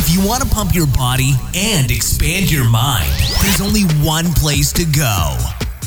If 0.00 0.14
you 0.14 0.24
want 0.24 0.44
to 0.44 0.48
pump 0.48 0.76
your 0.76 0.86
body 0.86 1.32
and 1.56 1.90
expand 1.90 2.52
your 2.52 2.70
mind, 2.70 3.10
there's 3.42 3.60
only 3.60 3.82
one 4.06 4.26
place 4.34 4.72
to 4.74 4.84
go 4.84 5.36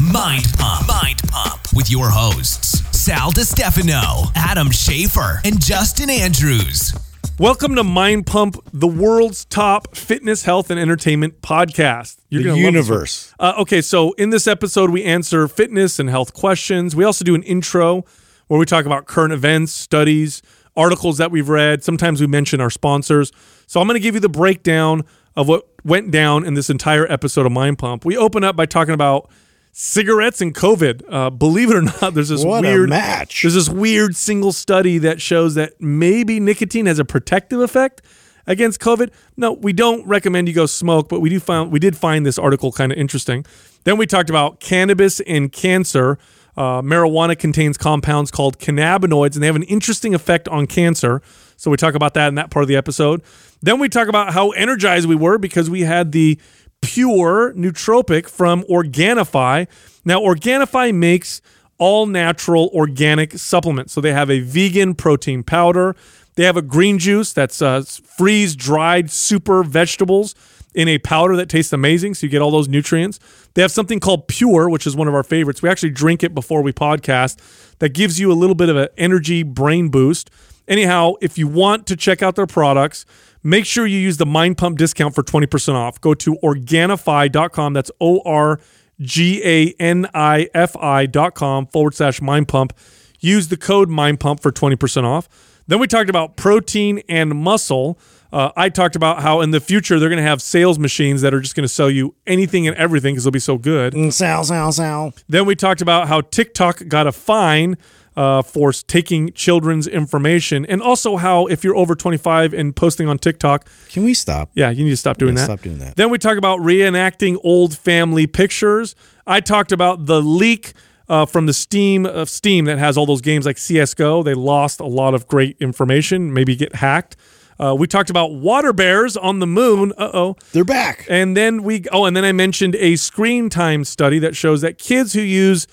Mind 0.04 0.48
Pump. 0.58 0.86
Mind 0.86 1.22
Pump 1.30 1.62
with 1.74 1.90
your 1.90 2.10
hosts, 2.10 2.82
Sal 2.92 3.32
DiStefano, 3.32 4.30
Adam 4.36 4.68
Schafer, 4.68 5.40
and 5.46 5.64
Justin 5.64 6.10
Andrews. 6.10 6.94
Welcome 7.40 7.76
to 7.76 7.86
Mind 7.86 8.28
Pump, 8.28 8.58
the 8.74 8.86
world's 8.86 9.46
top 9.46 9.96
fitness, 9.96 10.44
health, 10.44 10.70
and 10.70 10.78
entertainment 10.78 11.42
podcast. 11.42 12.18
The 12.32 12.44
gonna 12.44 12.50
love 12.50 12.58
this 12.58 12.66
one. 12.66 12.74
universe. 12.74 13.34
Uh, 13.40 13.54
okay, 13.60 13.82
so 13.82 14.12
in 14.14 14.30
this 14.30 14.46
episode, 14.46 14.90
we 14.90 15.06
answer 15.06 15.48
fitness 15.48 16.00
and 16.00 16.10
health 16.10 16.34
questions. 16.34 16.98
We 16.98 17.06
also 17.06 17.24
do 17.24 17.34
an 17.34 17.44
intro 17.44 18.04
where 18.48 18.60
we 18.60 18.66
talk 18.66 18.86
about 18.86 19.06
current 19.06 19.32
events, 19.32 19.72
studies, 19.72 20.42
articles 20.76 21.18
that 21.18 21.32
we've 21.32 21.50
read. 21.50 21.84
Sometimes 21.84 22.22
we 22.22 22.28
mention 22.28 22.62
our 22.62 22.70
sponsors. 22.70 23.32
So 23.68 23.82
I'm 23.82 23.88
going 23.88 23.96
to 23.96 24.04
give 24.04 24.16
you 24.16 24.22
the 24.22 24.30
breakdown 24.30 25.04
of 25.36 25.48
what 25.48 25.68
went 25.84 26.12
down 26.12 26.46
in 26.46 26.54
this 26.54 26.70
entire 26.70 27.10
episode 27.12 27.46
of 27.46 27.52
Mind 27.52 27.78
Pump. 27.78 28.06
We 28.06 28.18
open 28.18 28.44
up 28.44 28.56
by 28.56 28.66
talking 28.66 28.94
about 28.94 29.30
cigarettes 29.72 30.42
and 30.42 30.54
COVID. 30.54 31.04
Uh, 31.10 31.30
believe 31.30 31.72
it 31.72 31.78
or 31.78 31.82
not, 31.82 32.14
there's 32.14 32.30
this 32.30 32.44
What 32.44 32.62
weird 32.62 32.90
match. 32.90 33.42
There's 33.42 33.54
this 33.54 33.70
weird 33.70 34.16
single 34.16 34.52
study 34.52 34.98
that 35.00 35.22
shows 35.22 35.56
that 35.56 35.80
maybe 35.80 36.40
nicotine 36.40 36.86
has 36.86 37.00
a 37.00 37.06
protective 37.06 37.62
effect 37.62 38.02
against 38.48 38.80
COVID. 38.80 39.12
No, 39.38 39.54
we 39.54 39.74
don't 39.74 40.06
recommend 40.06 40.48
you 40.48 40.54
go 40.54 40.66
smoke, 40.66 41.10
but 41.10 41.20
we 41.20 41.30
do 41.30 41.40
find 41.40 41.72
we 41.72 41.80
did 41.80 41.96
find 41.96 42.26
this 42.26 42.38
article 42.38 42.72
kind 42.72 42.92
of 42.92 42.98
interesting. 42.98 43.46
Then 43.84 43.98
we 43.98 44.06
talked 44.06 44.30
about 44.30 44.60
cannabis 44.60 45.20
and 45.22 45.52
cancer. 45.52 46.18
Uh, 46.58 46.82
marijuana 46.82 47.38
contains 47.38 47.78
compounds 47.78 48.32
called 48.32 48.60
cannabinoids, 48.60 49.34
and 49.36 49.44
they 49.44 49.48
have 49.48 49.56
an 49.56 49.64
interesting 49.64 50.14
effect 50.14 50.48
on 50.50 50.68
cancer. 50.68 51.22
So 51.58 51.72
we 51.72 51.78
talk 51.78 51.96
about 51.96 52.14
that 52.16 52.28
in 52.28 52.36
that 52.36 52.50
part 52.50 52.64
of 52.64 52.68
the 52.68 52.76
episode. 52.76 53.22
Then 53.62 53.80
we 53.80 53.88
talk 53.90 54.08
about 54.08 54.34
how 54.34 54.50
energized 54.52 55.08
we 55.08 55.16
were 55.16 55.38
because 55.38 55.70
we 55.70 55.82
had 55.82 56.12
the 56.12 56.40
pure 56.82 57.54
nootropic 57.54 58.28
from 58.28 58.64
Organifi. 58.64 59.68
Now, 60.04 60.20
Organifi 60.20 60.94
makes 60.94 61.42
all 61.78 62.06
natural 62.06 62.70
organic 62.74 63.34
supplements. 63.34 63.94
So 63.94 64.02
they 64.02 64.14
have 64.14 64.30
a 64.30 64.42
vegan 64.42 64.94
protein 64.94 65.44
powder. 65.44 65.96
They 66.36 66.44
have 66.44 66.58
a 66.58 66.62
green 66.62 67.00
juice 67.00 67.34
that's 67.34 67.62
uh, 67.62 67.84
freeze 67.84 68.56
dried 68.56 69.10
super 69.12 69.64
vegetables 69.64 70.36
in 70.74 70.88
a 70.88 70.98
powder 71.00 71.36
that 71.36 71.50
tastes 71.50 71.74
amazing. 71.74 72.14
So 72.14 72.26
you 72.26 72.30
get 72.30 72.42
all 72.42 72.52
those 72.52 72.68
nutrients. 72.68 73.20
They 73.54 73.62
have 73.62 73.72
something 73.72 74.00
called 74.00 74.28
Pure, 74.28 74.70
which 74.70 74.88
is 74.88 74.96
one 74.96 75.08
of 75.08 75.14
our 75.14 75.24
favorites. 75.24 75.62
We 75.62 75.70
actually 75.70 75.92
drink 75.92 76.24
it 76.24 76.34
before 76.34 76.62
we 76.62 76.72
podcast. 76.72 77.38
That 77.80 77.90
gives 77.90 78.20
you 78.20 78.32
a 78.32 78.36
little 78.36 78.56
bit 78.56 78.70
of 78.70 78.78
an 78.78 78.88
energy 78.98 79.44
brain 79.44 79.90
boost. 79.90 80.30
Anyhow, 80.68 81.14
if 81.22 81.38
you 81.38 81.48
want 81.48 81.88
to 81.88 81.96
check 81.96 82.22
out 82.22 82.36
their 82.36 82.48
products, 82.48 83.06
make 83.44 83.66
sure 83.66 83.86
you 83.86 83.98
use 83.98 84.18
the 84.18 84.26
Mind 84.26 84.58
Pump 84.58 84.78
discount 84.78 85.16
for 85.16 85.24
20% 85.24 85.74
off. 85.74 86.00
Go 86.00 86.14
to 86.14 86.38
Organifi.com. 86.44 87.74
That's 87.74 87.92
O 88.00 88.22
R 88.24 88.60
G 89.02 89.42
A 89.44 89.74
N 89.80 90.08
I 90.14 90.48
F 90.54 90.78
I.com 90.78 91.68
forward 91.68 91.96
slash 91.96 92.22
Mind 92.22 92.48
Pump. 92.48 92.74
Use 93.20 93.50
the 93.50 93.58
code 93.58 93.90
Mind 93.90 94.20
Pump 94.20 94.40
for 94.40 94.52
20% 94.52 95.04
off. 95.04 95.28
Then 95.68 95.80
we 95.80 95.88
talked 95.88 96.10
about 96.10 96.38
protein 96.38 97.02
and 97.08 97.30
muscle. 97.36 98.00
Uh, 98.32 98.52
I 98.56 98.70
talked 98.70 98.96
about 98.96 99.22
how 99.22 99.42
in 99.42 99.52
the 99.52 99.60
future 99.60 100.00
they're 100.00 100.10
going 100.10 100.18
to 100.18 100.24
have 100.24 100.42
sales 100.42 100.80
machines 100.80 101.22
that 101.22 101.34
are 101.34 101.42
just 101.42 101.56
going 101.56 101.64
to 101.66 101.74
sell 101.74 101.90
you 101.90 102.16
anything 102.26 102.68
and 102.68 102.78
everything 102.78 103.14
because 103.14 103.26
they'll 103.26 103.32
be 103.32 103.40
so 103.40 103.58
good. 103.58 103.94
Mm, 103.94 104.14
Sal, 104.14 104.44
sal, 104.44 104.72
sal. 104.72 105.14
Then 105.28 105.46
we 105.46 105.56
talked 105.56 105.82
about 105.82 106.08
how 106.08 106.22
TikTok 106.22 106.88
got 106.88 107.08
a 107.08 107.12
fine 107.12 107.78
uh, 108.16 108.42
for 108.42 108.72
taking 108.74 109.32
children's 109.34 109.88
information, 109.88 110.66
and 110.66 110.82
also 110.82 111.16
how 111.18 111.46
if 111.48 111.64
you're 111.64 111.76
over 111.78 111.96
25 111.96 112.54
and 112.54 112.76
posting 112.76 113.08
on 113.08 113.18
TikTok, 113.18 113.68
Can 113.90 114.04
we 114.04 114.14
stop? 114.14 114.52
yeah, 114.54 114.70
you 114.70 114.84
need 114.84 114.90
to 114.92 114.98
stop 114.98 115.18
doing 115.18 115.36
that. 115.36 115.46
stop 115.46 115.62
doing 115.62 115.80
that. 115.80 115.96
Then 115.96 116.10
we 116.10 116.18
talk 116.18 116.38
about 116.38 116.60
reenacting 116.60 117.38
old 117.44 117.78
family 117.78 118.28
pictures. 118.28 118.96
I 119.26 119.40
talked 119.40 119.72
about 119.72 120.06
the 120.06 120.22
leak. 120.22 120.74
Uh, 121.10 121.26
from 121.26 121.46
the 121.46 121.52
Steam 121.54 122.06
of 122.06 122.30
Steam 122.30 122.64
that 122.66 122.78
has 122.80 122.98
all 122.98 123.06
those 123.06 123.20
games 123.20 123.46
like 123.46 123.58
CS:GO, 123.58 124.24
they 124.24 124.34
lost 124.34 124.80
a 124.80 124.86
lot 124.86 125.14
of 125.14 125.28
great 125.28 125.58
information. 125.60 126.32
Maybe 126.34 126.56
get 126.56 126.76
hacked. 126.76 127.18
Uh, 127.62 127.76
we 127.76 127.86
talked 127.86 128.10
about 128.10 128.34
water 128.34 128.74
bears 128.74 129.16
on 129.16 129.40
the 129.40 129.48
moon. 129.48 129.94
Uh 129.98 130.10
oh. 130.14 130.36
They're 130.52 130.66
back. 130.66 131.06
And 131.10 131.38
then 131.38 131.62
we 131.62 131.84
oh, 131.92 132.06
and 132.06 132.18
then 132.18 132.26
I 132.26 132.32
mentioned 132.32 132.76
a 132.76 132.96
screen 132.96 133.50
time 133.50 133.84
study 133.84 134.18
that 134.20 134.36
shows 134.36 134.62
that 134.62 134.80
kids 134.80 135.14
who 135.14 135.22
use 135.22 135.68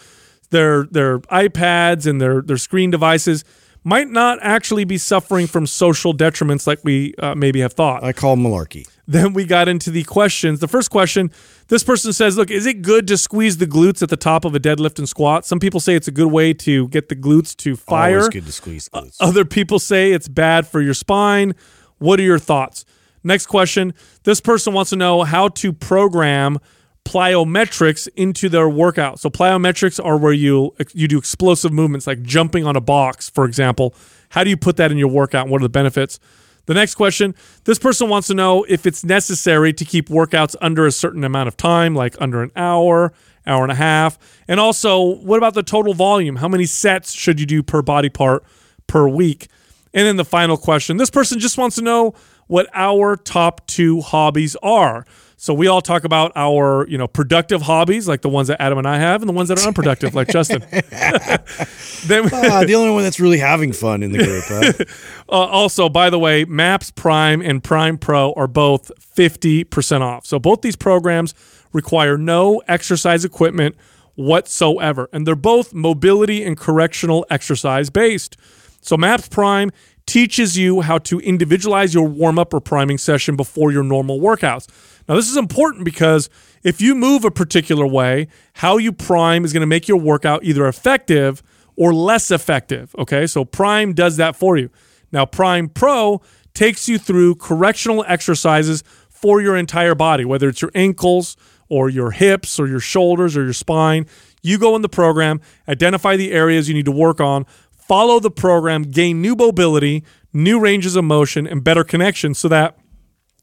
their 0.51 0.85
their 0.85 1.21
iPads 1.21 2.07
and 2.07 2.21
their 2.21 2.43
their 2.43 2.59
screen 2.59 2.91
devices 2.91 3.43
might 3.85 4.09
not 4.09 4.39
actually 4.43 4.85
be 4.85 4.99
suffering 4.99 5.47
from 5.47 5.67
social 5.67 6.13
detriments 6.13 6.67
like 6.67 6.81
we 6.85 7.15
uh, 7.21 7.35
maybe 7.35 7.61
have 7.61 7.73
thought. 7.73 8.05
I 8.05 8.13
call 8.13 8.37
malarkey. 8.37 8.87
Then 9.07 9.33
we 9.33 9.45
got 9.45 9.69
into 9.69 9.91
the 9.91 10.05
questions. 10.05 10.61
The 10.61 10.69
first 10.69 10.91
question, 10.91 11.31
this 11.69 11.83
person 11.83 12.13
says, 12.13 12.37
"Look, 12.37 12.51
is 12.51 12.67
it 12.67 12.83
good 12.83 13.09
to 13.09 13.17
squeeze 13.17 13.57
the 13.57 13.67
glutes 13.67 14.03
at 14.03 14.11
the 14.11 14.17
top 14.19 14.45
of 14.45 14.55
a 14.55 14.61
deadlift 14.61 14.99
and 14.99 15.09
squat?" 15.09 15.47
Some 15.47 15.59
people 15.59 15.81
say 15.81 15.95
it's 15.95 16.09
a 16.09 16.13
good 16.13 16.31
way 16.31 16.53
to 16.53 16.89
get 16.89 17.09
the 17.09 17.17
glutes 17.17 17.57
to 17.59 17.77
fire. 17.77 18.17
Always 18.17 18.29
good 18.29 18.45
to 18.45 18.53
squeeze 18.53 18.91
glutes. 18.91 19.17
Other 19.21 19.47
people 19.47 19.79
say 19.79 20.13
it's 20.13 20.29
bad 20.29 20.67
for 20.67 20.83
your 20.83 20.93
spine. 20.93 21.55
What 21.99 22.21
are 22.21 22.25
your 22.25 22.39
thoughts? 22.39 22.85
Next 23.25 23.47
question. 23.47 23.95
This 24.25 24.41
person 24.41 24.73
wants 24.73 24.91
to 24.91 24.97
know 24.97 25.23
how 25.23 25.49
to 25.49 25.73
program 25.73 26.59
plyometrics 27.05 28.07
into 28.17 28.49
their 28.49 28.69
workout. 28.69 29.19
So 29.19 29.31
plyometrics 29.31 30.03
are 30.05 30.17
where 30.17 30.33
you 30.33 30.75
you 30.93 31.09
do 31.09 31.19
explosive 31.19 31.73
movements 31.73 32.07
like 32.07 32.23
jumping 32.23 32.67
on 32.67 32.77
a 32.77 32.81
box, 32.81 33.31
for 33.31 33.45
example. 33.45 33.95
How 34.31 34.45
do 34.45 34.51
you 34.51 34.57
put 34.57 34.77
that 34.77 34.93
in 34.93 34.99
your 34.99 35.09
workout? 35.09 35.49
What 35.49 35.63
are 35.63 35.65
the 35.65 35.71
benefits? 35.71 36.21
The 36.67 36.75
next 36.75 36.97
question. 36.97 37.35
This 37.65 37.79
person 37.79 38.11
wants 38.11 38.29
to 38.29 38.35
know 38.35 38.65
if 38.69 38.85
it's 38.85 39.03
necessary 39.03 39.73
to 39.73 39.87
keep 39.87 40.11
workouts 40.11 40.55
under 40.61 40.85
a 40.85 40.93
certain 40.93 41.25
amount 41.25 41.49
of 41.49 41.57
time, 41.57 41.95
like 41.95 42.15
under 42.21 42.43
an 42.43 42.53
hour, 42.57 43.15
hour 43.47 43.63
and 43.63 43.73
a 43.73 43.77
half. 43.77 44.19
And 44.47 44.61
also, 44.61 45.03
what 45.03 45.39
about 45.39 45.55
the 45.55 45.63
total 45.63 45.95
volume? 45.95 46.37
How 46.37 46.49
many 46.49 46.67
sets 46.67 47.13
should 47.13 47.41
you 47.41 47.47
do 47.47 47.63
per 47.63 47.81
body 47.81 48.11
part 48.11 48.45
per 48.87 49.09
week? 49.09 49.49
And 49.95 50.07
then 50.07 50.17
the 50.17 50.25
final 50.25 50.57
question 50.57 50.97
this 50.97 51.11
person 51.11 51.39
just 51.39 51.59
wants 51.59 51.77
to 51.77 51.83
know 51.83 52.15
what 52.47 52.69
our 52.75 53.17
top 53.17 53.67
two 53.67 54.01
hobbies 54.01 54.57
are. 54.63 55.05
So 55.41 55.55
we 55.55 55.69
all 55.69 55.81
talk 55.81 56.03
about 56.03 56.33
our, 56.35 56.85
you 56.89 56.99
know, 56.99 57.07
productive 57.07 57.63
hobbies, 57.63 58.09
like 58.09 58.23
the 58.23 58.29
ones 58.29 58.49
that 58.49 58.61
Adam 58.61 58.77
and 58.77 58.89
I 58.89 58.99
have, 58.99 59.23
and 59.23 59.29
the 59.29 59.33
ones 59.33 59.49
that 59.51 59.63
are 59.63 59.69
unproductive, 59.69 60.13
like 60.13 60.27
Justin. 60.29 60.63
then 60.71 62.29
Ah, 62.33 62.65
the 62.67 62.75
only 62.75 62.91
one 62.91 63.05
that's 63.05 63.21
really 63.21 63.39
having 63.39 63.73
fun 63.73 64.03
in 64.03 64.11
the 64.11 64.19
group. 64.19 64.45
Huh? 64.49 64.85
uh, 65.29 65.47
also, 65.47 65.89
by 65.89 66.11
the 66.11 66.19
way, 66.19 66.45
Maps 66.45 66.91
Prime 66.91 67.41
and 67.41 67.63
Prime 67.63 67.99
Pro 67.99 68.33
are 68.33 68.49
both 68.49 68.91
50% 69.17 70.01
off. 70.01 70.27
So 70.27 70.41
both 70.41 70.63
these 70.63 70.75
programs 70.75 71.35
require 71.73 72.19
no 72.19 72.61
exercise 72.67 73.25
equipment 73.25 73.77
whatsoever. 74.17 75.09
And 75.13 75.25
they're 75.25 75.37
both 75.37 75.73
mobility 75.73 76.43
and 76.43 76.59
correctional 76.59 77.25
exercise 77.31 77.91
based. 77.91 78.37
So 78.81 78.97
Maps 78.97 79.29
Prime 79.29 79.71
teaches 80.07 80.57
you 80.57 80.81
how 80.81 80.99
to 80.99 81.21
individualize 81.21 81.93
your 81.93 82.09
warm 82.09 82.39
up 82.39 82.55
or 82.55 82.61
priming 82.61 82.99
session 82.99 83.37
before 83.37 83.71
your 83.71 83.83
normal 83.83 84.21
workouts. 84.21 84.67
Now, 85.09 85.15
this 85.17 85.29
is 85.29 85.37
important 85.37 85.85
because 85.85 86.31
if 86.63 86.81
you 86.81 86.95
move 86.95 87.25
a 87.25 87.31
particular 87.31 87.87
way, 87.87 88.29
how 88.55 88.79
you 88.79 88.93
prime 88.93 89.45
is 89.45 89.53
going 89.53 89.61
to 89.61 89.67
make 89.67 89.89
your 89.89 89.99
workout 89.99 90.45
either 90.45 90.67
effective 90.67 91.43
or 91.79 91.95
less 91.95 92.31
effective. 92.31 92.95
Okay, 92.99 93.27
so 93.27 93.45
Prime 93.45 93.93
does 93.93 94.17
that 94.17 94.35
for 94.35 94.57
you. 94.57 94.69
Now, 95.13 95.25
Prime 95.25 95.69
Pro 95.69 96.21
takes 96.53 96.89
you 96.89 96.99
through 96.99 97.37
correctional 97.37 98.05
exercises 98.09 98.83
for 99.09 99.41
your 99.41 99.57
entire 99.57 99.95
body, 99.95 100.25
whether 100.25 100.49
it's 100.49 100.61
your 100.61 100.73
ankles 100.75 101.37
or 101.69 101.89
your 101.89 102.11
hips 102.11 102.59
or 102.59 102.67
your 102.67 102.81
shoulders 102.81 103.37
or 103.37 103.45
your 103.45 103.53
spine. 103.53 104.07
You 104.43 104.59
go 104.59 104.75
in 104.75 104.83
the 104.83 104.89
program, 104.89 105.41
identify 105.69 106.17
the 106.17 106.33
areas 106.33 106.69
you 106.69 106.75
need 106.75 106.87
to 106.87 106.93
work 106.93 107.21
on, 107.21 107.47
follow 107.89 108.21
the 108.21 108.31
program, 108.31 108.85
gain 108.85 109.21
new 109.21 109.35
mobility, 109.35 110.05
new 110.33 110.61
ranges 110.61 110.95
of 110.95 111.03
motion, 111.05 111.45
and 111.47 111.65
better 111.65 111.83
connection 111.83 112.35
so 112.35 112.47
that 112.49 112.79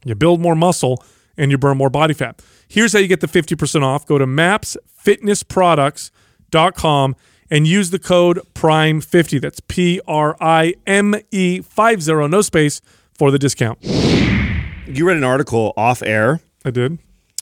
you 0.06 0.16
build 0.16 0.40
more 0.40 0.56
muscle 0.56 1.04
and 1.36 1.52
you 1.52 1.58
burn 1.58 1.78
more 1.78 1.90
body 1.90 2.14
fat. 2.14 2.42
Here's 2.68 2.94
how 2.94 3.00
you 3.00 3.08
get 3.08 3.20
the 3.20 3.28
50% 3.28 3.84
off. 3.84 4.06
Go 4.06 4.18
to 4.18 4.26
mapsfitnessproducts.com 4.26 7.16
and 7.52 7.68
use 7.68 7.90
the 7.90 8.00
code 8.00 8.40
PRIME50. 8.54 9.42
That's 9.42 9.60
P 9.60 10.00
R 10.08 10.38
I 10.40 10.76
M 10.88 11.16
E 11.32 11.62
50, 11.62 12.28
no 12.28 12.42
space 12.42 12.82
for 13.14 13.32
the 13.32 13.40
discount. 13.40 13.80
You 13.84 15.08
read 15.08 15.18
an 15.18 15.24
article 15.24 15.74
off 15.76 16.04
air. 16.04 16.40
I 16.64 16.72
did. 16.72 17.00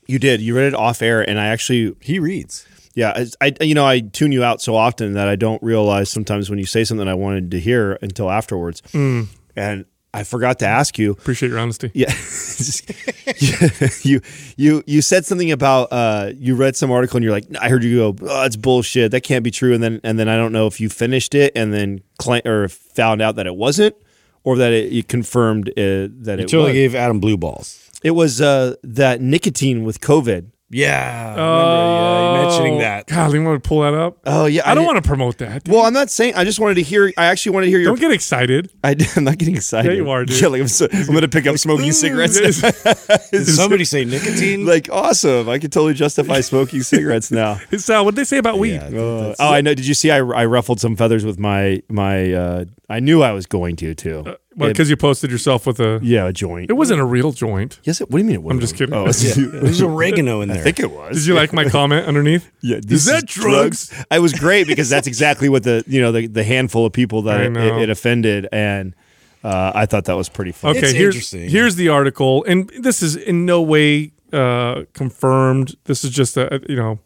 You 0.07 0.19
did. 0.19 0.41
You 0.41 0.55
read 0.55 0.67
it 0.67 0.73
off 0.73 1.01
air, 1.01 1.21
and 1.21 1.39
I 1.39 1.47
actually, 1.47 1.95
He 2.01 2.19
reads. 2.19 2.65
Yeah, 2.95 3.25
I, 3.41 3.53
I- 3.59 3.63
you 3.63 3.75
know, 3.75 3.85
I 3.85 3.99
tune 4.01 4.31
you 4.31 4.43
out 4.43 4.61
so 4.61 4.75
often 4.75 5.13
that 5.13 5.27
I 5.27 5.35
don't 5.35 5.61
realize 5.63 6.09
sometimes 6.09 6.49
when 6.49 6.59
you 6.59 6.65
say 6.65 6.83
something 6.83 7.07
I 7.07 7.13
wanted 7.15 7.51
to 7.51 7.59
hear 7.59 7.97
until 8.01 8.29
afterwards, 8.29 8.81
and 8.93 9.85
I 10.15 10.23
forgot 10.23 10.59
to 10.59 10.67
ask 10.67 10.99
you. 10.99 11.11
Appreciate 11.11 11.49
your 11.49 11.57
honesty. 11.59 11.89
Yeah, 11.93 12.13
you 14.03 14.21
you 14.57 14.83
you 14.85 15.01
said 15.01 15.25
something 15.25 15.51
about 15.51 15.87
uh, 15.91 16.31
you 16.35 16.55
read 16.55 16.75
some 16.75 16.91
article 16.91 17.17
and 17.17 17.23
you're 17.23 17.33
like, 17.33 17.45
I 17.59 17.69
heard 17.69 17.83
you 17.83 17.97
go, 17.97 18.15
oh, 18.29 18.41
that's 18.43 18.55
bullshit. 18.55 19.11
That 19.11 19.21
can't 19.21 19.43
be 19.43 19.51
true. 19.51 19.73
And 19.73 19.83
then 19.83 19.99
and 20.03 20.19
then 20.19 20.29
I 20.29 20.35
don't 20.35 20.51
know 20.51 20.67
if 20.67 20.79
you 20.79 20.89
finished 20.89 21.33
it 21.35 21.51
and 21.55 21.73
then 21.73 22.01
cla 22.19 22.41
or 22.45 22.67
found 22.69 23.21
out 23.21 23.35
that 23.35 23.47
it 23.47 23.55
wasn't, 23.55 23.95
or 24.43 24.57
that 24.57 24.71
it, 24.71 24.93
it 24.93 25.07
confirmed 25.07 25.69
uh, 25.69 25.73
that 25.77 26.35
it 26.39 26.41
Until 26.43 26.63
was. 26.63 26.73
gave 26.73 26.95
Adam 26.95 27.19
blue 27.19 27.37
balls. 27.37 27.89
it 28.03 28.11
was 28.11 28.39
uh, 28.41 28.75
that 28.83 29.21
nicotine 29.21 29.83
with 29.83 29.99
COVID. 29.99 30.49
Yeah. 30.73 31.29
remember, 31.31 31.41
yeah, 31.41 32.33
you 32.41 32.47
mentioning 32.47 32.73
Oh, 32.75 32.79
that. 32.79 33.07
God, 33.07 33.33
you 33.33 33.43
want 33.43 33.63
to 33.63 33.67
pull 33.67 33.81
that 33.81 33.93
up? 33.93 34.17
Oh 34.25 34.45
yeah, 34.45 34.63
I, 34.69 34.73
don't 34.75 34.85
want 34.85 35.01
to 35.03 35.07
promote 35.07 35.37
that. 35.37 35.67
Well, 35.67 35.85
I'm 35.85 35.93
not 35.93 36.09
saying. 36.09 36.35
I 36.35 36.43
just 36.43 36.59
wanted 36.59 36.75
to 36.75 36.81
hear. 36.81 37.11
I 37.17 37.25
actually 37.25 37.53
wanted 37.53 37.65
to 37.67 37.71
hear 37.71 37.79
your. 37.79 37.91
don't 37.91 37.99
get 37.99 38.11
excited. 38.11 38.69
I, 38.83 38.95
am 39.15 39.23
not 39.23 39.37
getting 39.37 39.55
excited. 39.55 39.91
Yeah, 39.91 39.97
you 39.97 40.09
are, 40.09 40.25
dude. 40.25 40.41
Yeah, 40.41 40.47
like 40.53 40.61
I'm, 40.61 40.67
so, 40.67 40.87
I'm 40.91 41.05
going 41.07 41.21
to 41.21 41.27
pick 41.27 41.47
up 41.47 41.57
smoking 41.57 41.91
cigarettes. 42.03 42.39
Did 43.31 43.45
somebody 43.45 43.85
say 43.85 44.05
nicotine? 44.05 44.65
like 44.65 44.89
awesome! 44.91 45.49
I 45.49 45.59
could 45.59 45.71
totally 45.71 45.93
justify 45.93 46.41
smoking 46.41 46.81
cigarettes 46.83 47.31
now. 47.31 47.59
Sal, 47.77 48.05
what'd 48.05 48.17
they 48.17 48.23
say 48.23 48.37
about 48.37 48.59
weed? 48.59 48.73
Yeah, 48.73 48.87
Uh, 48.99 49.35
oh, 49.39 49.53
I 49.53 49.61
know. 49.61 49.73
Did 49.73 49.85
you 49.87 49.93
see? 49.93 50.11
I, 50.11 50.17
I 50.17 50.45
ruffled 50.45 50.79
some 50.79 50.95
feathers 50.95 51.25
with 51.25 51.39
my 51.39 51.81
my. 51.89 52.33
Uh, 52.33 52.65
I 52.89 52.99
knew 52.99 53.21
I 53.23 53.31
was 53.31 53.45
going 53.45 53.75
to 53.77 53.95
too. 53.95 54.23
Well, 54.55 54.69
because 54.69 54.89
you 54.89 54.97
posted 54.97 55.31
yourself 55.31 55.65
with 55.65 55.79
a. 55.79 55.99
yeah, 56.03 56.27
a 56.27 56.33
joint. 56.33 56.69
It 56.69 56.73
wasn't 56.73 56.99
a 57.01 57.05
real 57.05 57.31
joint. 57.31 57.79
yes. 57.83 58.01
It, 58.01 58.09
what 58.09 58.17
do 58.19 58.23
you 58.23 58.25
mean? 58.25 58.35
It 58.35 58.43
wasn't? 58.43 58.57
I'm 58.57 58.61
just 58.61 58.75
kidding. 58.75 58.93
Oh, 58.95 59.07
it's- 59.07 59.35
There's 59.35 59.81
oregano 59.91 60.41
in 60.41 60.49
there. 60.49 60.59
I 60.59 60.61
think 60.61 60.79
it 60.79 60.91
was. 60.91 61.17
Did 61.17 61.25
you 61.25 61.33
like 61.33 61.53
my 61.53 61.65
comment 61.65 62.05
underneath? 62.05 62.49
Yeah, 62.61 62.77
Is 62.77 62.85
this 62.85 63.05
that 63.05 63.25
drugs? 63.25 63.93
I 64.09 64.19
was 64.19 64.31
great 64.33 64.67
because 64.67 64.89
that's 64.89 65.05
exactly 65.07 65.49
what 65.49 65.63
the 65.63 65.83
you 65.87 65.99
know 66.01 66.11
the, 66.13 66.27
the 66.27 66.43
handful 66.43 66.85
of 66.85 66.93
people 66.93 67.23
that 67.23 67.41
it, 67.41 67.57
it, 67.57 67.81
it 67.83 67.89
offended, 67.89 68.47
and 68.53 68.95
uh, 69.43 69.71
I 69.75 69.85
thought 69.85 70.05
that 70.05 70.15
was 70.15 70.29
pretty 70.29 70.53
fun. 70.53 70.71
Okay, 70.71 70.79
It's 70.79 70.91
here's 70.91 71.15
interesting. 71.15 71.49
here's 71.49 71.75
the 71.75 71.89
article, 71.89 72.45
and 72.45 72.69
this 72.79 73.01
is 73.03 73.17
in 73.17 73.45
no 73.45 73.61
way 73.61 74.13
uh, 74.31 74.83
confirmed. 74.93 75.75
This 75.85 76.03
is 76.05 76.11
just 76.11 76.37
a 76.37 76.61
you 76.69 76.75
know, 76.77 76.99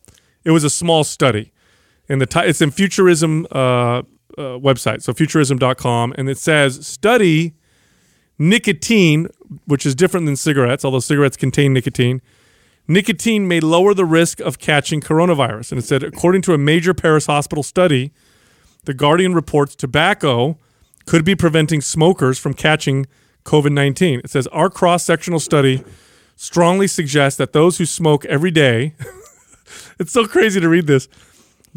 it 0.45 0.51
was 0.51 0.63
a 0.63 0.69
small 0.69 1.03
study, 1.03 1.51
and 2.07 2.21
the 2.21 2.27
ti- 2.27 2.41
it's 2.41 2.61
in 2.61 2.69
Futurism 2.69 3.47
uh, 3.51 4.03
uh, 4.37 4.57
website, 4.59 5.01
so 5.01 5.13
futurism.com, 5.13 6.13
and 6.17 6.29
it 6.29 6.37
says 6.37 6.85
study 6.85 7.53
nicotine, 8.39 9.27
which 9.65 9.85
is 9.85 9.95
different 9.95 10.25
than 10.25 10.35
cigarettes, 10.35 10.85
although 10.85 10.99
cigarettes 10.99 11.37
contain 11.37 11.73
nicotine. 11.73 12.21
Nicotine 12.87 13.47
may 13.47 13.59
lower 13.59 13.93
the 13.93 14.05
risk 14.05 14.39
of 14.39 14.59
catching 14.59 15.01
coronavirus, 15.01 15.71
and 15.71 15.79
it 15.79 15.85
said 15.85 16.03
according 16.03 16.41
to 16.43 16.53
a 16.53 16.57
major 16.57 16.93
Paris 16.93 17.25
hospital 17.25 17.63
study, 17.63 18.11
the 18.85 18.93
Guardian 18.93 19.33
reports 19.33 19.75
tobacco 19.75 20.57
could 21.05 21.25
be 21.25 21.35
preventing 21.35 21.81
smokers 21.81 22.39
from 22.39 22.53
catching 22.53 23.05
COVID 23.43 23.71
19. 23.71 24.21
It 24.23 24.29
says 24.29 24.47
our 24.47 24.69
cross 24.69 25.03
sectional 25.03 25.39
study 25.39 25.83
strongly 26.35 26.87
suggests 26.87 27.37
that 27.37 27.53
those 27.53 27.77
who 27.77 27.85
smoke 27.85 28.23
every 28.25 28.51
day, 28.51 28.93
it's 29.99 30.11
so 30.11 30.25
crazy 30.25 30.59
to 30.61 30.69
read 30.69 30.87
this, 30.87 31.09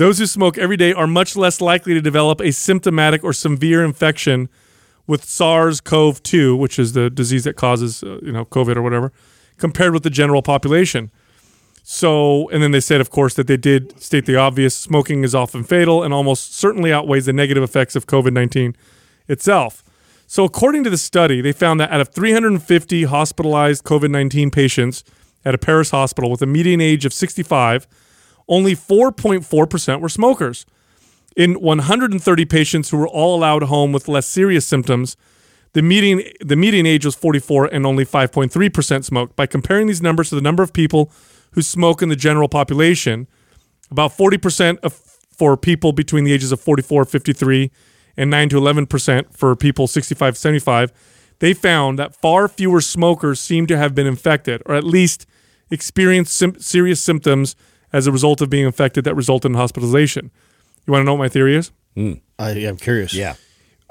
those 0.01 0.19
who 0.19 0.25
smoke 0.25 0.57
every 0.57 0.79
day 0.79 0.95
are 0.95 1.07
much 1.07 1.37
less 1.37 1.61
likely 1.61 1.93
to 1.93 2.01
develop 2.01 2.41
a 2.41 2.53
symptomatic 2.53 3.23
or 3.23 3.35
severe 3.35 3.85
infection 3.85 4.49
with 5.07 5.23
SARS 5.25 5.83
CoV 5.83 6.23
2, 6.23 6.57
which 6.57 6.79
is 6.79 6.95
the 6.95 7.11
disease 7.11 7.45
that 7.45 7.55
causes, 7.55 8.03
uh, 8.03 8.19
you 8.23 8.33
know, 8.33 8.47
COVID 8.47 8.77
or 8.77 8.83
whatever, 8.83 9.13
compared 9.59 9.93
with 9.93 10.03
the 10.03 10.09
general 10.09 10.41
population. 10.41 11.11
So, 11.83 12.49
and 12.49 12.63
then 12.63 12.71
they 12.71 12.81
said, 12.81 13.03
of 13.03 13.11
course, 13.11 13.35
that 13.35 13.47
they 13.47 13.59
did 13.59 14.01
state 14.01 14.25
the 14.25 14.37
obvious 14.37 14.75
smoking 14.75 15.23
is 15.23 15.35
often 15.35 15.65
fatal 15.65 16.03
and 16.03 16.15
almost 16.15 16.55
certainly 16.55 16.95
outweighs 16.95 17.27
the 17.27 17.35
negative 17.35 17.63
effects 17.63 17.95
of 17.95 18.07
COVID 18.07 18.33
19 18.33 18.75
itself. 19.29 19.85
So, 20.27 20.45
according 20.45 20.83
to 20.85 20.91
the 20.91 20.97
study, 20.97 21.43
they 21.43 21.53
found 21.53 21.79
that 21.79 21.91
out 21.91 22.01
of 22.01 22.09
350 22.09 23.05
hospitalized 23.05 23.85
COVID 23.85 24.11
19 24.11 24.51
patients 24.51 25.05
at 25.45 25.55
a 25.55 25.59
Paris 25.59 25.91
hospital 25.91 26.31
with 26.31 26.41
a 26.41 26.47
median 26.47 26.81
age 26.81 27.05
of 27.05 27.13
65, 27.13 27.87
only 28.51 28.75
4.4% 28.75 30.01
were 30.01 30.09
smokers. 30.11 30.67
In 31.37 31.55
130 31.55 32.45
patients 32.45 32.91
who 32.91 32.99
were 32.99 33.09
all 33.09 33.37
allowed 33.39 33.63
home 33.63 33.93
with 33.93 34.09
less 34.09 34.27
serious 34.27 34.67
symptoms, 34.67 35.17
the 35.73 35.83
median 35.83 36.23
the 36.41 36.57
median 36.57 36.85
age 36.85 37.05
was 37.05 37.15
44 37.15 37.67
and 37.67 37.87
only 37.87 38.05
5.3% 38.05 39.05
smoked. 39.05 39.37
By 39.37 39.47
comparing 39.47 39.87
these 39.87 40.03
numbers 40.03 40.31
to 40.31 40.35
the 40.35 40.41
number 40.41 40.65
of 40.65 40.73
people 40.73 41.13
who 41.53 41.63
smoke 41.63 42.03
in 42.03 42.09
the 42.09 42.17
general 42.17 42.49
population, 42.49 43.29
about 43.91 44.11
40% 44.11 44.79
of 44.81 44.93
for 45.41 45.57
people 45.57 45.93
between 45.93 46.25
the 46.25 46.33
ages 46.33 46.53
of 46.53 46.61
44 46.61 47.07
53 47.07 47.71
and 48.17 48.29
9 48.29 48.51
to 48.51 48.57
11% 48.61 49.33
for 49.33 49.57
people 49.57 49.87
65 49.87 50.37
75 50.37 50.93
they 51.39 51.55
found 51.55 51.99
that 51.99 52.15
far 52.15 52.47
fewer 52.47 52.83
smokers 52.83 53.41
seem 53.41 53.67
to 53.67 53.79
have 53.79 53.95
been 53.95 54.07
infected 54.07 54.61
or 54.67 54.75
at 54.75 54.85
least 54.85 55.25
experienced 55.71 56.37
sim- 56.37 56.61
serious 56.61 57.01
symptoms 57.01 57.57
as 57.93 58.07
a 58.07 58.13
result 58.13 58.41
of 58.41 58.51
being 58.51 58.67
infected 58.67 59.05
that 59.05 59.15
resulted 59.15 59.51
in 59.51 59.57
hospitalization 59.57 60.31
you 60.87 60.93
want 60.93 61.03
to 61.03 61.05
know 61.05 61.15
what 61.15 61.21
my 61.21 61.29
theory 61.29 61.57
is 61.57 61.73
hmm. 61.95 62.15
I, 62.41 62.51
I'm 62.67 62.79
curious. 62.79 63.13
Yeah. 63.13 63.35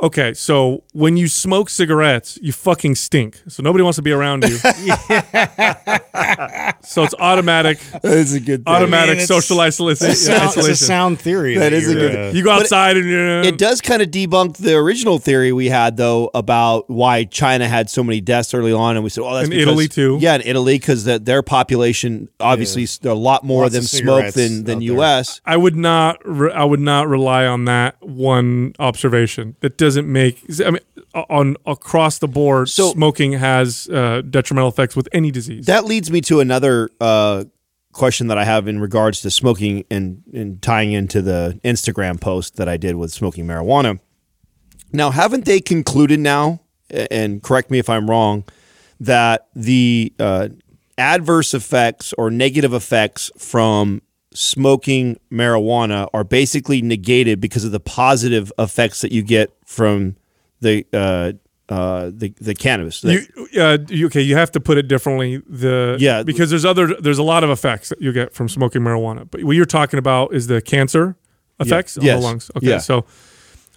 Okay, 0.02 0.34
so 0.34 0.84
when 0.94 1.18
you 1.18 1.28
smoke 1.28 1.70
cigarettes, 1.70 2.40
you 2.42 2.54
fucking 2.54 2.96
stink. 2.96 3.42
So 3.50 3.62
nobody 3.62 3.84
wants 3.84 3.98
to 3.98 4.02
be 4.02 4.14
around 4.14 4.46
you. 4.48 4.56
so 6.82 7.04
it's 7.04 7.14
automatic, 7.20 7.80
that's 8.02 8.32
a 8.34 8.40
good. 8.40 8.64
Thing. 8.66 8.74
automatic 8.74 9.16
I 9.16 9.18
mean, 9.20 9.28
social 9.28 9.60
isolation. 9.60 10.08
It's 10.08 10.22
a 10.22 10.26
sound, 10.38 10.54
it's 10.58 10.68
a 10.68 10.76
sound 10.76 11.20
theory. 11.20 11.58
That 11.58 11.74
is 11.74 11.90
a 11.90 11.94
good- 11.94 12.16
uh, 12.16 12.32
You 12.34 12.44
go 12.44 12.52
But 12.56 12.62
outside 12.64 12.96
and 12.98 13.10
you're. 13.10 13.42
It 13.42 13.58
does 13.58 13.82
kind 13.82 14.02
of 14.02 14.10
debunk 14.10 14.58
the 14.58 14.76
original 14.76 15.20
theory 15.20 15.52
we 15.52 15.68
had, 15.68 15.98
though, 15.98 16.30
about 16.34 16.90
why 16.90 17.26
China 17.26 17.68
had 17.68 17.90
so 17.90 18.04
many 18.04 18.22
deaths 18.22 18.54
early 18.54 18.72
on, 18.74 18.96
and 18.96 19.04
we 19.04 19.10
said, 19.10 19.24
"Oh, 19.24 19.34
that's 19.34 19.46
In 19.46 19.52
because- 19.52 19.64
Italy, 19.68 19.88
too. 19.90 20.18
Yeah, 20.22 20.36
in 20.36 20.42
Italy, 20.44 20.80
because 20.80 21.04
the, 21.04 21.20
their 21.20 21.42
population 21.44 22.30
obviously 22.40 22.88
a 23.10 23.14
lot 23.14 23.44
more 23.44 23.64
Lots 23.64 23.76
of 23.76 23.82
them 23.82 23.88
smoke 23.88 24.34
than 24.34 24.64
than 24.64 24.78
out 24.78 24.80
there. 24.80 24.96
U.S. 24.96 25.42
I 25.46 25.58
would 25.58 25.76
not. 25.76 26.20
Re- 26.24 26.52
I 26.54 26.64
would 26.64 26.80
not 26.80 27.08
rely 27.10 27.46
on 27.46 27.66
that 27.66 28.02
one 28.02 28.74
observation. 28.80 29.56
That 29.60 29.78
doesn't 29.90 30.12
make. 30.12 30.44
I 30.66 30.72
mean, 30.72 30.80
on 31.14 31.56
across 31.66 32.20
the 32.20 32.28
board, 32.28 32.70
So- 32.70 32.92
smoking 32.92 33.34
has 33.34 33.90
uh, 33.90 34.22
detrimental 34.30 34.70
effects 34.70 34.96
with 34.96 35.08
any 35.12 35.32
disease. 35.32 35.66
That 35.66 35.86
leads 35.86 36.12
me 36.12 36.22
to 36.22 36.40
another 36.40 36.90
uh, 37.02 37.46
question 37.92 38.28
that 38.28 38.38
I 38.38 38.46
have 38.46 38.68
in 38.68 38.80
regards 38.80 39.22
to 39.22 39.32
smoking 39.32 39.84
and, 39.90 40.22
and 40.34 40.62
tying 40.62 40.92
into 40.92 41.22
the 41.22 41.60
Instagram 41.64 42.22
post 42.22 42.56
that 42.58 42.70
I 42.70 42.78
did 42.78 42.96
with 42.96 43.12
smoking 43.12 43.46
marijuana. 43.46 44.00
Now, 44.94 45.12
haven't 45.12 45.46
they 45.46 45.60
concluded 45.60 46.20
now, 46.20 46.62
and 46.90 47.42
correct 47.44 47.70
me 47.72 47.80
if 47.80 47.90
I'm 47.90 48.10
wrong, 48.10 48.44
that 49.00 49.48
the 49.56 50.14
uh, 50.20 50.50
adverse 50.98 51.54
effects 51.54 52.14
or 52.18 52.30
negative 52.32 52.74
effects 52.74 53.32
from 53.38 54.02
smoking 54.34 55.20
marijuana 55.32 56.08
are 56.14 56.24
basically 56.24 56.82
negated 56.82 57.40
because 57.42 57.64
of 57.66 57.72
the 57.72 57.80
positive 57.80 58.52
effects 58.60 59.02
that 59.02 59.12
you 59.12 59.24
get 59.24 59.52
from 59.66 60.16
the 60.62 60.86
uh, 60.94 61.32
uh, 61.74 62.12
the, 62.14 62.34
the 62.40 62.54
cannabis? 62.56 63.04
You, 63.04 63.22
uh, 63.60 63.78
you- 63.90 64.08
okay, 64.08 64.22
you 64.22 64.36
have 64.36 64.52
to 64.52 64.60
put 64.60 64.78
it 64.78 64.88
differently. 64.88 65.38
The 65.48 65.98
Yeah. 66.00 66.24
because 66.24 66.50
there's 66.50 66.66
other 66.66 66.96
there's 67.00 67.20
a 67.20 67.24
lot 67.24 67.44
of 67.44 67.50
effects 67.50 67.90
that 67.90 68.02
you 68.02 68.12
get 68.12 68.34
from 68.34 68.50
smoking 68.50 68.82
marijuana. 68.82 69.28
But 69.30 69.44
what 69.44 69.56
you're 69.56 69.66
talking 69.66 70.00
about 70.00 70.34
is 70.34 70.48
the 70.48 70.62
cancer 70.62 71.16
effects 71.60 71.98
on 71.98 72.06
Yes. 72.06 72.20
the 72.20 72.26
lungs. 72.26 72.52
Okay, 72.58 72.68
Yeah. 72.70 72.78
so 72.80 73.06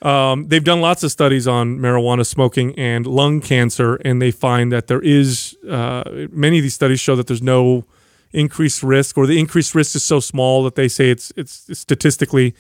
um, 0.02 0.48
they've 0.48 0.64
done 0.64 0.80
lots 0.80 1.02
of 1.04 1.12
studies 1.12 1.46
on 1.46 1.78
marijuana 1.78 2.26
smoking 2.26 2.74
and 2.78 3.06
lung 3.06 3.40
cancer, 3.40 3.96
and 4.04 4.20
they 4.20 4.30
find 4.32 4.72
that 4.72 4.86
there 4.88 5.00
is 5.00 5.56
uh, 5.68 6.02
many 6.30 6.58
of 6.58 6.62
these 6.62 6.74
studies 6.74 6.98
show 6.98 7.14
that 7.16 7.26
there's 7.28 7.42
no 7.42 7.84
increased 8.32 8.82
risk, 8.82 9.16
or 9.18 9.26
the 9.26 9.38
increased 9.38 9.74
risk 9.74 9.94
is 9.96 10.04
so 10.04 10.20
small 10.20 10.64
that 10.64 10.74
they 10.74 10.88
say 10.88 11.10
it's 11.10 11.32
it's 11.36 11.66
statistically 11.78 12.54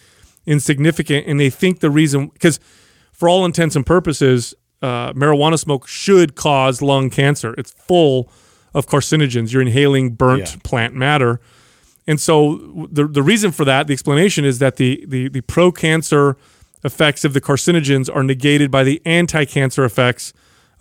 insignificant, 0.46 1.26
and 1.26 1.38
they 1.38 1.50
think 1.50 1.80
the 1.80 1.90
reason 1.90 2.28
because 2.28 2.58
for 3.12 3.28
all 3.28 3.44
intents 3.44 3.76
and 3.76 3.86
purposes, 3.86 4.54
uh, 4.82 5.12
marijuana 5.12 5.58
smoke 5.58 5.86
should 5.86 6.34
cause 6.34 6.82
lung 6.82 7.10
cancer. 7.10 7.54
It's 7.56 7.70
full 7.72 8.30
of 8.74 8.86
carcinogens. 8.86 9.52
You're 9.52 9.62
inhaling 9.62 10.10
burnt 10.14 10.50
Yeah. 10.54 10.60
plant 10.64 10.94
matter. 10.94 11.40
And 12.06 12.20
so 12.20 12.88
the 12.90 13.06
the 13.06 13.22
reason 13.22 13.52
for 13.52 13.64
that, 13.64 13.86
the 13.86 13.92
explanation 13.92 14.44
is 14.44 14.58
that 14.58 14.76
the 14.76 15.04
the, 15.06 15.28
the 15.28 15.40
pro 15.42 15.70
cancer 15.70 16.36
effects 16.84 17.24
of 17.24 17.32
the 17.32 17.40
carcinogens 17.40 18.10
are 18.14 18.24
negated 18.24 18.70
by 18.70 18.82
the 18.82 19.00
anti 19.04 19.44
cancer 19.44 19.84
effects 19.84 20.32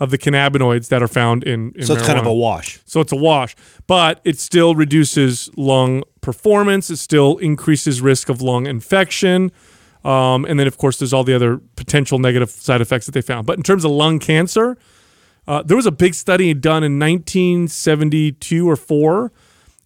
of 0.02 0.10
the 0.10 0.18
cannabinoids 0.18 0.90
that 0.90 1.04
are 1.04 1.08
found 1.08 1.44
in, 1.44 1.72
in 1.76 1.86
so 1.86 1.94
it's 1.94 2.08
kind 2.08 2.18
of 2.18 2.26
a 2.26 2.34
wash. 2.34 2.80
So 2.86 3.02
it's 3.02 3.12
a 3.12 3.16
wash, 3.16 3.56
but 3.86 4.20
it 4.24 4.40
still 4.40 4.74
reduces 4.74 5.52
lung 5.56 6.04
performance. 6.22 6.90
It 6.90 6.98
still 6.98 7.38
increases 7.38 8.02
risk 8.02 8.28
of 8.28 8.42
lung 8.42 8.66
infection. 8.66 9.52
Um, 10.04 10.44
and 10.46 10.60
then, 10.60 10.66
of 10.66 10.80
course, 10.80 10.98
there's 10.98 11.14
all 11.14 11.24
the 11.24 11.36
other 11.36 11.62
potential 11.76 12.18
negative 12.18 12.50
side 12.50 12.82
effects 12.82 13.06
that 13.06 13.12
they 13.12 13.22
found. 13.22 13.46
But 13.46 13.58
in 13.58 13.64
terms 13.64 13.86
of 13.86 13.92
lung 13.92 14.18
cancer, 14.18 14.76
uh, 15.48 15.62
there 15.62 15.78
was 15.78 15.86
a 15.86 15.92
big 15.92 16.16
study 16.16 16.52
done 16.56 16.84
in 16.84 16.98
1972 16.98 18.68
or 18.68 18.76
four, 18.76 19.32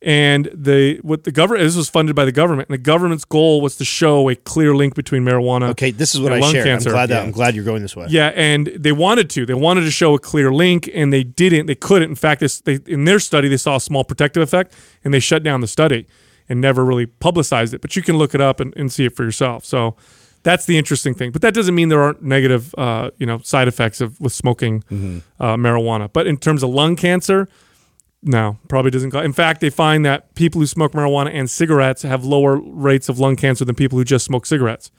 and 0.02 0.50
the 0.54 1.00
what 1.02 1.24
the 1.24 1.32
government 1.32 1.64
this 1.66 1.76
was 1.76 1.90
funded 1.90 2.16
by 2.16 2.26
the 2.26 2.32
government, 2.32 2.70
and 2.70 2.74
the 2.74 2.82
government's 2.82 3.26
goal 3.26 3.62
was 3.62 3.76
to 3.78 3.86
show 3.86 4.30
a 4.30 4.36
clear 4.36 4.76
link 4.76 4.94
between 4.94 5.24
marijuana. 5.24 5.70
Okay, 5.70 5.92
this 5.92 6.14
is 6.14 6.22
what 6.22 6.32
and 6.32 6.44
I 6.44 6.46
lung 6.46 6.54
shared. 6.54 6.66
cancer. 6.66 6.90
I'm 6.90 6.94
glad 6.96 7.10
that 7.10 7.16
Yeah. 7.16 7.24
I'm 7.24 7.32
glad 7.32 7.56
you're 7.56 7.64
going 7.66 7.82
this 7.82 7.96
way. 7.96 8.08
Yeah, 8.10 8.32
and 8.36 8.68
they 8.68 8.92
wanted 8.92 9.30
to. 9.32 9.46
They 9.46 9.54
wanted 9.54 9.82
to 9.82 9.92
show 9.92 10.14
a 10.14 10.20
clear 10.20 10.52
link, 10.52 10.90
and 10.94 11.12
they 11.12 11.24
didn't. 11.24 11.66
They 11.66 11.76
couldn't. 11.76 12.10
In 12.10 12.16
fact, 12.16 12.42
this, 12.42 12.62
they, 12.62 12.80
in 12.86 13.06
their 13.06 13.20
study, 13.20 13.48
they 13.48 13.58
saw 13.58 13.78
a 13.78 13.82
small 13.82 14.04
protective 14.04 14.44
effect, 14.44 14.74
and 15.04 15.14
they 15.14 15.20
shut 15.20 15.42
down 15.44 15.62
the 15.62 15.68
study 15.68 16.06
and 16.48 16.62
never 16.62 16.86
really 16.86 17.08
publicized 17.08 17.74
it. 17.74 17.82
But 17.82 17.96
you 17.96 18.04
can 18.04 18.18
look 18.18 18.36
it 18.36 18.42
up 18.42 18.60
and, 18.60 18.76
and 18.78 18.92
see 18.92 19.06
it 19.06 19.16
for 19.16 19.24
yourself. 19.24 19.66
So 19.66 19.96
That's 20.44 20.68
the 20.68 20.78
interesting 20.78 21.16
thing. 21.16 21.32
But 21.32 21.42
that 21.42 21.56
doesn't 21.56 21.74
mean 21.74 21.90
there 21.90 22.04
aren't 22.04 22.22
negative, 22.22 22.76
uh, 22.78 23.10
you 23.18 23.26
know, 23.26 23.40
side 23.40 23.68
effects 23.68 24.00
of 24.00 24.20
with 24.22 24.32
smoking 24.34 24.84
Mm-hmm. 24.92 25.44
uh, 25.44 25.56
marijuana. 25.58 26.08
But 26.14 26.28
in 26.28 26.38
terms 26.38 26.62
of 26.62 26.70
lung 26.70 26.96
cancer, 26.96 27.48
no, 28.26 28.58
probably 28.68 28.90
doesn't. 28.90 29.14
In 29.14 29.34
fact, 29.34 29.62
they 29.62 29.70
find 29.70 30.04
that 30.04 30.34
people 30.34 30.60
who 30.60 30.66
smoke 30.66 30.94
marijuana 30.94 31.30
and 31.32 31.50
cigarettes 31.50 32.02
have 32.02 32.26
lower 32.26 32.58
rates 32.58 33.08
of 33.08 33.20
lung 33.20 33.36
cancer 33.36 33.64
than 33.64 33.76
people 33.76 34.00
who 34.00 34.04
just 34.04 34.26
smoke 34.26 34.48
cigarettes 34.48 34.90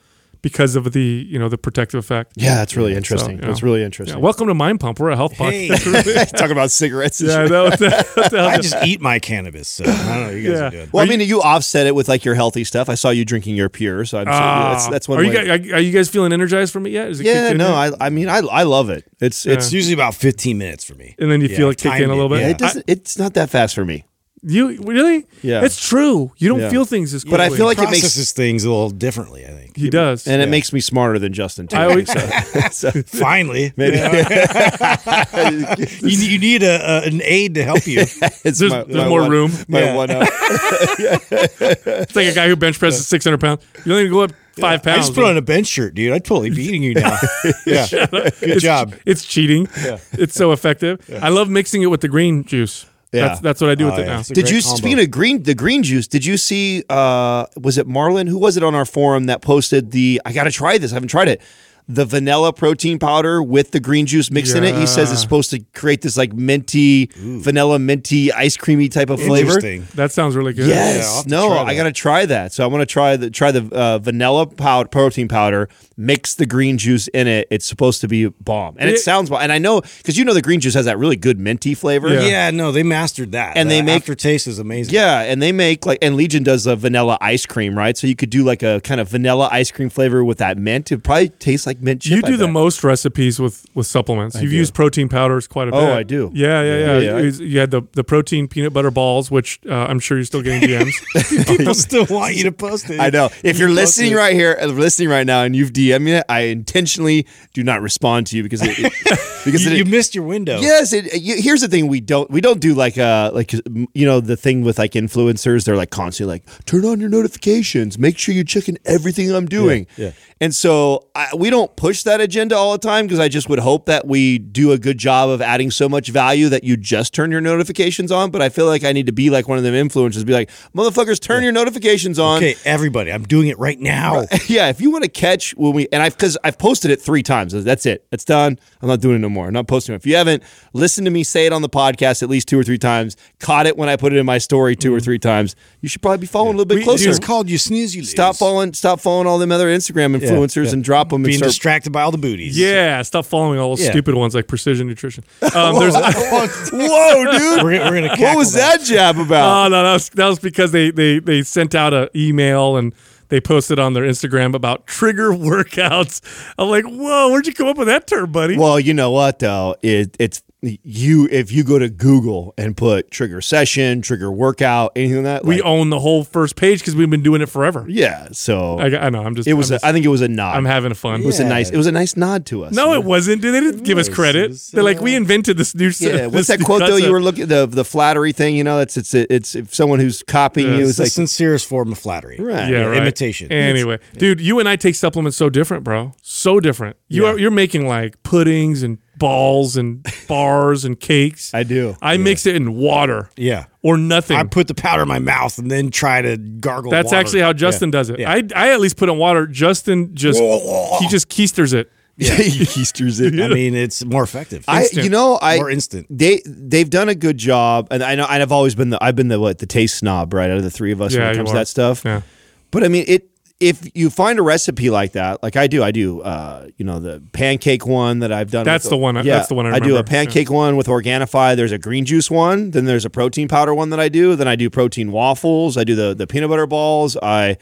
because 0.42 0.76
of 0.76 0.92
the 0.92 1.00
you 1.28 1.38
know 1.38 1.48
the 1.48 1.58
protective 1.58 1.98
effect. 1.98 2.32
Yeah, 2.36 2.54
that's 2.56 2.76
really 2.76 2.94
interesting. 2.94 3.36
you 3.36 3.42
know. 3.42 3.50
It's 3.50 3.62
really 3.62 3.80
Yeah, 3.80 3.86
interesting. 3.86 4.20
welcome 4.20 4.46
to 4.48 4.54
Mind 4.54 4.80
Pump. 4.80 4.98
We're 5.00 5.10
a 5.10 5.16
health 5.16 5.32
Hey. 5.34 5.68
podcast. 5.68 6.36
Talk 6.36 6.50
about 6.50 6.70
cigarettes. 6.70 7.20
yeah, 7.20 7.32
I 7.40 7.42
shit. 7.44 7.50
know. 7.50 7.64
What 7.64 7.78
the, 7.78 8.06
what 8.14 8.30
the 8.30 8.38
hell 8.38 8.48
I 8.48 8.56
just 8.58 8.76
eat 8.84 9.00
my 9.00 9.18
cannabis, 9.18 9.68
so 9.68 9.84
I 9.84 9.86
don't 9.86 10.22
know. 10.24 10.30
You 10.30 10.50
guys 10.50 10.58
Yeah. 10.60 10.66
are 10.66 10.70
good. 10.70 10.92
Well, 10.92 11.02
Are 11.04 11.06
I 11.06 11.08
mean, 11.16 11.20
you 11.28 11.42
offset 11.42 11.86
it 11.86 11.94
with 11.94 12.08
like 12.08 12.24
your 12.24 12.34
healthy 12.34 12.64
stuff. 12.64 12.88
I 12.88 12.94
saw 12.94 13.10
you 13.10 13.24
drinking 13.24 13.56
your 13.56 13.68
pure, 13.68 14.04
so 14.04 14.18
I'm 14.18 14.26
Ah. 14.28 14.72
that's 14.72 14.88
that's 14.88 15.08
one 15.08 15.18
Are 15.18 15.22
way. 15.22 15.28
you 15.28 15.32
guys, 15.32 15.72
are 15.72 15.80
you 15.80 15.92
guys 15.92 16.08
feeling 16.08 16.32
energized 16.32 16.72
from 16.72 16.86
it 16.86 16.90
yet? 16.90 17.08
Is 17.08 17.20
it 17.20 17.26
yeah, 17.26 17.52
no. 17.52 17.74
I 17.74 17.90
I 18.00 18.10
mean, 18.10 18.28
I 18.28 18.38
I 18.38 18.62
love 18.64 18.90
it. 18.90 19.04
It's 19.20 19.46
it's 19.46 19.66
It's 19.66 19.72
usually 19.72 19.94
about 19.94 20.14
15 20.14 20.58
minutes 20.58 20.84
for 20.84 20.94
me. 20.94 21.14
and 21.18 21.30
then 21.30 21.40
you 21.40 21.48
Yeah, 21.48 21.56
feel 21.56 21.70
it 21.70 21.78
kick 21.78 21.94
in 22.00 22.10
a 22.10 22.14
little 22.14 22.28
bit. 22.28 22.40
yeah. 22.40 22.48
it 22.48 22.58
doesn't. 22.58 22.84
it's 22.86 23.18
not 23.18 23.34
that 23.34 23.50
fast 23.50 23.74
for 23.74 23.84
me. 23.84 24.04
You 24.48 24.80
really? 24.82 25.26
Yeah. 25.42 25.64
It's 25.64 25.88
true. 25.88 26.30
You 26.38 26.48
don't 26.48 26.60
Yeah. 26.60 26.70
feel 26.70 26.84
things 26.84 27.12
as 27.12 27.24
But 27.24 27.40
I 27.40 27.48
feel 27.50 27.66
like 27.66 27.78
it 27.78 27.90
makes- 27.90 28.00
processes 28.02 28.30
things 28.30 28.62
a 28.64 28.68
little 28.70 28.90
differently. 28.90 29.44
I 29.44 29.48
think. 29.50 29.76
he 29.76 29.90
does. 29.90 30.26
And 30.28 30.40
it 30.40 30.48
makes 30.48 30.72
me 30.72 30.78
smarter 30.80 31.18
than 31.18 31.32
Justin 31.32 31.66
too. 31.66 31.76
I 31.76 31.86
always- 31.86 32.10
so, 32.72 32.90
so- 32.90 33.02
Finally, 33.02 33.72
maybe 33.76 33.96
you, 36.02 36.16
you 36.16 36.38
need 36.38 36.62
a, 36.62 37.02
a 37.04 37.08
an 37.08 37.20
aid 37.24 37.54
to 37.56 37.64
help 37.64 37.86
you. 37.86 38.00
it's 38.00 38.18
There's- 38.58 38.70
my- 38.70 38.84
there's 38.84 38.96
my 38.96 39.08
more 39.08 39.22
one- 39.22 39.30
room. 39.30 39.52
My 39.68 39.80
Yeah. 39.80 39.94
one 39.96 40.10
up. 40.10 40.28
It's 40.30 42.14
like 42.16 42.26
a 42.28 42.34
guy 42.34 42.48
who 42.48 42.56
bench 42.56 42.78
presses 42.78 43.06
600 43.08 43.40
pounds. 43.40 43.62
You 43.84 43.92
only 43.94 44.08
go 44.08 44.20
up 44.20 44.32
five 44.58 44.80
I 44.80 44.84
pounds. 44.84 45.06
just 45.06 45.14
put 45.14 45.24
on 45.24 45.36
a 45.36 45.42
bench 45.42 45.66
shirt, 45.66 45.94
dude. 45.94 46.12
I'd 46.12 46.24
totally 46.24 46.50
be 46.50 46.64
eating 46.64 46.82
you 46.82 46.94
now. 46.94 47.18
yeah, 47.66 47.86
good 47.90 48.32
it's, 48.42 48.62
job. 48.62 48.94
It's 49.04 49.24
cheating. 49.24 49.68
Yeah. 49.84 49.98
It's 50.12 50.34
so 50.34 50.52
effective. 50.52 51.00
I 51.22 51.28
love 51.30 51.48
mixing 51.50 51.82
it 51.82 51.86
with 51.86 52.00
the 52.00 52.08
green 52.08 52.44
juice. 52.44 52.86
Yeah. 53.12 53.28
That's, 53.28 53.40
that's 53.40 53.60
what 53.60 53.70
I 53.70 53.74
do 53.76 53.86
with 53.86 53.94
Oh, 53.94 53.98
it 53.98 54.00
yeah. 54.06 54.12
now. 54.14 54.20
It's 54.20 54.28
Did 54.28 54.50
you 54.50 54.60
combo. 54.60 54.76
speaking 54.76 55.00
of 55.00 55.10
green 55.10 55.42
the 55.42 55.54
green 55.54 55.82
juice? 55.82 56.06
Did 56.08 56.24
you 56.24 56.36
see? 56.36 56.84
uh 56.90 57.46
Was 57.56 57.78
it 57.78 57.86
Marlin? 57.86 58.26
Who 58.26 58.38
was 58.38 58.56
it 58.56 58.62
on 58.62 58.74
our 58.74 58.84
forum 58.84 59.26
that 59.26 59.42
posted 59.42 59.92
the? 59.92 60.20
I 60.24 60.32
got 60.32 60.44
to 60.44 60.50
try 60.50 60.76
this. 60.78 60.92
I 60.92 60.94
haven't 60.96 61.08
tried 61.08 61.28
it. 61.28 61.40
The 61.88 62.04
vanilla 62.04 62.52
protein 62.52 62.98
powder 62.98 63.40
with 63.40 63.70
the 63.70 63.78
green 63.78 64.06
juice 64.06 64.28
mixed 64.30 64.56
in 64.56 64.64
it. 64.64 64.74
He 64.74 64.86
says 64.86 65.12
it's 65.12 65.20
supposed 65.20 65.50
to 65.50 65.60
create 65.72 66.02
this 66.02 66.16
like 66.16 66.32
minty, 66.32 67.10
vanilla 67.14 67.78
minty, 67.78 68.32
ice 68.32 68.56
creamy 68.56 68.88
type 68.88 69.08
of 69.08 69.20
flavor. 69.22 69.54
Interesting. 69.54 69.86
That 69.94 70.10
sounds 70.10 70.34
really 70.34 70.52
good. 70.52 70.66
Yes. 70.68 71.14
have 71.16 71.24
to 71.24 71.30
no, 71.30 71.52
I 71.52 71.76
got 71.76 71.84
to 71.84 71.92
try 71.92 72.26
that. 72.26 72.52
So 72.52 72.64
I 72.64 72.66
want 72.66 72.82
to 72.82 72.86
try 72.86 73.16
the 73.16 73.30
try 73.30 73.52
the 73.52 73.72
uh, 73.72 73.98
vanilla 73.98 74.46
powder, 74.46 74.88
protein 74.88 75.28
powder, 75.28 75.68
mix 75.96 76.34
the 76.34 76.44
green 76.46 76.76
juice 76.76 77.06
in 77.08 77.28
it. 77.28 77.46
It's 77.52 77.64
supposed 77.66 78.00
to 78.00 78.08
be 78.08 78.26
bomb, 78.26 78.74
and 78.78 78.88
it, 78.90 78.94
It- 78.94 78.98
sounds 78.98 79.30
bomb. 79.30 79.42
And 79.42 79.52
I 79.52 79.58
know 79.58 79.80
because 79.80 80.18
you 80.18 80.24
know 80.24 80.34
the 80.34 80.42
green 80.42 80.58
juice 80.58 80.74
has 80.74 80.86
that 80.86 80.98
really 80.98 81.16
good 81.16 81.38
minty 81.38 81.74
flavor. 81.74 82.08
Yeah. 82.12 82.26
Yeah. 82.26 82.50
no, 82.50 82.72
they 82.72 82.82
mastered 82.82 83.30
that. 83.32 83.56
And 83.56 83.70
The 83.70 83.76
they 83.76 83.82
make- 83.82 84.02
aftertaste 84.02 84.48
is 84.48 84.58
amazing. 84.58 84.92
Yeah, 84.92 85.20
and 85.20 85.40
they 85.40 85.52
make 85.52 85.86
like 85.86 85.98
and 86.02 86.16
Legion 86.16 86.42
does 86.42 86.66
a 86.66 86.74
vanilla 86.74 87.16
ice 87.20 87.46
cream, 87.46 87.78
right? 87.78 87.96
So 87.96 88.08
you 88.08 88.16
could 88.16 88.30
do 88.30 88.42
like 88.42 88.64
a 88.64 88.80
kind 88.82 89.00
of 89.00 89.08
vanilla 89.08 89.48
ice 89.52 89.70
cream 89.70 89.88
flavor 89.88 90.24
with 90.24 90.38
that 90.38 90.58
mint. 90.58 90.90
It 90.90 91.04
probably 91.04 91.28
tastes 91.28 91.64
like 91.66 91.75
mint 91.82 92.02
chip. 92.02 92.16
You 92.16 92.22
do 92.22 92.36
the 92.36 92.48
most 92.48 92.82
recipes 92.84 93.38
with, 93.40 93.64
with 93.74 93.86
supplements. 93.86 94.40
You've 94.40 94.50
do. 94.50 94.56
used 94.56 94.74
protein 94.74 95.08
powders 95.08 95.46
quite 95.46 95.68
a 95.68 95.72
bit. 95.72 95.80
Oh, 95.80 95.92
I 95.94 96.02
do. 96.02 96.30
Yeah, 96.34 96.62
yeah, 96.62 96.78
yeah. 96.78 96.78
Yeah, 96.78 96.98
yeah. 96.98 97.18
It 97.18 97.24
was- 97.24 97.40
You 97.40 97.58
had 97.58 97.70
the, 97.70 97.82
the 97.92 98.04
protein 98.04 98.48
peanut 98.48 98.72
butter 98.72 98.90
balls, 98.90 99.30
which 99.30 99.60
uh, 99.68 99.72
I'm 99.74 99.98
sure 99.98 100.16
you're 100.18 100.24
still 100.24 100.42
getting 100.42 100.68
DMs. 100.68 101.46
People 101.56 101.74
still 101.74 102.06
want 102.06 102.34
you 102.36 102.44
to 102.44 102.52
post 102.52 102.90
it. 102.90 103.00
I 103.00 103.10
know. 103.10 103.28
If 103.42 103.58
you're 103.58 103.70
listening 103.70 104.12
it. 104.12 104.16
right 104.16 104.34
here, 104.34 104.58
uh, 104.60 104.66
listening 104.66 105.08
right 105.08 105.26
now, 105.26 105.42
and 105.42 105.54
you've 105.56 105.72
DM'd 105.72 106.02
me, 106.02 106.20
I 106.28 106.40
intentionally 106.40 107.26
do 107.54 107.62
not 107.62 107.80
respond 107.82 108.26
to 108.28 108.36
you 108.36 108.42
because 108.42 108.62
it, 108.62 108.78
it- 108.78 108.92
because 109.44 109.64
you, 109.64 109.70
it, 109.72 109.78
you 109.78 109.84
missed 109.84 110.14
your 110.14 110.24
window. 110.24 110.58
Yes, 110.60 110.92
it, 110.92 111.20
you, 111.20 111.36
here's 111.40 111.60
the 111.60 111.68
thing: 111.68 111.86
we 111.86 112.00
don't 112.00 112.30
we 112.30 112.40
don't 112.40 112.60
do 112.60 112.74
like 112.74 112.98
uh 112.98 113.30
like 113.32 113.52
you 113.52 114.06
know 114.06 114.20
the 114.20 114.36
thing 114.36 114.62
with 114.62 114.78
like 114.78 114.92
influencers. 114.92 115.64
They're 115.64 115.76
like 115.76 115.90
constantly 115.90 116.34
like 116.34 116.64
turn 116.66 116.84
on 116.84 117.00
your 117.00 117.08
notifications, 117.08 117.98
make 117.98 118.18
sure 118.18 118.34
you're 118.34 118.44
checking 118.44 118.76
everything 118.84 119.32
I'm 119.32 119.46
doing. 119.46 119.86
yeah. 119.96 120.10
And 120.38 120.54
so 120.54 121.08
I, 121.14 121.28
we 121.34 121.48
don't 121.48 121.74
push 121.76 122.02
that 122.02 122.20
agenda 122.20 122.56
all 122.56 122.72
the 122.72 122.78
time 122.78 123.06
because 123.06 123.18
I 123.18 123.28
just 123.28 123.48
would 123.48 123.58
hope 123.58 123.86
that 123.86 124.06
we 124.06 124.38
do 124.38 124.72
a 124.72 124.78
good 124.78 124.98
job 124.98 125.30
of 125.30 125.40
adding 125.40 125.70
so 125.70 125.88
much 125.88 126.08
value 126.08 126.50
that 126.50 126.62
you 126.62 126.76
just 126.76 127.14
turn 127.14 127.30
your 127.30 127.40
notifications 127.40 128.12
on. 128.12 128.30
But 128.30 128.42
I 128.42 128.50
feel 128.50 128.66
like 128.66 128.84
I 128.84 128.92
need 128.92 129.06
to 129.06 129.12
be 129.12 129.30
like 129.30 129.48
one 129.48 129.56
of 129.56 129.64
them 129.64 129.72
influencers, 129.72 130.26
be 130.26 130.34
like 130.34 130.50
motherfuckers, 130.74 131.20
turn 131.20 131.42
your 131.42 131.52
notifications 131.52 132.18
on. 132.18 132.38
Okay, 132.38 132.54
everybody, 132.66 133.12
I'm 133.12 133.22
doing 133.22 133.48
it 133.48 133.58
right 133.58 133.80
now. 133.80 134.26
yeah, 134.46 134.68
if 134.68 134.78
you 134.78 134.90
want 134.90 135.04
to 135.04 135.10
catch 135.10 135.52
when 135.56 135.72
we 135.72 135.88
and 135.90 136.02
I've 136.02 136.14
because 136.14 136.36
I've 136.44 136.58
posted 136.58 136.90
it 136.90 137.00
three 137.00 137.22
times. 137.22 137.52
That's 137.64 137.86
it. 137.86 138.06
It's 138.12 138.24
done. 138.24 138.58
I'm 138.82 138.88
not 138.88 139.00
doing 139.00 139.16
it 139.16 139.20
no 139.20 139.30
more. 139.30 139.46
I'm 139.46 139.54
not 139.54 139.68
posting 139.68 139.94
it. 139.94 139.96
If 139.96 140.06
you 140.06 140.16
haven't 140.16 140.42
listened 140.74 141.06
to 141.06 141.10
me 141.10 141.24
say 141.24 141.46
it 141.46 141.52
on 141.54 141.62
the 141.62 141.70
podcast 141.70 142.22
at 142.22 142.28
least 142.28 142.46
two 142.46 142.58
or 142.58 142.62
three 142.62 142.78
times, 142.78 143.16
caught 143.40 143.66
it 143.66 143.78
when 143.78 143.88
I 143.88 143.96
put 143.96 144.12
it 144.12 144.18
in 144.18 144.26
my 144.26 144.36
story 144.36 144.76
two 144.76 144.94
or 144.94 144.98
mm. 144.98 145.04
three 145.04 145.18
times, 145.18 145.56
you 145.80 145.88
should 145.88 146.02
probably 146.02 146.18
be 146.18 146.26
following 146.26 146.54
a 146.54 146.58
little 146.58 146.68
bit 146.68 146.78
We- 146.78 146.84
closer. 146.84 147.08
It's 147.08 147.18
called 147.18 147.48
you 147.48 147.56
snooze, 147.56 147.96
you 147.96 148.02
lose. 148.02 148.10
Stop 148.10 148.36
following. 148.36 148.74
Stop 148.74 149.00
following 149.00 149.26
all 149.26 149.38
them 149.38 149.50
other 149.50 149.68
Instagram 149.68 150.14
influencers 150.14 150.25
yeah. 150.30 150.72
and 150.72 150.84
drop 150.84 151.08
them. 151.10 151.22
Being 151.22 151.34
and 151.34 151.38
start, 151.38 151.48
distracted 151.50 151.92
by 151.92 152.02
all 152.02 152.10
the 152.10 152.18
booties. 152.18 152.58
yeah, 152.58 153.02
stop 153.02 153.26
following 153.26 153.58
all 153.58 153.70
those 153.70 153.84
Yeah. 153.84 153.90
stupid 153.90 154.14
ones 154.14 154.34
like 154.34 154.46
Precision 154.48 154.86
Nutrition. 154.86 155.24
Um, 155.54 155.78
there's, 155.78 155.94
Whoa, 156.72 157.24
dude! 157.32 157.62
We're, 157.62 157.78
gonna- 157.78 157.90
we're 157.90 157.94
gonna. 157.96 158.08
what 158.08 158.18
cackle 158.18 158.38
was 158.38 158.52
that 158.54 158.80
jab 158.82 159.18
about? 159.18 159.66
Oh 159.66 159.68
no, 159.68 159.82
that 159.82 159.92
was, 159.92 160.08
that 160.10 160.26
was 160.28 160.38
because 160.38 160.72
they 160.72 160.90
they 160.90 161.18
they 161.18 161.42
sent 161.42 161.74
out 161.74 161.94
an 161.94 162.08
email 162.14 162.76
and 162.76 162.94
they 163.28 163.40
posted 163.40 163.78
on 163.78 163.92
their 163.94 164.04
Instagram 164.04 164.54
about 164.54 164.86
trigger 164.86 165.30
workouts. 165.32 166.20
I'm 166.58 166.68
like, 166.68 166.84
whoa, 166.84 167.30
where'd 167.30 167.46
you 167.46 167.54
come 167.54 167.66
up 167.68 167.76
with 167.78 167.88
that 167.88 168.06
term, 168.06 168.30
buddy? 168.32 168.56
Well, 168.58 168.78
you 168.78 168.94
know 168.94 169.10
what 169.10 169.38
though? 169.38 169.76
It, 169.82 170.16
it's 170.18 170.42
you 170.62 171.28
if 171.30 171.52
you 171.52 171.62
go 171.62 171.78
to 171.78 171.88
Google 171.88 172.54
and 172.56 172.76
put 172.76 173.10
trigger 173.10 173.40
session, 173.40 174.00
trigger 174.00 174.32
workout, 174.32 174.92
anything 174.96 175.16
like 175.18 175.24
that. 175.24 175.44
we 175.44 175.56
like, 175.56 175.64
own 175.64 175.90
the 175.90 176.00
whole 176.00 176.24
first 176.24 176.56
page 176.56 176.80
because 176.80 176.96
we've 176.96 177.10
been 177.10 177.22
doing 177.22 177.42
it 177.42 177.48
forever. 177.48 177.84
yeah. 177.88 178.28
So 178.32 178.78
I, 178.78 179.06
I 179.06 179.10
know. 179.10 179.22
I'm 179.22 179.34
just. 179.34 179.46
it 179.46 179.54
was. 179.54 179.70
I'm, 179.70 179.74
a, 179.74 179.76
just- 179.76 179.84
I 179.84 179.92
think 179.92 180.06
it 180.06 180.08
was 180.08 180.22
a 180.22 180.28
nod. 180.28 180.56
I'm 180.56 180.64
having 180.64 180.94
fun. 180.94 181.22
It 181.22 181.26
was 181.26 181.40
a 181.40 181.44
nice. 181.44 181.70
It 181.70 181.76
was 181.76 181.86
a 181.86 181.92
nice 181.92 182.16
nod 182.16 182.46
to 182.46 182.64
us. 182.64 182.74
No, 182.74 182.94
it 182.94 183.04
wasn't. 183.04 183.42
Dude. 183.42 183.54
They 183.54 183.60
didn't 183.60 183.84
give 183.84 183.98
us 183.98 184.08
credit. 184.08 184.44
It 184.44 184.48
was, 184.48 184.70
They're 184.70 184.82
like, 184.82 184.98
uh, 184.98 185.02
we 185.02 185.14
invented 185.14 185.56
this 185.56 185.74
new. 185.74 185.92
Yeah, 185.98 186.26
what's 186.28 186.48
that 186.48 186.60
quote 186.60 186.80
though? 186.80 186.96
You 186.96 187.12
were 187.12 187.22
looking 187.22 187.46
the 187.46 187.66
the 187.66 187.84
flattery 187.84 188.32
thing. 188.32 188.56
You 188.56 188.64
know, 188.64 188.78
that's 188.78 188.96
it's 188.96 189.14
it's 189.14 189.54
if 189.54 189.74
someone 189.74 190.00
who's 190.00 190.22
copying 190.22 190.68
Yeah, 190.68 190.74
you 190.76 190.80
It's 190.80 190.90
is 190.90 190.96
the 190.96 191.02
like 191.04 191.12
sincerest 191.12 191.66
form 191.66 191.92
of 191.92 191.98
flattery. 191.98 192.38
Right. 192.38 192.70
Yeah, 192.70 192.86
right. 192.86 192.96
Imitation. 192.96 193.52
Anyway, 193.52 193.98
dude, 194.16 194.40
you 194.40 194.58
and 194.58 194.68
I 194.68 194.76
take 194.76 194.94
supplements 194.94 195.36
so 195.36 195.50
different, 195.50 195.84
bro. 195.84 196.14
So 196.22 196.60
different. 196.60 196.96
You 197.08 197.26
are 197.26 197.38
you're 197.38 197.50
making 197.50 197.86
like 197.86 198.22
puddings 198.22 198.82
and 198.82 198.98
balls 199.18 199.76
and 199.76 200.06
bars 200.28 200.84
and 200.84 200.98
cakes. 200.98 201.52
I 201.54 201.62
do. 201.62 201.96
I 202.02 202.16
mix 202.16 202.46
it 202.46 202.56
in 202.56 202.74
water 202.74 203.30
Yeah. 203.36 203.66
or 203.82 203.96
nothing. 203.96 204.36
I 204.36 204.44
put 204.44 204.68
the 204.68 204.74
powder 204.74 205.02
in 205.02 205.08
my 205.08 205.18
mouth 205.18 205.58
and 205.58 205.70
then 205.70 205.90
try 205.90 206.22
to 206.22 206.36
gargle. 206.36 206.90
That's 206.90 207.06
water. 207.06 207.16
actually 207.16 207.40
how 207.40 207.52
Justin 207.52 207.88
Yeah. 207.88 207.92
does 207.92 208.10
it. 208.10 208.18
Yeah. 208.20 208.30
I 208.32 208.42
I 208.54 208.72
at 208.72 208.80
least 208.80 208.96
put 208.96 209.08
in 209.08 209.16
water. 209.18 209.46
Justin 209.46 210.14
just 210.14 210.38
he 210.40 211.08
just 211.10 211.28
keisters 211.28 211.72
it. 211.74 211.90
Yeah, 212.18 212.34
he 212.36 212.64
keisters 212.64 213.20
it. 213.20 213.38
I 213.42 213.48
mean, 213.52 213.74
it's 213.74 214.02
more 214.02 214.22
effective. 214.22 214.64
I, 214.66 214.88
you 214.90 215.10
know, 215.10 215.38
I 215.42 215.56
More 215.56 215.68
instant. 215.70 216.06
They 216.08 216.40
they've 216.46 216.88
done 216.88 217.10
a 217.10 217.14
good 217.14 217.36
job, 217.36 217.88
and 217.90 218.02
I 218.02 218.14
know 218.14 218.24
I've 218.26 218.52
always 218.52 218.74
been 218.74 218.88
the 218.88 218.98
I've 219.04 219.16
been 219.16 219.28
the 219.28 219.38
what 219.38 219.58
the 219.58 219.66
taste 219.66 219.98
snob 219.98 220.32
right 220.32 220.50
out 220.50 220.56
of 220.56 220.62
the 220.62 220.70
three 220.70 220.92
of 220.92 221.02
us 221.02 221.12
Yeah, 221.14 221.20
when 221.24 221.30
it 221.32 221.36
comes 221.36 221.50
to 221.50 221.56
that 221.56 221.68
stuff. 221.68 222.02
Yeah. 222.06 222.22
But 222.70 222.84
I 222.84 222.88
mean, 222.88 223.04
it 223.06 223.28
if 223.58 223.88
you 223.96 224.10
find 224.10 224.38
a 224.38 224.42
recipe 224.42 224.90
like 224.90 225.12
that, 225.12 225.42
like 225.42 225.56
I 225.56 225.66
do, 225.66 225.82
I 225.82 225.90
do. 225.90 226.20
Uh, 226.20 226.68
you 226.76 226.84
know, 226.84 226.98
the 226.98 227.22
pancake 227.32 227.86
one 227.86 228.18
that 228.18 228.30
I've 228.32 228.50
done. 228.50 228.64
That's 228.64 228.84
with- 228.84 228.90
the 228.90 228.96
one 228.98 229.16
Yeah, 229.16 229.22
that's 229.22 229.48
the 229.48 229.54
one 229.54 229.66
I 229.66 229.76
I 229.76 229.80
do 229.80 229.96
a 229.96 230.04
pancake 230.04 230.50
one 230.50 230.76
with 230.76 230.86
Organifi. 230.86 231.56
There's 231.56 231.72
a 231.72 231.78
green 231.78 232.04
juice 232.04 232.30
one. 232.30 232.72
Then 232.72 232.84
there's 232.84 233.04
a 233.04 233.10
protein 233.10 233.48
powder 233.48 233.74
one 233.74 233.90
that 233.90 234.00
I 234.00 234.08
do. 234.08 234.36
Then 234.36 234.48
I 234.48 234.56
do 234.56 234.68
protein 234.68 235.10
waffles. 235.10 235.76
I 235.76 235.84
do 235.84 235.94
the 235.94 236.14
the 236.14 236.26
peanut 236.26 236.50
butter 236.50 236.66
balls. 236.66 237.16
I 237.22 237.56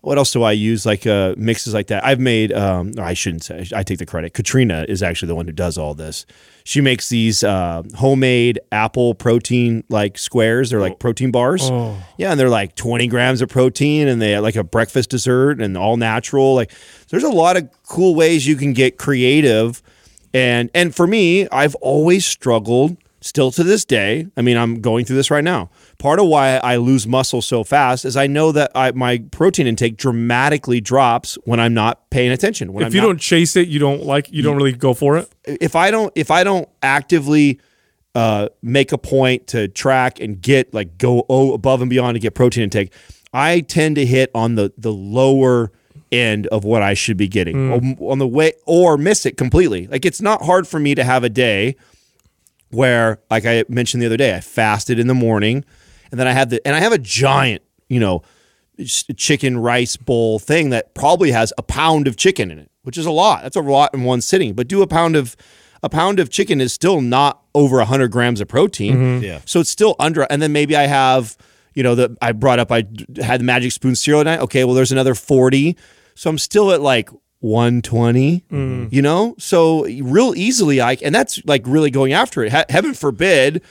what 0.00 0.16
else 0.16 0.32
do 0.32 0.42
I 0.42 0.52
use? 0.52 0.86
Like 0.86 1.06
uh, 1.06 1.34
mixes 1.36 1.74
like 1.74 1.88
that. 1.88 2.04
I've 2.04 2.20
made. 2.20 2.52
Um, 2.52 2.92
I 2.98 3.14
shouldn't 3.14 3.42
say. 3.42 3.66
I 3.74 3.82
take 3.82 3.98
the 3.98 4.06
credit. 4.06 4.32
Katrina 4.32 4.84
is 4.88 5.02
actually 5.02 5.28
the 5.28 5.34
one 5.34 5.46
who 5.46 5.52
does 5.52 5.76
all 5.76 5.94
this. 5.94 6.24
She 6.64 6.80
makes 6.80 7.08
these 7.08 7.42
uh, 7.42 7.82
homemade 7.96 8.60
apple 8.70 9.14
protein 9.14 9.84
like 9.88 10.16
squares. 10.18 10.70
They're 10.70 10.80
like 10.80 10.98
protein 10.98 11.30
bars. 11.30 11.68
Oh. 11.70 11.96
Yeah, 12.16 12.30
and 12.30 12.38
they're 12.38 12.48
like 12.48 12.74
20 12.74 13.06
grams 13.08 13.42
of 13.42 13.48
protein, 13.48 14.06
and 14.06 14.22
they 14.22 14.38
like 14.38 14.56
a 14.56 14.64
breakfast 14.64 15.10
dessert 15.10 15.60
and 15.60 15.76
all 15.76 15.96
natural. 15.96 16.54
Like, 16.54 16.72
there's 17.08 17.24
a 17.24 17.30
lot 17.30 17.56
of 17.56 17.68
cool 17.84 18.14
ways 18.14 18.46
you 18.46 18.56
can 18.56 18.72
get 18.74 18.98
creative. 18.98 19.82
And 20.32 20.70
and 20.74 20.94
for 20.94 21.06
me, 21.06 21.48
I've 21.48 21.74
always 21.76 22.26
struggled 22.26 22.96
still 23.20 23.50
to 23.52 23.64
this 23.64 23.84
day. 23.84 24.26
I 24.36 24.42
mean, 24.42 24.56
I'm 24.56 24.80
going 24.80 25.04
through 25.04 25.16
this 25.16 25.30
right 25.30 25.42
now. 25.44 25.70
Part 25.98 26.20
of 26.20 26.26
why 26.28 26.56
I 26.58 26.76
lose 26.76 27.06
muscle 27.06 27.42
so 27.42 27.64
fast 27.64 28.04
is 28.04 28.16
I 28.16 28.26
know 28.26 28.52
that 28.52 28.70
I, 28.74 28.92
my 28.92 29.18
protein 29.32 29.66
intake 29.66 29.96
dramatically 29.96 30.80
drops 30.80 31.36
when 31.44 31.58
I'm 31.58 31.74
not 31.74 32.10
paying 32.10 32.30
attention. 32.30 32.72
When 32.72 32.82
If 32.82 32.88
I'm 32.88 32.94
you 32.94 33.00
not- 33.00 33.06
don't 33.08 33.20
chase 33.20 33.56
it, 33.56 33.68
you 33.68 33.78
don't 33.78 34.04
like 34.04 34.30
you 34.30 34.42
don't 34.42 34.56
really 34.56 34.72
go 34.72 34.94
for 34.94 35.18
it. 35.18 35.28
if 35.44 35.74
I 35.74 35.90
don't 35.90 36.12
if 36.14 36.30
I 36.30 36.44
don't 36.44 36.68
actively 36.82 37.60
uh, 38.14 38.48
make 38.62 38.92
a 38.92 38.98
point 38.98 39.48
to 39.48 39.68
track 39.68 40.20
and 40.20 40.40
get 40.40 40.72
like 40.72 40.98
go 40.98 41.24
oh, 41.28 41.52
above 41.54 41.80
and 41.82 41.90
beyond 41.90 42.14
to 42.14 42.20
get 42.20 42.34
protein 42.34 42.64
intake, 42.64 42.92
I 43.32 43.60
tend 43.60 43.96
to 43.96 44.06
hit 44.06 44.30
on 44.34 44.54
the 44.54 44.72
the 44.78 44.92
lower 44.92 45.72
end 46.10 46.46
of 46.46 46.64
what 46.64 46.82
I 46.82 46.94
should 46.94 47.16
be 47.16 47.28
getting 47.28 47.70
or- 47.98 48.12
on 48.12 48.18
the 48.18 48.26
way 48.28 48.52
or 48.64 48.96
miss 48.96 49.26
it 49.26 49.36
completely. 49.36 49.86
Like 49.88 50.04
it's 50.06 50.22
not 50.22 50.42
hard 50.42 50.66
for 50.68 50.78
me 50.80 50.94
to 50.94 51.04
have 51.04 51.24
a 51.24 51.28
day 51.28 51.76
where 52.70 53.20
like 53.30 53.46
I 53.46 53.64
mentioned 53.68 54.02
the 54.02 54.06
other 54.06 54.16
day, 54.16 54.34
I 54.34 54.40
fasted 54.40 54.98
in 54.98 55.06
the 55.06 55.14
morning 55.14 55.64
and 56.10 56.18
then 56.18 56.26
I 56.26 56.32
had 56.32 56.50
the 56.50 56.66
and 56.66 56.74
I 56.76 56.80
have 56.80 56.92
a 56.92 56.98
giant, 56.98 57.62
you 57.88 58.00
know, 58.00 58.22
chicken 58.86 59.58
rice 59.58 59.96
bowl 59.96 60.38
thing 60.38 60.70
that 60.70 60.94
probably 60.94 61.32
has 61.32 61.52
a 61.58 61.62
pound 61.62 62.06
of 62.06 62.16
chicken 62.16 62.50
in 62.50 62.58
it, 62.58 62.70
which 62.82 62.96
is 62.96 63.06
a 63.06 63.10
lot. 63.10 63.42
That's 63.42 63.56
a 63.56 63.60
lot 63.60 63.94
in 63.94 64.04
one 64.04 64.20
sitting. 64.20 64.54
But 64.54 64.68
do 64.68 64.82
a 64.82 64.86
pound 64.86 65.16
of 65.16 65.36
a 65.82 65.88
pound 65.88 66.20
of 66.20 66.30
chicken 66.30 66.60
is 66.60 66.72
still 66.72 67.00
not 67.00 67.42
over 67.54 67.76
100 67.78 68.10
grams 68.10 68.40
of 68.40 68.48
protein. 68.48 68.96
Mm-hmm. 68.96 69.24
Yeah. 69.24 69.40
So 69.44 69.60
it's 69.60 69.70
still 69.70 69.96
under 69.98 70.22
and 70.22 70.40
then 70.42 70.52
maybe 70.52 70.76
I 70.76 70.86
have, 70.86 71.36
you 71.74 71.82
know, 71.82 71.94
the 71.94 72.16
I 72.22 72.32
brought 72.32 72.58
up 72.58 72.70
I 72.70 72.84
had 73.20 73.40
the 73.40 73.44
magic 73.44 73.72
spoon 73.72 73.94
cereal 73.96 74.20
tonight. 74.20 74.40
Okay, 74.40 74.64
well 74.64 74.74
there's 74.74 74.92
another 74.92 75.14
40. 75.14 75.76
So 76.14 76.30
I'm 76.30 76.38
still 76.38 76.72
at 76.72 76.80
like 76.80 77.10
120, 77.40 78.44
mm. 78.50 78.92
you 78.92 79.02
know? 79.02 79.34
So 79.38 79.84
real 79.84 80.34
easily 80.36 80.80
I 80.80 80.96
and 81.02 81.14
that's 81.14 81.44
like 81.44 81.62
really 81.66 81.90
going 81.90 82.12
after 82.12 82.44
it. 82.44 82.52
He- 82.52 82.72
heaven 82.72 82.94
forbid 82.94 83.62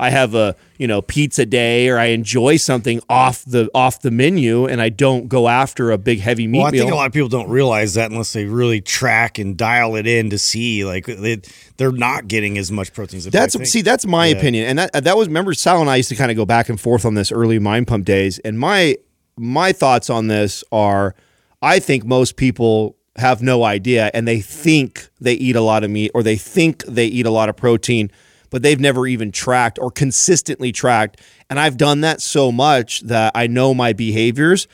I 0.00 0.08
have 0.08 0.34
a, 0.34 0.56
you 0.78 0.86
know, 0.86 1.02
pizza 1.02 1.44
day 1.44 1.90
or 1.90 1.98
I 1.98 2.06
enjoy 2.06 2.56
something 2.56 3.02
off 3.10 3.44
the 3.44 3.70
off 3.74 4.00
the 4.00 4.10
menu 4.10 4.64
and 4.64 4.80
I 4.80 4.88
don't 4.88 5.28
go 5.28 5.46
after 5.46 5.90
a 5.90 5.98
big 5.98 6.20
heavy 6.20 6.46
meat 6.46 6.60
Well, 6.60 6.68
I 6.68 6.70
meal. 6.70 6.84
think 6.84 6.92
a 6.92 6.96
lot 6.96 7.06
of 7.06 7.12
people 7.12 7.28
don't 7.28 7.50
realize 7.50 7.94
that 7.94 8.10
unless 8.10 8.32
they 8.32 8.46
really 8.46 8.80
track 8.80 9.38
and 9.38 9.58
dial 9.58 9.96
it 9.96 10.06
in 10.06 10.30
to 10.30 10.38
see, 10.38 10.86
like 10.86 11.04
they, 11.04 11.42
they're 11.76 11.92
not 11.92 12.28
getting 12.28 12.56
as 12.56 12.72
much 12.72 12.94
protein 12.94 13.18
as 13.18 13.24
they 13.24 13.30
That's 13.30 13.70
see, 13.70 13.82
that's 13.82 14.06
my 14.06 14.26
opinion, 14.26 14.64
and 14.66 14.78
that 14.78 15.04
that 15.04 15.18
was 15.18 15.28
remember 15.28 15.52
Sal 15.52 15.82
and 15.82 15.90
I 15.90 15.96
used 15.96 16.08
to 16.08 16.16
kind 16.16 16.30
of 16.30 16.36
go 16.36 16.46
back 16.46 16.70
and 16.70 16.80
forth 16.80 17.04
on 17.04 17.12
this 17.12 17.30
early 17.30 17.58
mind 17.58 17.86
pump 17.86 18.06
days, 18.06 18.38
and 18.38 18.58
my 18.58 18.96
my 19.36 19.72
thoughts 19.72 20.08
on 20.08 20.28
this 20.28 20.64
are, 20.72 21.14
I 21.60 21.78
think 21.78 22.04
most 22.04 22.36
people 22.36 22.96
have 23.20 23.40
no 23.40 23.64
idea, 23.64 24.10
and 24.12 24.26
they 24.26 24.40
think 24.40 25.08
they 25.20 25.34
eat 25.34 25.56
a 25.56 25.60
lot 25.60 25.84
of 25.84 25.90
meat 25.90 26.10
or 26.14 26.22
they 26.22 26.36
think 26.36 26.84
they 26.84 27.06
eat 27.06 27.26
a 27.26 27.30
lot 27.30 27.48
of 27.48 27.56
protein, 27.56 28.10
but 28.50 28.62
they've 28.62 28.80
never 28.80 29.06
even 29.06 29.30
tracked 29.30 29.78
or 29.78 29.90
consistently 29.90 30.72
tracked, 30.72 31.20
and 31.48 31.60
I've 31.60 31.76
done 31.76 32.00
that 32.00 32.20
so 32.20 32.50
much 32.50 33.00
that 33.02 33.32
I 33.34 33.46
know 33.46 33.74
my 33.74 33.92
behaviors, 33.92 34.66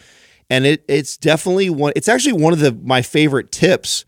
and 0.49 0.65
it 0.65 0.85
it's 0.89 1.17
definitely 1.17 1.71
one. 1.71 1.93
It's 1.95 2.09
actually 2.09 2.41
one 2.41 2.53
of 2.53 2.61
the 2.61 2.73
my 2.73 3.03
favorite 3.03 3.53
tips 3.53 4.05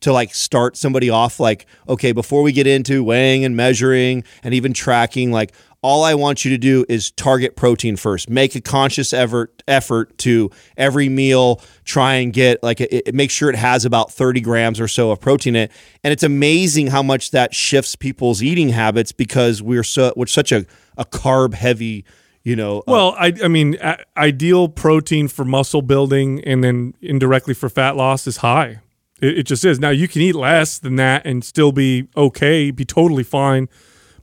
to 0.00 0.12
like 0.12 0.34
start 0.34 0.76
somebody 0.76 1.10
off 1.10 1.40
like 1.40 1.66
okay 1.88 2.12
before 2.12 2.42
we 2.42 2.52
get 2.52 2.66
into 2.66 3.02
weighing 3.02 3.44
and 3.44 3.56
measuring 3.56 4.24
and 4.42 4.52
even 4.54 4.72
tracking 4.72 5.32
like 5.32 5.52
all 5.82 6.02
I 6.04 6.14
want 6.14 6.44
you 6.44 6.50
to 6.50 6.58
do 6.58 6.84
is 6.88 7.10
target 7.12 7.54
protein 7.56 7.96
first. 7.96 8.28
Make 8.28 8.54
a 8.54 8.60
conscious 8.60 9.12
effort 9.12 9.62
effort 9.68 10.16
to 10.18 10.50
every 10.76 11.08
meal 11.08 11.60
try 11.84 12.14
and 12.14 12.32
get 12.32 12.62
like 12.62 12.80
it, 12.80 13.14
make 13.14 13.30
sure 13.30 13.50
it 13.50 13.56
has 13.56 13.84
about 13.84 14.10
30 14.12 14.40
grams 14.40 14.80
or 14.80 14.88
so 14.88 15.10
of 15.10 15.20
protein 15.20 15.54
in 15.56 15.62
it. 15.64 15.72
And 16.02 16.12
it's 16.12 16.22
amazing 16.22 16.88
how 16.88 17.02
much 17.02 17.30
that 17.32 17.54
shifts 17.54 17.94
people's 17.96 18.42
eating 18.42 18.70
habits 18.70 19.12
because 19.12 19.62
we're 19.62 19.84
so 19.84 20.12
we're 20.16 20.26
such 20.26 20.50
a, 20.52 20.66
a 20.96 21.04
carb 21.04 21.54
heavy, 21.54 22.04
you 22.42 22.56
know, 22.56 22.78
uh, 22.80 22.82
Well, 22.88 23.16
I, 23.18 23.32
I 23.44 23.48
mean, 23.48 23.76
a- 23.80 23.98
ideal 24.16 24.68
protein 24.68 25.28
for 25.28 25.44
muscle 25.44 25.82
building 25.82 26.42
and 26.44 26.64
then 26.64 26.94
indirectly 27.00 27.54
for 27.54 27.68
fat 27.68 27.96
loss 27.96 28.26
is 28.26 28.38
high. 28.38 28.80
It, 29.20 29.38
it 29.38 29.42
just 29.44 29.64
is. 29.64 29.78
Now, 29.78 29.90
you 29.90 30.08
can 30.08 30.22
eat 30.22 30.34
less 30.34 30.78
than 30.78 30.96
that 30.96 31.24
and 31.26 31.44
still 31.44 31.72
be 31.72 32.08
okay, 32.16 32.70
be 32.70 32.84
totally 32.84 33.24
fine. 33.24 33.68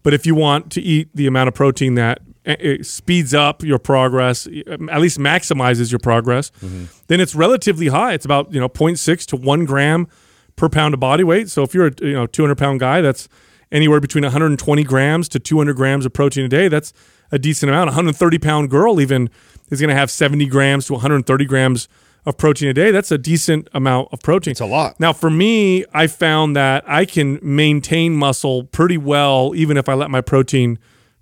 But 0.04 0.14
if 0.14 0.26
you 0.26 0.36
want 0.36 0.72
to 0.74 0.82
eat 0.82 1.10
the 1.16 1.28
amount 1.28 1.48
of 1.48 1.54
protein 1.54 1.96
that 1.96 2.20
it 2.46 2.86
speeds 2.86 3.34
up 3.34 3.64
your 3.64 3.80
progress, 3.80 4.48
eh, 4.48 4.64
at 4.92 5.00
least 5.00 5.18
maximizes 5.18 5.92
your 5.92 6.00
progress, 6.00 6.52
mm-hmm. 6.62 6.86
then 7.08 7.22
it's 7.22 7.34
relatively 7.34 7.88
high. 7.88 8.14
It's 8.14 8.26
about 8.26 8.54
you 8.54 8.60
know 8.60 8.70
0.6 8.70 9.26
to 9.28 9.38
one 9.38 9.66
gram 9.66 10.08
per 10.56 10.70
pound 10.70 10.94
of 10.94 11.00
body 11.00 11.24
weight. 11.24 11.50
So 11.50 11.64
if 11.64 11.74
you're 11.74 11.88
a 11.88 11.94
you 12.02 12.14
know 12.14 12.28
200 12.28 12.58
pound 12.58 12.80
guy, 12.80 13.02
that's 13.02 13.30
anywhere 13.72 14.00
between 14.00 14.24
120 14.24 14.84
grams 14.84 15.30
to 15.30 15.40
200 15.40 15.76
grams 15.76 16.06
of 16.06 16.14
protein 16.14 16.46
a 16.46 16.50
day. 16.50 16.68
That's 16.68 16.94
a 17.32 17.40
decent 17.40 17.70
amount. 17.70 17.90
A 17.90 17.92
130 17.92 18.38
pound 18.40 18.70
girl 18.70 19.00
even 19.00 19.30
is 19.70 19.80
going 19.80 19.90
to 19.90 19.96
have 19.96 20.12
70 20.12 20.46
grams 20.48 20.86
to 20.88 20.94
130 20.94 21.46
grams 21.46 21.88
of 22.26 22.38
protein 22.38 22.70
a 22.70 22.74
day. 22.74 22.92
That's 22.92 23.12
a 23.12 23.18
decent 23.18 23.68
amount 23.74 24.10
of 24.12 24.22
protein. 24.22 24.52
It's 24.52 24.62
a 24.62 24.66
lot. 24.66 25.00
Now, 25.00 25.14
for 25.14 25.30
me, 25.30 25.86
I 25.94 26.08
found 26.08 26.56
that 26.56 26.84
I 26.88 27.06
can 27.06 27.40
maintain 27.42 28.16
muscle 28.16 28.64
pretty 28.66 28.98
well 28.98 29.54
even 29.56 29.78
if 29.78 29.90
I 29.90 29.94
let 29.94 30.10
my 30.10 30.22
protein 30.22 30.80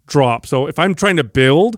drop. 0.08 0.46
So 0.46 0.68
if 0.68 0.78
I'm 0.78 0.94
trying 0.94 1.18
to 1.18 1.24
build, 1.24 1.78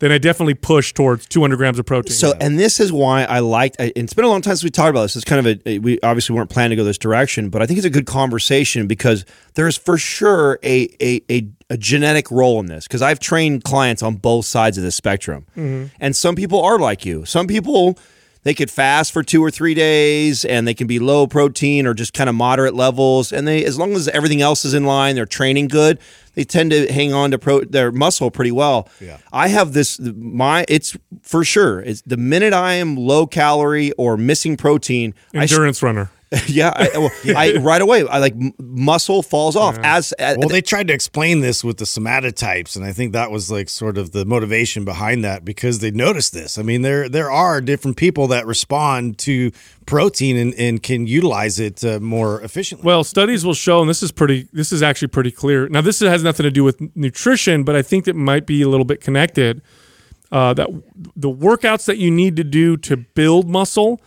then 0.00 0.10
I 0.10 0.18
definitely 0.18 0.54
push 0.54 0.92
towards 0.92 1.26
200 1.26 1.56
grams 1.56 1.78
of 1.78 1.86
protein. 1.86 2.12
So, 2.12 2.34
and 2.40 2.58
this 2.58 2.80
is 2.80 2.92
why 2.92 3.24
I 3.24 3.38
liked. 3.38 3.76
and 3.78 3.92
It's 3.94 4.12
been 4.12 4.24
a 4.24 4.28
long 4.28 4.42
time 4.42 4.52
since 4.52 4.64
we 4.64 4.70
talked 4.70 4.90
about 4.90 5.02
this. 5.02 5.16
It's 5.16 5.24
kind 5.24 5.46
of 5.46 5.60
a 5.66 5.78
we 5.78 6.00
obviously 6.02 6.34
weren't 6.34 6.50
planning 6.50 6.70
to 6.70 6.76
go 6.76 6.84
this 6.84 6.98
direction, 6.98 7.48
but 7.48 7.62
I 7.62 7.66
think 7.66 7.78
it's 7.78 7.86
a 7.86 7.90
good 7.90 8.06
conversation 8.06 8.86
because 8.88 9.24
there's 9.54 9.76
for 9.76 9.96
sure 9.96 10.58
a 10.64 10.88
a 11.00 11.22
a, 11.30 11.48
a 11.70 11.76
genetic 11.76 12.30
role 12.30 12.58
in 12.58 12.66
this. 12.66 12.86
Because 12.88 13.02
I've 13.02 13.20
trained 13.20 13.64
clients 13.64 14.02
on 14.02 14.16
both 14.16 14.46
sides 14.46 14.76
of 14.76 14.84
the 14.84 14.90
spectrum, 14.90 15.46
mm-hmm. 15.56 15.86
and 16.00 16.16
some 16.16 16.34
people 16.34 16.60
are 16.60 16.78
like 16.78 17.06
you. 17.06 17.24
Some 17.24 17.46
people 17.46 17.96
they 18.44 18.54
could 18.54 18.70
fast 18.70 19.12
for 19.12 19.22
two 19.22 19.42
or 19.42 19.50
three 19.50 19.74
days, 19.74 20.44
and 20.44 20.68
they 20.68 20.74
can 20.74 20.86
be 20.86 20.98
low 20.98 21.26
protein 21.26 21.86
or 21.86 21.94
just 21.94 22.12
kind 22.14 22.30
of 22.30 22.36
moderate 22.36 22.74
levels, 22.74 23.32
and 23.32 23.48
they 23.48 23.64
as 23.64 23.78
long 23.78 23.94
as 23.94 24.06
everything 24.08 24.40
else 24.40 24.64
is 24.64 24.74
in 24.74 24.84
line, 24.84 25.16
they're 25.16 25.26
training 25.26 25.68
good. 25.68 25.98
They 26.34 26.44
tend 26.44 26.70
to 26.72 26.92
hang 26.92 27.12
on 27.12 27.30
to 27.30 27.38
pro, 27.38 27.60
their 27.62 27.92
muscle 27.92 28.30
pretty 28.30 28.52
well. 28.52 28.88
Yeah. 29.00 29.18
I 29.32 29.48
have 29.48 29.72
this 29.72 29.98
my 30.00 30.64
it's 30.68 30.96
for 31.22 31.44
sure. 31.44 31.80
It's 31.80 32.02
the 32.02 32.16
minute 32.16 32.52
I 32.52 32.74
am 32.74 32.96
low 32.96 33.26
calorie 33.26 33.92
or 33.92 34.16
missing 34.16 34.56
protein, 34.56 35.14
I 35.34 35.46
sh- 35.46 35.52
endurance 35.52 35.82
runner. 35.82 36.10
yeah, 36.46 36.72
I, 36.74 36.98
well, 36.98 37.10
I 37.36 37.56
right 37.56 37.80
away 37.80 38.06
I 38.06 38.18
like 38.18 38.34
muscle 38.58 39.22
falls 39.22 39.56
off 39.56 39.78
as 39.82 40.12
uh, 40.18 40.34
Well, 40.38 40.48
they 40.48 40.62
tried 40.62 40.88
to 40.88 40.94
explain 40.94 41.40
this 41.40 41.62
with 41.62 41.76
the 41.76 41.84
somatotypes, 41.84 42.76
and 42.76 42.84
I 42.84 42.92
think 42.92 43.12
that 43.12 43.30
was 43.30 43.50
like 43.50 43.68
sort 43.68 43.98
of 43.98 44.12
the 44.12 44.24
motivation 44.24 44.84
behind 44.84 45.24
that 45.24 45.44
because 45.44 45.78
they 45.78 45.90
noticed 45.90 46.32
this. 46.32 46.58
I 46.58 46.62
mean, 46.62 46.82
there 46.82 47.08
there 47.08 47.30
are 47.30 47.60
different 47.60 47.96
people 47.96 48.26
that 48.28 48.46
respond 48.46 49.18
to 49.18 49.52
protein 49.86 50.36
and, 50.36 50.54
and 50.54 50.82
can 50.82 51.06
utilize 51.06 51.60
it 51.60 51.84
uh, 51.84 52.00
more 52.00 52.40
efficiently. 52.42 52.86
Well, 52.86 53.04
studies 53.04 53.44
will 53.44 53.54
show, 53.54 53.80
and 53.80 53.88
this 53.88 54.02
is 54.02 54.10
pretty. 54.10 54.48
This 54.52 54.72
is 54.72 54.82
actually 54.82 55.08
pretty 55.08 55.30
clear. 55.30 55.68
Now, 55.68 55.82
this 55.82 56.00
has 56.00 56.22
nothing 56.22 56.44
to 56.44 56.50
do 56.50 56.64
with 56.64 56.80
nutrition, 56.96 57.64
but 57.64 57.76
I 57.76 57.82
think 57.82 58.08
it 58.08 58.16
might 58.16 58.46
be 58.46 58.62
a 58.62 58.68
little 58.68 58.86
bit 58.86 59.00
connected. 59.00 59.62
Uh, 60.32 60.52
that 60.52 60.68
the 61.14 61.30
workouts 61.30 61.84
that 61.84 61.98
you 61.98 62.10
need 62.10 62.34
to 62.34 62.42
do 62.42 62.76
to 62.78 62.96
build 62.96 63.48
muscle 63.48 64.00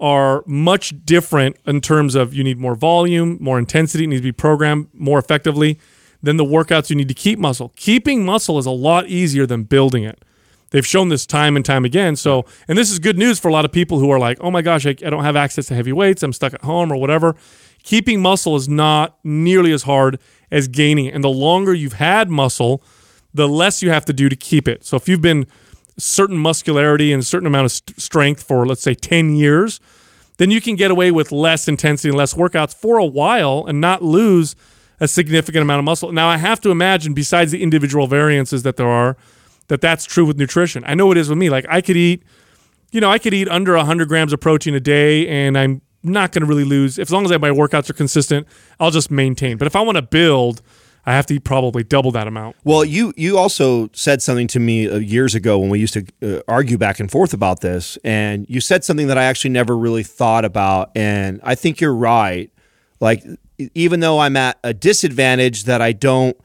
are 0.00 0.44
much 0.46 0.94
different 1.04 1.56
in 1.66 1.80
terms 1.80 2.14
of 2.14 2.32
you 2.32 2.44
need 2.44 2.58
more 2.58 2.74
volume, 2.74 3.36
more 3.40 3.58
intensity, 3.58 4.04
it 4.04 4.08
needs 4.08 4.20
to 4.20 4.28
be 4.28 4.32
programmed 4.32 4.88
more 4.92 5.18
effectively 5.18 5.78
than 6.22 6.36
the 6.36 6.44
workouts 6.44 6.90
you 6.90 6.96
need 6.96 7.08
to 7.08 7.14
keep 7.14 7.38
muscle. 7.38 7.72
Keeping 7.76 8.24
muscle 8.24 8.58
is 8.58 8.66
a 8.66 8.70
lot 8.70 9.06
easier 9.06 9.46
than 9.46 9.64
building 9.64 10.04
it. 10.04 10.24
They've 10.70 10.86
shown 10.86 11.08
this 11.08 11.26
time 11.26 11.56
and 11.56 11.64
time 11.64 11.84
again. 11.84 12.16
So, 12.16 12.44
and 12.66 12.76
this 12.76 12.90
is 12.90 12.98
good 12.98 13.16
news 13.16 13.38
for 13.38 13.48
a 13.48 13.52
lot 13.52 13.64
of 13.64 13.72
people 13.72 13.98
who 13.98 14.10
are 14.10 14.18
like, 14.18 14.38
oh 14.40 14.50
my 14.50 14.62
gosh, 14.62 14.84
I, 14.86 14.90
I 14.90 15.10
don't 15.10 15.24
have 15.24 15.36
access 15.36 15.66
to 15.66 15.74
heavy 15.74 15.92
weights. 15.92 16.22
I'm 16.22 16.32
stuck 16.32 16.52
at 16.52 16.62
home 16.62 16.92
or 16.92 16.96
whatever. 16.96 17.36
Keeping 17.82 18.20
muscle 18.20 18.54
is 18.54 18.68
not 18.68 19.18
nearly 19.24 19.72
as 19.72 19.84
hard 19.84 20.18
as 20.50 20.68
gaining. 20.68 21.08
And 21.08 21.24
the 21.24 21.30
longer 21.30 21.72
you've 21.72 21.94
had 21.94 22.28
muscle, 22.28 22.82
the 23.32 23.48
less 23.48 23.82
you 23.82 23.90
have 23.90 24.04
to 24.06 24.12
do 24.12 24.28
to 24.28 24.36
keep 24.36 24.68
it. 24.68 24.84
So, 24.84 24.96
if 24.96 25.08
you've 25.08 25.22
been 25.22 25.46
certain 25.96 26.36
muscularity 26.36 27.12
and 27.12 27.22
a 27.22 27.24
certain 27.24 27.46
amount 27.46 27.64
of 27.64 27.72
st- 27.72 28.00
strength 28.00 28.42
for, 28.42 28.66
let's 28.66 28.82
say, 28.82 28.94
10 28.94 29.34
years, 29.34 29.80
then 30.38 30.50
you 30.50 30.60
can 30.60 30.74
get 30.74 30.90
away 30.90 31.10
with 31.10 31.30
less 31.30 31.68
intensity 31.68 32.08
and 32.08 32.16
less 32.16 32.34
workouts 32.34 32.74
for 32.74 32.96
a 32.96 33.04
while 33.04 33.64
and 33.68 33.80
not 33.80 34.02
lose 34.02 34.56
a 35.00 35.06
significant 35.06 35.62
amount 35.62 35.80
of 35.80 35.84
muscle. 35.84 36.10
Now, 36.10 36.28
I 36.28 36.38
have 36.38 36.60
to 36.62 36.70
imagine, 36.70 37.12
besides 37.12 37.52
the 37.52 37.62
individual 37.62 38.06
variances 38.06 38.62
that 38.62 38.76
there 38.76 38.88
are, 38.88 39.16
that 39.68 39.80
that's 39.80 40.04
true 40.04 40.24
with 40.24 40.38
nutrition. 40.38 40.82
I 40.86 40.94
know 40.94 41.12
it 41.12 41.18
is 41.18 41.28
with 41.28 41.38
me. 41.38 41.50
Like, 41.50 41.66
I 41.68 41.80
could 41.80 41.96
eat, 41.96 42.22
you 42.90 43.00
know, 43.00 43.10
I 43.10 43.18
could 43.18 43.34
eat 43.34 43.48
under 43.48 43.76
100 43.76 44.08
grams 44.08 44.32
of 44.32 44.40
protein 44.40 44.74
a 44.74 44.80
day 44.80 45.28
and 45.28 45.58
I'm 45.58 45.82
not 46.02 46.32
going 46.32 46.42
to 46.42 46.46
really 46.46 46.64
lose. 46.64 46.98
As 46.98 47.12
long 47.12 47.24
as 47.24 47.30
my 47.30 47.50
workouts 47.50 47.90
are 47.90 47.94
consistent, 47.94 48.46
I'll 48.80 48.90
just 48.90 49.10
maintain. 49.10 49.56
But 49.56 49.66
if 49.66 49.76
I 49.76 49.80
want 49.82 49.96
to 49.96 50.02
build, 50.02 50.62
I 51.08 51.12
have 51.12 51.24
to 51.26 51.34
eat 51.34 51.44
probably 51.44 51.82
double 51.82 52.10
that 52.12 52.26
amount. 52.26 52.56
Well, 52.64 52.84
you 52.84 53.14
you 53.16 53.38
also 53.38 53.88
said 53.94 54.20
something 54.20 54.46
to 54.48 54.60
me 54.60 54.88
uh, 54.90 54.96
years 54.98 55.34
ago 55.34 55.58
when 55.58 55.70
we 55.70 55.78
used 55.78 55.94
to 55.94 56.04
uh, 56.22 56.42
argue 56.46 56.76
back 56.76 57.00
and 57.00 57.10
forth 57.10 57.32
about 57.32 57.60
this, 57.62 57.96
and 58.04 58.44
you 58.48 58.60
said 58.60 58.84
something 58.84 59.06
that 59.06 59.16
I 59.16 59.24
actually 59.24 59.50
never 59.50 59.76
really 59.76 60.02
thought 60.02 60.44
about, 60.44 60.90
and 60.94 61.40
I 61.42 61.54
think 61.54 61.80
you're 61.80 61.94
right. 61.94 62.50
Like 63.00 63.24
even 63.74 64.00
though 64.00 64.18
I'm 64.18 64.36
at 64.36 64.58
a 64.62 64.74
disadvantage 64.74 65.64
that 65.64 65.80
I 65.80 65.92
don't 65.92 66.36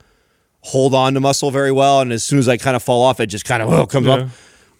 hold 0.61 0.95
on 0.95 1.13
to 1.15 1.19
muscle 1.19 1.51
very 1.51 1.71
well, 1.73 1.99
and 1.99 2.13
as 2.13 2.23
soon 2.23 2.39
as 2.39 2.47
I 2.47 2.55
kind 2.55 2.75
of 2.77 2.81
fall 2.83 3.03
off, 3.03 3.19
it 3.19 3.25
just 3.27 3.43
kind 3.43 3.61
of 3.61 3.69
oh, 3.69 3.85
comes 3.85 4.07
Yeah. 4.07 4.13
up. 4.13 4.29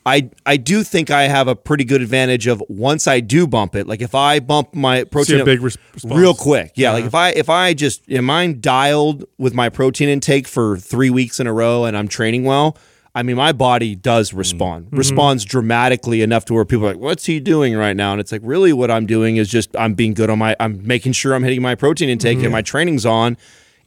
I 0.05 0.29
I 0.45 0.57
do 0.57 0.83
think 0.83 1.11
I 1.11 1.23
have 1.23 1.47
a 1.47 1.55
pretty 1.55 1.85
good 1.85 2.01
advantage 2.01 2.47
of 2.47 2.61
once 2.67 3.07
I 3.07 3.19
do 3.19 3.47
bump 3.47 3.75
it. 3.75 3.87
Like 3.87 4.01
if 4.01 4.13
I 4.13 4.39
bump 4.39 4.75
my 4.75 5.05
protein 5.05 5.39
up 5.39 5.45
big 5.45 5.61
res- 5.61 5.77
real 6.03 6.33
quick, 6.33 6.73
yeah, 6.75 6.91
Like 6.91 7.05
if 7.05 7.15
I 7.15 7.29
if 7.29 7.49
I 7.49 7.73
just 7.73 8.09
am 8.09 8.29
I 8.29 8.51
dialed 8.51 9.25
with 9.37 9.53
my 9.53 9.69
protein 9.69 10.09
intake 10.09 10.47
for 10.47 10.77
three 10.77 11.09
weeks 11.09 11.39
in 11.39 11.47
a 11.47 11.53
row 11.53 11.85
and 11.85 11.95
I'm 11.95 12.07
training 12.07 12.43
well, 12.43 12.77
I 13.15 13.23
mean, 13.23 13.35
my 13.35 13.51
body 13.51 13.95
does 13.95 14.31
mm. 14.31 14.37
respond, 14.37 14.87
mm-hmm. 14.87 14.97
responds 14.97 15.45
dramatically 15.45 16.21
enough 16.21 16.45
to 16.45 16.53
where 16.53 16.65
people 16.65 16.85
are 16.85 16.93
like, 16.93 17.01
"What's 17.01 17.25
he 17.25 17.39
doing 17.39 17.75
right 17.75 17.95
now?" 17.95 18.11
And 18.11 18.19
it's 18.19 18.31
like, 18.31 18.41
really, 18.43 18.73
what 18.73 18.89
I'm 18.89 19.05
doing 19.05 19.37
is 19.37 19.49
just 19.49 19.75
I'm 19.77 19.93
being 19.93 20.13
good 20.13 20.29
on 20.29 20.39
my, 20.39 20.55
I'm 20.59 20.85
making 20.85 21.13
sure 21.13 21.33
I'm 21.33 21.43
hitting 21.43 21.61
my 21.61 21.75
protein 21.75 22.09
intake 22.09 22.37
and 22.37 22.45
mm-hmm. 22.45 22.53
my 22.53 22.61
training's 22.61 23.05
on, 23.05 23.37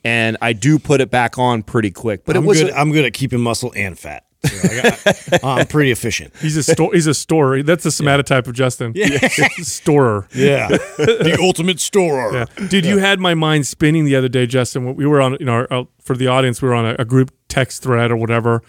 and 0.05 0.37
I 0.41 0.53
do 0.53 0.79
put 0.79 1.01
it 1.01 1.11
back 1.11 1.39
on 1.39 1.63
pretty 1.63 1.91
quick. 1.91 2.25
But 2.25 2.37
I'm 2.37 2.45
it 2.45 2.47
was 2.47 2.63
good. 2.63 2.73
I'm 2.73 2.93
good 2.93 3.05
at 3.05 3.13
keeping 3.13 3.41
muscle 3.41 3.73
and 3.77 3.99
fat. 3.99 4.25
So 4.47 5.39
I, 5.43 5.61
I'm 5.61 5.67
pretty 5.67 5.91
efficient. 5.91 6.35
He's 6.41 6.57
a 6.57 6.63
store. 6.63 6.93
He's 6.93 7.07
a 7.07 7.15
storer. 7.15 7.63
That's 7.63 7.85
the 7.85 7.91
somatotype 7.91 8.47
of 8.47 8.55
Justin. 8.55 8.93
Yeah, 8.95 9.29
storer. 9.59 10.29
Yeah, 10.35 10.69
the 10.97 11.37
ultimate 11.41 11.81
storer. 11.81 12.33
Yeah. 12.33 12.67
Dude, 12.69 12.85
you 12.87 12.99
had 12.99 13.21
my 13.21 13.35
mind 13.35 13.67
spinning 13.67 14.05
the 14.05 14.17
other 14.17 14.29
day, 14.29 14.47
Justin. 14.47 14.95
We 14.95 15.07
were 15.07 15.21
on, 15.21 15.37
you 15.41 15.47
know, 15.47 15.53
our, 15.53 15.73
uh, 15.73 15.85
for 16.01 16.17
the 16.17 16.27
audience, 16.27 16.63
we 16.63 16.69
were 16.69 16.75
on 16.75 16.87
a, 16.87 16.97
a 16.99 17.05
group 17.05 17.33
text 17.49 17.83
thread 17.83 18.11
or 18.11 18.17
whatever, 18.17 18.63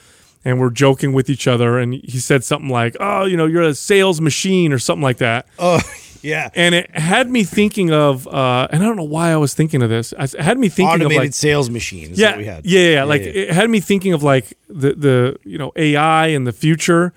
and 0.46 0.60
we're 0.60 0.70
joking 0.70 1.14
with 1.14 1.30
each 1.30 1.48
other. 1.48 1.78
And 1.78 1.94
he 1.94 2.20
said 2.20 2.44
something 2.44 2.70
like, 2.70 2.96
"Oh, 3.00 3.26
you 3.26 3.38
know, 3.38 3.46
you're 3.46 3.64
a 3.64 3.76
sales 3.76 4.22
machine" 4.22 4.74
or 4.74 4.80
something 4.80 5.04
like 5.04 5.18
that. 5.18 5.48
Oh, 5.60 5.80
yeah. 6.22 6.50
And 6.56 6.76
it 6.76 6.90
had 6.98 7.30
me 7.30 7.44
thinking 7.44 7.92
of, 7.92 8.28
uh, 8.28 8.68
and 8.72 8.84
I 8.84 8.86
don't 8.86 8.96
know 8.96 9.04
why 9.04 9.32
I 9.32 9.38
was 9.38 9.54
thinking 9.54 9.82
of 9.82 9.90
this. 9.90 10.14
It 10.18 10.40
had 10.40 10.58
me 10.58 10.70
thinking 10.70 10.94
Automated 10.96 11.18
of 11.18 11.24
like, 11.26 11.34
sales 11.34 11.70
machines. 11.70 12.20
yeah, 12.20 12.32
that 12.32 12.38
we 12.38 12.46
had. 12.46 12.66
yeah, 12.66 12.90
yeah, 12.94 13.04
Like 13.04 13.22
it 13.22 13.52
had 13.52 13.70
me 13.70 13.80
thinking 13.80 14.14
of 14.14 14.24
like 14.24 14.58
the 14.68 14.94
the 14.94 15.38
you 15.44 15.58
know 15.58 15.72
AI 15.76 16.28
and 16.28 16.46
the 16.46 16.52
future, 16.52 17.14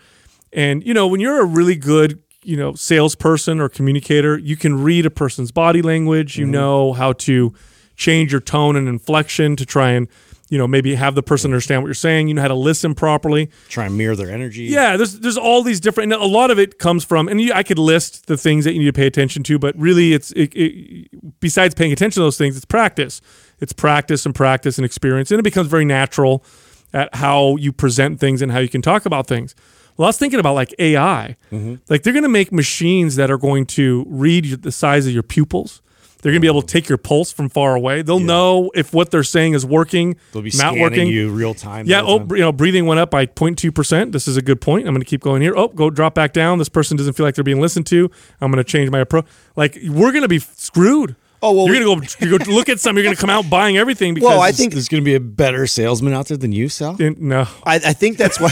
and 0.53 0.85
you 0.87 0.95
know 0.95 1.07
when 1.07 1.21
you're 1.21 1.41
a 1.41 1.47
really 1.47 1.77
good 1.77 2.23
you 2.43 2.57
know 2.57 2.75
salesperson 2.75 3.61
or 3.61 3.69
communicator, 3.69 4.39
you 4.39 4.57
can 4.57 4.83
read 4.83 5.07
a 5.07 5.11
person's 5.11 5.53
body 5.53 5.83
language. 5.83 6.33
Mm-hmm. 6.35 6.41
You 6.41 6.47
know 6.47 6.93
how 6.93 7.13
to 7.13 7.55
change 7.97 8.33
your 8.33 8.41
tone 8.41 8.77
and 8.77 8.89
inflection 8.89 9.57
to 9.57 9.67
try 9.67 9.91
and 9.91 10.09
you 10.51 10.59
know 10.59 10.69
maybe 10.69 10.95
have 10.97 11.15
the 11.15 11.23
person 11.23 11.51
understand 11.51 11.83
what 11.83 11.87
you're 11.87 11.95
saying. 11.95 12.29
You 12.29 12.35
know 12.35 12.43
how 12.43 12.49
to 12.49 12.55
listen 12.55 12.95
properly. 12.95 13.49
Try 13.69 13.87
and 13.87 13.97
mirror 13.97 14.15
their 14.15 14.31
energy. 14.31 14.65
Yeah, 14.65 14.97
there's 14.97 15.21
there's 15.21 15.39
all 15.39 15.63
these 15.63 15.81
different, 15.81 16.13
and 16.13 16.21
a 16.21 16.27
lot 16.27 16.51
of 16.51 16.59
it 16.59 16.79
comes 16.79 17.05
from, 17.05 17.29
and 17.29 17.41
you, 17.41 17.53
I 17.55 17.63
could 17.63 17.79
list 17.79 18.27
the 18.27 18.37
things 18.37 18.65
that 18.65 18.75
you 18.75 18.81
need 18.81 18.87
to 18.87 18.93
pay 18.93 19.07
attention 19.07 19.43
to, 19.45 19.59
but 19.59 19.75
really, 19.79 20.13
it's 20.13 20.33
it, 20.33 20.53
it, 20.55 21.41
besides 21.41 21.75
paying 21.75 21.93
attention 21.93 22.21
to 22.21 22.25
those 22.25 22.37
things, 22.37 22.57
it's 22.57 22.67
practice. 22.67 23.23
It's 23.61 23.73
practice 23.73 24.27
and 24.27 24.35
practice 24.35 24.77
and 24.77 24.85
experience, 24.85 25.31
and 25.31 25.39
it 25.39 25.45
becomes 25.45 25.69
very 25.69 25.85
natural 25.85 26.45
at 26.93 27.15
how 27.15 27.57
you 27.57 27.73
present 27.73 28.19
things 28.19 28.43
and 28.43 28.51
how 28.51 28.59
you 28.59 28.69
can 28.69 28.83
talk 28.83 29.07
about 29.07 29.29
things. 29.29 29.55
Well, 29.97 30.07
I 30.07 30.09
was 30.09 30.19
thinking 30.19 30.41
about 30.41 30.55
like 30.55 30.75
AI, 30.81 31.37
mm-hmm. 31.53 31.77
like 31.89 32.03
they're 32.03 32.13
going 32.13 32.25
to 32.25 32.29
make 32.29 32.53
machines 32.53 33.17
that 33.17 33.31
are 33.31 33.39
going 33.39 33.67
to 33.67 34.05
read 34.09 34.63
the 34.63 34.73
size 34.73 35.07
of 35.07 35.13
your 35.13 35.23
pupils. 35.23 35.83
They're 36.23 36.33
going 36.33 36.41
to 36.41 36.45
be 36.45 36.49
able 36.49 36.63
to 36.63 36.67
take 36.67 36.89
your 36.89 36.99
pulse 36.99 37.33
from 37.33 37.49
far 37.49 37.75
away. 37.75 38.03
They'll 38.03 38.21
know 38.21 38.71
if 38.75 38.93
what 38.93 39.11
they're 39.11 39.23
saying 39.23 39.55
is 39.55 39.65
working, 39.65 40.17
They'll 40.33 40.43
be 40.43 40.49
not 40.51 40.73
scanning 40.75 40.81
working. 40.83 41.09
you 41.09 41.31
real 41.31 41.55
time. 41.55 41.87
Yeah. 41.87 42.03
Oh, 42.05 42.19
time. 42.19 42.31
you 42.33 42.39
know, 42.41 42.53
breathing 42.53 42.87
went 42.87 43.01
up 43.01 43.11
by 43.11 43.27
0.2 43.27 43.75
percent. 43.75 44.13
This 44.13 44.29
is 44.29 44.37
a 44.37 44.43
good 44.43 44.61
point. 44.61 44.87
I'm 44.87 44.93
going 44.95 45.03
to 45.03 45.09
keep 45.09 45.23
going 45.23 45.43
here. 45.43 45.55
Oh, 45.57 45.69
go 45.69 45.91
drop 45.91 46.15
back 46.15 46.33
down. 46.33 46.59
This 46.59 46.69
person 46.69 46.97
doesn't 46.97 47.15
feel 47.15 47.25
like 47.25 47.35
they're 47.35 47.45
being 47.45 47.61
listened 47.61 47.87
to. 47.87 48.11
I'm 48.41 48.51
going 48.51 48.63
to 48.63 48.71
change 48.71 48.91
my 48.91 48.99
approach. 49.01 49.27
Like 49.57 49.79
we're 49.89 50.13
going 50.13 50.23
to 50.23 50.29
be 50.29 50.39
screwed. 50.39 51.17
Oh, 51.43 51.53
well, 51.53 51.67
you're 51.75 51.83
going 51.83 52.01
to 52.03 52.07
go, 52.07 52.17
you're 52.27 52.39
going 52.39 52.49
to 52.51 52.55
look 52.55 52.69
at 52.69 52.81
something. 52.81 52.97
You're 53.03 53.09
going 53.09 53.17
to 53.17 53.21
come 53.21 53.31
out 53.31 53.49
buying 53.49 53.77
everything 53.79 54.13
because 54.15 54.29
Well, 54.29 54.41
I 54.43 54.53
think- 54.53 54.75
there's 54.75 54.89
going 54.89 55.03
to 55.03 55.05
be 55.05 55.15
a 55.15 55.21
better 55.21 55.67
salesman 55.67 56.13
out 56.13 56.27
there 56.29 56.37
than 56.37 56.53
you, 56.53 56.69
Sal. 56.69 56.97
no. 56.99 57.43
I, 57.65 57.77
I 57.77 57.93
think 57.95 58.19
that's 58.19 58.39
why. 58.39 58.51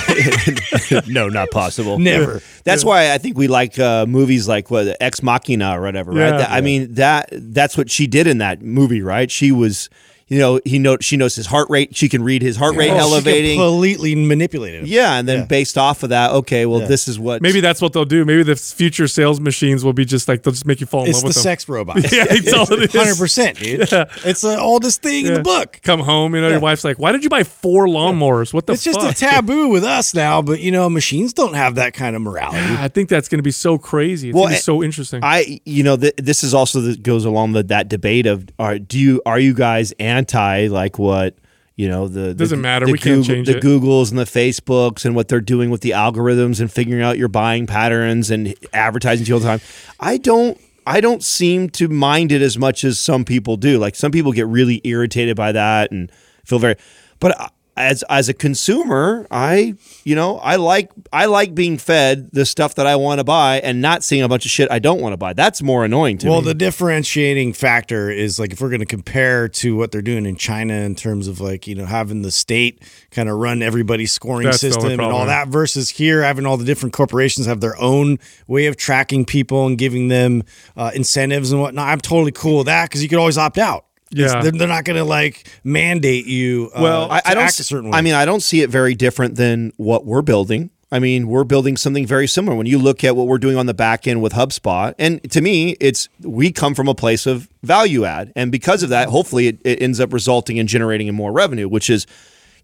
no, 1.07 1.29
not 1.29 1.51
possible. 1.51 1.98
Never. 1.98 2.40
That's 2.64 2.85
why 2.85 3.12
I 3.12 3.18
think 3.18 3.37
we 3.37 3.46
like 3.48 3.79
uh, 3.79 4.07
movies 4.07 4.48
like 4.48 4.70
what 4.70 4.96
Ex 5.01 5.22
Machina 5.22 5.77
or 5.79 5.83
whatever, 5.83 6.12
right? 6.12 6.18
Yeah. 6.33 6.37
That- 6.38 6.51
I 6.51 6.61
mean 6.61 6.94
that 6.94 7.29
that's 7.33 7.77
what 7.77 7.90
she 7.90 8.07
did 8.07 8.27
in 8.27 8.38
that 8.38 8.62
movie, 8.62 9.03
right? 9.03 9.31
She 9.31 9.53
was, 9.53 9.88
you 10.29 10.38
know, 10.38 10.61
he 10.64 10.79
knows 10.79 10.99
she 11.01 11.17
knows 11.17 11.35
his 11.35 11.47
heart 11.47 11.69
rate. 11.71 11.97
She 11.97 12.09
can 12.09 12.23
read 12.23 12.43
his 12.43 12.57
heart 12.57 12.77
rate 12.77 12.91
Oh, 12.91 12.95
she 12.95 13.01
elevating. 13.01 13.59
completely 13.59 14.14
manipulated 14.14 14.83
him. 14.83 14.87
yeah, 14.87 15.19
and 15.19 15.27
then 15.29 15.38
Yeah. 15.41 15.45
based 15.47 15.79
off 15.79 16.03
of 16.03 16.11
that, 16.11 16.31
okay, 16.33 16.67
well, 16.67 16.81
this 16.87 17.09
is 17.09 17.19
what 17.19 17.41
Maybe 17.43 17.61
that's 17.61 17.81
what 17.81 17.93
they'll 17.93 18.05
do. 18.05 18.25
Maybe 18.25 18.43
the 18.43 18.57
future 18.57 19.09
sales 19.09 19.41
machines 19.41 19.85
will 19.85 19.93
be 19.93 20.05
just 20.05 20.29
like 20.29 20.43
they'll 20.43 20.53
just 20.53 20.67
make 20.67 20.81
you 20.81 20.87
fall 20.87 21.05
in 21.05 21.11
It's 21.11 21.17
love 21.19 21.23
the 21.23 21.29
with 21.29 21.37
them. 21.37 21.43
sex 21.43 21.69
robot. 21.69 21.97
Yeah, 22.12 22.27
it's 22.29 22.53
all 22.53 22.71
it 22.73 22.83
is. 22.83 22.93
Hundred 22.95 23.17
percent, 23.19 23.59
dude. 23.59 23.81
It's 24.25 24.41
the 24.43 24.59
oldest 24.61 25.03
thing 25.03 25.27
in 25.27 25.35
the 25.35 25.43
book. 25.43 25.81
Come 25.83 26.01
home, 26.01 26.35
you 26.35 26.41
know, 26.41 26.49
your 26.49 26.61
wife's 26.61 26.85
like, 26.85 26.99
"Why 26.99 27.12
did 27.12 27.25
you 27.25 27.31
buy 27.31 27.45
four 27.45 27.87
lawnmowers? 27.87 28.53
What 28.53 28.67
the 28.67 28.75
It's 28.75 28.85
just 28.85 29.01
a 29.03 29.14
taboo 29.14 29.69
with 29.69 29.85
us 29.85 30.14
now, 30.14 30.43
but 30.43 30.61
you 30.61 30.71
know, 30.71 30.88
machines 30.91 31.33
don't 31.33 31.55
have 31.55 31.77
that 31.77 31.95
kind 31.95 32.14
of 32.17 32.23
morality. 32.23 32.59
I 32.79 32.88
think 32.88 33.09
that's 33.09 33.29
going 33.29 33.38
to 33.38 33.43
be 33.43 33.51
so 33.51 33.79
crazy. 33.79 34.29
It's 34.29 34.35
Well, 34.35 34.45
going 34.45 34.55
to 34.55 34.59
be 34.59 34.62
so 34.62 34.83
interesting. 34.83 35.21
I, 35.23 35.61
you 35.64 35.83
know, 35.83 35.97
th- 35.97 36.14
this 36.17 36.43
is 36.45 36.53
also 36.53 36.81
that 36.83 37.03
goes 37.03 37.25
along 37.25 37.53
with 37.53 37.69
that 37.69 37.88
debate 37.88 38.27
of, 38.27 38.47
are 38.59 38.79
do 38.79 38.99
you 38.99 39.23
are 39.25 39.38
you 39.38 39.55
guys 39.55 39.93
anti 39.93 40.17
like 40.26 40.98
what 40.98 41.37
you 41.76 41.88
know 41.88 42.09
the 42.09 42.35
Doesn't 42.35 42.59
the, 42.59 42.62
matter. 42.62 42.87
the 42.87 42.92
We 42.92 42.98
can't 42.98 43.24
change 43.24 43.46
the 43.46 43.59
it. 43.59 43.62
Googles 43.62 44.11
and 44.11 44.18
the 44.18 44.24
Facebooks 44.24 45.04
and 45.04 45.14
what 45.14 45.28
they're 45.28 45.40
doing 45.40 45.70
with 45.70 45.81
the 45.81 45.90
algorithms 45.90 46.61
and 46.61 46.72
figuring 46.72 47.02
out 47.02 47.18
your 47.18 47.28
buying 47.28 47.66
patterns 47.66 48.31
and 48.31 48.54
advertising 48.72 49.24
to 49.24 49.28
you 49.28 49.35
all 49.35 49.40
the 49.40 49.46
time. 49.46 49.61
I 50.00 50.16
don't. 50.16 50.61
I 50.87 51.00
don't 51.02 51.22
seem 51.22 51.68
to 51.70 51.87
mind 51.88 52.33
it 52.33 52.40
as 52.40 52.57
much 52.57 52.83
as 52.83 52.98
some 52.98 53.24
people 53.24 53.57
do. 53.59 53.78
Like 53.78 53.94
some 53.94 54.11
people 54.11 54.33
get 54.33 54.46
really 54.46 54.81
irritated 54.85 55.37
by 55.37 55.52
that 55.52 55.90
and 55.92 56.11
feel 56.44 56.59
very. 56.59 56.76
But 57.20 57.38
I- 57.40 57.50
as 57.79 58.03
as 58.09 58.29
a 58.29 58.35
consumer, 58.35 59.27
I 59.31 59.75
you 60.05 60.14
know 60.14 60.38
I 60.38 60.57
like 60.57 60.91
I 61.12 61.27
like 61.27 61.55
being 61.55 61.79
fed 61.79 62.31
the 62.33 62.45
stuff 62.45 62.75
that 62.75 62.87
I 62.87 62.97
want 62.97 63.19
to 63.19 63.25
buy 63.25 63.61
and 63.61 63.81
not 63.81 64.05
seeing 64.05 64.23
a 64.23 64.29
bunch 64.29 64.45
of 64.45 64.51
shit 64.51 64.71
I 64.71 64.79
don't 64.79 65.01
want 65.01 65.12
to 65.12 65.17
buy. 65.17 65.33
That's 65.33 65.62
more 65.62 65.85
annoying 65.85 66.19
to 66.19 66.27
Well, 66.27 66.41
me. 66.41 66.47
Well, 66.47 66.55
the 66.55 66.55
differentiating 66.55 67.53
factor 67.53 68.11
is 68.11 68.38
like 68.38 68.53
if 68.53 68.61
we're 68.61 68.69
going 68.69 68.81
to 68.81 68.87
compare 68.87 69.49
to 69.49 69.77
what 69.77 69.93
they're 69.93 70.03
doing 70.03 70.27
in 70.27 70.37
China 70.37 70.75
in 70.75 70.95
terms 70.95 71.29
of 71.29 71.41
like, 71.41 71.67
you 71.67 71.75
know, 71.75 71.87
having 71.87 72.23
the 72.23 72.31
state 72.31 72.83
kind 73.11 73.29
of 73.29 73.37
run 73.37 73.62
everybody's 73.62 74.12
scoring 74.12 74.47
That's 74.47 74.61
system 74.61 74.91
and 74.91 75.01
all 75.01 75.27
that 75.27 75.49
versus 75.49 75.88
here 75.91 76.23
having 76.23 76.47
all 76.47 76.57
the 76.57 76.64
different 76.64 76.93
corporations 76.93 77.47
have 77.47 77.61
their 77.61 77.81
own 77.81 78.19
way 78.47 78.67
of 78.67 78.77
tracking 78.77 79.25
people 79.25 79.67
and 79.67 79.79
giving 79.79 80.09
them 80.09 80.43
uh, 80.77 80.91
incentives 80.95 81.53
and 81.53 81.61
whatnot. 81.61 81.88
I'm 81.88 82.01
totally 82.01 82.33
cool 82.33 82.59
with 82.59 82.67
that 82.67 82.88
because 82.88 83.03
you 83.03 83.09
could 83.09 83.19
always 83.19 83.38
opt 83.38 83.59
out. 83.59 83.87
It's- 84.12 84.33
Yeah. 84.33 84.42
They're, 84.42 84.53
they're 84.53 84.68
not 84.68 84.85
going 84.85 84.97
to 84.97 85.05
like 85.05 85.49
mandate 85.64 86.27
you. 86.27 86.71
Uh, 86.75 86.81
Well, 86.83 87.11
I, 87.11 87.23
I 87.25 87.35
don't. 87.35 87.44
act 87.44 87.61
a 87.61 87.64
certain 87.64 87.90
way. 87.90 87.99
I 87.99 88.01
mean, 88.03 88.14
I 88.14 88.25
don't 88.25 88.42
see 88.42 88.62
it 88.62 88.71
very 88.71 88.94
different 88.94 89.37
than 89.37 89.73
what 89.77 90.05
we're 90.07 90.23
building. 90.23 90.71
I 90.90 91.01
mean, 91.01 91.29
we're 91.29 91.44
building 91.44 91.77
something 91.77 92.07
very 92.07 92.27
similar. 92.27 92.57
When 92.57 92.64
you 92.66 92.79
look 92.79 93.05
at 93.05 93.14
what 93.14 93.27
we're 93.27 93.37
doing 93.37 93.59
on 93.59 93.66
the 93.66 93.75
back 93.75 94.07
end 94.07 94.23
with 94.23 94.33
HubSpot, 94.33 94.94
and 94.99 95.23
to 95.33 95.42
me, 95.42 95.77
it's 95.81 96.09
we 96.23 96.51
come 96.51 96.75
from 96.75 96.88
a 96.88 96.94
place 96.94 97.27
of 97.27 97.47
value 97.62 98.07
add, 98.07 98.33
and 98.35 98.51
because 98.51 98.83
of 98.83 98.88
that, 98.88 99.11
hopefully, 99.11 99.49
it, 99.49 99.59
it 99.66 99.83
ends 99.83 100.01
up 100.01 100.14
resulting 100.14 100.57
in 100.57 100.66
generating 100.66 101.12
more 101.14 101.31
revenue, 101.33 101.68
which 101.68 101.90
is. 101.90 102.07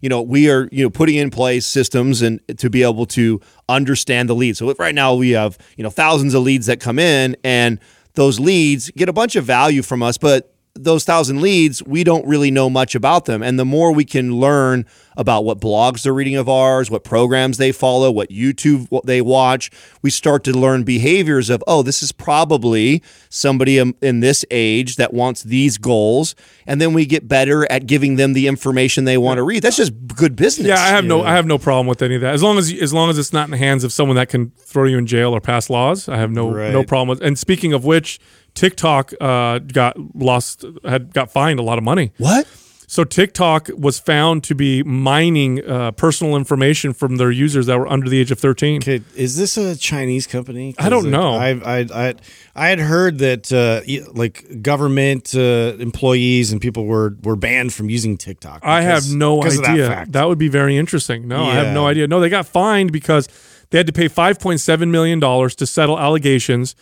You 0.01 0.09
know, 0.09 0.21
we 0.21 0.51
are 0.51 0.67
you 0.71 0.83
know 0.83 0.89
putting 0.89 1.15
in 1.15 1.31
place 1.31 1.65
systems 1.65 2.21
and 2.21 2.39
to 2.57 2.69
be 2.69 2.83
able 2.83 3.05
to 3.07 3.39
understand 3.69 4.29
the 4.29 4.35
leads. 4.35 4.59
So 4.59 4.69
if 4.69 4.77
right 4.79 4.93
now 4.93 5.15
we 5.15 5.31
have 5.31 5.57
you 5.77 5.83
know 5.83 5.89
thousands 5.89 6.33
of 6.33 6.43
leads 6.43 6.65
that 6.67 6.79
come 6.79 6.99
in, 6.99 7.35
and 7.43 7.79
those 8.13 8.39
leads 8.39 8.91
get 8.91 9.07
a 9.09 9.13
bunch 9.13 9.35
of 9.35 9.45
value 9.45 9.81
from 9.81 10.03
us, 10.03 10.17
but 10.17 10.53
those 10.77 11.05
thousand 11.05 11.41
leads, 11.41 11.81
we 11.83 12.03
don't 12.03 12.27
really 12.27 12.51
know 12.51 12.69
much 12.69 12.95
about 12.95 13.25
them. 13.25 13.41
And 13.41 13.57
the 13.57 13.63
more 13.65 13.93
we 13.93 14.03
can 14.03 14.35
learn 14.35 14.85
about 15.17 15.45
what 15.45 15.57
blogs 15.61 16.03
they're 16.03 16.13
reading 16.13 16.35
of 16.35 16.49
ours, 16.49 16.91
what 16.91 17.05
programs 17.05 17.57
they 17.57 17.71
follow, 17.71 18.11
what 18.11 18.29
YouTube 18.29 18.87
what 18.89 19.05
they 19.05 19.21
watch, 19.21 19.71
we 20.01 20.09
start 20.09 20.43
to 20.43 20.51
learn 20.51 20.83
behaviors 20.83 21.49
of, 21.49 21.63
oh, 21.65 21.81
this 21.81 22.03
is 22.03 22.11
probably 22.11 23.01
somebody 23.29 23.77
in 23.77 23.95
in 24.01 24.19
this 24.19 24.43
age 24.51 24.97
that 24.97 25.13
wants 25.13 25.43
these 25.43 25.77
goals. 25.77 26.35
And 26.67 26.81
then 26.81 26.93
we 26.93 27.05
get 27.05 27.25
better 27.27 27.65
at 27.71 27.87
giving 27.87 28.17
them 28.17 28.33
the 28.33 28.47
information 28.47 29.05
they 29.05 29.17
want 29.17 29.37
to 29.37 29.43
read. 29.43 29.63
That's 29.63 29.77
just 29.77 29.93
good 30.07 30.35
business. 30.35 30.67
yeah, 30.67 30.75
I 30.83 30.89
have 30.89 31.05
no, 31.05 31.23
I 31.23 31.31
have 31.35 31.45
no 31.45 31.57
problem 31.57 31.87
with 31.87 32.01
any 32.01 32.15
of 32.15 32.21
that. 32.21 32.33
As 32.33 32.43
long 32.43 32.57
as, 32.57 32.73
as 32.73 32.93
long 32.93 33.09
as 33.09 33.17
it's 33.17 33.31
not 33.31 33.45
in 33.47 33.51
the 33.51 33.57
hands 33.57 33.85
of 33.85 33.93
someone 33.93 34.17
that 34.17 34.27
can 34.27 34.49
throw 34.57 34.83
you 34.83 34.97
in 34.97 35.05
jail 35.07 35.33
or 35.33 35.39
pass 35.39 35.69
laws, 35.69 36.09
I 36.09 36.17
have 36.17 36.31
no, 36.31 36.51
Right. 36.51 36.73
no 36.73 36.83
problem 36.83 37.07
with. 37.07 37.21
And 37.21 37.39
speaking 37.39 37.71
of 37.71 37.85
which, 37.85 38.19
TikTok 38.55 39.13
uh, 39.21 39.59
got 39.59 39.95
lost, 40.15 40.65
had 40.83 41.13
got 41.13 41.31
fined 41.31 41.59
a 41.59 41.63
lot 41.63 41.77
of 41.77 41.83
money. 41.83 42.11
What? 42.17 42.47
So 42.87 43.03
TikTok 43.03 43.69
was 43.75 43.99
found 43.99 44.43
to 44.45 44.55
be 44.55 44.83
mining 44.83 45.67
uh, 45.67 45.91
personal 45.91 46.35
information 46.35 46.93
from 46.93 47.17
their 47.17 47.31
users 47.31 47.65
that 47.65 47.79
were 47.79 47.87
under 47.87 48.07
the 48.07 48.19
age 48.19 48.31
of 48.31 48.39
13. 48.39 48.77
Okay, 48.77 49.01
is 49.15 49.37
this 49.37 49.57
a 49.57 49.75
Chinese 49.75 50.27
company? 50.27 50.75
I 50.77 50.89
don't 50.89 51.09
know. 51.09 51.33
I 51.33 51.49
I 51.49 51.79
I 51.93 52.13
I 52.55 52.67
had 52.67 52.79
heard 52.79 53.17
that 53.19 53.51
uh, 53.51 53.81
like 54.13 54.61
government 54.61 55.33
uh, 55.35 55.73
employees 55.79 56.51
and 56.51 56.61
people 56.61 56.85
were 56.85 57.15
were 57.23 57.35
banned 57.35 57.73
from 57.73 57.89
using 57.89 58.17
TikTok. 58.17 58.61
I 58.63 58.81
have 58.81 59.11
no 59.11 59.39
because 59.39 59.57
of 59.57 59.63
that 59.63 59.71
idea. 59.71 60.05
That, 60.09 60.27
would 60.27 60.37
be 60.37 60.49
very 60.49 60.77
interesting. 60.77 61.27
No, 61.27 61.43
I 61.43 61.55
have 61.55 61.73
no 61.73 61.87
idea. 61.87 62.07
No, 62.07 62.19
they 62.19 62.29
got 62.29 62.45
fined 62.45 62.91
because 62.91 63.27
they 63.71 63.79
had 63.79 63.87
to 63.87 63.93
pay 63.93 64.07
$5.7 64.07 64.89
million 64.89 65.19
to 65.19 65.65
settle 65.65 65.99
allegations 65.99 66.75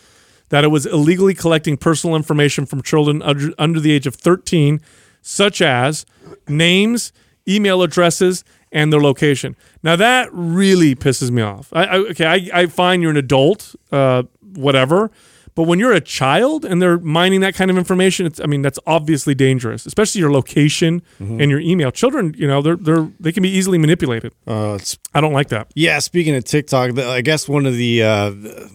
that 0.54 0.62
it 0.62 0.68
was 0.68 0.86
illegally 0.86 1.34
collecting 1.34 1.76
personal 1.76 2.14
information 2.14 2.64
from 2.64 2.80
children 2.80 3.20
under, 3.22 3.52
under 3.58 3.80
the 3.80 3.90
age 3.90 4.06
of 4.06 4.14
13, 4.14 4.80
such 5.20 5.60
as 5.60 6.06
names, 6.46 7.12
email 7.48 7.82
addresses, 7.82 8.44
and 8.70 8.92
their 8.92 9.00
location. 9.00 9.56
Now, 9.82 9.96
that 9.96 10.28
really 10.30 10.94
pisses 10.94 11.32
me 11.32 11.42
off. 11.42 11.72
I, 11.72 11.84
I, 11.86 11.96
okay, 12.10 12.26
I, 12.26 12.60
I 12.62 12.66
find 12.66 13.02
you're 13.02 13.10
an 13.10 13.16
adult, 13.16 13.74
uh, 13.90 14.22
whatever. 14.54 15.10
But 15.56 15.64
when 15.64 15.78
you're 15.78 15.92
a 15.92 16.00
child 16.00 16.64
and 16.64 16.82
they're 16.82 16.98
mining 16.98 17.40
that 17.42 17.54
kind 17.54 17.70
of 17.70 17.78
information, 17.78 18.26
it's 18.26 18.40
I 18.40 18.46
mean 18.46 18.62
that's 18.62 18.78
obviously 18.86 19.34
dangerous, 19.36 19.86
especially 19.86 20.20
your 20.20 20.32
location 20.32 21.02
Mm-hmm. 21.20 21.40
and 21.40 21.50
your 21.50 21.60
email. 21.60 21.90
Children, 21.92 22.34
you 22.36 22.48
know, 22.48 22.60
they're 22.60 22.76
they're 22.76 23.08
they 23.20 23.30
can 23.30 23.42
be 23.44 23.50
easily 23.50 23.78
manipulated. 23.78 24.32
Uh, 24.46 24.78
it's 24.80 24.98
I 25.14 25.20
don't 25.20 25.32
like 25.32 25.48
that. 25.50 25.68
Yeah, 25.76 26.00
speaking 26.00 26.34
of 26.34 26.42
TikTok, 26.44 26.98
I 26.98 27.20
guess 27.20 27.48
one 27.48 27.66
of 27.66 27.74
the 27.76 28.02
uh, 28.02 28.30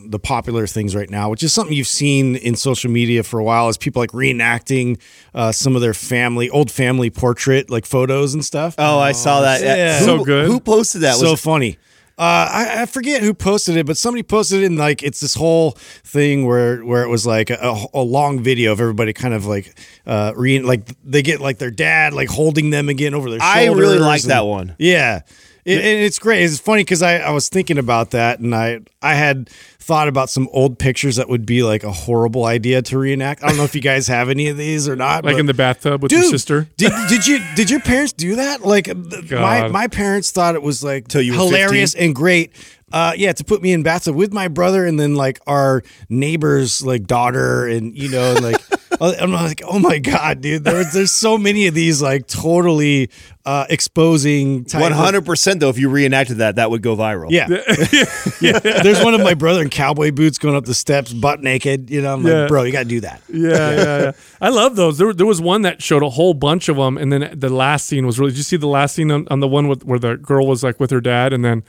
the 0.08 0.20
popular 0.22 0.68
things 0.68 0.96
right 0.96 1.10
now, 1.10 1.30
which 1.30 1.44
is 1.44 1.52
something 1.52 1.76
you've 1.76 1.88
seen 1.88 2.38
in 2.38 2.56
social 2.56 2.90
media 2.90 3.24
for 3.24 3.40
a 3.40 3.44
while, 3.44 3.68
is 3.68 3.78
people 3.78 4.02
like 4.02 4.12
reenacting 4.12 5.00
uh, 5.34 5.52
some 5.52 5.76
of 5.76 5.82
their 5.82 5.94
family, 5.94 6.50
old 6.50 6.72
family 6.72 7.10
portrait 7.10 7.70
like 7.70 7.86
photos 7.86 8.34
and 8.34 8.44
stuff. 8.46 8.76
Oh, 8.78 9.00
I 9.00 9.12
saw 9.12 9.42
that. 9.42 9.62
Yeah. 9.62 10.00
Who- 10.00 10.06
So 10.06 10.24
good. 10.24 10.48
Who 10.48 10.60
posted 10.62 11.02
that? 11.02 11.16
so 11.16 11.32
Was 11.32 11.42
funny. 11.42 11.78
Uh, 12.20 12.50
I, 12.52 12.82
I 12.82 12.86
forget 12.86 13.24
who 13.24 13.34
posted 13.34 13.78
it, 13.78 13.86
but 13.86 13.96
somebody 13.96 14.24
posted 14.24 14.62
it, 14.62 14.66
and 14.66 14.78
like 14.78 15.02
it's 15.04 15.22
this 15.22 15.36
whole 15.36 15.72
thing 16.04 16.46
where 16.46 16.84
where 16.84 17.02
it 17.04 17.08
was 17.08 17.26
like 17.26 17.50
a, 17.50 17.86
a 17.94 18.02
long 18.02 18.44
video 18.44 18.74
of 18.74 18.82
everybody 18.82 19.14
kind 19.14 19.34
of 19.34 19.46
like 19.46 19.74
uh, 20.06 20.34
re 20.36 20.60
like 20.60 20.82
they 21.06 21.22
get 21.22 21.40
like 21.40 21.60
their 21.60 21.72
dad 21.72 22.12
like 22.12 22.28
holding 22.28 22.72
them 22.72 22.90
again 22.90 23.14
over 23.14 23.30
their. 23.30 23.40
I 23.42 23.68
really 23.68 24.00
like 24.00 24.24
and- 24.24 24.32
that 24.32 24.46
one. 24.46 24.76
Yeah. 24.78 25.22
It, 25.66 25.78
and 25.78 26.04
it's 26.04 26.20
great. 26.20 26.44
It's 26.44 26.60
funny 26.60 26.82
because 26.84 27.02
I, 27.02 27.18
I 27.20 27.32
was 27.32 27.48
thinking 27.48 27.78
about 27.78 28.12
that, 28.12 28.40
and 28.40 28.56
I 28.56 28.80
I 29.02 29.14
had 29.14 29.50
thought 29.90 30.08
about 30.08 30.30
some 30.30 30.48
old 30.52 30.78
pictures 30.78 31.16
that 31.16 31.30
would 31.30 31.48
be 31.48 31.64
like 31.64 31.84
a 31.84 31.92
horrible 31.92 32.46
idea 32.46 32.80
to 32.84 33.00
reenact. 33.00 33.44
I 33.44 33.48
don't 33.48 33.58
know 33.58 33.64
if 33.64 33.74
you 33.74 33.82
guys 33.82 34.08
have 34.08 34.30
any 34.30 34.48
of 34.48 34.56
these 34.56 34.88
or 34.88 34.96
not. 34.96 35.26
Like 35.26 35.34
but- 35.34 35.40
in 35.40 35.48
the 35.48 35.54
bathtub 35.56 36.04
with 36.04 36.12
Dude, 36.12 36.22
your 36.22 36.30
sister. 36.30 36.68
Did, 36.78 36.94
did 37.10 37.26
you 37.26 37.40
did 37.56 37.72
your 37.72 37.80
parents 37.80 38.14
do 38.14 38.36
that? 38.36 38.64
Like 38.64 38.86
th- 38.86 39.32
my 39.32 39.68
my 39.68 39.88
parents 39.88 40.30
thought 40.30 40.54
it 40.54 40.62
was 40.62 40.84
like 40.84 41.08
Till 41.08 41.24
you 41.24 41.32
were 41.32 41.40
hilarious 41.40 41.96
and 41.96 42.14
great. 42.14 42.54
Uh, 42.92 43.14
yeah, 43.18 43.34
to 43.34 43.44
put 43.44 43.64
me 43.64 43.72
in 43.74 43.82
bathtub 43.82 44.16
with 44.16 44.32
my 44.32 44.48
brother 44.48 44.86
and 44.86 45.00
then 45.00 45.16
like 45.16 45.40
our 45.48 45.82
neighbor's 46.08 46.86
like 46.86 47.08
daughter 47.08 47.68
and 47.68 47.98
you 47.98 48.10
know 48.10 48.36
and 48.36 48.44
like 48.44 48.62
I'm 49.02 49.32
like 49.32 49.62
oh 49.66 49.80
my 49.80 49.98
god, 50.00 50.42
dude. 50.42 50.64
There's 50.64 50.92
there's 50.94 51.12
so 51.12 51.38
many 51.38 51.68
of 51.68 51.74
these 51.74 52.02
like 52.02 52.28
totally 52.28 53.10
uh, 53.46 53.66
exposing 53.70 54.66
type 54.66 54.82
one 54.82 54.92
of- 54.92 54.98
hundred 54.98 55.26
percent 55.26 55.60
though. 55.60 55.70
If 55.70 55.78
you 55.78 55.90
reenacted 55.90 56.38
that, 56.38 56.56
that 56.58 56.70
would 56.70 56.82
go 56.82 56.96
viral. 56.96 57.32
Yeah. 57.32 57.48
yeah. 58.42 58.60
There's 58.60 59.04
one 59.04 59.14
of 59.14 59.22
my 59.22 59.34
brother 59.34 59.62
in 59.62 59.70
cowboy 59.70 60.12
boots 60.12 60.38
going 60.38 60.56
up 60.56 60.66
the 60.66 60.74
steps 60.74 61.14
butt 61.14 61.42
naked. 61.42 61.90
You 61.90 62.02
know, 62.02 62.14
I'm 62.14 62.26
Yeah. 62.26 62.40
like, 62.42 62.48
bro, 62.50 62.64
you 62.64 62.72
got 62.72 62.84
to 62.84 62.90
do 62.90 63.00
that. 63.02 63.22
Yeah, 63.30 63.50
yeah, 63.50 64.00
yeah. 64.02 64.12
I 64.42 64.50
love 64.50 64.76
those. 64.76 64.98
There, 64.98 65.14
there 65.14 65.26
was 65.26 65.42
one 65.42 65.62
that 65.64 65.82
showed 65.82 66.04
a 66.04 66.10
whole 66.10 66.34
bunch 66.34 66.70
of 66.70 66.76
them, 66.78 66.98
and 66.98 67.12
then 67.12 67.32
the 67.38 67.50
last 67.50 67.86
scene 67.88 68.06
was 68.06 68.20
really. 68.20 68.32
Did 68.32 68.38
you 68.38 68.44
see 68.44 68.58
the 68.58 68.68
last 68.68 68.96
scene 68.96 69.12
on, 69.12 69.28
on 69.32 69.40
the 69.40 69.48
one 69.48 69.68
with, 69.68 69.84
where 69.86 70.00
the 70.00 70.18
girl 70.18 70.46
was 70.48 70.64
like 70.64 70.80
with 70.80 70.92
her 70.92 71.02
dad, 71.02 71.34
and 71.34 71.44
then 71.46 71.64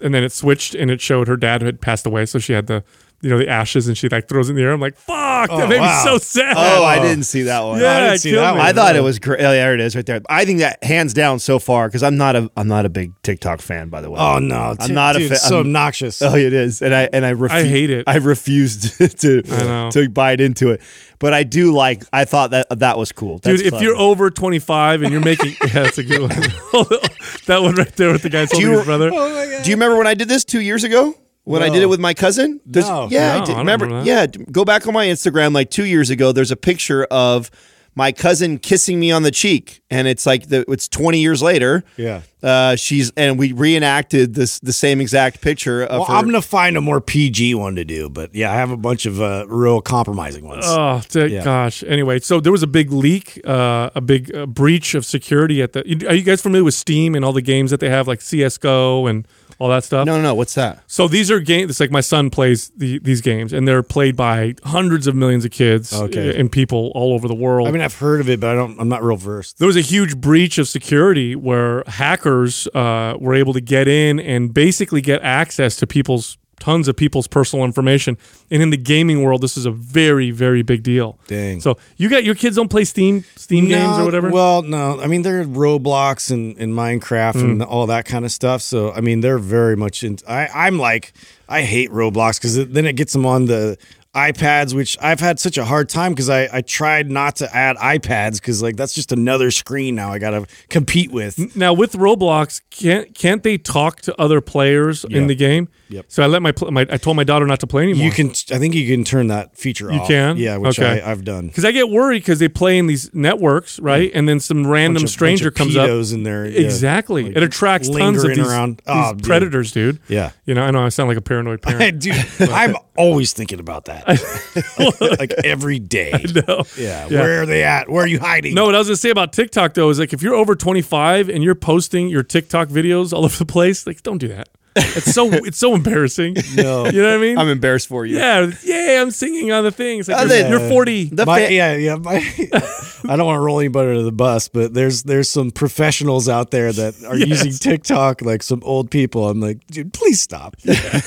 and 0.00 0.14
then 0.14 0.22
it 0.22 0.30
switched 0.32 0.74
and 0.76 0.90
it 0.92 1.00
showed 1.00 1.26
her 1.28 1.36
dad 1.36 1.60
had 1.60 1.80
passed 1.80 2.06
away, 2.06 2.24
so 2.24 2.38
she 2.38 2.52
had 2.52 2.68
the 2.68 2.84
you 3.20 3.30
know 3.30 3.38
the 3.38 3.48
ashes, 3.48 3.88
and 3.88 3.98
she 3.98 4.08
like 4.08 4.28
throws 4.28 4.48
it 4.48 4.52
in 4.52 4.56
the 4.56 4.62
air. 4.62 4.72
I'm 4.72 4.80
like, 4.80 4.96
fuck, 4.96 5.48
that 5.48 5.50
Oh, 5.50 5.66
made 5.66 5.80
wow. 5.80 6.04
me 6.04 6.10
so 6.10 6.18
sad. 6.18 6.54
Oh, 6.56 6.84
I 6.84 7.00
didn't 7.00 7.24
see 7.24 7.42
that 7.42 7.60
one. 7.64 7.80
yeah, 7.80 7.96
I 7.96 8.00
didn't 8.10 8.18
see 8.20 8.30
that 8.32 8.52
me. 8.54 8.58
one. 8.58 8.66
I 8.66 8.72
thought 8.72 8.94
it 8.96 9.02
was 9.02 9.18
great. 9.18 9.40
Oh, 9.40 9.50
there 9.50 9.74
it 9.74 9.80
is, 9.80 9.96
right 9.96 10.06
there. 10.06 10.20
I 10.28 10.44
think 10.44 10.60
that 10.60 10.82
hands 10.84 11.14
down 11.14 11.38
so 11.40 11.58
far 11.58 11.88
because 11.88 12.02
I'm 12.02 12.16
not 12.16 12.36
a 12.36 12.50
I'm 12.56 12.68
not 12.68 12.86
a 12.86 12.88
big 12.88 13.12
TikTok 13.22 13.60
fan, 13.60 13.88
by 13.88 14.00
the 14.00 14.10
way. 14.10 14.20
Oh 14.20 14.38
no, 14.38 14.74
I'm 14.78 14.94
not 14.94 15.16
a 15.16 15.18
dude, 15.18 15.28
fa- 15.28 15.34
it's 15.34 15.48
so 15.48 15.56
I'm- 15.56 15.66
obnoxious. 15.66 16.22
Oh, 16.22 16.34
it 16.36 16.52
is, 16.52 16.80
and 16.82 16.94
I 16.94 17.08
and 17.12 17.26
I 17.26 17.32
refu- 17.34 17.50
I 17.50 17.64
hate 17.64 17.90
it. 17.90 18.04
I 18.06 18.16
refused 18.16 18.98
to 19.20 19.42
know. 19.42 19.90
to 19.92 20.08
bite 20.08 20.40
into 20.40 20.70
it, 20.70 20.80
but 21.18 21.34
I 21.34 21.42
do 21.42 21.72
like. 21.72 22.04
I 22.12 22.24
thought 22.24 22.50
that 22.52 22.66
that 22.78 22.98
was 22.98 23.10
cool, 23.12 23.38
Dude, 23.38 23.60
if 23.62 23.70
fun. 23.70 23.82
you're 23.82 23.96
over 23.96 24.30
25 24.30 25.02
and 25.02 25.10
you're 25.12 25.20
making, 25.20 25.56
yeah, 25.62 25.72
that's 25.82 25.98
a 25.98 26.04
good 26.04 26.20
one. 26.20 26.28
that 27.46 27.58
one 27.62 27.74
right 27.74 27.96
there 27.96 28.12
with 28.12 28.22
the 28.22 28.30
guy's 28.30 28.52
holding 28.52 28.70
you- 28.70 28.76
his 28.78 28.84
brother. 28.86 29.10
Oh 29.12 29.60
do 29.64 29.70
you 29.70 29.76
remember 29.76 29.96
when 29.98 30.06
I 30.06 30.14
did 30.14 30.28
this 30.28 30.44
two 30.44 30.60
years 30.60 30.84
ago? 30.84 31.14
When 31.48 31.62
I 31.62 31.68
did 31.68 31.82
it 31.82 31.86
with 31.88 32.00
my 32.00 32.14
cousin? 32.14 32.60
There's- 32.66 32.88
No. 32.88 33.08
Yeah, 33.10 33.20
No, 33.20 33.32
I 33.32 33.36
I 33.36 33.38
did. 33.40 33.46
don't 33.48 33.58
remember. 33.58 33.86
remember 33.86 34.06
Yeah, 34.10 34.26
go 34.52 34.64
back 34.64 34.86
on 34.86 34.94
my 34.94 35.06
Instagram 35.06 35.52
like 35.54 35.70
two 35.70 35.84
years 35.86 36.10
ago. 36.10 36.32
There's 36.32 36.50
a 36.52 36.56
picture 36.56 37.04
of 37.10 37.50
my 37.94 38.12
cousin 38.12 38.58
kissing 38.58 39.00
me 39.00 39.10
on 39.10 39.24
the 39.24 39.30
cheek, 39.32 39.80
and 39.90 40.06
it's 40.06 40.24
like 40.24 40.48
the 40.50 40.64
it's 40.70 40.86
20 40.86 41.18
years 41.20 41.42
later. 41.42 41.82
Yeah. 41.96 42.20
uh, 42.44 42.76
she's 42.76 43.10
and 43.16 43.36
we 43.40 43.50
reenacted 43.50 44.34
this 44.34 44.60
the 44.60 44.72
same 44.72 45.00
exact 45.00 45.40
picture 45.40 45.82
of 45.82 45.90
Well, 46.00 46.04
her. 46.04 46.14
I'm 46.14 46.26
gonna 46.26 46.40
find 46.40 46.76
a 46.76 46.80
more 46.80 47.00
PG 47.00 47.56
one 47.56 47.74
to 47.74 47.84
do, 47.84 48.08
but 48.08 48.32
yeah, 48.32 48.52
I 48.52 48.54
have 48.54 48.70
a 48.70 48.76
bunch 48.76 49.04
of 49.06 49.20
uh, 49.20 49.46
real 49.48 49.80
compromising 49.80 50.44
ones. 50.46 50.64
Oh, 50.68 51.02
t- 51.08 51.26
Yeah. 51.26 51.42
gosh. 51.42 51.82
Anyway, 51.88 52.20
so 52.20 52.38
there 52.38 52.52
was 52.52 52.62
a 52.62 52.68
big 52.68 52.92
leak, 52.92 53.40
uh, 53.44 53.90
a 53.96 54.00
big 54.00 54.32
uh, 54.32 54.46
breach 54.46 54.94
of 54.94 55.04
security 55.04 55.60
at 55.60 55.72
the. 55.72 55.80
Are 56.08 56.14
you 56.14 56.22
guys 56.22 56.40
familiar 56.40 56.62
with 56.64 56.74
Steam 56.74 57.16
and 57.16 57.24
all 57.24 57.32
the 57.32 57.42
games 57.42 57.72
that 57.72 57.80
they 57.80 57.88
have, 57.88 58.06
like 58.06 58.20
CS:GO 58.20 59.08
and 59.08 59.26
all 59.58 59.68
that 59.70 59.84
stuff? 59.84 60.06
no, 60.06 60.16
no, 60.16 60.22
no. 60.22 60.34
What's 60.34 60.54
that? 60.54 60.82
So 60.86 61.08
these 61.08 61.30
are 61.30 61.40
games. 61.40 61.70
It's 61.70 61.80
like 61.80 61.90
my 61.90 62.00
son 62.00 62.30
plays 62.30 62.70
the, 62.76 62.98
these 63.00 63.20
games, 63.20 63.52
and 63.52 63.66
they're 63.66 63.82
played 63.82 64.14
by 64.16 64.54
hundreds 64.64 65.06
of 65.06 65.14
millions 65.16 65.44
of 65.44 65.50
kids 65.50 65.92
Okay. 65.92 66.38
and 66.38 66.50
people 66.50 66.92
all 66.94 67.12
over 67.12 67.26
the 67.28 67.34
world. 67.34 67.66
I 67.68 67.70
mean, 67.72 67.82
I've 67.82 67.96
heard 67.98 68.20
of 68.20 68.28
it, 68.28 68.40
but 68.40 68.50
I 68.50 68.54
don't. 68.54 68.78
I'm 68.80 68.88
not 68.88 69.02
real 69.02 69.16
versed. 69.16 69.58
there 69.58 69.66
was 69.66 69.76
a 69.76 69.80
huge 69.80 70.16
breach 70.20 70.58
of 70.58 70.68
security 70.68 71.34
where 71.36 71.82
hackers 71.86 72.66
uh, 72.68 73.16
were 73.18 73.34
able 73.34 73.52
to 73.52 73.60
get 73.60 73.88
in 73.88 74.20
and 74.20 74.54
basically 74.54 75.00
get 75.00 75.22
access 75.22 75.76
to 75.76 75.86
people's 75.86 76.38
tons 76.58 76.88
of 76.88 76.96
people's 76.96 77.26
personal 77.26 77.64
information. 77.64 78.16
And 78.50 78.62
in 78.62 78.70
the 78.70 78.76
gaming 78.76 79.22
world, 79.22 79.42
this 79.42 79.56
is 79.56 79.66
a 79.66 79.70
very, 79.70 80.30
very 80.30 80.62
big 80.62 80.82
deal. 80.82 81.18
Dang. 81.26 81.60
So 81.60 81.78
you 81.96 82.08
got 82.08 82.24
your 82.24 82.34
kids 82.34 82.56
don't 82.56 82.68
play 82.68 82.84
Steam 82.84 83.24
Steam 83.36 83.66
games 83.68 83.98
or 83.98 84.04
whatever. 84.04 84.30
Well, 84.30 84.62
no. 84.62 85.00
I 85.00 85.06
mean, 85.06 85.22
they're 85.22 85.44
Roblox 85.44 86.30
and, 86.30 86.56
and 86.58 86.72
Minecraft 86.72 87.34
Mm. 87.34 87.42
and 87.42 87.62
all 87.62 87.86
that 87.86 88.04
kind 88.04 88.24
of 88.24 88.32
stuff. 88.32 88.62
So, 88.62 88.92
I 88.92 89.00
mean, 89.00 89.20
they're 89.20 89.38
very 89.38 89.76
much 89.76 90.02
in. 90.02 90.18
I, 90.26 90.48
I'm 90.54 90.78
like, 90.78 91.12
I 91.48 91.62
hate 91.62 91.90
Roblox 91.90 92.38
because 92.38 92.66
then 92.68 92.86
it 92.86 92.94
gets 92.94 93.12
them 93.12 93.24
on 93.26 93.46
the 93.46 93.76
iPads, 94.14 94.74
which 94.74 94.96
I've 95.00 95.20
had 95.20 95.38
such 95.38 95.58
a 95.58 95.64
hard 95.64 95.88
time 95.88 96.12
because 96.12 96.28
I, 96.28 96.48
I 96.52 96.60
tried 96.62 97.10
not 97.10 97.36
to 97.36 97.54
add 97.54 97.76
iPads 97.76 98.34
because 98.40 98.62
like 98.62 98.76
that's 98.76 98.94
just 98.94 99.12
another 99.12 99.50
screen 99.50 99.94
now 99.94 100.10
I 100.10 100.18
got 100.18 100.30
to 100.30 100.46
compete 100.70 101.12
with. 101.12 101.54
now 101.54 101.72
with 101.72 101.92
Roblox, 101.92 102.60
can't 102.70 103.14
can't 103.14 103.42
they 103.42 103.58
talk 103.58 104.00
to 104.02 104.20
other 104.20 104.40
players 104.40 105.04
in 105.04 105.26
the 105.26 105.34
game? 105.34 105.68
Yep. 105.90 106.06
So 106.08 106.22
I 106.22 106.26
let 106.26 106.42
my, 106.42 106.52
pl- 106.52 106.70
my 106.70 106.86
I 106.90 106.96
told 106.98 107.16
my 107.16 107.24
daughter 107.24 107.46
not 107.46 107.60
to 107.60 107.66
play 107.66 107.84
anymore. 107.84 108.04
You 108.04 108.10
can, 108.12 108.28
I 108.30 108.58
think 108.58 108.74
you 108.74 108.86
can 108.86 109.04
turn 109.04 109.28
that 109.28 109.56
feature 109.56 109.90
You 109.92 110.00
off. 110.00 110.08
You 110.08 110.14
can? 110.14 110.36
yeah, 110.36 110.56
which 110.56 110.78
Okay. 110.78 111.00
I, 111.00 111.10
I've 111.10 111.24
done. 111.24 111.46
because 111.48 111.64
I 111.64 111.72
get 111.72 111.88
worried 111.88 112.20
because 112.20 112.38
they 112.38 112.48
play 112.48 112.78
in 112.78 112.86
these 112.86 113.12
networks, 113.14 113.78
right? 113.80 114.10
And 114.14 114.28
then 114.28 114.38
some 114.40 114.66
random 114.66 115.04
of- 115.04 115.10
stranger 115.10 115.50
comes 115.50 115.76
up. 115.76 115.88
in 115.88 116.22
there. 116.24 116.46
yeah. 116.46 116.60
Exactly. 116.60 117.24
Like, 117.24 117.36
it 117.36 117.42
attracts 117.42 117.88
tons 117.88 118.22
of 118.22 118.28
these, 118.30 118.38
around. 118.46 118.76
these 118.78 118.84
Oh, 118.86 119.14
dude. 119.14 119.24
predators, 119.24 119.72
dude. 119.72 119.98
Yeah. 120.08 120.32
You 120.44 120.54
know, 120.54 120.62
I 120.62 120.70
know 120.70 120.84
I 120.84 120.90
sound 120.90 121.08
like 121.08 121.18
a 121.18 121.22
paranoid 121.22 121.62
parent. 121.62 122.00
Dude, 122.02 122.14
I'm 122.40 122.76
always 122.96 123.32
thinking 123.32 123.60
about 123.60 123.86
that. 123.86 124.06
like 125.18 125.32
every 125.44 125.78
day. 125.78 126.12
no. 126.46 126.64
Yeah. 126.76 127.08
Yeah. 127.08 127.20
Where 127.20 127.42
are 127.42 127.46
they 127.46 127.62
at? 127.64 127.88
Where 127.88 128.04
are 128.04 128.06
you 128.06 128.18
hiding? 128.20 128.54
No, 128.54 128.66
what 128.66 128.74
I 128.74 128.78
was 128.78 128.88
gonna 128.88 128.96
say 128.96 129.10
about 129.10 129.32
TikTok 129.32 129.74
though 129.74 129.88
is 129.90 129.98
like 129.98 130.12
if 130.12 130.22
you're 130.22 130.34
over 130.34 130.54
25 130.54 131.28
and 131.28 131.42
you're 131.42 131.54
posting 131.54 132.08
your 132.08 132.22
TikTok 132.22 132.68
videos 132.68 133.12
all 133.12 133.24
over 133.24 133.36
the 133.36 133.46
place, 133.46 133.86
like 133.86 134.02
don't 134.02 134.18
do 134.18 134.28
that. 134.28 134.48
It's 134.96 135.12
so 135.12 135.28
it's 135.32 135.58
so 135.58 135.74
embarrassing. 135.74 136.36
No. 136.56 136.86
You 136.86 137.02
know 137.02 137.08
what 137.10 137.18
I 137.18 137.20
mean? 137.20 137.38
I'm 137.38 137.48
embarrassed 137.48 137.88
for 137.88 138.04
you. 138.06 138.16
yeah, 138.16 138.50
yeah, 138.64 139.00
I'm 139.00 139.10
singing 139.10 139.52
on 139.52 139.64
the 139.64 139.70
thing. 139.70 140.00
It's 140.00 140.08
like 140.08 140.18
you're, 140.20 140.28
they- 140.28 140.48
you're 140.50 140.68
40. 140.68 141.04
The 141.10 141.26
My, 141.26 141.46
fa- 141.46 141.52
yeah, 141.52 141.76
yeah. 141.76 141.96
My, 141.96 142.16
I 143.08 143.16
don't 143.16 143.26
want 143.26 143.36
to 143.36 143.40
roll 143.40 143.60
anybody 143.60 143.90
under 143.90 144.02
the 144.02 144.10
bus, 144.12 144.48
but 144.48 144.74
there's 144.74 145.04
there's 145.04 145.30
some 145.30 145.50
professionals 145.50 146.28
out 146.28 146.50
there 146.50 146.72
that 146.72 147.04
are 147.04 147.16
Yes. 147.16 147.44
using 147.44 147.52
TikTok, 147.52 148.22
like 148.22 148.42
some 148.42 148.60
old 148.64 148.90
people. 148.90 149.28
I'm 149.28 149.40
like, 149.40 149.64
dude, 149.68 149.92
please 149.92 150.20
stop. 150.20 150.56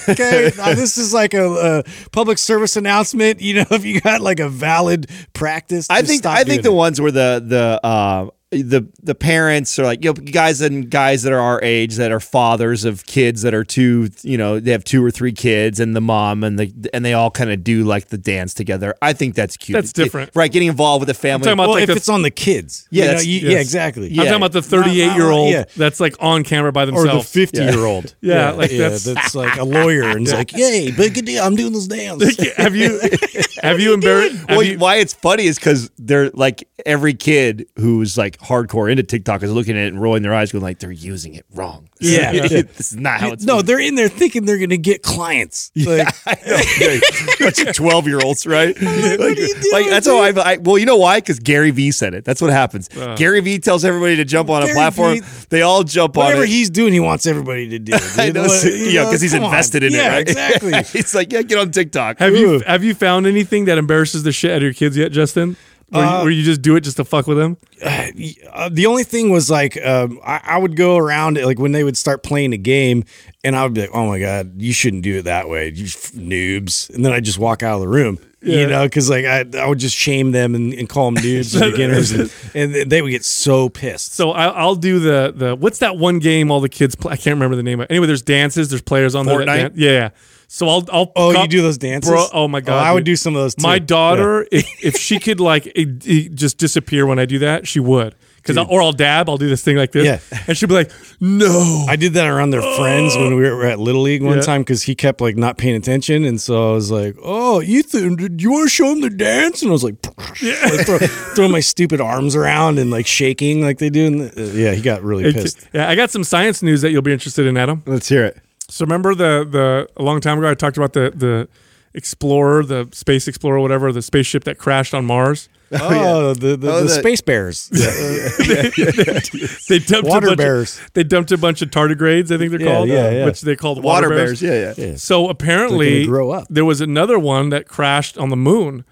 Okay, 0.10 0.52
Now, 0.58 0.74
this 0.74 0.98
is 0.98 1.14
like 1.14 1.34
a, 1.34 1.80
a 1.80 1.84
public 2.12 2.38
service 2.38 2.76
announcement. 2.76 3.42
You 3.42 3.56
know, 3.56 3.66
if 3.72 3.86
you 3.86 4.00
got 4.02 4.22
like 4.22 4.40
a 4.40 4.50
valid 4.50 5.10
practice, 5.34 5.88
I 5.90 6.02
think 6.02 6.26
I 6.26 6.44
think 6.44 6.64
the 6.64 6.70
it. 6.72 6.74
ones 6.76 7.00
where 7.02 7.12
the 7.12 7.44
the 7.46 7.80
uh, 7.86 8.28
the 8.52 8.86
the 9.02 9.16
parents 9.16 9.80
are 9.80 9.86
like 9.86 10.04
you 10.04 10.10
know 10.10 10.14
guys 10.14 10.60
and 10.60 10.90
guys 10.90 11.24
that 11.24 11.32
are 11.32 11.40
our 11.40 11.62
age 11.64 11.96
that 11.96 12.12
are 12.12 12.20
fathers 12.20 12.84
of 12.84 13.06
kids 13.06 13.44
that 13.44 13.54
are 13.54 13.64
two 13.64 14.10
you 14.24 14.38
know 14.38 14.60
they 14.60 14.72
have 14.72 14.84
two 14.84 15.02
or 15.04 15.10
three 15.10 15.32
kids 15.32 15.80
and 15.80 15.96
the 15.96 16.02
mom 16.02 16.44
and 16.44 16.60
the 16.60 16.90
and 16.94 17.06
they 17.06 17.14
all 17.14 17.32
kind 17.32 17.50
of 17.50 17.64
do 17.64 17.86
like 17.86 18.10
the 18.10 18.18
dance 18.18 18.54
together. 18.54 18.94
I 19.02 19.14
think 19.14 19.36
that's 19.36 19.56
cute. 19.56 19.74
That's 19.76 19.94
different. 19.94 20.32
right? 20.36 20.52
Getting 20.52 20.68
involved 20.68 21.02
with 21.02 21.08
the 21.08 21.14
family. 21.14 21.46
talking 21.46 21.54
about 21.54 21.70
Well, 21.70 21.76
like 21.76 21.84
if 21.84 21.90
the- 21.92 21.96
it's 21.96 22.10
on 22.10 22.24
the 22.24 22.30
kids, 22.32 22.88
Yeah, 22.92 23.06
You 23.06 23.12
know, 23.14 23.20
you- 23.22 23.40
yes. 23.40 23.52
yeah, 23.54 23.60
exactly. 23.60 24.10
I'm 24.10 24.16
talking 24.18 24.34
about 24.34 24.52
the 24.52 24.62
38 24.62 25.16
year 25.16 25.30
old 25.30 25.52
Yeah. 25.54 25.64
that's 25.78 26.02
like 26.02 26.16
on 26.20 26.44
camera 26.44 26.74
by 26.74 26.84
themselves, 26.84 27.06
or 27.06 27.08
the 27.08 27.14
themselves. 27.20 27.32
50 27.52 27.64
year 27.64 27.86
old. 27.86 28.16
Yeah, 28.20 28.52
like 28.52 28.72
that's- 28.72 29.06
that's 29.06 29.34
like 29.34 29.58
a 29.58 29.64
lawyer 29.64 30.04
and 30.10 30.24
it's 30.28 30.34
like, 30.38 30.52
yay, 30.52 30.92
big 30.92 31.24
deal. 31.26 31.42
I'm 31.42 31.56
doing 31.56 31.72
this 31.72 31.88
dance. 31.88 32.22
have 32.58 32.76
you 32.76 33.00
have 33.64 33.80
you 33.80 33.94
embarrassed? 33.94 34.36
well, 34.50 34.62
you- 34.64 34.78
why 34.78 34.98
it's 34.98 35.14
funny 35.14 35.46
is 35.46 35.58
because 35.58 35.90
they're 35.98 36.30
like 36.32 36.68
every 36.86 37.14
kid 37.14 37.66
who's 37.78 38.18
like 38.18 38.41
hardcore 38.44 38.90
into 38.92 39.04
TikTok 39.04 39.44
is 39.44 39.52
looking 39.52 39.78
at 39.78 39.84
it 39.86 39.94
and 39.94 40.02
rolling 40.02 40.24
their 40.24 40.34
eyes, 40.34 40.52
going 40.52 40.64
like 40.64 40.80
they're 40.80 40.92
using 40.92 41.36
it 41.36 41.46
wrong. 41.54 41.88
Yeah. 42.02 42.32
this 42.32 42.92
is 42.94 42.96
not 42.96 43.20
how 43.22 43.32
it's. 43.34 43.44
no, 43.46 43.62
they're 43.62 43.80
in 43.80 43.94
there 43.94 44.10
thinking 44.10 44.46
they're 44.46 44.58
going 44.58 44.72
to 44.72 44.78
get 44.78 45.04
clients. 45.04 45.72
Like, 45.76 46.08
I 46.26 46.36
know. 46.48 47.00
bunch 47.46 47.60
of 47.60 47.76
twelve 47.76 48.08
year 48.08 48.20
olds, 48.20 48.48
right? 48.48 48.76
Like, 48.82 48.88
are 49.20 49.30
you 49.30 49.54
like, 49.56 49.62
doing, 49.62 49.90
that's 49.92 50.08
how 50.08 50.18
I, 50.20 50.54
I. 50.54 50.58
Well, 50.58 50.80
you 50.80 50.88
know 50.88 50.98
why? 50.98 51.20
Because 51.20 51.40
Gary 51.40 51.70
Vee 51.70 51.92
said 51.92 52.16
it. 52.16 52.26
That's 52.26 52.42
what 52.42 52.50
happens. 52.50 52.90
Uh. 52.98 53.16
Gary 53.16 53.40
Vee 53.42 53.60
tells 53.60 53.86
everybody 53.86 54.16
to 54.16 54.26
jump 54.26 54.50
on 54.50 54.64
a 54.64 54.66
Gary 54.66 54.76
platform. 54.76 55.14
Vee- 55.22 55.46
they 55.50 55.62
all 55.62 55.84
jump 55.84 56.18
on 56.18 56.26
whatever 56.26 56.44
it. 56.44 56.50
he's 56.50 56.72
doing, 56.72 56.92
he 56.92 57.00
wants 57.00 57.28
everybody 57.28 57.70
to 57.70 57.80
do. 57.80 57.94
I 58.18 58.32
know, 58.32 58.42
What- 58.44 58.50
so- 58.52 58.68
you 58.70 58.86
yeah, 58.86 59.04
know, 59.04 59.10
because 59.10 59.22
he's 59.22 59.34
come 59.34 59.44
on. 59.44 59.50
invested 59.52 59.84
in 59.84 59.94
yeah, 59.94 60.08
it, 60.08 60.10
right? 60.10 60.28
exactly. 60.28 60.84
he's 61.00 61.14
like, 61.14 61.32
yeah, 61.32 61.44
get 61.44 61.60
on 61.60 61.70
TikTok. 61.70 62.18
Have 62.18 62.36
you 62.36 62.62
have 62.62 62.84
you 62.84 62.96
found 62.96 63.28
anything 63.28 63.66
that 63.66 63.78
embarrasses 63.78 64.24
the 64.24 64.32
shit 64.32 64.50
out 64.52 64.58
of 64.58 64.64
your 64.64 64.74
kids 64.74 64.98
yet, 64.98 65.12
Justin? 65.12 65.56
Where, 65.92 66.06
you, 66.06 66.12
where 66.24 66.30
you 66.32 66.44
just 66.44 66.62
do 66.62 66.76
it 66.78 66.82
just 66.82 66.98
to 66.98 67.06
fuck 67.06 67.28
with 67.28 67.38
them? 67.38 67.58
uh, 67.84 68.70
the 68.70 68.86
only 68.86 69.04
thing 69.04 69.30
was 69.30 69.50
like 69.50 69.76
um, 69.86 70.20
I, 70.26 70.40
I 70.44 70.58
would 70.58 70.76
go 70.76 70.98
around 70.98 71.38
like 71.44 71.60
when 71.60 71.72
they 71.74 71.84
would 71.84 71.98
start 71.98 72.24
playing 72.24 72.54
a 72.54 72.58
game, 72.58 73.04
and 73.44 73.56
I 73.56 73.64
would 73.64 73.74
be 73.74 73.82
like, 73.82 73.90
"Oh 73.94 74.08
my 74.08 74.20
god, 74.20 74.62
you 74.62 74.72
shouldn't 74.74 75.04
do 75.04 75.20
it 75.20 75.24
that 75.24 75.50
way, 75.50 75.70
you 75.70 75.86
f- 75.86 76.12
noobs!" 76.14 76.90
And 76.94 77.04
then 77.04 77.12
I 77.12 77.16
would 77.18 77.26
just 77.26 77.40
walk 77.40 77.62
out 77.64 77.76
of 77.76 77.82
the 77.82 77.88
room, 77.88 78.20
Yeah. 78.42 78.60
you 78.60 78.68
know, 78.68 78.86
because 78.86 79.10
like 79.10 79.26
I, 79.26 79.46
I 79.58 79.68
would 79.68 79.80
just 79.80 79.96
shame 79.98 80.32
them 80.32 80.56
and, 80.56 80.74
and 80.74 80.88
call 80.88 81.12
them 81.12 81.22
noobs 81.24 81.60
and 81.60 81.72
beginners, 81.72 82.12
and, 82.12 82.32
and 82.54 82.90
they 82.92 83.02
would 83.02 83.12
get 83.12 83.26
so 83.26 83.68
pissed. 83.70 84.14
So 84.14 84.32
I, 84.32 84.46
I'll 84.48 84.76
do 84.76 85.00
the 85.00 85.34
the 85.36 85.56
what's 85.56 85.80
that 85.80 85.98
one 85.98 86.20
game 86.20 86.52
all 86.52 86.62
the 86.62 86.70
kids 86.70 86.96
play? 86.96 87.14
I 87.14 87.18
can't 87.18 87.34
remember 87.36 87.56
the 87.56 87.64
name 87.64 87.80
of. 87.82 87.86
it. 87.86 87.92
Anyway, 87.92 88.08
there's 88.08 88.22
dances. 88.22 88.70
There's 88.70 88.82
players 88.82 89.14
on 89.16 89.26
there. 89.26 89.40
that 89.40 89.48
Fortnite? 89.48 89.58
dan- 89.70 89.74
yeah. 89.76 90.10
So 90.54 90.68
I'll 90.68 90.84
I'll 90.92 91.12
Oh, 91.16 91.32
come- 91.32 91.44
you 91.44 91.48
do 91.48 91.62
those 91.62 91.78
dances, 91.78 92.12
bro? 92.12 92.26
Oh 92.34 92.46
my 92.50 92.60
god, 92.60 92.86
I 92.86 92.92
would 92.92 93.06
do 93.06 93.16
some 93.16 93.38
of 93.38 93.42
those. 93.42 93.56
Too. 93.56 93.64
My 93.64 93.80
daughter, 93.80 94.46
if 94.52 94.68
if 94.84 94.98
she 94.98 95.18
could 95.18 95.40
like 95.40 95.66
it, 95.68 96.06
it 96.06 96.36
just 96.36 96.58
disappear 96.58 97.06
when 97.06 97.20
I 97.20 97.26
do 97.26 97.40
that, 97.40 97.66
she 97.70 97.80
would. 97.80 98.16
Because 98.44 98.58
or 98.58 98.82
I'll 98.82 98.92
dab, 98.92 99.30
I'll 99.30 99.38
do 99.38 99.48
this 99.48 99.64
thing 99.64 99.78
like 99.78 99.92
this, 99.94 100.04
Yeah. 100.04 100.40
and 100.48 100.58
she'd 100.58 100.66
be 100.68 100.74
like, 100.76 100.92
"No." 101.22 101.86
I 101.88 101.96
did 101.96 102.14
that 102.16 102.28
around 102.28 102.50
their 102.50 102.64
friends 102.76 103.16
when 103.16 103.36
we 103.36 103.44
were 103.50 103.66
at 103.66 103.80
Little 103.80 104.02
League 104.02 104.24
one 104.24 104.38
Yeah. 104.38 104.42
time 104.42 104.62
because 104.62 104.84
he 104.84 104.94
kept 104.96 105.22
like 105.22 105.38
not 105.38 105.58
paying 105.58 105.76
attention, 105.76 106.26
and 106.26 106.42
so 106.42 106.72
I 106.72 106.74
was 106.74 106.92
like, 106.92 107.16
"Oh, 107.24 107.62
Ethan, 107.62 108.16
do 108.18 108.44
you 108.44 108.52
want 108.52 108.66
to 108.68 108.76
show 108.76 108.92
him 108.92 109.00
the 109.02 109.10
dance?" 109.12 109.62
And 109.62 109.70
I 109.70 109.72
was 109.72 109.84
like, 109.86 109.96
like 110.44 110.86
throw, 110.86 110.98
throwing 111.36 111.52
my 111.52 111.60
stupid 111.62 112.02
arms 112.02 112.36
around 112.36 112.78
and 112.78 112.92
like 112.92 113.08
shaking 113.08 113.62
like 113.62 113.78
they 113.78 113.90
do. 113.92 114.06
And 114.08 114.22
uh, 114.38 114.42
yeah, 114.54 114.74
he 114.74 114.82
got 114.82 115.02
really 115.02 115.32
pissed. 115.32 115.60
Yeah, 115.72 115.88
I 115.88 115.96
got 115.96 116.12
some 116.12 116.24
science 116.26 116.62
news 116.62 116.82
that 116.82 116.92
you'll 116.92 117.04
be 117.04 117.14
interested 117.14 117.46
in, 117.46 117.56
Adam. 117.56 117.84
Let's 117.86 118.10
hear 118.10 118.26
it. 118.26 118.38
So 118.72 118.86
remember 118.86 119.14
the 119.16 119.46
the 119.50 119.88
a 119.98 120.04
long 120.04 120.22
time 120.22 120.38
ago 120.40 120.50
I 120.50 120.54
talked 120.56 120.78
about 120.78 120.94
the 120.94 121.12
the 121.16 121.48
Explorer, 121.94 122.64
the 122.64 122.88
Space 122.94 123.28
Explorer, 123.28 123.60
whatever, 123.60 123.92
the 123.92 124.02
spaceship 124.02 124.46
that 124.46 124.58
crashed 124.58 124.94
on 124.94 125.06
Mars. 125.06 125.50
Oh, 125.74 126.34
the 126.34 126.56
the, 126.56 126.72
Oh, 126.72 126.78
the 126.82 126.84
the- 126.84 126.90
space 126.90 127.20
bears. 127.22 127.70
They 129.70 129.80
dumped 129.80 130.10
Water 130.10 130.28
a 130.28 130.30
bunch 130.32 130.38
bears. 130.38 130.80
Of, 130.80 130.94
they 130.94 131.04
dumped 131.04 131.32
a 131.32 131.38
bunch 131.38 131.62
of 131.62 131.70
tardigrades, 131.70 132.32
I 132.32 132.38
think 132.38 132.52
they're 132.52 132.62
Yeah, 132.62 132.74
called, 132.76 132.90
yeah, 132.90 133.06
uh, 133.06 133.10
yeah. 133.12 133.26
which 133.26 133.42
they 133.42 133.56
called 133.56 133.84
Water 133.84 134.08
water, 134.10 134.16
bears. 134.16 134.42
Yeah, 134.42 134.74
yeah. 134.78 134.96
So 134.96 135.30
apparently, 135.30 136.06
grow 136.06 136.32
up. 136.32 136.48
there 136.50 136.66
was 136.66 136.82
another 136.82 137.18
one 137.20 137.50
that 137.50 137.68
crashed 137.68 138.18
on 138.18 138.30
the 138.30 138.36
moon, 138.38 138.84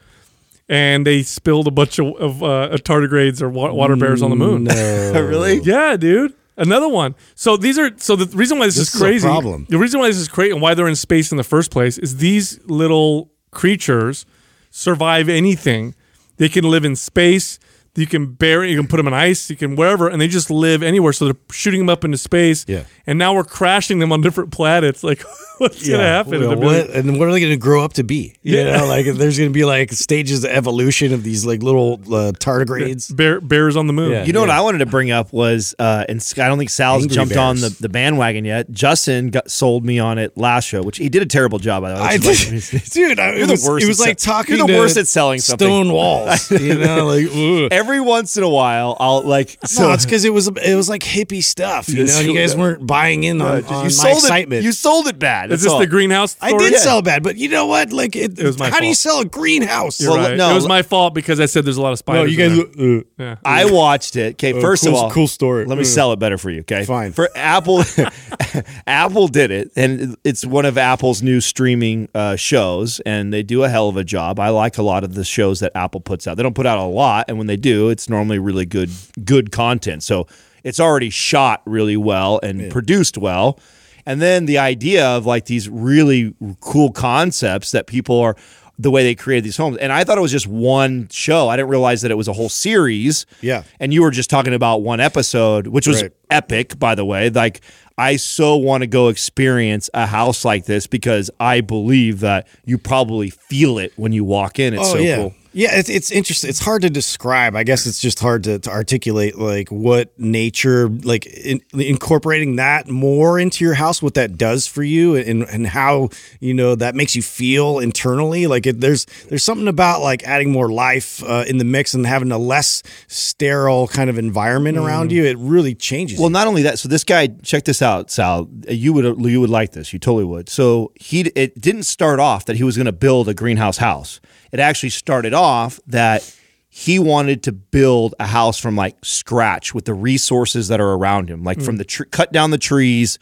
and 0.67 1.05
they 1.05 1.23
spilled 1.23 1.67
a 1.67 1.71
bunch 1.71 1.99
of, 1.99 2.07
of 2.15 2.43
uh, 2.43 2.77
tardigrades 2.83 3.41
or 3.41 3.49
wa- 3.49 3.71
water 3.73 3.95
bears 3.95 4.21
on 4.21 4.29
the 4.29 4.35
moon. 4.35 4.65
No. 4.65 4.73
really? 5.27 5.59
Yeah, 5.61 5.97
dude. 5.97 6.33
Another 6.59 6.87
one. 6.89 7.15
So 7.35 7.57
these 7.57 7.79
are 7.79 7.89
so 7.97 8.15
the 8.15 8.25
reason 8.37 8.59
why 8.59 8.65
this, 8.65 8.75
This 8.75 8.89
is 8.89 8.95
is 8.95 9.01
a 9.01 9.03
crazy. 9.03 9.27
problem. 9.27 9.65
The 9.69 9.77
reason 9.77 9.99
why 9.99 10.07
this 10.07 10.17
is 10.17 10.27
crazy 10.27 10.51
and 10.51 10.61
why 10.61 10.73
they're 10.75 10.87
in 10.87 10.95
space 10.95 11.31
in 11.31 11.37
the 11.37 11.43
first 11.43 11.71
place 11.71 11.97
is 11.97 12.17
these 12.17 12.59
little 12.65 13.31
creatures 13.51 14.25
survive 14.69 15.29
anything. 15.29 15.95
They 16.37 16.49
can 16.49 16.65
live 16.69 16.85
in 16.85 16.95
space. 16.95 17.59
You 17.95 18.08
can 18.08 18.28
bury, 18.28 18.71
you 18.71 18.78
can 18.78 18.88
put 18.88 18.97
them 18.97 19.08
in 19.08 19.13
ice, 19.13 19.49
you 19.49 19.56
can 19.58 19.75
wherever, 19.75 20.08
and 20.08 20.21
they 20.21 20.28
just 20.28 20.49
live 20.49 20.82
anywhere. 20.84 21.12
So 21.12 21.25
they're 21.25 21.41
shooting 21.52 21.80
them 21.82 21.89
up 21.89 22.06
into 22.06 22.17
space. 22.17 22.63
Yeah. 22.67 22.84
And 23.06 23.19
now 23.19 23.34
we're 23.34 23.43
crashing 23.43 23.99
them 23.99 24.12
on 24.13 24.21
different 24.21 24.52
planets. 24.52 25.04
Like, 25.04 25.21
what's 25.58 25.86
gonna 25.88 26.04
happen? 26.04 26.39
Well, 26.39 26.52
in 26.54 26.58
a 26.60 26.65
what, 26.65 26.89
and 26.91 27.19
what 27.19 27.28
are 27.28 27.32
they 27.32 27.39
going 27.41 27.52
to 27.52 27.58
grow 27.58 27.84
up 27.84 27.93
to 27.93 28.04
be? 28.04 28.36
You 28.41 28.58
Yeah. 28.58 28.78
know, 28.78 28.86
like 28.88 29.06
there's 29.13 29.38
going 29.38 29.49
to 29.49 29.54
be 29.54 29.65
like 29.65 29.91
stages 29.91 30.43
of 30.45 30.52
evolution 30.52 31.13
of 31.13 31.23
these 31.23 31.45
like 31.45 31.62
little 31.63 31.95
uh, 32.06 32.32
tardigrades. 32.34 33.13
Bear, 33.13 33.41
bears 33.41 33.75
on 33.75 33.88
the 33.88 33.93
moon. 33.93 34.12
Yeah. 34.12 34.23
You 34.23 34.32
know 34.34 34.41
what 34.41 34.49
I 34.52 34.62
wanted 34.62 34.78
to 34.78 34.86
bring 34.86 35.12
up 35.12 35.34
was, 35.34 35.75
uh, 35.80 36.06
and 36.08 36.25
I 36.38 36.47
don't 36.47 36.58
think 36.58 36.69
Sal's 36.69 37.04
Angry 37.04 37.15
jumped 37.15 37.36
on 37.36 37.58
the, 37.58 37.75
the 37.80 37.89
bandwagon 37.89 38.45
yet. 38.45 38.71
Justin 38.71 39.32
got, 39.32 39.49
sold 39.52 39.84
me 39.84 39.99
on 39.99 40.17
it 40.19 40.38
last 40.38 40.65
show, 40.65 40.82
which 40.84 40.97
he 40.97 41.10
did 41.10 41.21
a 41.23 41.25
terrible 41.25 41.60
job. 41.60 41.82
By 41.84 41.89
the 41.89 41.95
way. 41.95 42.02
I 42.02 42.13
Which 42.17 42.52
is 42.52 42.71
like- 42.73 42.84
did, 42.84 42.91
dude. 42.91 43.19
I, 43.19 43.32
You're 43.34 43.43
it 43.43 43.45
the 43.47 43.52
was, 43.54 43.67
worst 43.67 43.86
It 43.86 43.88
was 43.89 43.99
like 43.99 44.19
sell- 44.19 44.36
talking. 44.36 44.56
you're 44.58 44.67
the 44.67 44.73
to 44.73 44.80
worst 44.80 44.95
at 44.97 45.08
selling 45.08 45.39
something. 45.39 45.65
Stone 45.67 45.91
walls. 45.91 46.52
You 46.52 46.78
know, 46.78 47.06
like 47.08 47.25
ugh. 47.28 47.71
Every 47.79 48.01
once 48.01 48.35
in 48.37 48.43
a 48.43 48.49
while, 48.49 48.97
I'll 48.99 49.21
like. 49.21 49.57
So 49.65 49.83
no, 49.87 49.93
it's 49.93 50.05
because 50.05 50.25
it 50.25 50.33
was 50.33 50.47
it 50.49 50.75
was 50.75 50.89
like 50.89 51.01
hippie 51.01 51.43
stuff. 51.43 51.87
You 51.87 52.03
know, 52.05 52.19
you 52.19 52.35
guys 52.35 52.55
weren't 52.55 52.85
buying 52.85 53.23
in 53.23 53.41
on, 53.41 53.63
on 53.65 53.77
you 53.77 53.83
my 53.83 53.87
sold 53.89 54.17
excitement. 54.17 54.59
it. 54.61 54.65
You 54.65 54.71
sold 54.71 55.07
it 55.07 55.17
bad. 55.17 55.45
Is 55.45 55.49
That's 55.51 55.63
this 55.63 55.71
all. 55.71 55.79
the 55.79 55.87
greenhouse? 55.87 56.35
I 56.41 56.51
did 56.57 56.73
Yeah. 56.73 56.77
sell 56.79 57.01
bad, 57.01 57.23
but 57.23 57.37
you 57.37 57.47
know 57.49 57.65
what? 57.67 57.91
Like, 57.93 58.15
it, 58.15 58.37
It 58.37 58.45
was 58.45 58.59
my 58.59 58.69
how 58.69 58.79
do 58.79 58.87
you 58.87 58.93
sell 58.95 59.21
a 59.21 59.25
greenhouse? 59.25 59.99
You're 60.01 60.11
Well, 60.11 60.29
right. 60.29 60.37
no, 60.37 60.51
it 60.51 60.55
was 60.55 60.67
my 60.67 60.81
fault 60.81 61.13
because 61.13 61.39
I 61.39 61.45
said 61.45 61.65
there's 61.65 61.77
a 61.77 61.81
lot 61.81 61.93
of 61.93 61.99
spiders. 61.99 62.37
no, 62.37 62.43
spiders. 62.45 62.53
you 62.57 62.61
in 62.61 62.67
guys. 62.67 62.75
there. 63.17 63.27
Uh, 63.27 63.29
Yeah. 63.31 63.35
I 63.45 63.65
watched 63.71 64.15
it. 64.15 64.33
Okay, 64.33 64.59
first 64.59 64.83
cool- 64.83 64.95
of 64.97 65.03
all, 65.03 65.11
cool 65.11 65.27
story. 65.27 65.65
Let 65.65 65.77
me 65.77 65.83
Mm. 65.83 65.87
sell 65.87 66.11
it 66.13 66.19
better 66.19 66.37
for 66.37 66.49
you. 66.49 66.61
Okay, 66.61 66.83
Fine. 66.85 67.13
For 67.13 67.29
Apple, 67.35 67.83
Apple 68.87 69.27
did 69.27 69.51
it, 69.51 69.71
and 69.75 70.17
it's 70.23 70.45
one 70.45 70.65
of 70.65 70.77
Apple's 70.77 71.21
new 71.21 71.41
streaming 71.41 72.07
uh, 72.15 72.35
shows, 72.35 72.99
and 73.01 73.33
they 73.33 73.43
do 73.43 73.63
a 73.63 73.69
hell 73.69 73.89
of 73.89 73.97
a 73.97 74.03
job. 74.03 74.39
I 74.39 74.49
like 74.49 74.77
a 74.77 74.83
lot 74.83 75.03
of 75.03 75.13
the 75.15 75.23
shows 75.23 75.59
that 75.59 75.71
Apple 75.75 76.01
puts 76.01 76.27
out. 76.27 76.37
They 76.37 76.43
don't 76.43 76.55
put 76.55 76.65
out 76.65 76.77
a 76.79 76.83
lot, 76.83 77.25
and 77.27 77.37
when 77.37 77.47
they 77.47 77.57
do, 77.57 77.68
it's 77.69 78.10
normally 78.10 78.39
really 78.39 78.65
good, 78.65 78.89
good 79.23 79.51
content. 79.51 80.03
So 80.03 80.27
it's 80.63 80.79
already 80.79 81.10
shot 81.10 81.62
really 81.65 81.97
well 81.97 82.39
and 82.43 82.71
produced 82.71 83.17
well. 83.17 83.60
And 84.05 84.21
then 84.21 84.45
the 84.45 84.58
idea 84.58 85.05
of 85.08 85.25
like 85.25 85.45
these 85.45 85.69
really 85.69 86.34
cool 86.62 86.91
concepts 86.91 87.71
that 87.71 87.88
people 87.88 88.19
are 88.19 88.36
the 88.77 88.89
way 88.89 89.03
they 89.03 89.13
created 89.13 89.43
these 89.43 89.58
homes. 89.58 89.77
And 89.77 89.91
I 89.91 90.05
thought 90.05 90.17
it 90.17 90.21
was 90.21 90.32
just 90.32 90.47
one 90.47 91.10
show. 91.12 91.49
I 91.49 91.58
didn't 91.58 91.69
realize 91.69 92.01
that 92.01 92.12
it 92.12 92.15
was 92.15 92.29
a 92.29 92.34
whole 92.34 92.47
series. 92.49 93.25
Yeah. 93.41 93.63
And 93.79 93.93
you 93.93 94.01
were 94.01 94.10
just 94.12 94.29
talking 94.29 94.53
about 94.53 94.77
one 94.84 95.01
episode, 95.01 95.67
which 95.67 95.86
was 95.86 96.01
Right. 96.01 96.12
epic, 96.29 96.79
by 96.79 96.95
the 96.95 97.03
way. 97.03 97.29
Like, 97.29 97.60
I 97.97 98.15
so 98.15 98.55
want 98.55 98.82
to 98.82 98.88
go 98.88 99.10
experience 99.10 99.89
a 99.93 100.05
house 100.05 100.45
like 100.45 100.63
this 100.63 100.88
because 100.88 101.29
I 101.41 101.60
believe 101.60 102.21
that 102.21 102.47
you 102.63 102.77
probably 102.77 103.29
feel 103.29 103.77
it 103.77 103.91
when 103.97 104.13
you 104.13 104.23
walk 104.23 104.60
in. 104.60 104.73
It's 104.73 104.88
oh 104.88 104.93
so 104.93 104.99
yeah. 104.99 105.15
cool. 105.17 105.34
Yeah, 105.59 105.77
it's, 105.77 105.89
it's 105.89 106.09
interesting. 106.09 106.49
It's 106.49 106.61
hard 106.61 106.83
to 106.83 106.89
describe. 106.89 107.53
I 107.53 107.63
guess 107.63 107.85
it's 107.85 107.99
just 107.99 108.21
hard 108.21 108.45
to, 108.45 108.59
to 108.59 108.69
articulate 108.69 109.37
like 109.37 109.67
what 109.67 110.17
nature, 110.17 110.87
like 110.87 111.25
in, 111.25 111.59
incorporating 111.73 112.55
that 112.55 112.87
more 112.87 113.37
into 113.37 113.65
your 113.65 113.73
house, 113.73 114.01
what 114.01 114.13
that 114.13 114.37
does 114.37 114.67
for 114.67 114.83
you, 114.83 115.17
and 115.17 115.43
and 115.43 115.67
how 115.67 116.11
you 116.39 116.53
know 116.53 116.75
that 116.75 116.95
makes 116.95 117.13
you 117.13 117.21
feel 117.21 117.79
internally. 117.79 118.47
Like 118.47 118.67
it, 118.67 118.79
there's 118.79 119.03
there's 119.27 119.43
something 119.43 119.67
about 119.67 119.99
like 119.99 120.23
adding 120.23 120.49
more 120.49 120.71
life 120.71 121.21
uh, 121.23 121.43
in 121.45 121.57
the 121.57 121.65
mix 121.65 121.93
and 121.93 122.07
having 122.07 122.31
a 122.31 122.37
less 122.37 122.81
sterile 123.07 123.89
kind 123.89 124.09
of 124.09 124.17
environment 124.17 124.77
around 124.77 125.11
you. 125.11 125.25
It 125.25 125.37
really 125.39 125.75
changes. 125.75 126.21
Well, 126.21 126.29
not 126.29 126.47
only 126.47 126.63
that. 126.63 126.79
So 126.79 126.87
this 126.87 127.03
guy, 127.03 127.27
check 127.43 127.65
this 127.65 127.81
out, 127.81 128.11
Sal. 128.11 128.47
You 128.69 128.93
would 128.93 129.25
you 129.25 129.41
would 129.41 129.49
like 129.49 129.73
this. 129.73 129.91
You 129.91 129.99
totally 129.99 130.23
would. 130.23 130.47
So 130.47 130.93
he 130.95 131.23
it 131.35 131.59
didn't 131.59 131.83
start 131.83 132.21
off 132.21 132.45
that 132.45 132.55
he 132.55 132.63
was 132.63 132.77
going 132.77 132.85
to 132.85 132.93
build 132.93 133.27
a 133.27 133.33
greenhouse 133.33 133.79
house. 133.79 134.21
It 134.51 134.59
actually 134.59 134.89
started 134.89 135.33
off 135.33 135.79
that 135.88 136.35
he 136.69 136.99
wanted 136.99 137.43
to 137.43 137.51
build 137.51 138.15
a 138.19 138.27
house 138.27 138.59
from 138.59 138.75
like 138.75 138.95
scratch 139.03 139.73
with 139.73 139.85
the 139.85 139.93
resources 139.93 140.67
that 140.67 140.79
are 140.79 140.93
around 140.93 141.29
him, 141.29 141.43
like 141.43 141.62
from 141.62 141.75
mm. 141.75 141.79
the 141.79 141.85
tr- 141.85 142.03
cut 142.05 142.31
down 142.31 142.51
the 142.51 142.57
trees, 142.57 143.19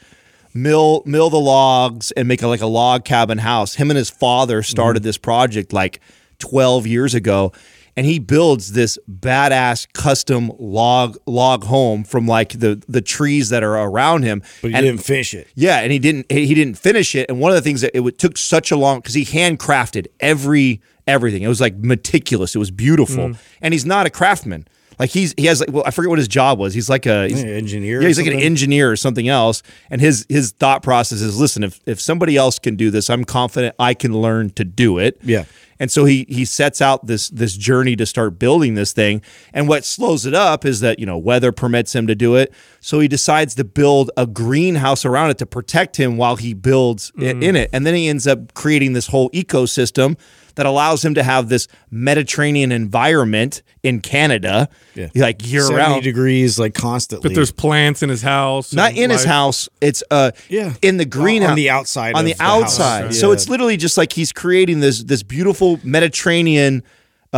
mill 0.53 1.03
mill 1.05 1.29
the 1.29 1.39
logs, 1.39 2.11
and 2.11 2.27
make 2.27 2.41
a, 2.41 2.47
like 2.47 2.61
a 2.61 2.67
log 2.67 3.05
cabin 3.05 3.39
house. 3.39 3.75
Him 3.75 3.89
and 3.89 3.97
his 3.97 4.09
father 4.09 4.61
started 4.63 5.01
mm. 5.01 5.05
this 5.05 5.17
project 5.17 5.73
like 5.73 6.01
twelve 6.39 6.85
years 6.85 7.13
ago 7.13 7.51
and 7.97 8.05
he 8.05 8.19
builds 8.19 8.73
this 8.73 8.97
badass 9.09 9.91
custom 9.91 10.51
log 10.59 11.17
log 11.25 11.63
home 11.65 12.03
from 12.03 12.27
like 12.27 12.49
the 12.59 12.81
the 12.87 13.01
trees 13.01 13.49
that 13.49 13.63
are 13.63 13.75
around 13.75 14.23
him. 14.23 14.43
but 14.61 14.69
he 14.69 14.77
and 14.77 14.85
didn't 14.85 15.01
finish 15.01 15.33
it. 15.33 15.47
yeah, 15.55 15.79
and 15.79 15.91
he 15.91 15.99
didn't 15.99 16.31
he 16.31 16.53
didn't 16.53 16.75
finish 16.75 17.15
it. 17.15 17.25
And 17.27 17.39
one 17.39 17.51
of 17.51 17.55
the 17.55 17.61
things 17.61 17.81
that 17.81 17.97
it 17.97 18.01
would, 18.01 18.19
took 18.19 18.37
such 18.37 18.71
a 18.71 18.77
long 18.77 18.99
because 18.99 19.15
he 19.15 19.25
handcrafted 19.25 20.07
every 20.19 20.79
everything. 21.07 21.41
It 21.43 21.47
was 21.47 21.61
like 21.61 21.75
meticulous. 21.77 22.55
It 22.55 22.59
was 22.59 22.71
beautiful. 22.71 23.29
Mm. 23.29 23.37
And 23.61 23.73
he's 23.73 23.85
not 23.85 24.05
a 24.05 24.09
craftsman. 24.09 24.67
Like 24.99 25.11
he's 25.11 25.35
he 25.37 25.45
has 25.45 25.59
like 25.59 25.71
well 25.71 25.83
I 25.85 25.91
forget 25.91 26.09
what 26.09 26.17
his 26.17 26.27
job 26.27 26.57
was. 26.57 26.73
He's 26.73 26.89
like 26.89 27.05
a 27.05 27.27
he's, 27.27 27.43
Yeah, 27.43 27.51
engineer 27.51 28.01
Yeah, 28.01 28.07
he's 28.07 28.17
like 28.17 28.25
an 28.27 28.39
engineer 28.39 28.91
or 28.91 28.95
something 28.95 29.27
else. 29.27 29.61
And 29.91 30.01
his 30.01 30.25
his 30.27 30.51
thought 30.51 30.81
process 30.81 31.21
is 31.21 31.39
listen 31.39 31.63
if 31.63 31.79
if 31.85 32.01
somebody 32.01 32.35
else 32.35 32.57
can 32.57 32.75
do 32.75 32.89
this, 32.89 33.07
I'm 33.09 33.23
confident 33.23 33.75
I 33.77 33.93
can 33.93 34.11
learn 34.19 34.49
to 34.51 34.63
do 34.63 34.97
it. 34.97 35.19
Yeah. 35.23 35.45
And 35.79 35.91
so 35.91 36.05
he 36.05 36.25
he 36.27 36.45
sets 36.45 36.81
out 36.81 37.05
this 37.05 37.29
this 37.29 37.55
journey 37.55 37.95
to 37.95 38.07
start 38.07 38.39
building 38.39 38.73
this 38.73 38.91
thing. 38.91 39.21
And 39.53 39.67
what 39.67 39.85
slows 39.85 40.25
it 40.25 40.33
up 40.33 40.65
is 40.65 40.79
that, 40.79 40.97
you 40.97 41.05
know, 41.05 41.19
weather 41.19 41.51
permits 41.51 41.93
him 41.93 42.07
to 42.07 42.15
do 42.15 42.35
it. 42.35 42.51
So 42.79 42.99
he 42.99 43.07
decides 43.07 43.53
to 43.53 43.63
build 43.63 44.09
a 44.17 44.25
greenhouse 44.25 45.05
around 45.05 45.29
it 45.29 45.37
to 45.37 45.45
protect 45.45 45.97
him 45.97 46.17
while 46.17 46.37
he 46.37 46.55
builds 46.55 47.11
i- 47.19 47.25
in 47.25 47.55
it. 47.55 47.69
And 47.71 47.85
then 47.85 47.93
he 47.93 48.07
ends 48.07 48.25
up 48.25 48.55
creating 48.55 48.93
this 48.93 49.05
whole 49.07 49.29
ecosystem 49.29 50.17
that 50.57 50.65
allows 50.65 51.03
him 51.05 51.13
to 51.15 51.23
have 51.23 51.49
this 51.49 51.67
Mediterranean 51.89 52.71
environment 52.71 53.61
in 53.83 54.01
Canada, 54.01 54.67
Yeah. 54.95 55.07
like 55.15 55.47
year 55.49 55.61
70 55.61 55.77
round. 55.77 56.03
degrees 56.03 56.59
like 56.59 56.73
constantly. 56.73 57.29
But 57.29 57.35
there's 57.35 57.51
plants 57.51 58.03
in 58.03 58.09
his 58.09 58.21
house. 58.21 58.73
Not 58.73 58.89
and 58.91 58.99
in 58.99 59.09
his 59.09 59.23
house. 59.23 59.69
It's 59.81 60.03
uh 60.11 60.31
Yeah. 60.49 60.73
in 60.81 60.97
the 60.97 61.05
greenhouse 61.05 61.51
On 61.51 61.55
the 61.55 61.69
outside 61.69 62.15
On 62.15 62.21
of 62.21 62.25
the, 62.25 62.33
the 62.33 62.43
outside. 62.43 63.05
Okay. 63.05 63.13
So 63.13 63.27
Yeah. 63.29 63.33
it's 63.33 63.47
literally 63.49 63.77
just 63.77 63.97
like 63.97 64.11
he's 64.13 64.31
creating 64.31 64.81
this 64.81 65.03
this 65.03 65.23
beautiful 65.23 65.79
Mediterranean 65.83 66.83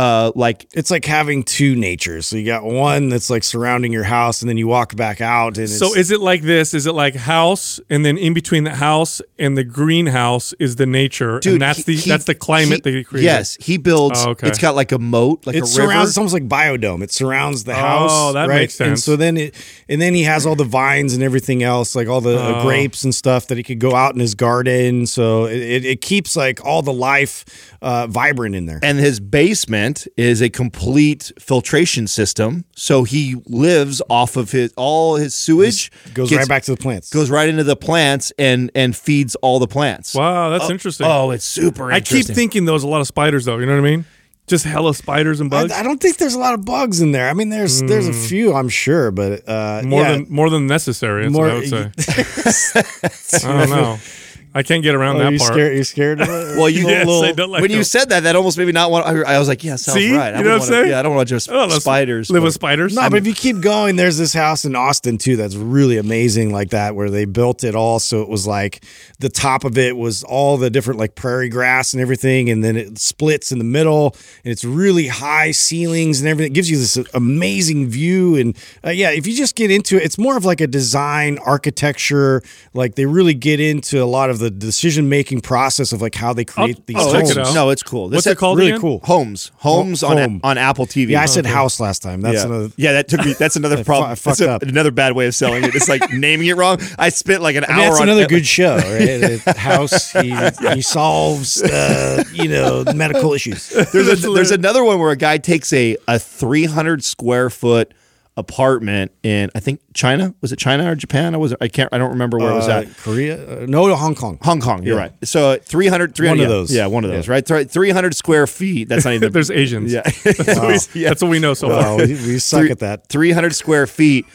uh 0.00 0.32
like 0.34 0.66
it's 0.72 0.90
like 0.90 1.04
having 1.04 1.42
two 1.42 1.72
natures. 1.76 2.26
So 2.26 2.36
you 2.36 2.46
got 2.46 2.64
one 2.64 3.08
that's 3.10 3.28
like 3.34 3.44
surrounding 3.44 3.92
your 3.92 4.04
house, 4.04 4.40
and 4.42 4.48
then 4.48 4.56
you 4.56 4.66
walk 4.68 4.96
back 4.96 5.20
out, 5.20 5.58
and 5.58 5.68
So 5.68 5.94
is 5.94 6.10
it 6.10 6.20
like 6.20 6.42
this? 6.42 6.72
Is 6.74 6.86
it 6.86 6.94
like 6.94 7.14
house, 7.16 7.80
and 7.90 8.04
then 8.06 8.16
in 8.16 8.32
between 8.34 8.64
the 8.64 8.74
house 8.74 9.20
and 9.38 9.56
the 9.58 9.64
greenhouse 9.64 10.54
is 10.58 10.76
the 10.76 10.86
nature, 10.86 11.40
dude 11.40 11.54
and 11.54 11.62
that's 11.62 11.78
he- 11.78 11.82
the 11.84 11.96
he- 11.96 12.10
that's 12.10 12.24
the 12.24 12.34
climate 12.34 12.76
he- 12.84 12.90
that 12.90 12.94
he 12.98 13.04
created. 13.04 13.26
Yes, 13.26 13.56
he 13.60 13.76
builds 13.76 14.24
Oh, 14.24 14.30
okay. 14.30 14.48
it's 14.48 14.58
got 14.58 14.74
like 14.74 14.92
a 14.92 14.98
moat, 14.98 15.46
like 15.46 15.56
it 15.56 15.64
a 15.64 15.66
surrounds. 15.66 15.94
river. 15.94 16.08
It's 16.08 16.18
almost 16.18 16.34
like 16.38 16.48
biodome. 16.48 17.02
It 17.02 17.12
surrounds 17.12 17.64
the 17.64 17.74
house. 17.74 18.10
Oh, 18.12 18.32
that 18.34 18.48
right? 18.48 18.60
makes 18.62 18.80
And 18.80 18.90
sense. 18.90 19.04
so 19.04 19.16
then 19.16 19.36
it, 19.36 19.54
and 19.88 20.00
then 20.00 20.14
he 20.14 20.22
has 20.22 20.46
all 20.46 20.54
the 20.56 20.64
vines 20.80 21.12
and 21.14 21.22
everything 21.22 21.62
else, 21.62 21.94
like 21.94 22.08
all 22.08 22.20
the 22.20 22.36
uh, 22.38 22.60
Oh. 22.60 22.62
grapes 22.64 23.04
and 23.04 23.14
stuff 23.14 23.46
that 23.48 23.56
he 23.58 23.64
could 23.64 23.78
go 23.80 23.94
out 23.94 24.14
in 24.14 24.20
his 24.20 24.34
garden. 24.34 25.06
So 25.06 25.44
it, 25.46 25.58
it, 25.76 25.84
it 25.84 26.00
keeps 26.00 26.36
like 26.36 26.64
all 26.64 26.82
the 26.82 26.92
life 26.92 27.44
uh, 27.82 28.06
vibrant 28.06 28.54
in 28.54 28.66
there. 28.66 28.78
and 28.82 28.98
his 28.98 29.18
basement 29.20 29.89
is 30.16 30.40
a 30.40 30.48
complete 30.50 31.32
filtration 31.38 32.06
system. 32.06 32.64
So 32.74 33.04
he 33.04 33.36
lives 33.46 34.00
off 34.08 34.36
of 34.36 34.50
his 34.52 34.72
all 34.76 35.16
his 35.16 35.34
sewage 35.34 35.90
Goes 36.14 36.30
gets- 36.30 36.40
right 36.40 36.48
back 36.48 36.62
to 36.64 36.74
the 36.74 36.80
plants. 36.80 37.10
goes 37.10 37.30
right 37.30 37.48
into 37.48 37.64
the 37.64 37.76
plants 37.76 38.32
and 38.38 38.70
and 38.74 38.96
feeds 38.96 39.34
all 39.36 39.58
the 39.58 39.66
plants. 39.68 40.14
Wow, 40.14 40.50
that's 40.50 40.70
interesting. 40.70 41.06
Oh, 41.06 41.30
it's 41.30 41.44
super 41.44 41.92
I 41.92 42.00
keep 42.00 42.26
thinking 42.26 42.64
there 42.64 42.74
was 42.74 42.84
a 42.84 42.88
lot 42.88 43.00
of 43.00 43.06
spiders, 43.06 43.44
though. 43.44 43.58
You 43.58 43.66
know 43.66 43.72
what 43.80 43.86
I 43.86 43.90
mean? 43.90 44.04
Just 44.46 44.64
hella 44.64 44.94
spiders 44.94 45.40
and 45.40 45.48
bugs. 45.48 45.70
I, 45.70 45.80
I 45.80 45.82
don't 45.84 46.00
think 46.00 46.16
there's 46.16 46.34
a 46.34 46.38
lot 46.38 46.54
of 46.54 46.64
bugs 46.64 47.00
in 47.00 47.12
there. 47.12 47.28
I 47.28 47.34
mean, 47.34 47.50
there's 47.50 47.80
there's 47.82 48.08
a 48.08 48.12
few, 48.12 48.52
I'm 48.52 48.68
sure, 48.68 49.12
but 49.12 49.48
uh, 49.48 49.82
more 49.84 50.02
yeah. 50.02 50.12
than 50.12 50.26
more 50.28 50.50
than 50.50 50.66
necessary. 50.66 51.22
That's 51.22 51.34
More- 51.34 51.44
what 51.46 51.52
I 51.52 51.58
would 51.58 51.68
say. 51.68 53.44
I 53.46 53.66
don't 53.66 53.70
know. 53.70 53.98
I 54.52 54.62
can't 54.64 54.82
get 54.82 54.94
around 54.96 55.16
Are 55.16 55.24
that 55.24 55.32
you 55.32 55.38
part. 55.38 55.52
scared? 55.52 55.76
You 55.76 55.84
scared 55.84 56.20
of 56.20 56.28
it? 56.30 56.56
Well, 56.58 56.68
you 56.68 56.80
Yes, 56.88 57.06
little- 57.06 57.22
I 57.24 57.32
don't 57.32 57.50
like 57.50 57.62
when 57.62 57.70
you 57.70 57.84
said 57.84 58.08
that, 58.08 58.24
that 58.24 58.34
almost 58.34 58.58
made 58.58 58.64
me 58.66 58.72
not 58.72 58.90
want. 58.90 59.06
I, 59.06 59.34
I 59.34 59.38
was 59.38 59.46
like, 59.46 59.62
yeah, 59.62 59.76
sounds 59.76 59.96
See? 59.98 60.16
right. 60.16 60.34
I 60.34 60.38
You 60.38 60.44
know 60.44 60.50
what 60.54 60.62
I'm 60.62 60.68
saying? 60.68 60.88
Yeah, 60.88 60.98
I 60.98 61.02
don't 61.02 61.14
want 61.14 61.28
to 61.28 61.34
just 61.34 61.48
Oh, 61.50 61.68
spiders. 61.68 62.30
Live 62.30 62.40
but- 62.40 62.46
with 62.46 62.54
spiders. 62.54 62.94
No, 62.94 63.08
but 63.08 63.18
if 63.18 63.26
you 63.28 63.34
keep 63.34 63.60
going, 63.60 63.94
there's 63.96 64.18
this 64.18 64.32
house 64.32 64.64
in 64.64 64.74
Austin 64.74 65.18
too 65.18 65.36
that's 65.36 65.54
really 65.54 65.98
amazing, 65.98 66.52
like 66.52 66.70
that, 66.70 66.96
where 66.96 67.10
they 67.10 67.26
built 67.26 67.62
it 67.62 67.74
all 67.76 68.00
so 68.00 68.22
it 68.22 68.28
was 68.28 68.46
like 68.46 68.84
the 69.20 69.28
top 69.28 69.62
of 69.64 69.78
it 69.78 69.96
was 69.96 70.24
all 70.24 70.56
the 70.56 70.70
different 70.70 70.98
like 70.98 71.14
prairie 71.14 71.48
grass 71.48 71.92
and 71.92 72.00
everything, 72.02 72.50
and 72.50 72.64
then 72.64 72.76
it 72.76 72.98
splits 72.98 73.52
in 73.52 73.58
the 73.58 73.64
middle, 73.64 74.16
and 74.44 74.50
it's 74.50 74.64
really 74.64 75.06
high 75.06 75.52
ceilings 75.52 76.20
and 76.20 76.28
everything. 76.28 76.50
It 76.50 76.54
gives 76.54 76.68
you 76.70 76.76
this 76.78 76.96
amazing 77.14 77.88
view, 77.88 78.34
and 78.34 78.56
uh, 78.84 78.90
yeah, 78.90 79.10
if 79.10 79.26
you 79.28 79.34
just 79.36 79.54
get 79.54 79.70
into 79.70 79.96
it, 79.96 80.02
it's 80.02 80.18
more 80.18 80.36
of 80.36 80.44
like 80.44 80.60
a 80.60 80.66
design 80.66 81.38
architecture. 81.46 82.42
Like 82.74 82.96
they 82.96 83.06
really 83.06 83.34
get 83.34 83.60
into 83.60 84.02
a 84.02 84.06
lot 84.06 84.30
of 84.30 84.39
the 84.40 84.50
decision 84.50 85.08
making 85.08 85.40
process 85.42 85.92
of 85.92 86.02
like 86.02 86.14
how 86.16 86.32
they 86.32 86.44
create 86.44 86.84
these. 86.86 86.96
I'll 86.96 87.08
Oh, 87.08 87.12
check 87.12 87.22
it's- 87.24 87.36
it 87.36 87.46
out. 87.46 87.54
No, 87.54 87.70
it's 87.70 87.82
cool. 87.84 88.08
This 88.08 88.16
What's 88.18 88.26
it 88.26 88.38
called 88.38 88.58
Really 88.58 88.70
again? 88.70 88.80
cool. 88.80 89.00
Homes, 89.04 89.52
homes 89.58 90.02
on 90.02 90.16
Home. 90.16 90.40
on 90.42 90.58
Apple 90.58 90.86
TV. 90.86 91.10
Yeah, 91.10 91.22
I 91.22 91.26
said 91.26 91.46
house 91.46 91.78
last 91.78 92.02
time. 92.02 92.20
That's 92.20 92.38
yeah. 92.38 92.44
another. 92.46 92.68
yeah, 92.76 92.92
that 92.94 93.06
took 93.08 93.24
me. 93.24 93.34
That's 93.34 93.54
another 93.56 93.84
problem. 93.84 94.10
I 94.10 94.14
fucked 94.16 94.38
That's 94.38 94.40
a- 94.40 94.50
up. 94.50 94.62
another 94.62 94.90
bad 94.90 95.12
way 95.14 95.26
of 95.26 95.34
selling 95.34 95.62
it. 95.64 95.74
It's 95.74 95.88
like 95.88 96.10
naming 96.12 96.48
it 96.48 96.56
wrong. 96.56 96.78
I 96.98 97.10
spent 97.10 97.42
like 97.42 97.54
an 97.56 97.64
I 97.68 97.68
mean, 97.68 97.76
hour. 97.78 97.84
that's 97.90 98.00
on 98.00 98.08
another 98.08 98.22
it. 98.24 98.28
good 98.28 98.46
show, 98.46 98.76
right? 98.76 99.38
House, 99.56 100.10
he, 100.12 100.34
he 100.74 100.82
solves, 100.82 101.62
uh, 101.62 102.24
you 102.32 102.48
know, 102.48 102.84
medical 102.94 103.32
issues. 103.34 103.68
There's 103.68 104.24
a, 104.24 104.30
there's 104.30 104.50
another 104.50 104.82
one 104.82 104.98
where 104.98 105.10
a 105.10 105.16
guy 105.16 105.38
takes 105.38 105.72
a 105.72 105.96
a 106.08 106.18
300 106.18 107.04
square 107.04 107.50
foot 107.50 107.92
apartment 108.40 109.12
in 109.22 109.50
I 109.54 109.60
think 109.60 109.80
China. 109.94 110.34
Was 110.40 110.50
it 110.52 110.58
China 110.58 110.90
or 110.90 110.94
Japan? 110.96 111.34
I 111.34 111.38
was 111.38 111.54
I 111.60 111.68
can't 111.68 111.88
I 111.92 111.98
don't 111.98 112.10
remember 112.10 112.38
where 112.38 112.50
it 112.50 112.54
was 112.54 112.68
Uh, 112.68 112.84
at. 112.88 112.96
Korea? 112.96 113.62
Uh, 113.62 113.66
no, 113.66 113.94
Hong 113.94 114.14
Kong. 114.16 114.38
Hong 114.42 114.60
Kong, 114.60 114.82
you're 114.82 114.96
Yeah. 114.96 115.02
right. 115.02 115.12
So 115.22 115.56
300, 115.62 116.14
300 116.14 116.30
One 116.30 116.38
of 116.40 116.42
yeah, 116.42 116.48
those. 116.56 116.74
Yeah, 116.74 116.86
one 116.86 117.04
of 117.04 117.10
those, 117.10 117.26
Yeah. 117.28 117.32
right? 117.34 117.70
300 117.70 118.14
square 118.16 118.46
feet. 118.46 118.88
That's 118.88 119.04
not 119.04 119.14
even. 119.18 119.32
There's 119.32 119.50
Asians. 119.50 119.92
yeah. 119.92 120.02
That's, 120.02 120.38
what 120.58 120.68
we, 120.94 121.00
Yeah. 121.00 121.08
that's 121.10 121.22
what 121.22 121.30
we 121.30 121.38
know 121.38 121.54
so 121.54 121.68
Wow, 121.68 121.82
far. 121.82 121.96
we, 121.98 122.06
we 122.14 122.38
suck 122.38 122.60
Three- 122.62 122.70
at 122.70 122.78
that. 122.80 123.08
300 123.08 123.54
square 123.54 123.86
feet, 123.86 124.26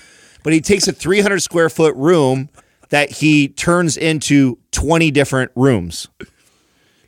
but 0.44 0.54
he 0.54 0.62
takes 0.62 0.88
a 0.88 0.94
300 0.94 1.42
square 1.42 1.70
foot 1.70 1.96
room 1.96 2.50
that 2.90 3.10
he 3.12 3.48
turns 3.48 3.98
into 3.98 4.58
20 4.72 5.10
different 5.12 5.52
rooms. 5.56 6.08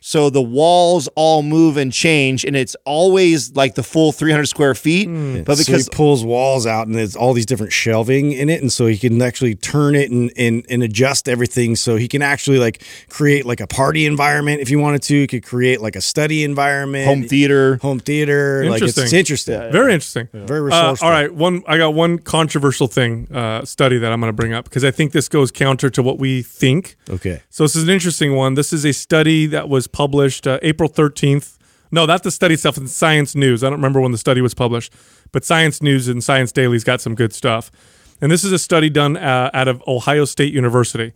So 0.08 0.30
the 0.30 0.40
walls 0.40 1.06
all 1.16 1.42
move 1.42 1.76
and 1.76 1.92
change, 1.92 2.42
and 2.42 2.56
it's 2.56 2.74
always 2.86 3.54
like 3.54 3.74
the 3.74 3.82
full 3.82 4.10
300 4.10 4.46
square 4.46 4.74
feet. 4.74 5.06
But 5.44 5.58
so 5.58 5.64
because 5.66 5.84
he 5.84 5.90
pulls 5.92 6.24
walls 6.24 6.66
out 6.66 6.86
and 6.86 6.96
there's 6.96 7.14
all 7.14 7.34
these 7.34 7.44
different 7.44 7.74
shelving 7.74 8.32
in 8.32 8.48
it, 8.48 8.62
and 8.62 8.72
so 8.72 8.86
he 8.86 8.96
can 8.96 9.20
actually 9.20 9.54
turn 9.54 9.94
it 9.94 10.10
and, 10.10 10.32
and 10.38 10.64
and 10.70 10.82
adjust 10.82 11.28
everything. 11.28 11.76
So 11.76 11.96
he 11.96 12.08
can 12.08 12.22
actually 12.22 12.58
like 12.58 12.82
create 13.10 13.44
like 13.44 13.60
a 13.60 13.66
party 13.66 14.06
environment 14.06 14.62
if 14.62 14.70
you 14.70 14.78
wanted 14.78 15.02
to. 15.02 15.14
He 15.14 15.26
could 15.26 15.44
create 15.44 15.82
like 15.82 15.94
a 15.94 16.00
study 16.00 16.42
environment, 16.42 17.04
home 17.06 17.24
theater, 17.24 17.76
home 17.82 18.00
theater. 18.00 18.64
Like 18.64 18.80
it's, 18.80 18.96
it's 18.96 19.12
Interesting. 19.12 19.56
interesting. 19.56 19.72
Very 19.72 19.92
interesting. 19.92 20.28
Very 20.32 20.60
Uh, 20.60 20.62
resourceful. 20.62 21.06
all 21.06 21.12
right, 21.12 21.34
one. 21.34 21.62
I 21.68 21.76
got 21.76 21.92
one 21.92 22.18
controversial 22.18 22.86
thing 22.88 23.28
uh, 23.30 23.66
study 23.66 23.98
that 23.98 24.10
I'm 24.10 24.20
going 24.22 24.30
to 24.32 24.36
bring 24.42 24.54
up 24.54 24.64
because 24.64 24.84
I 24.84 24.90
think 24.90 25.12
this 25.12 25.28
goes 25.28 25.50
counter 25.50 25.90
to 25.90 26.02
what 26.02 26.18
we 26.18 26.40
think. 26.40 26.96
Okay. 27.10 27.42
So 27.50 27.64
this 27.64 27.76
is 27.76 27.82
an 27.82 27.90
interesting 27.90 28.34
one. 28.34 28.54
This 28.54 28.72
is 28.72 28.86
a 28.86 28.92
study 28.92 29.44
that 29.48 29.68
was 29.68 29.86
published 29.98 30.46
uh, 30.46 30.60
April 30.62 30.88
13th. 30.88 31.58
No, 31.90 32.06
that's 32.06 32.22
the 32.22 32.30
study 32.30 32.54
itself 32.54 32.78
in 32.78 32.86
Science 32.86 33.34
News. 33.34 33.64
I 33.64 33.66
don't 33.66 33.80
remember 33.80 34.00
when 34.00 34.12
the 34.12 34.18
study 34.18 34.40
was 34.40 34.54
published, 34.54 34.92
but 35.32 35.44
Science 35.44 35.82
News 35.82 36.06
and 36.06 36.22
Science 36.22 36.52
Daily's 36.52 36.84
got 36.84 37.00
some 37.00 37.16
good 37.16 37.32
stuff. 37.32 37.72
And 38.20 38.30
this 38.30 38.44
is 38.44 38.52
a 38.52 38.60
study 38.60 38.90
done 38.90 39.16
uh, 39.16 39.50
out 39.52 39.66
of 39.66 39.82
Ohio 39.88 40.24
State 40.24 40.54
University. 40.54 41.14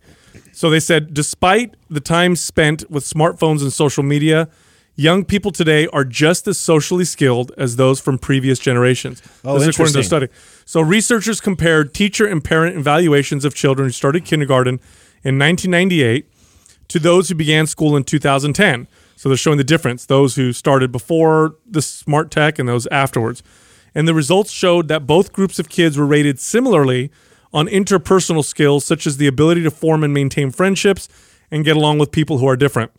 So 0.51 0.69
they 0.69 0.81
said, 0.81 1.13
despite 1.13 1.75
the 1.89 2.01
time 2.01 2.35
spent 2.35 2.89
with 2.91 3.05
smartphones 3.05 3.61
and 3.61 3.71
social 3.71 4.03
media, 4.03 4.49
young 4.97 5.23
people 5.23 5.51
today 5.51 5.87
are 5.87 6.03
just 6.03 6.45
as 6.49 6.57
socially 6.57 7.05
skilled 7.05 7.53
as 7.57 7.77
those 7.77 8.01
from 8.01 8.17
previous 8.17 8.59
generations. 8.59 9.23
Oh, 9.45 9.53
this 9.53 9.69
is 9.69 9.75
according 9.75 9.93
to 9.93 10.03
study. 10.03 10.27
So 10.65 10.81
researchers 10.81 11.39
compared 11.39 11.93
teacher 11.93 12.25
and 12.25 12.43
parent 12.43 12.75
evaluations 12.75 13.45
of 13.45 13.55
children 13.55 13.87
who 13.87 13.93
started 13.93 14.25
kindergarten 14.25 14.81
in 15.23 15.39
1998 15.39 16.27
to 16.93 16.99
those 16.99 17.27
who 17.27 17.33
began 17.33 17.65
school 17.65 17.97
in 17.97 18.03
2010. 18.03 18.87
So 19.15 19.27
they're 19.27 19.35
showing 19.35 19.57
the 19.57 19.63
difference, 19.63 20.05
those 20.05 20.35
who 20.35 20.53
started 20.53 20.91
before 20.91 21.55
the 21.65 21.81
smart 21.81 22.29
tech 22.29 22.59
and 22.59 22.69
those 22.69 22.85
afterwards. 22.87 23.41
And 23.95 24.07
the 24.07 24.13
results 24.13 24.51
showed 24.51 24.89
that 24.89 25.07
both 25.07 25.33
groups 25.33 25.57
of 25.57 25.69
kids 25.69 25.97
were 25.97 26.05
rated 26.05 26.39
similarly 26.39 27.09
on 27.51 27.65
interpersonal 27.65 28.45
skills 28.45 28.85
such 28.85 29.07
as 29.07 29.17
the 29.17 29.25
ability 29.25 29.63
to 29.63 29.71
form 29.71 30.03
and 30.03 30.13
maintain 30.13 30.51
friendships 30.51 31.09
and 31.49 31.65
get 31.65 31.75
along 31.75 31.97
with 31.97 32.11
people 32.11 32.37
who 32.37 32.47
are 32.47 32.55
different. 32.55 32.91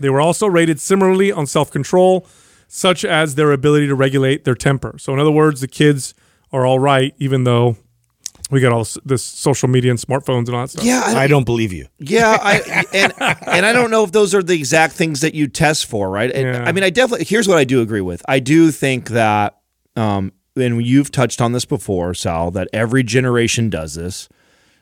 They 0.00 0.08
were 0.08 0.22
also 0.22 0.46
rated 0.46 0.80
similarly 0.80 1.30
on 1.30 1.46
self 1.46 1.70
control, 1.70 2.26
such 2.66 3.04
as 3.04 3.34
their 3.34 3.52
ability 3.52 3.88
to 3.88 3.94
regulate 3.94 4.44
their 4.44 4.54
temper. 4.54 4.94
So, 4.98 5.12
in 5.12 5.18
other 5.18 5.30
words, 5.30 5.60
the 5.60 5.68
kids 5.68 6.14
are 6.50 6.64
all 6.64 6.78
right, 6.78 7.14
even 7.18 7.44
though 7.44 7.76
we 8.50 8.60
got 8.60 8.72
all 8.72 8.80
this, 8.80 8.98
this 9.04 9.22
social 9.24 9.68
media 9.68 9.90
and 9.90 9.98
smartphones 10.00 10.46
and 10.46 10.54
all 10.54 10.62
that 10.62 10.70
stuff. 10.70 10.84
yeah, 10.84 11.02
I, 11.04 11.24
I 11.24 11.26
don't 11.26 11.44
believe 11.44 11.72
you. 11.72 11.86
yeah, 11.98 12.36
I 12.40 12.84
and 12.92 13.12
and 13.18 13.66
I 13.66 13.72
don't 13.72 13.90
know 13.90 14.04
if 14.04 14.12
those 14.12 14.34
are 14.34 14.42
the 14.42 14.54
exact 14.54 14.94
things 14.94 15.20
that 15.20 15.34
you 15.34 15.46
test 15.48 15.86
for, 15.86 16.08
right? 16.10 16.30
And, 16.30 16.42
Yeah. 16.54 16.64
I 16.66 16.72
mean, 16.72 16.84
I 16.84 16.90
definitely 16.90 17.26
here's 17.26 17.46
what 17.48 17.58
I 17.58 17.64
do 17.64 17.80
agree 17.82 18.00
with. 18.00 18.22
I 18.28 18.38
do 18.40 18.70
think 18.70 19.10
that, 19.10 19.58
um, 19.96 20.32
and 20.56 20.84
you've 20.84 21.10
touched 21.10 21.40
on 21.40 21.52
this 21.52 21.64
before, 21.64 22.14
Sal, 22.14 22.50
that 22.52 22.68
every 22.72 23.02
generation 23.02 23.70
does 23.70 23.94
this. 23.94 24.28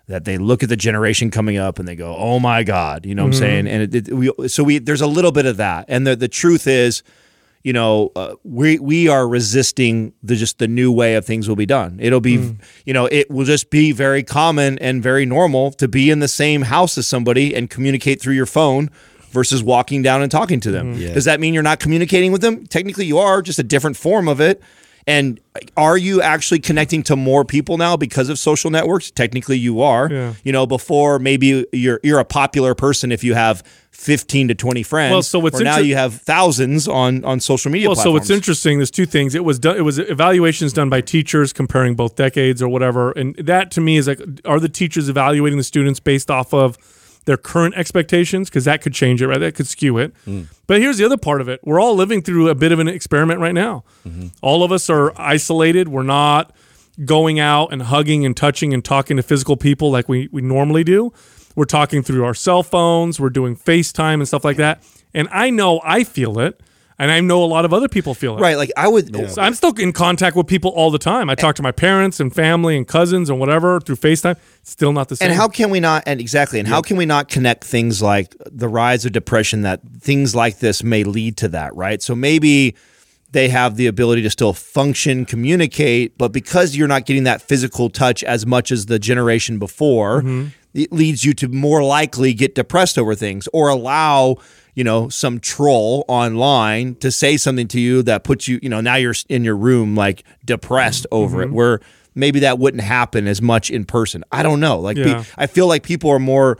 That 0.08 0.24
they 0.24 0.38
look 0.38 0.62
at 0.62 0.68
the 0.68 0.76
generation 0.76 1.32
coming 1.32 1.56
up 1.56 1.80
and 1.80 1.88
they 1.88 1.96
go, 1.96 2.14
"Oh 2.16 2.38
my 2.38 2.62
God," 2.62 3.04
you 3.04 3.12
know 3.16 3.24
what 3.24 3.34
I'm 3.34 3.40
saying? 3.40 3.66
And 3.66 3.92
it, 3.92 4.08
it, 4.08 4.14
we 4.14 4.30
so 4.48 4.62
we 4.62 4.78
there's 4.78 5.00
a 5.00 5.06
little 5.08 5.32
bit 5.32 5.46
of 5.46 5.56
that, 5.56 5.86
and 5.88 6.06
the 6.06 6.14
the 6.14 6.28
truth 6.28 6.68
is, 6.68 7.02
you 7.66 7.72
know, 7.72 8.12
uh, 8.14 8.36
we 8.44 8.78
we 8.78 9.08
are 9.08 9.26
resisting 9.26 10.12
the 10.22 10.36
just 10.36 10.60
the 10.60 10.68
new 10.68 10.92
way 10.92 11.16
of 11.16 11.24
things 11.24 11.48
will 11.48 11.56
be 11.56 11.66
done. 11.66 11.98
It'll 12.00 12.20
be, 12.20 12.34
you 12.84 12.94
know, 12.94 13.06
it 13.06 13.28
will 13.28 13.44
just 13.44 13.70
be 13.70 13.90
very 13.90 14.22
common 14.22 14.78
and 14.78 15.02
very 15.02 15.26
normal 15.26 15.72
to 15.72 15.88
be 15.88 16.08
in 16.08 16.20
the 16.20 16.28
same 16.28 16.62
house 16.62 16.96
as 16.96 17.08
somebody 17.08 17.56
and 17.56 17.68
communicate 17.68 18.22
through 18.22 18.34
your 18.34 18.46
phone 18.46 18.88
versus 19.30 19.64
walking 19.64 20.00
down 20.00 20.22
and 20.22 20.30
talking 20.30 20.60
to 20.60 20.70
them. 20.70 20.94
Does 21.12 21.24
that 21.24 21.40
mean 21.40 21.54
you're 21.54 21.64
not 21.64 21.80
communicating 21.80 22.30
with 22.30 22.40
them? 22.40 22.68
Technically, 22.68 23.04
you 23.04 23.18
are, 23.18 23.42
just 23.42 23.58
a 23.58 23.64
different 23.64 23.96
form 23.96 24.28
of 24.28 24.40
it. 24.40 24.62
And 25.08 25.38
are 25.76 25.96
you 25.96 26.20
actually 26.20 26.58
connecting 26.58 27.04
to 27.04 27.14
more 27.14 27.44
people 27.44 27.78
now 27.78 27.96
because 27.96 28.28
of 28.28 28.40
social 28.40 28.72
networks? 28.72 29.12
Technically, 29.12 29.56
you 29.56 29.80
are. 29.80 30.10
Yeah. 30.10 30.34
You 30.42 30.50
know, 30.50 30.66
before 30.66 31.20
maybe 31.20 31.64
you're 31.72 32.00
you're 32.02 32.18
a 32.18 32.24
popular 32.24 32.74
person 32.74 33.12
if 33.12 33.22
you 33.22 33.34
have 33.34 33.62
15 33.92 34.48
to 34.48 34.54
20 34.56 34.82
friends. 34.82 35.12
Well, 35.12 35.22
so 35.22 35.38
what's 35.38 35.60
or 35.60 35.64
now 35.64 35.78
you 35.78 35.94
have 35.94 36.14
thousands 36.22 36.88
on 36.88 37.24
on 37.24 37.38
social 37.38 37.70
media 37.70 37.88
Well, 37.88 37.94
so 37.94 38.02
platforms. 38.02 38.20
what's 38.20 38.30
interesting? 38.30 38.78
There's 38.78 38.90
two 38.90 39.06
things. 39.06 39.36
It 39.36 39.44
was 39.44 39.60
done. 39.60 39.76
It 39.76 39.82
was 39.82 40.00
evaluations 40.00 40.72
done 40.72 40.90
by 40.90 41.02
teachers 41.02 41.52
comparing 41.52 41.94
both 41.94 42.16
decades 42.16 42.60
or 42.60 42.68
whatever, 42.68 43.12
and 43.12 43.36
that 43.36 43.70
to 43.72 43.80
me 43.80 43.98
is 43.98 44.08
like, 44.08 44.20
are 44.44 44.58
the 44.58 44.68
teachers 44.68 45.08
evaluating 45.08 45.56
the 45.56 45.64
students 45.64 46.00
based 46.00 46.32
off 46.32 46.52
of 46.52 46.76
their 47.26 47.36
current 47.36 47.74
expectations 47.76 48.48
because 48.48 48.64
that 48.64 48.80
could 48.80 48.94
change 48.94 49.20
it, 49.20 49.28
right? 49.28 49.38
That 49.38 49.54
could 49.54 49.66
skew 49.66 49.98
it. 49.98 50.14
Mm. 50.26 50.46
But 50.66 50.80
here's 50.80 50.98
the 50.98 51.04
other 51.04 51.18
part 51.18 51.40
of 51.40 51.48
it: 51.48 51.60
we're 51.62 51.80
all 51.80 51.94
living 51.94 52.22
through 52.22 52.48
a 52.48 52.54
bit 52.54 52.72
of 52.72 52.78
an 52.78 52.88
experiment 52.88 53.40
right 53.40 53.54
now. 53.54 53.84
Mm-hmm. 54.06 54.28
All 54.40 54.64
of 54.64 54.72
us 54.72 54.88
are 54.88 55.12
isolated. 55.20 55.88
We're 55.88 56.02
not 56.02 56.52
going 57.04 57.38
out 57.38 57.72
and 57.72 57.82
hugging 57.82 58.24
and 58.24 58.36
touching 58.36 58.72
and 58.72 58.84
talking 58.84 59.16
to 59.16 59.22
physical 59.22 59.56
people 59.56 59.90
like 59.90 60.08
we, 60.08 60.28
we 60.32 60.40
normally 60.40 60.84
do. 60.84 61.12
We're 61.54 61.64
talking 61.64 62.02
through 62.02 62.24
our 62.24 62.34
cell 62.34 62.62
phones, 62.62 63.18
we're 63.20 63.30
doing 63.30 63.56
FaceTime 63.56 64.14
and 64.14 64.28
stuff 64.28 64.44
like 64.44 64.56
that. 64.58 64.82
And 65.14 65.28
I 65.30 65.50
know 65.50 65.80
I 65.84 66.04
feel 66.04 66.38
it, 66.38 66.60
and 66.98 67.10
I 67.10 67.20
know 67.20 67.44
a 67.44 67.46
lot 67.46 67.64
of 67.64 67.72
other 67.74 67.88
people 67.88 68.14
feel 68.14 68.38
it. 68.38 68.40
Right. 68.40 68.56
Like 68.56 68.72
I 68.76 68.88
would. 68.88 69.14
So 69.30 69.42
I'm 69.42 69.54
still 69.54 69.74
in 69.74 69.92
contact 69.92 70.34
with 70.34 70.46
people 70.46 70.70
all 70.70 70.90
the 70.90 70.98
time. 70.98 71.28
I 71.28 71.34
talk 71.34 71.56
to 71.56 71.62
my 71.62 71.72
parents 71.72 72.20
and 72.20 72.34
family 72.34 72.76
and 72.76 72.88
cousins 72.88 73.28
and 73.28 73.38
whatever 73.38 73.80
through 73.80 73.96
FaceTime. 73.96 74.36
Still 74.62 74.92
not 74.92 75.08
the 75.08 75.16
same. 75.16 75.30
And 75.30 75.36
how 75.36 75.48
can 75.48 75.70
we 75.70 75.80
not? 75.80 76.04
And 76.06 76.20
exactly. 76.20 76.58
And 76.58 76.66
how 76.66 76.80
can 76.80 76.96
we 76.96 77.06
not 77.06 77.28
connect 77.28 77.64
things 77.64 78.00
like 78.00 78.34
the 78.46 78.68
rise 78.68 79.04
of 79.04 79.12
depression 79.12 79.62
that 79.62 79.80
things 80.00 80.34
like 80.34 80.58
this 80.60 80.82
may 80.82 81.04
lead 81.04 81.36
to 81.38 81.48
that? 81.48 81.74
Right. 81.76 82.02
So 82.02 82.14
maybe 82.14 82.74
they 83.32 83.48
have 83.50 83.76
the 83.76 83.86
ability 83.86 84.22
to 84.22 84.30
still 84.30 84.54
function, 84.54 85.26
communicate, 85.26 86.16
but 86.16 86.32
because 86.32 86.74
you're 86.74 86.88
not 86.88 87.04
getting 87.04 87.24
that 87.24 87.42
physical 87.42 87.90
touch 87.90 88.24
as 88.24 88.46
much 88.46 88.72
as 88.72 88.86
the 88.86 88.98
generation 88.98 89.58
before, 89.58 90.22
mm-hmm. 90.22 90.46
it 90.72 90.90
leads 90.90 91.24
you 91.24 91.34
to 91.34 91.48
more 91.48 91.82
likely 91.82 92.32
get 92.32 92.54
depressed 92.54 92.96
over 92.96 93.14
things 93.14 93.46
or 93.52 93.68
allow 93.68 94.36
you 94.76 94.84
know 94.84 95.08
some 95.08 95.40
troll 95.40 96.04
online 96.06 96.94
to 96.96 97.10
say 97.10 97.36
something 97.36 97.66
to 97.66 97.80
you 97.80 98.02
that 98.02 98.22
puts 98.22 98.46
you 98.46 98.60
you 98.62 98.68
know 98.68 98.80
now 98.80 98.94
you're 98.94 99.14
in 99.28 99.42
your 99.42 99.56
room 99.56 99.96
like 99.96 100.22
depressed 100.44 101.06
over 101.10 101.42
it 101.42 101.46
mm-hmm. 101.46 101.54
where 101.54 101.80
maybe 102.14 102.38
that 102.40 102.60
wouldn't 102.60 102.82
happen 102.84 103.26
as 103.26 103.42
much 103.42 103.70
in 103.70 103.84
person 103.84 104.22
i 104.30 104.44
don't 104.44 104.60
know 104.60 104.78
like 104.78 104.96
pe- 104.96 105.10
Yeah. 105.10 105.24
i 105.36 105.48
feel 105.48 105.66
like 105.66 105.82
people 105.82 106.10
are 106.10 106.20
more 106.20 106.58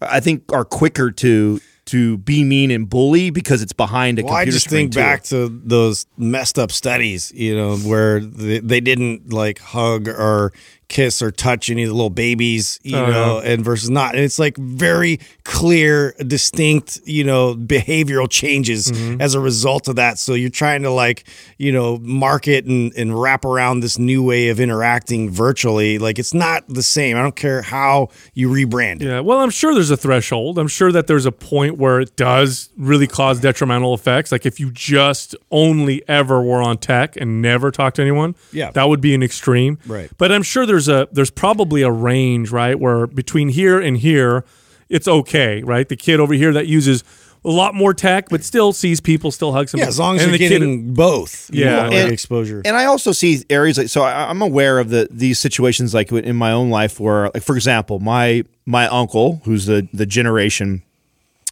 i 0.00 0.20
think 0.20 0.50
are 0.52 0.64
quicker 0.64 1.10
to 1.10 1.60
to 1.86 2.18
be 2.18 2.42
mean 2.42 2.70
and 2.72 2.88
bully 2.90 3.30
because 3.30 3.62
it's 3.62 3.72
behind 3.72 4.18
a 4.18 4.24
Well, 4.24 4.34
I 4.34 4.44
just 4.44 4.68
think 4.68 4.92
too. 4.92 4.98
back 4.98 5.22
to 5.24 5.48
those 5.48 6.06
messed 6.16 6.58
up 6.58 6.72
studies, 6.72 7.30
you 7.32 7.56
know, 7.56 7.76
where 7.76 8.18
they, 8.18 8.58
they 8.58 8.80
didn't 8.80 9.32
like 9.32 9.60
hug 9.60 10.08
or 10.08 10.52
kiss 10.88 11.20
or 11.20 11.30
touch 11.32 11.68
any 11.68 11.82
of 11.82 11.88
the 11.88 11.94
little 11.94 12.10
babies, 12.10 12.78
you 12.82 12.96
Oh, 12.96 13.06
know, 13.10 13.38
and 13.40 13.64
versus 13.64 13.90
not. 13.90 14.14
And 14.14 14.22
it's 14.22 14.38
like 14.38 14.56
very 14.56 15.18
clear, 15.44 16.12
distinct, 16.26 17.00
you 17.04 17.24
know, 17.24 17.54
behavioral 17.54 18.28
changes 18.30 18.86
Mm-hmm. 18.90 19.20
as 19.20 19.34
a 19.34 19.40
result 19.40 19.88
of 19.88 19.96
that. 19.96 20.18
So 20.18 20.34
you're 20.34 20.50
trying 20.50 20.82
to 20.82 20.90
like, 20.90 21.24
you 21.58 21.72
know, 21.72 21.98
market 21.98 22.66
and, 22.66 22.92
and 22.96 23.18
wrap 23.20 23.44
around 23.44 23.80
this 23.80 23.98
new 23.98 24.22
way 24.22 24.48
of 24.48 24.60
interacting 24.60 25.30
virtually. 25.30 25.98
Like 25.98 26.18
it's 26.18 26.34
not 26.34 26.68
the 26.68 26.82
same. 26.82 27.16
I 27.16 27.22
don't 27.22 27.34
care 27.34 27.62
how 27.62 28.08
you 28.34 28.48
rebrand 28.50 29.02
it. 29.02 29.06
Yeah, 29.06 29.20
well, 29.20 29.40
I'm 29.40 29.50
sure 29.50 29.74
there's 29.74 29.90
a 29.90 29.96
threshold. 29.96 30.58
I'm 30.58 30.68
sure 30.68 30.92
that 30.92 31.06
there's 31.06 31.26
a 31.26 31.32
point 31.32 31.78
where 31.78 32.00
it 32.00 32.16
does 32.16 32.68
really 32.76 33.06
cause 33.06 33.40
detrimental 33.40 33.94
effects. 33.94 34.30
Like 34.30 34.46
if 34.46 34.60
you 34.60 34.70
just 34.70 35.34
only 35.50 36.06
ever 36.08 36.42
were 36.42 36.60
on 36.62 36.78
tech 36.78 37.16
and 37.16 37.40
never 37.42 37.70
talked 37.70 37.96
to 37.96 38.02
anyone, 38.02 38.34
Yeah. 38.52 38.70
that 38.72 38.88
would 38.88 39.00
be 39.00 39.14
an 39.14 39.22
extreme. 39.22 39.78
Right. 39.86 40.10
But 40.18 40.30
I'm 40.32 40.42
sure 40.42 40.66
there's 40.66 40.75
a 40.88 41.08
there's 41.12 41.30
probably 41.30 41.82
a 41.82 41.90
range, 41.90 42.50
right, 42.50 42.78
where 42.78 43.06
between 43.06 43.48
here 43.48 43.80
and 43.80 43.96
here, 43.96 44.44
it's 44.88 45.08
okay, 45.08 45.62
right? 45.62 45.88
The 45.88 45.96
kid 45.96 46.20
over 46.20 46.34
here 46.34 46.52
that 46.52 46.66
uses 46.66 47.02
a 47.44 47.50
lot 47.50 47.74
more 47.74 47.94
tech, 47.94 48.28
but 48.28 48.42
still 48.42 48.72
sees 48.72 49.00
people, 49.00 49.30
still 49.30 49.52
hugs 49.52 49.70
them. 49.70 49.78
Yeah, 49.80 49.86
as 49.86 49.98
long 50.00 50.16
as 50.16 50.22
and 50.22 50.30
you're 50.30 50.38
the 50.38 50.44
kid- 50.44 50.48
getting 50.60 50.94
both. 50.94 51.48
Yeah, 51.52 51.64
know, 51.64 51.76
Well, 51.76 51.84
like 51.90 51.94
and- 51.94 52.12
exposure. 52.12 52.62
And 52.64 52.76
I 52.76 52.86
also 52.86 53.12
see 53.12 53.42
areas 53.50 53.78
like 53.78 53.88
so. 53.88 54.02
I, 54.02 54.28
I'm 54.30 54.42
aware 54.42 54.78
of 54.78 54.90
the 54.90 55.06
these 55.10 55.38
situations 55.38 55.94
like 55.94 56.10
in 56.12 56.34
my 56.36 56.50
own 56.52 56.70
life 56.70 56.98
where, 57.00 57.30
like 57.34 57.42
for 57.44 57.54
example, 57.56 57.98
my 58.00 58.44
my 58.64 58.86
uncle, 58.88 59.40
who's 59.44 59.66
the 59.66 59.88
the 59.92 60.06
generation 60.06 60.82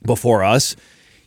before 0.04 0.42
us, 0.44 0.74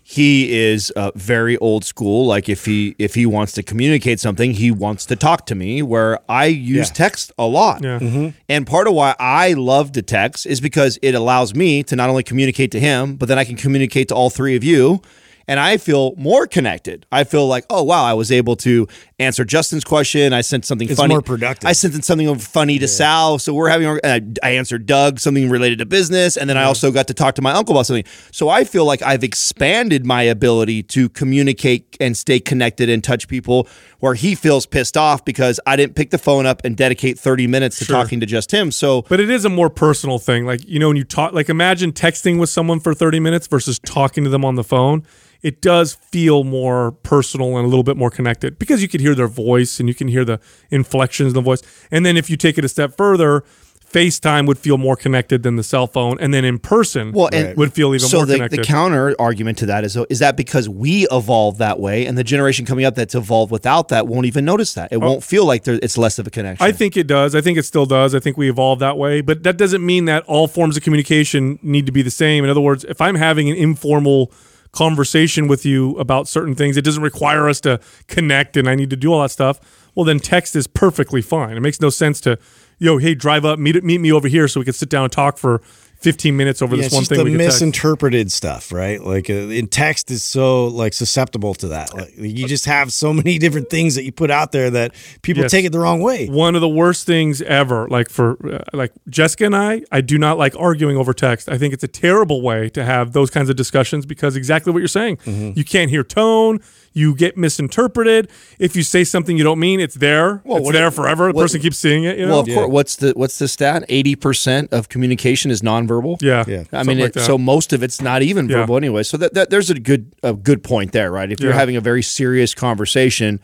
he 0.09 0.57
is 0.57 0.89
uh, 0.91 1.11
very 1.15 1.57
old 1.57 1.83
school. 1.83 2.25
Like 2.25 2.47
if 2.47 2.63
he 2.63 2.95
if 2.97 3.13
he 3.13 3.25
wants 3.25 3.51
to 3.53 3.61
communicate 3.63 4.21
something, 4.21 4.51
he 4.53 4.71
wants 4.71 5.05
to 5.07 5.17
talk 5.17 5.45
to 5.47 5.55
me. 5.55 5.81
Where 5.81 6.17
I 6.29 6.45
use 6.45 6.87
Yeah. 6.87 6.93
text 6.93 7.33
a 7.37 7.45
lot, 7.45 7.83
Yeah. 7.83 8.31
and 8.47 8.65
part 8.65 8.87
of 8.87 8.93
why 8.93 9.15
I 9.19 9.51
love 9.51 9.91
to 9.93 10.01
text 10.01 10.45
is 10.45 10.61
because 10.61 10.97
it 11.01 11.13
allows 11.13 11.53
me 11.53 11.83
to 11.83 11.95
not 11.97 12.09
only 12.09 12.23
communicate 12.23 12.71
to 12.71 12.79
him, 12.79 13.17
but 13.17 13.27
then 13.27 13.37
I 13.37 13.43
can 13.43 13.57
communicate 13.57 14.07
to 14.07 14.15
all 14.15 14.29
three 14.29 14.55
of 14.55 14.63
you. 14.63 15.01
And 15.49 15.59
I 15.61 15.77
feel 15.77 16.13
more 16.17 16.45
connected. 16.47 17.05
I 17.11 17.23
feel 17.23 17.45
like, 17.47 17.65
oh 17.69 17.83
wow, 17.83 18.03
I 18.05 18.13
was 18.13 18.31
able 18.31 18.55
to 18.57 18.87
answer 19.19 19.43
Justin's 19.43 19.83
question. 19.83 20.31
I 20.31 20.41
sent 20.41 20.65
something 20.65 20.87
It's 20.89 20.99
funny. 20.99 21.13
more 21.13 21.21
productive. 21.21 21.67
I 21.67 21.73
sent 21.73 22.03
something 22.05 22.37
funny 22.37 22.77
to 22.79 22.87
Sal. 22.87 23.39
So 23.39 23.53
we're 23.53 23.69
having. 23.69 23.99
And 24.03 24.37
I, 24.43 24.47
I 24.49 24.51
answered 24.51 24.85
Doug 24.85 25.19
something 25.19 25.49
related 25.49 25.79
to 25.79 25.85
business, 25.85 26.37
and 26.37 26.49
then 26.49 26.57
I 26.57 26.63
also 26.63 26.91
got 26.91 27.07
to 27.07 27.13
talk 27.13 27.35
to 27.35 27.41
my 27.41 27.51
uncle 27.53 27.75
about 27.75 27.87
something. 27.87 28.03
So 28.31 28.49
I 28.49 28.63
feel 28.63 28.85
like 28.85 29.01
I've 29.01 29.23
expanded 29.23 30.05
my 30.05 30.21
ability 30.23 30.83
to 30.83 31.09
communicate 31.09 31.97
and 31.99 32.15
stay 32.15 32.39
connected 32.39 32.89
and 32.89 33.03
touch 33.03 33.27
people. 33.27 33.67
Where 33.99 34.13
he 34.13 34.35
feels 34.35 34.67
pissed 34.67 34.95
off 34.95 35.25
because 35.25 35.59
I 35.65 35.75
didn't 35.75 35.95
pick 35.95 36.11
the 36.11 36.19
phone 36.19 36.45
up 36.45 36.61
and 36.63 36.77
dedicate 36.77 37.17
thirty 37.17 37.47
minutes 37.47 37.79
to 37.79 37.85
Sure. 37.85 37.95
talking 37.95 38.19
to 38.19 38.27
just 38.27 38.53
him. 38.53 38.69
So 38.71 39.01
But 39.09 39.19
it 39.19 39.31
is 39.31 39.43
a 39.43 39.49
more 39.49 39.71
personal 39.71 40.19
thing. 40.19 40.45
Like, 40.45 40.67
you 40.69 40.77
know, 40.77 40.89
when 40.89 40.97
you 40.97 41.03
talk, 41.03 41.33
like, 41.33 41.49
imagine 41.49 41.91
texting 41.93 42.39
with 42.39 42.49
someone 42.51 42.79
for 42.79 42.93
30 42.93 43.19
minutes 43.19 43.47
versus 43.47 43.79
talking 43.79 44.23
to 44.23 44.29
them 44.29 44.45
on 44.45 44.53
the 44.53 44.63
phone. 44.63 45.01
It 45.41 45.61
does 45.61 45.93
feel 45.95 46.43
more 46.43 46.91
personal 46.91 47.57
and 47.57 47.65
a 47.65 47.69
little 47.69 47.83
bit 47.83 47.95
more 47.97 48.09
connected 48.11 48.57
because 48.59 48.81
you 48.83 48.87
could 48.87 49.01
hear 49.01 49.06
their 49.15 49.27
voice 49.27 49.79
and 49.79 49.87
you 49.89 49.95
can 49.95 50.07
hear 50.07 50.25
the 50.25 50.39
inflections 50.69 51.29
in 51.29 51.33
the 51.33 51.41
voice. 51.41 51.61
And 51.91 52.05
then 52.05 52.17
if 52.17 52.29
you 52.29 52.37
take 52.37 52.57
it 52.57 52.65
a 52.65 52.69
step 52.69 52.95
further, 52.95 53.43
FaceTime 53.91 54.47
would 54.47 54.57
feel 54.57 54.77
more 54.77 54.95
connected 54.95 55.43
than 55.43 55.55
the 55.55 55.63
cell 55.63 55.87
phone. 55.87 56.17
And 56.19 56.33
then 56.33 56.43
in 56.43 56.59
person 56.59 57.13
Well, 57.13 57.29
and 57.31 57.57
would 57.57 57.73
feel 57.73 57.95
even 57.95 58.07
so 58.07 58.17
more 58.17 58.25
the, 58.25 58.33
connected. 58.33 58.59
the 58.59 58.63
counter 58.63 59.15
argument 59.17 59.57
to 59.59 59.65
that 59.67 59.85
is 59.85 59.97
is 60.09 60.19
that 60.19 60.35
because 60.35 60.67
we 60.67 61.07
evolved 61.09 61.59
that 61.59 61.79
way, 61.79 62.05
and 62.05 62.17
the 62.17 62.23
generation 62.23 62.65
coming 62.65 62.85
up 62.85 62.95
that's 62.95 63.15
evolved 63.15 63.51
without 63.51 63.87
that 63.89 64.07
won't 64.07 64.25
even 64.25 64.43
notice 64.43 64.73
that. 64.73 64.91
It 64.91 64.97
oh. 64.97 64.99
won't 64.99 65.23
feel 65.23 65.45
like 65.45 65.63
there, 65.63 65.79
it's 65.81 65.97
less 65.97 66.19
of 66.19 66.27
a 66.27 66.29
connection. 66.29 66.65
I 66.65 66.71
think 66.73 66.97
it 66.97 67.07
does. 67.07 67.33
I 67.33 67.41
think 67.41 67.57
it 67.57 67.63
still 67.63 67.85
does. 67.85 68.13
I 68.13 68.19
think 68.19 68.37
we 68.37 68.49
evolved 68.49 68.81
that 68.81 68.97
way, 68.97 69.21
but 69.21 69.43
that 69.43 69.57
doesn't 69.57 69.85
mean 69.85 70.05
that 70.05 70.23
all 70.23 70.47
forms 70.47 70.75
of 70.75 70.83
communication 70.83 71.57
need 71.61 71.85
to 71.85 71.91
be 71.91 72.01
the 72.01 72.11
same. 72.11 72.43
In 72.43 72.49
other 72.49 72.61
words, 72.61 72.83
if 72.83 72.99
I'm 72.99 73.15
having 73.15 73.49
an 73.49 73.55
informal 73.55 74.33
conversation 74.77 75.47
with 75.47 75.65
you 75.65 75.97
about 75.97 76.27
certain 76.27 76.53
things, 76.53 76.77
it 76.77 76.85
doesn't 76.85 77.01
require 77.01 77.49
us 77.49 77.59
to 77.61 77.79
connect 78.07 78.55
and 78.55 78.69
I 78.69 78.75
need 78.75 78.91
to 78.91 78.95
do 78.95 79.11
all 79.11 79.23
that 79.23 79.31
stuff. 79.31 79.59
Well, 79.95 80.05
then 80.05 80.19
text 80.19 80.55
is 80.55 80.67
perfectly 80.67 81.23
fine. 81.23 81.57
It 81.57 81.61
makes 81.61 81.81
no 81.81 81.89
sense 81.89 82.21
to, 82.21 82.37
yo, 82.77 82.99
hey, 82.99 83.15
drive 83.15 83.43
up, 83.43 83.57
meet 83.57 83.83
meet 83.83 83.99
me 83.99 84.11
over 84.11 84.27
here 84.27 84.47
so 84.47 84.59
we 84.59 84.65
can 84.65 84.75
sit 84.75 84.89
down 84.89 85.05
and 85.05 85.11
talk 85.11 85.39
for 85.39 85.63
15 85.99 86.35
minutes 86.37 86.61
over 86.61 86.75
Yeah, 86.75 86.83
this 86.83 86.85
it's 86.87 86.93
one 86.95 87.01
just 87.01 87.09
thing 87.09 87.17
the 87.19 87.23
we 87.25 87.31
can 87.31 87.39
text. 87.39 87.55
misinterpreted 87.61 88.31
stuff, 88.31 88.71
right? 88.71 89.01
Like 89.03 89.29
uh, 89.29 89.33
in 89.33 89.67
text 89.67 90.11
is 90.11 90.23
so 90.23 90.67
like 90.67 90.93
susceptible 90.93 91.53
to 91.55 91.67
that. 91.69 91.93
Like 91.93 92.13
you 92.17 92.47
just 92.47 92.65
have 92.65 92.93
so 92.93 93.11
many 93.13 93.37
different 93.39 93.69
things 93.69 93.95
that 93.95 94.03
you 94.03 94.11
put 94.11 94.29
out 94.31 94.51
there 94.51 94.69
that 94.69 94.93
people 95.21 95.43
Yes. 95.43 95.51
take 95.51 95.65
it 95.65 95.71
the 95.71 95.79
wrong 95.79 95.99
way. 96.01 96.27
one 96.27 96.55
of 96.55 96.61
the 96.61 96.69
worst 96.69 97.05
things 97.05 97.41
ever 97.41 97.87
like 97.89 98.09
for 98.09 98.37
uh, 98.53 98.63
like 98.73 98.91
jessica 99.09 99.45
and 99.45 99.55
i 99.55 99.81
i 99.91 100.01
do 100.01 100.17
not 100.17 100.37
like 100.37 100.53
arguing 100.59 100.97
over 100.97 101.13
text 101.13 101.47
i 101.49 101.57
think 101.57 101.73
it's 101.73 101.83
a 101.83 101.87
terrible 101.87 102.41
way 102.41 102.69
to 102.69 102.83
have 102.83 103.13
those 103.13 103.29
kinds 103.29 103.49
of 103.49 103.55
discussions 103.55 104.05
because 104.05 104.35
exactly 104.35 104.71
what 104.73 104.79
you're 104.79 104.87
saying 104.87 105.17
Mm-hmm. 105.17 105.51
you 105.57 105.63
can't 105.63 105.89
hear 105.89 106.03
tone 106.03 106.59
you 106.93 107.13
get 107.15 107.37
misinterpreted 107.37 108.29
if 108.59 108.75
you 108.75 108.83
say 108.83 109.03
something 109.03 109.37
you 109.37 109.43
don't 109.43 109.59
mean 109.59 109.79
it's 109.79 109.95
there 109.95 110.41
Well, 110.43 110.57
it's 110.57 110.65
what- 110.65 110.73
there 110.73 110.91
forever 110.91 111.27
the 111.27 111.33
what- 111.33 111.43
person 111.43 111.61
keeps 111.61 111.77
seeing 111.77 112.03
it 112.03 112.17
you 112.17 112.25
know 112.25 112.31
Well, 112.31 112.39
of 112.41 112.47
course. 112.47 112.69
What's 112.69 112.95
the 112.97 113.13
what's 113.15 113.39
the 113.39 113.47
stat? 113.47 113.83
Eighty 113.89 114.15
percent 114.15 114.71
of 114.73 114.89
communication 114.89 115.51
is 115.51 115.61
nonverbal. 115.87 116.17
yeah 116.21 116.43
Yeah. 116.47 116.63
I 116.73 116.83
mean, 116.83 116.99
like 116.99 117.15
it, 117.15 117.21
so 117.21 117.37
most 117.37 117.73
of 117.73 117.83
it's 117.83 118.01
not 118.01 118.21
even 118.21 118.49
Yeah. 118.49 118.57
verbal 118.57 118.77
anyway. 118.77 119.03
So 119.03 119.17
that, 119.17 119.33
that 119.33 119.49
there's 119.49 119.69
a 119.69 119.79
good 119.79 120.13
a 120.23 120.33
good 120.33 120.63
point 120.63 120.91
there, 120.91 121.11
right? 121.11 121.31
If 121.31 121.39
you're 121.39 121.51
Yeah. 121.51 121.57
having 121.59 121.75
a 121.75 121.81
very 121.81 122.03
serious 122.03 122.53
conversation 122.53 123.39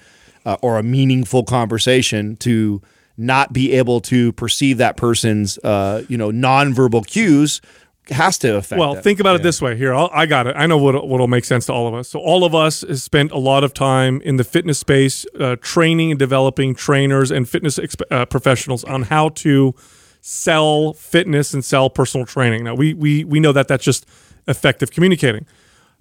uh, 0.45 0.57
or 0.61 0.77
a 0.77 0.83
meaningful 0.83 1.43
conversation, 1.43 2.35
to 2.37 2.81
not 3.17 3.53
be 3.53 3.71
able 3.73 4.01
to 4.01 4.31
perceive 4.33 4.77
that 4.79 4.97
person's 4.97 5.57
uh, 5.59 6.03
you 6.09 6.17
know 6.17 6.31
nonverbal 6.31 7.05
cues 7.05 7.61
has 8.09 8.37
to 8.39 8.57
affect. 8.57 8.77
Well, 8.79 8.95
that. 8.95 9.03
think 9.03 9.21
about 9.21 9.37
it 9.37 9.43
this 9.43 9.61
way. 9.61 9.77
Here, 9.77 9.93
I'll, 9.93 10.09
I 10.13 10.25
got 10.25 10.45
it. 10.47 10.55
I 10.57 10.65
know 10.65 10.77
what 10.77 11.07
what'll 11.07 11.29
make 11.29 11.45
sense 11.45 11.67
to 11.67 11.73
all 11.73 11.87
of 11.87 11.93
us. 11.93 12.09
So, 12.09 12.19
all 12.19 12.43
of 12.43 12.53
us 12.53 12.81
has 12.81 13.01
spent 13.01 13.31
a 13.31 13.37
lot 13.37 13.63
of 13.63 13.73
time 13.73 14.19
in 14.25 14.35
the 14.35 14.43
fitness 14.43 14.77
space, 14.79 15.25
uh, 15.39 15.55
training 15.61 16.11
and 16.11 16.19
developing 16.19 16.75
trainers 16.75 17.31
and 17.31 17.47
fitness 17.47 17.79
exp- 17.79 18.01
uh, 18.11 18.25
professionals 18.25 18.83
on 18.83 19.03
how 19.03 19.29
to 19.29 19.73
sell 20.25 20.93
fitness 20.93 21.53
and 21.53 21.65
sell 21.65 21.89
personal 21.89 22.25
training. 22.25 22.63
Now, 22.63 22.75
we 22.75 22.93
we 22.93 23.25
we 23.25 23.41
know 23.41 23.51
that 23.51 23.67
that's 23.67 23.83
just 23.83 24.05
effective 24.47 24.89
communicating. 24.89 25.45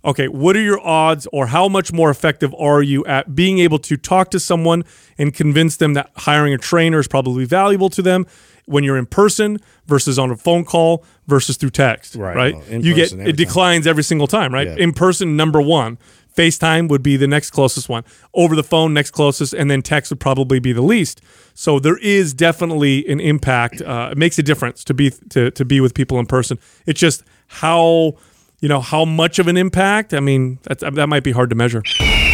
Okay, 0.04 0.28
what 0.28 0.56
are 0.56 0.62
your 0.62 0.80
odds, 0.84 1.26
or 1.32 1.46
how 1.46 1.68
much 1.68 1.92
more 1.92 2.08
effective 2.08 2.54
are 2.58 2.82
you 2.82 3.04
at 3.04 3.34
being 3.34 3.58
able 3.58 3.78
to 3.80 3.96
talk 3.96 4.30
to 4.30 4.40
someone 4.40 4.84
and 5.18 5.34
convince 5.34 5.76
them 5.76 5.94
that 5.94 6.10
hiring 6.16 6.54
a 6.54 6.58
trainer 6.58 6.98
is 7.00 7.08
probably 7.08 7.44
valuable 7.44 7.88
to 7.90 8.02
them 8.02 8.26
when 8.66 8.84
you're 8.84 8.96
in 8.96 9.06
person 9.06 9.58
versus 9.86 10.18
on 10.18 10.30
a 10.30 10.36
phone 10.36 10.64
call 10.64 11.04
versus 11.26 11.56
through 11.56 11.70
text? 11.70 12.14
Right. 12.14 12.36
Right. 12.36 12.54
Well, 12.54 12.80
you 12.80 12.94
get 12.94 13.12
it 13.12 13.16
time. 13.16 13.34
declines 13.34 13.86
every 13.88 14.04
single 14.04 14.28
time. 14.28 14.54
Right. 14.54 14.68
Yeah. 14.68 14.76
In 14.76 14.92
person, 14.92 15.36
number 15.36 15.60
one. 15.60 15.98
FaceTime 16.36 16.88
would 16.88 17.02
be 17.02 17.16
the 17.16 17.26
next 17.26 17.50
closest 17.50 17.88
one. 17.88 18.04
Over 18.34 18.56
the 18.56 18.62
phone, 18.62 18.94
next 18.94 19.10
closest, 19.10 19.52
and 19.52 19.70
then 19.70 19.82
text 19.82 20.10
would 20.10 20.20
probably 20.20 20.58
be 20.58 20.72
the 20.72 20.82
least. 20.82 21.20
So 21.54 21.78
there 21.78 21.98
is 21.98 22.32
definitely 22.32 23.06
an 23.08 23.20
impact. 23.20 23.82
Uh, 23.82 24.10
it 24.12 24.18
makes 24.18 24.38
a 24.38 24.42
difference 24.42 24.84
to 24.84 24.94
be 24.94 25.10
to, 25.30 25.50
to 25.50 25.64
be 25.64 25.80
with 25.80 25.94
people 25.94 26.18
in 26.18 26.26
person. 26.26 26.58
It's 26.86 27.00
just 27.00 27.22
how 27.48 28.16
you 28.60 28.68
know 28.68 28.80
how 28.80 29.04
much 29.04 29.38
of 29.38 29.48
an 29.48 29.56
impact. 29.56 30.14
I 30.14 30.20
mean, 30.20 30.58
that 30.64 31.08
might 31.08 31.24
be 31.24 31.32
hard 31.32 31.50
to 31.50 31.56
measure. 31.56 31.82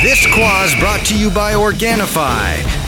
This 0.03 0.27
quaz 0.33 0.75
brought 0.79 1.05
to 1.07 1.19
you 1.19 1.31
by 1.31 1.55
Organifi. 1.55 2.88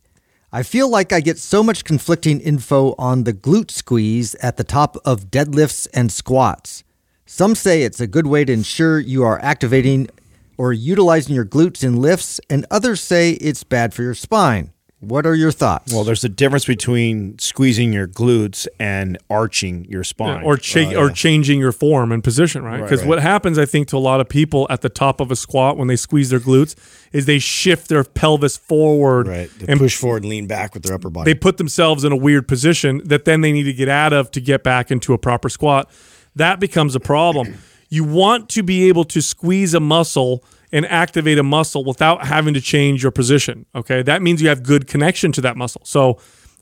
I 0.53 0.63
feel 0.63 0.89
like 0.89 1.13
I 1.13 1.21
get 1.21 1.37
so 1.37 1.63
much 1.63 1.85
conflicting 1.85 2.41
info 2.41 2.93
on 2.97 3.23
the 3.23 3.31
glute 3.31 3.71
squeeze 3.71 4.35
at 4.35 4.57
the 4.57 4.65
top 4.65 4.97
of 5.05 5.31
deadlifts 5.31 5.87
and 5.93 6.11
squats. 6.11 6.83
Some 7.25 7.55
say 7.55 7.83
it's 7.83 8.01
a 8.01 8.07
good 8.07 8.27
way 8.27 8.43
to 8.43 8.51
ensure 8.51 8.99
you 8.99 9.23
are 9.23 9.39
activating 9.39 10.09
or 10.57 10.73
utilizing 10.73 11.35
your 11.35 11.45
glutes 11.45 11.85
in 11.85 12.01
lifts, 12.01 12.41
and 12.49 12.65
others 12.69 12.99
say 12.99 13.31
it's 13.31 13.63
bad 13.63 13.93
for 13.93 14.03
your 14.03 14.13
spine. 14.13 14.73
What 15.01 15.25
are 15.25 15.33
your 15.33 15.51
thoughts? 15.51 15.91
Well, 15.91 16.03
there's 16.03 16.23
a 16.23 16.29
difference 16.29 16.65
between 16.65 17.39
squeezing 17.39 17.91
your 17.91 18.07
glutes 18.07 18.67
and 18.79 19.17
arching 19.31 19.85
your 19.89 20.03
spine. 20.03 20.41
Yeah, 20.41 20.45
or 20.45 20.57
cha- 20.57 20.93
or 20.93 21.09
uh, 21.09 21.13
changing 21.13 21.59
your 21.59 21.71
form 21.71 22.11
and 22.11 22.23
position, 22.23 22.63
right? 22.63 22.79
Because 22.79 22.99
right. 22.99 23.09
what 23.09 23.19
happens, 23.19 23.57
I 23.57 23.65
think, 23.65 23.87
to 23.87 23.97
a 23.97 23.99
lot 23.99 24.21
of 24.21 24.29
people 24.29 24.67
at 24.69 24.81
the 24.81 24.89
top 24.89 25.19
of 25.19 25.31
a 25.31 25.35
squat 25.35 25.75
when 25.75 25.87
they 25.87 25.95
squeeze 25.95 26.29
their 26.29 26.39
glutes 26.39 26.75
is 27.11 27.25
they 27.25 27.39
shift 27.39 27.89
their 27.89 28.03
pelvis 28.03 28.57
forward 28.57 29.27
Right. 29.27 29.49
They 29.57 29.71
and 29.71 29.79
push 29.79 29.97
forward 29.97 30.21
and 30.21 30.29
lean 30.29 30.45
back 30.45 30.75
with 30.75 30.83
their 30.83 30.93
upper 30.93 31.09
body. 31.09 31.33
they 31.33 31.37
put 31.37 31.57
themselves 31.57 32.03
in 32.03 32.11
a 32.11 32.15
weird 32.15 32.47
position 32.47 33.01
that 33.05 33.25
then 33.25 33.41
they 33.41 33.51
need 33.51 33.63
to 33.63 33.73
get 33.73 33.89
out 33.89 34.13
of 34.13 34.29
to 34.31 34.39
get 34.39 34.63
back 34.63 34.91
into 34.91 35.13
a 35.13 35.17
proper 35.17 35.49
squat. 35.49 35.89
That 36.35 36.59
becomes 36.59 36.95
a 36.95 36.99
problem. 36.99 37.55
You 37.89 38.03
want 38.03 38.49
to 38.49 38.61
be 38.61 38.87
able 38.87 39.03
to 39.05 39.21
squeeze 39.21 39.73
a 39.73 39.79
muscle 39.79 40.43
and 40.71 40.85
activate 40.85 41.37
a 41.37 41.43
muscle 41.43 41.83
without 41.83 42.25
having 42.25 42.53
to 42.53 42.61
change 42.61 43.03
your 43.03 43.11
position. 43.11 43.65
Okay. 43.75 44.01
That 44.01 44.21
means 44.21 44.41
you 44.41 44.49
have 44.49 44.63
good 44.63 44.87
connection 44.87 45.31
to 45.33 45.41
that 45.41 45.57
muscle. 45.57 45.81
So, 45.83 46.15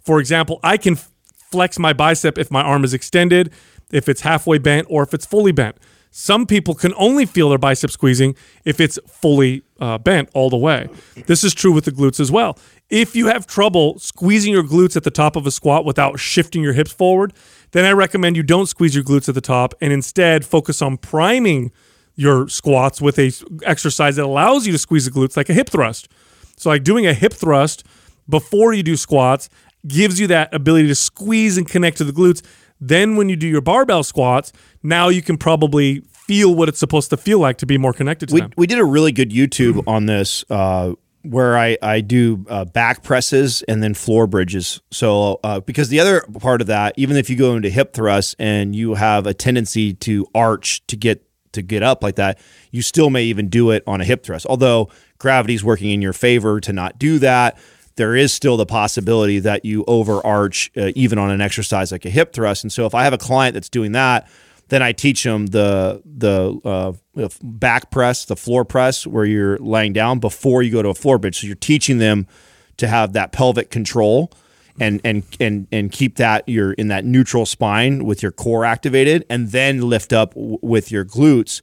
for 0.03 0.19
example, 0.19 0.59
I 0.63 0.77
can 0.77 0.97
flex 1.51 1.79
my 1.79 1.93
bicep 1.93 2.37
if 2.37 2.51
my 2.51 2.61
arm 2.61 2.83
is 2.83 2.93
extended, 2.93 3.51
if 3.91 4.07
it's 4.07 4.21
halfway 4.21 4.57
bent, 4.57 4.87
or 4.89 5.03
if 5.03 5.13
it's 5.13 5.25
fully 5.25 5.51
bent. 5.51 5.77
Some 6.11 6.47
people 6.47 6.73
can 6.73 6.93
only 6.95 7.25
feel 7.25 7.49
their 7.49 7.59
bicep 7.59 7.91
squeezing 7.91 8.35
if 8.65 8.79
it's 8.79 8.97
fully 9.07 9.61
uh, 9.79 9.99
bent 9.99 10.29
all 10.33 10.49
the 10.49 10.57
way. 10.57 10.89
This 11.27 11.43
is 11.43 11.53
true 11.53 11.71
with 11.71 11.85
the 11.85 11.91
glutes 11.91 12.19
as 12.19 12.31
well. 12.31 12.57
If 12.89 13.15
you 13.15 13.27
have 13.27 13.45
trouble 13.45 13.99
squeezing 13.99 14.51
your 14.51 14.63
glutes 14.63 14.95
at 14.95 15.03
the 15.03 15.11
top 15.11 15.35
of 15.35 15.45
a 15.45 15.51
squat 15.51 15.85
without 15.85 16.19
shifting 16.19 16.63
your 16.63 16.73
hips 16.73 16.91
forward, 16.91 17.33
then 17.71 17.85
I 17.85 17.91
recommend 17.91 18.35
you 18.35 18.43
don't 18.43 18.65
squeeze 18.65 18.95
your 18.95 19.03
glutes 19.03 19.29
at 19.29 19.35
the 19.35 19.41
top 19.41 19.75
and 19.81 19.93
instead 19.93 20.45
focus 20.45 20.81
on 20.81 20.97
priming 20.97 21.71
your 22.19 22.49
squats 22.49 23.01
with 23.01 23.17
a 23.17 23.31
exercise 23.63 24.17
that 24.17 24.25
allows 24.25 24.67
you 24.67 24.73
to 24.73 24.77
squeeze 24.77 25.05
the 25.05 25.11
glutes 25.11 25.37
like 25.37 25.49
a 25.49 25.53
hip 25.53 25.69
thrust. 25.69 26.09
So 26.57 26.69
like 26.69 26.83
doing 26.83 27.07
a 27.07 27.13
hip 27.13 27.31
thrust 27.31 27.85
before 28.27 28.73
you 28.73 28.83
do 28.83 28.97
squats 28.97 29.49
gives 29.87 30.19
you 30.19 30.27
that 30.27 30.53
ability 30.53 30.89
to 30.89 30.95
squeeze 30.95 31.57
and 31.57 31.65
connect 31.65 31.97
to 31.99 32.03
the 32.03 32.11
glutes. 32.11 32.41
Then 32.81 33.15
when 33.15 33.29
you 33.29 33.37
do 33.37 33.47
your 33.47 33.61
barbell 33.61 34.03
squats, 34.03 34.51
now 34.83 35.07
you 35.07 35.21
can 35.21 35.37
probably 35.37 36.01
feel 36.11 36.53
what 36.53 36.67
it's 36.67 36.77
supposed 36.77 37.09
to 37.11 37.17
feel 37.17 37.39
like 37.39 37.57
to 37.59 37.65
be 37.65 37.77
more 37.77 37.93
connected 37.93 38.27
to 38.29 38.35
we, 38.35 38.41
them. 38.41 38.51
we 38.57 38.67
did 38.67 38.79
a 38.79 38.85
really 38.85 39.13
good 39.13 39.31
YouTube 39.31 39.81
on 39.87 40.05
this 40.05 40.43
uh, 40.49 40.93
where 41.21 41.57
I, 41.57 41.77
I 41.81 42.01
do 42.01 42.45
uh, 42.49 42.65
back 42.65 43.01
presses 43.01 43.61
and 43.63 43.81
then 43.81 43.93
floor 43.93 44.27
bridges. 44.27 44.81
So, 44.91 45.39
uh, 45.41 45.61
because 45.61 45.87
the 45.87 46.01
other 46.01 46.25
part 46.39 46.59
of 46.59 46.67
that, 46.67 46.95
even 46.97 47.15
if 47.15 47.29
you 47.29 47.37
go 47.37 47.55
into 47.55 47.69
hip 47.69 47.93
thrusts 47.93 48.35
and 48.39 48.75
you 48.75 48.95
have 48.95 49.25
a 49.25 49.33
tendency 49.33 49.93
to 49.93 50.27
arch 50.35 50.85
to 50.87 50.97
get 50.97 51.25
to 51.53 51.61
get 51.61 51.83
up 51.83 52.03
like 52.03 52.15
that, 52.15 52.39
you 52.71 52.81
still 52.81 53.09
may 53.09 53.23
even 53.23 53.49
do 53.49 53.71
it 53.71 53.83
on 53.87 54.01
a 54.01 54.05
hip 54.05 54.23
thrust. 54.23 54.45
Although 54.45 54.89
gravity's 55.17 55.63
working 55.63 55.89
in 55.91 56.01
your 56.01 56.13
favor 56.13 56.59
to 56.61 56.73
not 56.73 56.99
do 56.99 57.19
that, 57.19 57.57
there 57.95 58.15
is 58.15 58.31
still 58.31 58.55
the 58.55 58.65
possibility 58.65 59.39
that 59.39 59.65
you 59.65 59.83
overarch 59.87 60.71
uh, 60.77 60.91
even 60.95 61.17
on 61.17 61.31
an 61.31 61.41
exercise 61.41 61.91
like 61.91 62.05
a 62.05 62.09
hip 62.09 62.33
thrust. 62.33 62.63
And 62.63 62.71
so, 62.71 62.85
if 62.85 62.95
I 62.95 63.03
have 63.03 63.13
a 63.13 63.17
client 63.17 63.53
that's 63.53 63.69
doing 63.69 63.91
that, 63.91 64.29
then 64.69 64.81
I 64.81 64.93
teach 64.93 65.23
them 65.23 65.47
the 65.47 66.01
the 66.05 66.59
uh, 66.63 67.29
back 67.43 67.91
press, 67.91 68.25
the 68.25 68.35
floor 68.35 68.63
press, 68.63 69.05
where 69.05 69.25
you're 69.25 69.57
laying 69.57 69.93
down 69.93 70.19
before 70.19 70.63
you 70.63 70.71
go 70.71 70.81
to 70.81 70.89
a 70.89 70.93
floor 70.93 71.17
bridge. 71.17 71.39
So 71.41 71.47
you're 71.47 71.55
teaching 71.55 71.97
them 71.97 72.27
to 72.77 72.87
have 72.87 73.13
that 73.13 73.31
pelvic 73.31 73.69
control 73.69 74.31
and 74.79 75.01
and 75.03 75.23
and 75.39 75.67
and 75.71 75.91
keep 75.91 76.17
that 76.17 76.47
you're 76.47 76.73
in 76.73 76.87
that 76.89 77.05
neutral 77.05 77.45
spine 77.45 78.05
with 78.05 78.23
your 78.23 78.31
core 78.31 78.65
activated, 78.65 79.25
and 79.29 79.49
then 79.49 79.81
lift 79.81 80.13
up 80.13 80.33
w- 80.33 80.59
with 80.61 80.91
your 80.91 81.05
glutes. 81.05 81.61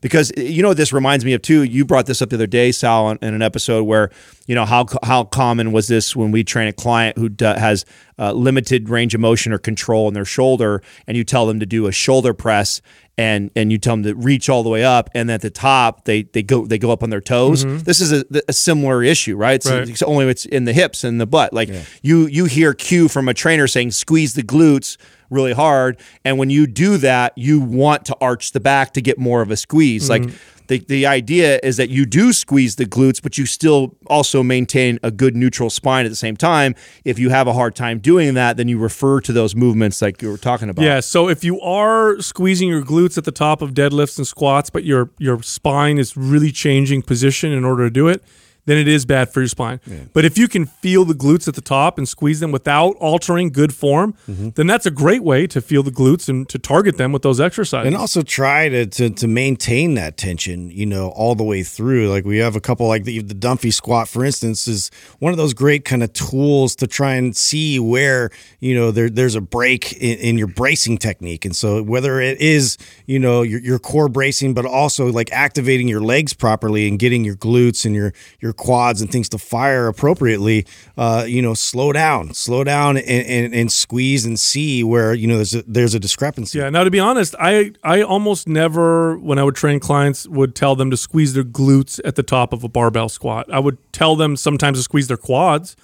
Because 0.00 0.30
you 0.36 0.62
know 0.62 0.74
this 0.74 0.92
reminds 0.92 1.24
me 1.24 1.32
of 1.32 1.42
too. 1.42 1.62
You 1.62 1.84
brought 1.84 2.06
this 2.06 2.20
up 2.22 2.28
the 2.30 2.36
other 2.36 2.46
day, 2.46 2.70
Sal, 2.70 3.10
in 3.10 3.18
an 3.22 3.42
episode 3.42 3.84
where 3.84 4.10
you 4.46 4.54
know 4.54 4.64
how 4.64 4.86
how 5.02 5.24
common 5.24 5.72
was 5.72 5.88
this 5.88 6.14
when 6.14 6.30
we 6.30 6.44
train 6.44 6.68
a 6.68 6.72
client 6.72 7.16
who 7.18 7.30
has 7.40 7.84
uh, 8.18 8.32
limited 8.32 8.88
range 8.88 9.14
of 9.14 9.20
motion 9.20 9.52
or 9.52 9.58
control 9.58 10.06
in 10.08 10.14
their 10.14 10.24
shoulder, 10.24 10.82
and 11.06 11.16
you 11.16 11.24
tell 11.24 11.46
them 11.46 11.60
to 11.60 11.66
do 11.66 11.86
a 11.86 11.92
shoulder 11.92 12.34
press, 12.34 12.82
and 13.16 13.50
and 13.56 13.72
you 13.72 13.78
tell 13.78 13.94
them 13.94 14.02
to 14.04 14.14
reach 14.14 14.48
all 14.50 14.62
the 14.62 14.68
way 14.68 14.84
up, 14.84 15.08
and 15.14 15.30
at 15.30 15.40
the 15.40 15.50
top 15.50 16.04
they 16.04 16.22
they 16.24 16.42
go 16.42 16.66
they 16.66 16.78
go 16.78 16.90
up 16.92 17.02
on 17.02 17.10
their 17.10 17.20
toes. 17.22 17.64
This 17.64 18.00
is 18.00 18.12
a, 18.12 18.24
a 18.48 18.52
similar 18.52 19.02
issue, 19.02 19.34
right? 19.36 19.62
So 19.62 19.78
Right. 19.78 19.88
it's 19.88 20.02
only 20.02 20.26
it's 20.28 20.44
in 20.44 20.66
the 20.66 20.72
hips 20.74 21.04
and 21.04 21.18
the 21.20 21.26
butt. 21.26 21.52
Like 21.54 21.70
you 22.02 22.26
you 22.26 22.44
hear 22.44 22.74
cue 22.74 23.08
from 23.08 23.28
a 23.28 23.34
trainer 23.34 23.66
saying 23.66 23.92
squeeze 23.92 24.34
the 24.34 24.42
glutes 24.42 24.98
really 25.30 25.52
hard, 25.52 25.98
and 26.24 26.38
when 26.38 26.50
you 26.50 26.66
do 26.66 26.96
that, 26.98 27.36
you 27.36 27.60
want 27.60 28.04
to 28.06 28.16
arch 28.20 28.52
the 28.52 28.60
back 28.60 28.92
to 28.94 29.00
get 29.00 29.18
more 29.18 29.42
of 29.42 29.50
a 29.50 29.56
squeeze. 29.56 30.08
Mm-hmm. 30.08 30.28
Like 30.28 30.38
the 30.68 30.78
the 30.78 31.06
idea 31.06 31.60
is 31.62 31.76
that 31.76 31.90
you 31.90 32.06
do 32.06 32.32
squeeze 32.32 32.76
the 32.76 32.86
glutes, 32.86 33.22
but 33.22 33.38
you 33.38 33.46
still 33.46 33.96
also 34.06 34.42
maintain 34.42 34.98
a 35.02 35.10
good 35.10 35.36
neutral 35.36 35.70
spine 35.70 36.04
at 36.04 36.08
the 36.08 36.16
same 36.16 36.36
time. 36.36 36.74
If 37.04 37.18
you 37.18 37.30
have 37.30 37.46
a 37.46 37.52
hard 37.52 37.74
time 37.74 37.98
doing 37.98 38.34
that, 38.34 38.56
then 38.56 38.68
you 38.68 38.78
refer 38.78 39.20
to 39.22 39.32
those 39.32 39.54
movements 39.54 40.02
like 40.02 40.20
you 40.22 40.30
were 40.30 40.38
talking 40.38 40.68
about. 40.68 40.82
Yeah, 40.82 41.00
so 41.00 41.28
if 41.28 41.44
you 41.44 41.60
are 41.60 42.20
squeezing 42.20 42.68
your 42.68 42.82
glutes 42.82 43.16
at 43.18 43.24
the 43.24 43.32
top 43.32 43.62
of 43.62 43.74
deadlifts 43.74 44.18
and 44.18 44.26
squats, 44.26 44.70
but 44.70 44.84
your 44.84 45.10
your 45.18 45.42
spine 45.42 45.98
is 45.98 46.16
really 46.16 46.52
changing 46.52 47.02
position 47.02 47.52
in 47.52 47.64
order 47.64 47.84
to 47.84 47.90
do 47.90 48.08
it, 48.08 48.22
then 48.66 48.76
it 48.78 48.86
is 48.88 49.04
bad 49.06 49.32
for 49.32 49.40
your 49.40 49.48
spine. 49.48 49.80
But 50.12 50.24
if 50.24 50.36
you 50.36 50.46
can 50.48 50.66
feel 50.66 51.04
the 51.04 51.14
glutes 51.14 51.48
at 51.48 51.54
the 51.54 51.60
top 51.60 51.98
and 51.98 52.08
squeeze 52.08 52.40
them 52.40 52.52
without 52.52 52.96
altering 52.96 53.50
good 53.50 53.74
form, 53.74 54.14
Mm-hmm. 54.28 54.50
then 54.56 54.66
that's 54.66 54.86
a 54.86 54.90
great 54.90 55.22
way 55.22 55.46
to 55.46 55.60
feel 55.60 55.82
the 55.82 55.90
glutes 55.90 56.28
and 56.28 56.48
to 56.48 56.58
target 56.58 56.96
them 56.98 57.12
with 57.12 57.22
those 57.22 57.40
exercises. 57.40 57.86
and 57.86 57.96
also 57.96 58.22
try 58.22 58.68
to, 58.68 58.86
to 58.86 59.10
to 59.10 59.26
maintain 59.28 59.94
that 59.94 60.16
tension, 60.16 60.70
you 60.70 60.84
know, 60.86 61.08
all 61.10 61.34
the 61.34 61.44
way 61.44 61.62
through. 61.62 62.08
Like 62.08 62.24
we 62.24 62.38
have 62.38 62.56
a 62.56 62.60
couple, 62.60 62.86
like 62.88 63.04
the, 63.04 63.20
the 63.22 63.34
Dumpy 63.34 63.70
squat, 63.70 64.08
for 64.08 64.24
instance, 64.24 64.66
is 64.68 64.90
one 65.20 65.32
of 65.32 65.36
those 65.38 65.54
great 65.54 65.84
kind 65.84 66.02
of 66.02 66.12
tools 66.12 66.74
to 66.76 66.86
try 66.86 67.14
and 67.14 67.36
see 67.36 67.78
where 67.78 68.30
you 68.60 68.74
know 68.74 68.90
there 68.90 69.08
there's 69.08 69.34
a 69.36 69.40
break 69.40 69.92
in, 69.94 70.18
in 70.18 70.38
your 70.38 70.48
bracing 70.48 70.98
technique. 70.98 71.44
And 71.44 71.54
so 71.54 71.82
whether 71.82 72.20
it 72.20 72.40
is 72.40 72.76
you 73.06 73.18
know 73.18 73.42
your, 73.42 73.60
your 73.60 73.78
core 73.78 74.08
bracing, 74.08 74.54
but 74.54 74.66
also 74.66 75.06
like 75.12 75.30
activating 75.32 75.86
your 75.88 76.00
legs 76.00 76.34
properly 76.34 76.88
and 76.88 76.98
getting 76.98 77.24
your 77.24 77.36
glutes 77.36 77.84
and 77.84 77.94
your 77.94 78.12
your 78.40 78.52
quads 78.56 79.00
and 79.00 79.10
things 79.10 79.28
to 79.30 79.38
fire 79.38 79.88
appropriately, 79.88 80.66
uh, 80.96 81.24
you 81.26 81.42
know, 81.42 81.54
slow 81.54 81.92
down, 81.92 82.34
slow 82.34 82.64
down, 82.64 82.96
and, 82.96 83.26
and, 83.26 83.54
and 83.54 83.72
squeeze 83.72 84.24
and 84.24 84.38
see 84.38 84.82
where 84.82 85.14
you 85.14 85.26
know 85.26 85.36
there's 85.36 85.54
a, 85.54 85.62
there's 85.62 85.94
a 85.94 86.00
discrepancy. 86.00 86.58
Yeah. 86.58 86.70
Now, 86.70 86.84
to 86.84 86.90
be 86.90 87.00
honest, 87.00 87.34
I 87.38 87.72
I 87.82 88.02
almost 88.02 88.48
never, 88.48 89.18
when 89.18 89.38
I 89.38 89.42
would 89.42 89.56
train 89.56 89.80
clients, 89.80 90.26
would 90.28 90.54
tell 90.54 90.76
them 90.76 90.90
to 90.90 90.96
squeeze 90.96 91.34
their 91.34 91.44
glutes 91.44 92.00
at 92.04 92.16
the 92.16 92.22
top 92.22 92.52
of 92.52 92.64
a 92.64 92.68
barbell 92.68 93.08
squat. 93.08 93.50
I 93.52 93.58
would 93.58 93.78
tell 93.92 94.16
them 94.16 94.36
sometimes 94.36 94.78
to 94.78 94.82
squeeze 94.82 95.08
their 95.08 95.16
quads 95.16 95.76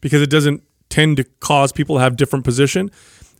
because 0.00 0.22
it 0.22 0.30
doesn't 0.30 0.62
tend 0.88 1.16
to 1.18 1.24
cause 1.40 1.72
people 1.72 1.96
to 1.96 2.00
have 2.00 2.16
different 2.16 2.44
position. 2.44 2.90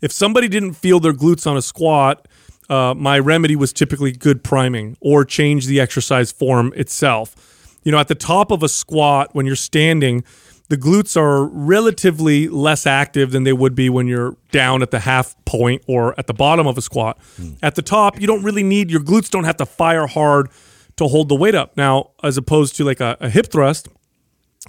If 0.01 0.13
somebody 0.13 0.49
didn't 0.49 0.75
feel 0.75 1.01
their 1.01 1.13
glutes 1.13 1.47
on 1.47 1.57
a 1.57 1.63
squat, 1.63 2.27
uh, 2.71 2.95
my 2.95 3.19
remedy 3.19 3.57
was 3.57 3.73
typically 3.73 4.13
good 4.13 4.43
priming 4.43 4.97
or 5.01 5.25
change 5.25 5.67
the 5.67 5.81
exercise 5.81 6.33
form 6.33 6.73
itself. 6.77 7.35
You 7.83 7.93
know, 7.93 7.99
at 7.99 8.09
the 8.09 8.15
top 8.15 8.51
of 8.51 8.63
a 8.63 8.69
squat 8.69 9.31
when 9.33 9.47
you're 9.47 9.57
standing, 9.57 10.25
the 10.69 10.77
glutes 10.77 11.17
are 11.17 11.47
relatively 11.47 12.47
less 12.49 12.87
active 12.87 13.33
than 13.33 13.43
they 13.43 13.53
would 13.53 13.75
be 13.75 13.91
when 13.91 14.07
you're 14.07 14.37
down 14.53 14.83
at 14.83 14.93
the 14.93 15.01
half 15.01 15.35
point 15.45 15.83
or 15.89 16.15
at 16.19 16.27
the 16.29 16.35
bottom 16.35 16.67
of 16.67 16.79
a 16.79 16.83
squat. 16.83 17.19
Hmm. 17.37 17.53
At 17.63 17.75
the 17.75 17.83
top, 17.83 18.21
you 18.21 18.27
don't 18.27 18.45
really 18.45 18.63
need 18.63 18.91
your 18.91 19.01
glutes 19.01 19.31
don't 19.31 19.45
have 19.45 19.57
to 19.57 19.67
fire 19.67 20.07
hard 20.07 20.49
to 20.97 21.09
hold 21.09 21.29
the 21.29 21.35
weight 21.35 21.55
up. 21.55 21.77
Now, 21.77 22.11
as 22.23 22.37
opposed 22.37 22.77
to 22.77 22.85
like 22.85 23.01
a, 23.01 23.17
a 23.21 23.29
hip 23.29 23.51
thrust, 23.51 23.89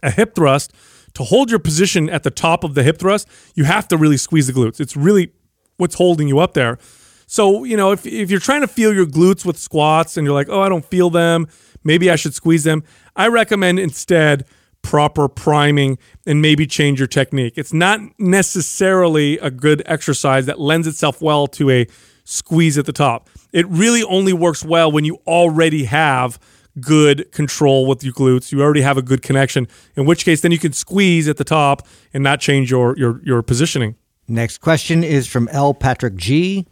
a 0.02 0.10
hip 0.10 0.34
thrust 0.34 0.74
to 1.14 1.24
hold 1.24 1.50
your 1.50 1.60
position 1.60 2.10
at 2.10 2.24
the 2.24 2.32
top 2.32 2.64
of 2.64 2.74
the 2.74 2.84
hip 2.84 2.98
thrust, 2.98 3.28
you 3.54 3.66
have 3.66 3.88
to 3.90 3.98
really 3.98 4.18
squeeze 4.18 4.48
the 4.48 4.54
glutes. 4.54 4.80
It's 4.80 4.96
really 4.96 5.34
what's 5.78 5.96
holding 5.96 6.28
you 6.28 6.40
up 6.40 6.54
there. 6.54 6.80
So, 7.28 7.64
you 7.64 7.78
know, 7.78 7.92
if, 7.92 8.06
if 8.06 8.32
you're 8.32 8.40
trying 8.40 8.62
to 8.62 8.68
feel 8.68 8.94
your 8.94 9.06
glutes 9.06 9.46
with 9.46 9.58
squats 9.58 10.18
and 10.18 10.26
you're 10.26 10.34
like, 10.34 10.50
oh, 10.50 10.62
I 10.62 10.70
don't 10.70 10.86
feel 10.86 11.10
them, 11.10 11.48
maybe 11.84 12.10
I 12.10 12.16
should 12.16 12.34
squeeze 12.34 12.64
them, 12.64 12.84
I 13.16 13.28
recommend 13.28 13.80
instead 13.80 14.46
proper 14.82 15.28
priming 15.28 15.98
and 16.26 16.42
maybe 16.42 16.66
change 16.66 17.00
your 17.00 17.08
technique. 17.08 17.54
It's 17.56 17.74
not 17.74 18.00
necessarily 18.18 19.38
a 19.40 19.52
good 19.52 19.84
exercise 19.86 20.46
that 20.48 20.60
lends 20.60 20.88
itself 20.88 21.22
well 21.22 21.48
to 21.48 21.70
a 21.70 21.88
squeeze 22.24 22.78
at 22.78 22.86
the 22.86 22.94
top. 22.94 23.30
It 23.52 23.68
really 23.68 24.04
only 24.04 24.34
works 24.34 24.64
well 24.64 24.92
when 24.92 25.06
you 25.06 25.20
already 25.28 25.86
have 25.86 26.40
good 26.80 27.32
control 27.32 27.86
with 27.86 28.04
your 28.04 28.14
glutes. 28.14 28.52
You 28.52 28.62
already 28.62 28.82
have 28.82 28.98
a 28.98 29.02
good 29.02 29.22
connection, 29.22 29.68
in 29.96 30.06
which 30.06 30.24
case 30.24 30.42
then 30.42 30.52
you 30.52 30.60
can 30.60 30.74
squeeze 30.74 31.28
at 31.28 31.38
the 31.38 31.44
top 31.44 31.88
and 32.14 32.24
not 32.24 32.40
change 32.40 32.72
your 32.72 32.98
your, 32.98 33.22
your 33.24 33.42
positioning. 33.42 33.96
Next 34.28 34.60
question 34.60 35.04
is 35.04 35.28
from 35.28 35.50
L. 35.50 35.74
Patrick 35.74 36.16
G. 36.16 36.66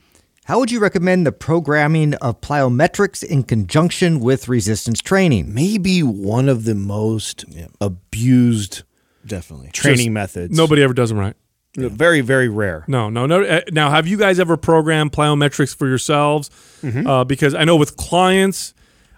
How 0.50 0.58
would 0.58 0.72
you 0.72 0.80
recommend 0.80 1.28
the 1.28 1.32
programming 1.32 2.16
of 2.16 2.42
plyometrics 2.42 3.24
in 3.24 3.44
conjunction 3.44 4.20
with 4.20 4.48
resistance 4.48 5.00
training? 5.00 5.54
Maybe 5.54 6.02
one 6.02 6.50
of 6.50 6.64
the 6.64 6.74
most 6.74 7.46
abused 7.80 8.82
Definitely. 9.24 9.70
training 9.74 10.08
Just 10.08 10.10
methods. 10.10 10.58
Nobody 10.58 10.82
ever 10.82 10.96
does 10.96 11.10
them 11.10 11.20
right. 11.20 11.36
Very, 11.76 12.22
very 12.22 12.50
rare. 12.50 12.84
No, 12.88 13.12
no, 13.12 13.28
no. 13.28 13.44
Uh, 13.44 13.62
Now, 13.72 13.92
have 13.92 14.08
you 14.08 14.18
guys 14.18 14.40
ever 14.40 14.58
programmed 14.58 15.12
plyometrics 15.12 15.76
for 15.76 15.88
yourselves? 15.88 16.50
Uh, 16.84 17.24
because 17.26 17.54
I 17.54 17.64
know 17.64 17.76
with 17.76 17.96
clients, 17.96 18.74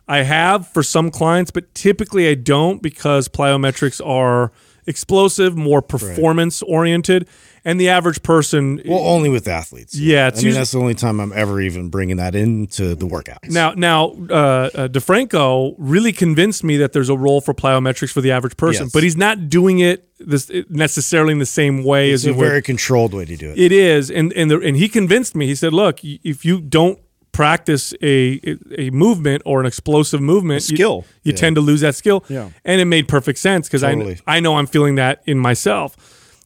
I 0.10 0.24
have 0.24 0.68
for 0.68 0.84
some 0.84 1.10
clients, 1.12 1.50
but 1.50 1.74
typically 1.74 2.28
I 2.28 2.34
don't 2.34 2.82
because 2.82 3.30
plyometrics 3.30 4.06
are 4.06 4.52
explosive, 4.86 5.56
more 5.56 5.82
performance 5.82 6.62
oriented, 6.64 7.30
and 7.64 7.80
the 7.80 7.90
average 7.90 8.24
person. 8.24 8.82
Well, 8.86 9.00
only 9.00 9.30
with 9.30 9.48
athletes. 9.48 9.96
Yeah, 9.98 10.28
it's 10.28 10.38
I 10.38 10.42
mean 10.42 10.46
usually- 10.48 10.60
that's 10.60 10.72
the 10.72 10.80
only 10.80 10.96
time 10.96 11.20
I'm 11.20 11.32
ever 11.34 11.62
even 11.62 11.90
bringing 11.90 12.18
that 12.18 12.34
into 12.36 12.96
the 12.96 13.06
workouts. 13.08 13.50
now, 13.50 13.74
now, 13.74 14.16
uh, 14.30 14.34
uh, 14.74 14.88
DeFranco 14.88 15.76
really 15.78 16.12
convinced 16.12 16.64
me 16.64 16.78
that 16.78 16.94
there's 16.94 17.10
a 17.10 17.18
role 17.18 17.42
for 17.42 17.54
plyometrics 17.54 18.12
for 18.12 18.22
the 18.22 18.32
average 18.32 18.58
person, 18.58 18.86
Yes. 18.86 18.92
but 18.94 19.04
he's 19.04 19.18
not 19.18 19.50
doing 19.50 19.80
it 19.80 20.08
this 20.20 20.52
necessarily 20.70 21.32
in 21.34 21.40
the 21.40 21.46
same 21.46 21.84
way 21.84 22.12
it's 22.12 22.22
as 22.22 22.26
a 22.26 22.30
you 22.30 22.36
would 22.36 22.46
very 22.48 22.62
controlled 22.62 23.14
way 23.14 23.26
to 23.26 23.36
do 23.36 23.50
it. 23.52 23.58
It 23.58 23.72
is, 23.72 24.12
and 24.12 24.32
and 24.34 24.52
the, 24.52 24.60
and 24.60 24.78
he 24.78 24.88
convinced 24.88 25.36
me. 25.36 25.48
He 25.48 25.56
said, 25.56 25.74
"Look, 25.74 26.00
if 26.04 26.46
you 26.46 26.62
don't 26.62 27.00
practice 27.32 27.94
a 28.04 28.40
a 28.78 28.90
movement 28.92 29.42
or 29.46 29.60
an 29.62 29.66
explosive 29.66 30.22
movement, 30.22 30.70
you- 30.70 30.76
skill. 30.76 31.06
you, 31.24 31.34
tend 31.34 31.56
to 31.56 31.62
lose 31.62 31.82
that 31.82 31.96
skill." 31.96 32.24
Yeah. 32.30 32.50
and 32.66 32.80
it 32.82 32.86
made 32.86 33.08
perfect 33.08 33.40
sense 33.40 33.68
because 33.68 33.82
Totally. 33.82 34.20
I 34.28 34.38
I 34.38 34.40
know 34.42 34.58
I'm 34.58 34.68
feeling 34.68 34.96
that 34.96 35.22
in 35.26 35.40
myself. 35.40 35.96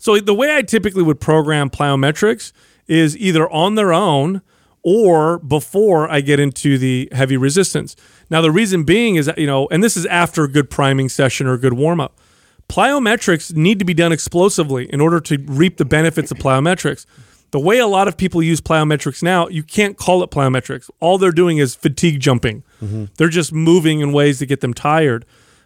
So 0.05 0.19
the 0.19 0.35
way 0.35 0.55
I 0.55 0.61
typically 0.61 1.01
would 1.01 1.19
program 1.19 1.71
plyometrics 1.71 2.51
is 2.85 3.17
either 3.17 3.49
on 3.49 3.73
their 3.73 3.91
own 3.91 4.43
or 4.83 5.39
before 5.39 6.07
I 6.07 6.21
get 6.21 6.39
into 6.39 6.77
the 6.77 7.09
heavy 7.11 7.37
resistance. 7.37 7.95
Now 8.29 8.41
the 8.41 8.51
reason 8.51 8.83
being 8.83 9.15
is 9.15 9.25
that 9.25 9.39
you 9.39 9.47
know, 9.47 9.67
and 9.71 9.83
this 9.83 9.97
is 9.97 10.05
after 10.05 10.43
a 10.43 10.47
good 10.47 10.69
priming 10.69 11.09
session 11.09 11.47
or 11.47 11.53
a 11.53 11.57
good 11.57 11.73
warm 11.73 11.99
up. 11.99 12.19
Plyometrics 12.69 13.55
need 13.55 13.79
to 13.79 13.85
be 13.85 13.95
done 13.95 14.11
explosively 14.11 14.85
in 14.93 15.01
order 15.01 15.19
to 15.21 15.43
reap 15.47 15.77
the 15.77 15.85
benefits 15.85 16.29
of 16.29 16.37
plyometrics. 16.37 17.07
The 17.49 17.59
way 17.59 17.79
a 17.79 17.87
lot 17.87 18.07
of 18.07 18.15
people 18.15 18.43
use 18.43 18.61
plyometrics 18.61 19.23
now, 19.23 19.47
you 19.47 19.63
can't 19.63 19.97
call 19.97 20.21
it 20.21 20.29
plyometrics. 20.29 20.87
All 20.99 21.17
they're 21.17 21.31
doing 21.31 21.57
is 21.57 21.73
fatigue 21.73 22.19
jumping. 22.19 22.63
Mm-hmm. 22.79 23.05
They're 23.17 23.27
just 23.27 23.51
moving 23.51 24.01
in 24.01 24.13
ways 24.13 24.37
to 24.37 24.45
get 24.45 24.61
them 24.61 24.75
tired. 24.75 25.25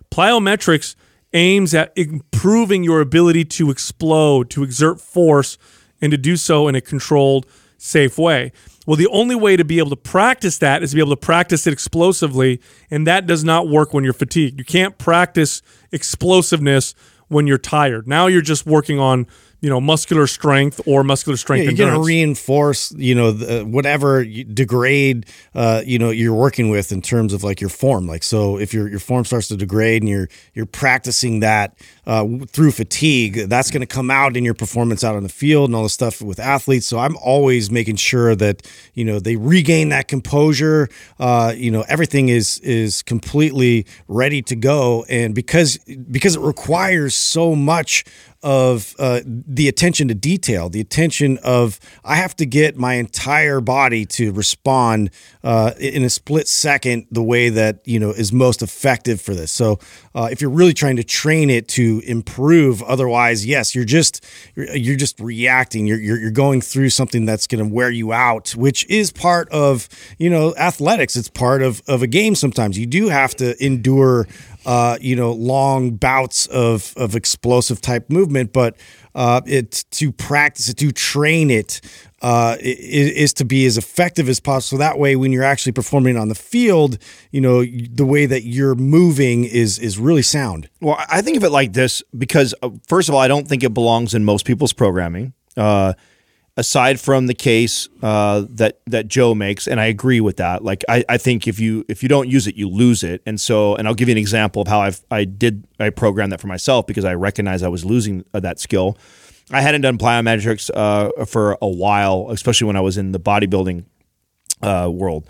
Plyometrics 0.10 0.96
aims 1.34 1.74
at 1.74 1.92
improving 1.96 2.84
your 2.84 3.02
ability 3.02 3.46
to 3.46 3.70
explode, 3.70 4.50
to 4.52 4.64
exert 4.64 5.00
force, 5.00 5.58
and 6.02 6.12
to 6.12 6.18
do 6.18 6.36
so 6.38 6.68
in 6.68 6.76
a 6.76 6.82
controlled, 6.82 7.46
safe 7.78 8.18
way. 8.18 8.52
Well, 8.88 8.98
the 8.98 9.08
only 9.08 9.36
way 9.36 9.56
to 9.56 9.64
be 9.64 9.78
able 9.78 9.92
to 9.92 9.96
practice 9.96 10.58
that 10.60 10.82
is 10.82 10.92
to 10.92 10.96
be 10.96 11.02
able 11.02 11.12
to 11.12 11.18
practice 11.18 11.68
it 11.68 11.74
explosively, 11.74 12.60
and 12.90 13.06
that 13.06 13.28
does 13.28 13.44
not 13.44 13.68
work 13.68 13.94
when 13.94 14.04
you're 14.04 14.14
fatigued. 14.14 14.58
You 14.58 14.66
can't 14.66 14.98
practice 14.98 15.62
explosiveness 15.92 16.96
when 17.28 17.46
you're 17.46 17.60
tired. 17.60 18.08
Now 18.08 18.28
you're 18.28 18.42
just 18.42 18.66
working 18.66 19.00
on, 19.00 19.28
you 19.62 19.70
know, 19.70 19.82
muscular 19.82 20.26
strength 20.26 20.80
or 20.86 21.04
muscular 21.04 21.36
strength 21.36 21.66
Yeah, 21.66 21.72
you're 21.72 21.90
going 21.90 22.02
to 22.02 22.06
reinforce, 22.06 22.92
you 22.94 23.14
know, 23.14 23.32
the, 23.32 23.66
whatever 23.66 24.24
degrade, 24.24 25.26
uh, 25.54 25.82
you 25.86 26.00
know, 26.00 26.12
you're 26.12 26.34
working 26.34 26.70
with 26.70 26.92
in 26.92 27.02
terms 27.02 27.34
of 27.34 27.44
like 27.44 27.60
your 27.60 27.70
form. 27.70 28.08
Like, 28.08 28.24
so 28.24 28.58
if 28.58 28.74
your 28.74 28.88
your 28.88 29.00
form 29.00 29.26
starts 29.26 29.50
to 29.50 29.58
degrade 29.58 30.02
and 30.02 30.10
you're 30.10 30.30
you're 30.54 30.66
practicing 30.66 31.42
that 31.42 31.78
uh, 32.08 32.26
through 32.48 32.72
fatigue, 32.72 33.50
that's 33.50 33.70
going 33.70 33.82
to 33.82 33.88
come 33.88 34.10
out 34.10 34.38
in 34.38 34.46
your 34.46 34.54
performance 34.54 35.04
out 35.04 35.16
on 35.16 35.24
the 35.24 35.30
field 35.30 35.70
and 35.70 35.76
all 35.76 35.84
the 35.84 35.90
stuff 35.90 36.22
with 36.22 36.40
athletes. 36.40 36.86
So 36.86 37.00
I'm 37.00 37.18
always 37.18 37.70
making 37.70 37.98
sure 37.98 38.36
that 38.36 38.66
you 38.94 39.04
know 39.04 39.20
they 39.20 39.36
regain 39.36 39.90
that 39.90 40.08
composure. 40.08 40.88
Uh, 41.20 41.54
you 41.56 41.70
know, 41.70 41.84
everything 41.90 42.30
is 42.30 42.60
is 42.60 43.02
completely 43.02 43.86
ready 44.08 44.42
to 44.44 44.56
go, 44.56 45.06
and 45.10 45.36
because 45.36 45.78
because 46.10 46.38
it 46.38 46.42
requires 46.42 47.14
so 47.14 47.56
much 47.56 48.06
of 48.42 48.96
uh, 49.00 49.22
the 49.26 49.68
attention 49.68 50.08
to 50.08 50.16
detail, 50.16 50.70
the 50.70 50.80
attention 50.80 51.38
of 51.44 51.80
I 52.04 52.16
have 52.16 52.36
to 52.38 52.46
get 52.46 52.78
my 52.78 52.94
entire 52.96 53.60
body 53.60 54.06
to 54.06 54.32
respond 54.32 55.12
uh, 55.44 55.72
in 55.80 56.04
a 56.04 56.10
split 56.10 56.48
second 56.48 57.08
the 57.12 57.24
way 57.24 57.50
that 57.50 57.82
you 57.86 58.00
know 58.00 58.12
is 58.12 58.32
most 58.32 58.62
effective 58.62 59.20
for 59.20 59.34
this. 59.34 59.52
So 59.52 59.80
uh, 60.16 60.30
if 60.32 60.42
you're 60.42 60.50
really 60.50 60.74
trying 60.74 60.96
to 60.98 61.04
train 61.04 61.50
it 61.50 61.68
to 61.70 62.02
improve, 62.06 62.82
otherwise, 62.84 63.46
yes, 63.46 63.76
you're 63.76 63.86
just 63.86 64.26
you're, 64.56 64.96
just 64.96 65.20
reacting. 65.20 65.86
You're, 65.86 66.00
you're 66.00 66.18
you're 66.18 66.32
going 66.32 66.62
through 66.62 66.90
something 66.90 67.26
that's 67.26 67.48
going 67.48 67.68
to 67.68 67.74
wear 67.74 67.90
you 67.90 68.14
out, 68.14 68.56
which 68.56 68.86
is 68.90 69.12
part 69.12 69.50
of 69.50 69.90
you 70.18 70.30
know 70.30 70.56
athletics. 70.56 71.16
It's 71.16 71.30
part 71.30 71.62
of 71.62 71.82
of 71.88 72.02
a 72.04 72.08
game. 72.08 72.36
Sometimes 72.36 72.78
you 72.78 72.86
do 72.86 73.10
have 73.10 73.36
to 73.36 73.62
endure 73.64 74.28
uh, 74.66 74.98
you 75.02 75.16
know, 75.16 75.32
long 75.32 75.92
bouts 75.92 76.46
of 76.48 76.94
of 76.98 77.16
explosive 77.16 77.82
type 77.82 78.10
movement, 78.10 78.54
but 78.54 78.76
uh, 79.16 79.42
it 79.46 79.86
to 79.92 80.12
practice 80.12 80.70
it, 80.70 80.78
to 80.78 80.92
train 80.92 81.50
it, 81.50 81.82
uh, 82.22 82.56
i- 82.60 82.64
i- 82.64 83.14
is 83.24 83.34
to 83.34 83.46
be 83.46 83.66
as 83.66 83.78
effective 83.78 84.30
as 84.30 84.40
possible. 84.40 84.78
That 84.80 85.00
way, 85.00 85.16
when 85.16 85.32
you're 85.32 85.44
actually 85.44 85.72
performing 85.72 86.18
on 86.18 86.28
the 86.30 86.36
field, 86.36 86.98
you 87.32 87.42
know, 87.42 87.64
the 87.66 88.06
way 88.06 88.26
that 88.26 88.44
you're 88.44 88.76
moving 88.76 89.46
is 89.46 89.80
is 89.80 89.98
really 89.98 90.22
sound. 90.22 90.70
Well, 90.82 90.98
I 91.10 91.22
think 91.22 91.38
of 91.38 91.44
it 91.44 91.52
like 91.52 91.74
this 91.74 92.04
because, 92.18 92.54
uh, 92.62 92.70
first 92.88 93.10
of 93.10 93.16
all, 93.16 93.22
I 93.22 93.28
don't 93.28 93.48
think 93.48 93.64
it 93.64 93.74
belongs 93.74 94.14
in 94.14 94.24
most 94.26 94.46
people's 94.46 94.74
programming. 94.74 95.34
Uh, 95.58 95.94
aside 96.60 97.00
from 97.00 97.28
the 97.28 97.34
case 97.34 97.88
uh, 98.04 98.44
that 98.50 98.82
that 98.86 99.08
Joe 99.08 99.34
makes, 99.34 99.66
and 99.66 99.80
I 99.80 99.86
agree 99.86 100.20
with 100.20 100.38
that. 100.38 100.62
Like, 100.62 100.84
I, 100.90 101.06
I 101.08 101.18
think 101.18 101.48
if 101.48 101.58
you 101.58 101.86
if 101.88 102.04
you 102.04 102.10
don't 102.10 102.28
use 102.28 102.48
it, 102.48 102.56
you 102.56 102.70
lose 102.70 103.02
it. 103.02 103.22
And 103.26 103.40
so, 103.40 103.76
and 103.76 103.88
I'll 103.88 103.96
give 103.96 104.10
you 104.10 104.12
an 104.12 104.18
example 104.18 104.62
of 104.62 104.68
how 104.68 104.82
I've 104.82 105.02
I 105.10 105.24
did 105.24 105.66
I 105.80 105.90
programmed 105.90 106.34
that 106.34 106.42
for 106.42 106.48
myself 106.48 106.86
because 106.86 107.06
I 107.06 107.16
recognized 107.16 107.64
I 107.64 107.70
was 107.70 107.86
losing 107.86 108.26
uh, 108.34 108.42
that 108.42 108.60
skill. 108.60 108.98
I 109.52 109.62
hadn't 109.62 109.82
done 109.82 109.98
plyometrics 109.98 110.70
uh, 110.76 111.26
for 111.26 111.58
a 111.62 111.68
while, 111.68 112.28
especially 112.30 112.68
when 112.68 112.76
I 112.76 112.82
was 112.82 112.98
in 112.98 113.14
the 113.14 113.20
bodybuilding 113.20 113.86
uh, 114.62 114.90
world. 114.94 115.28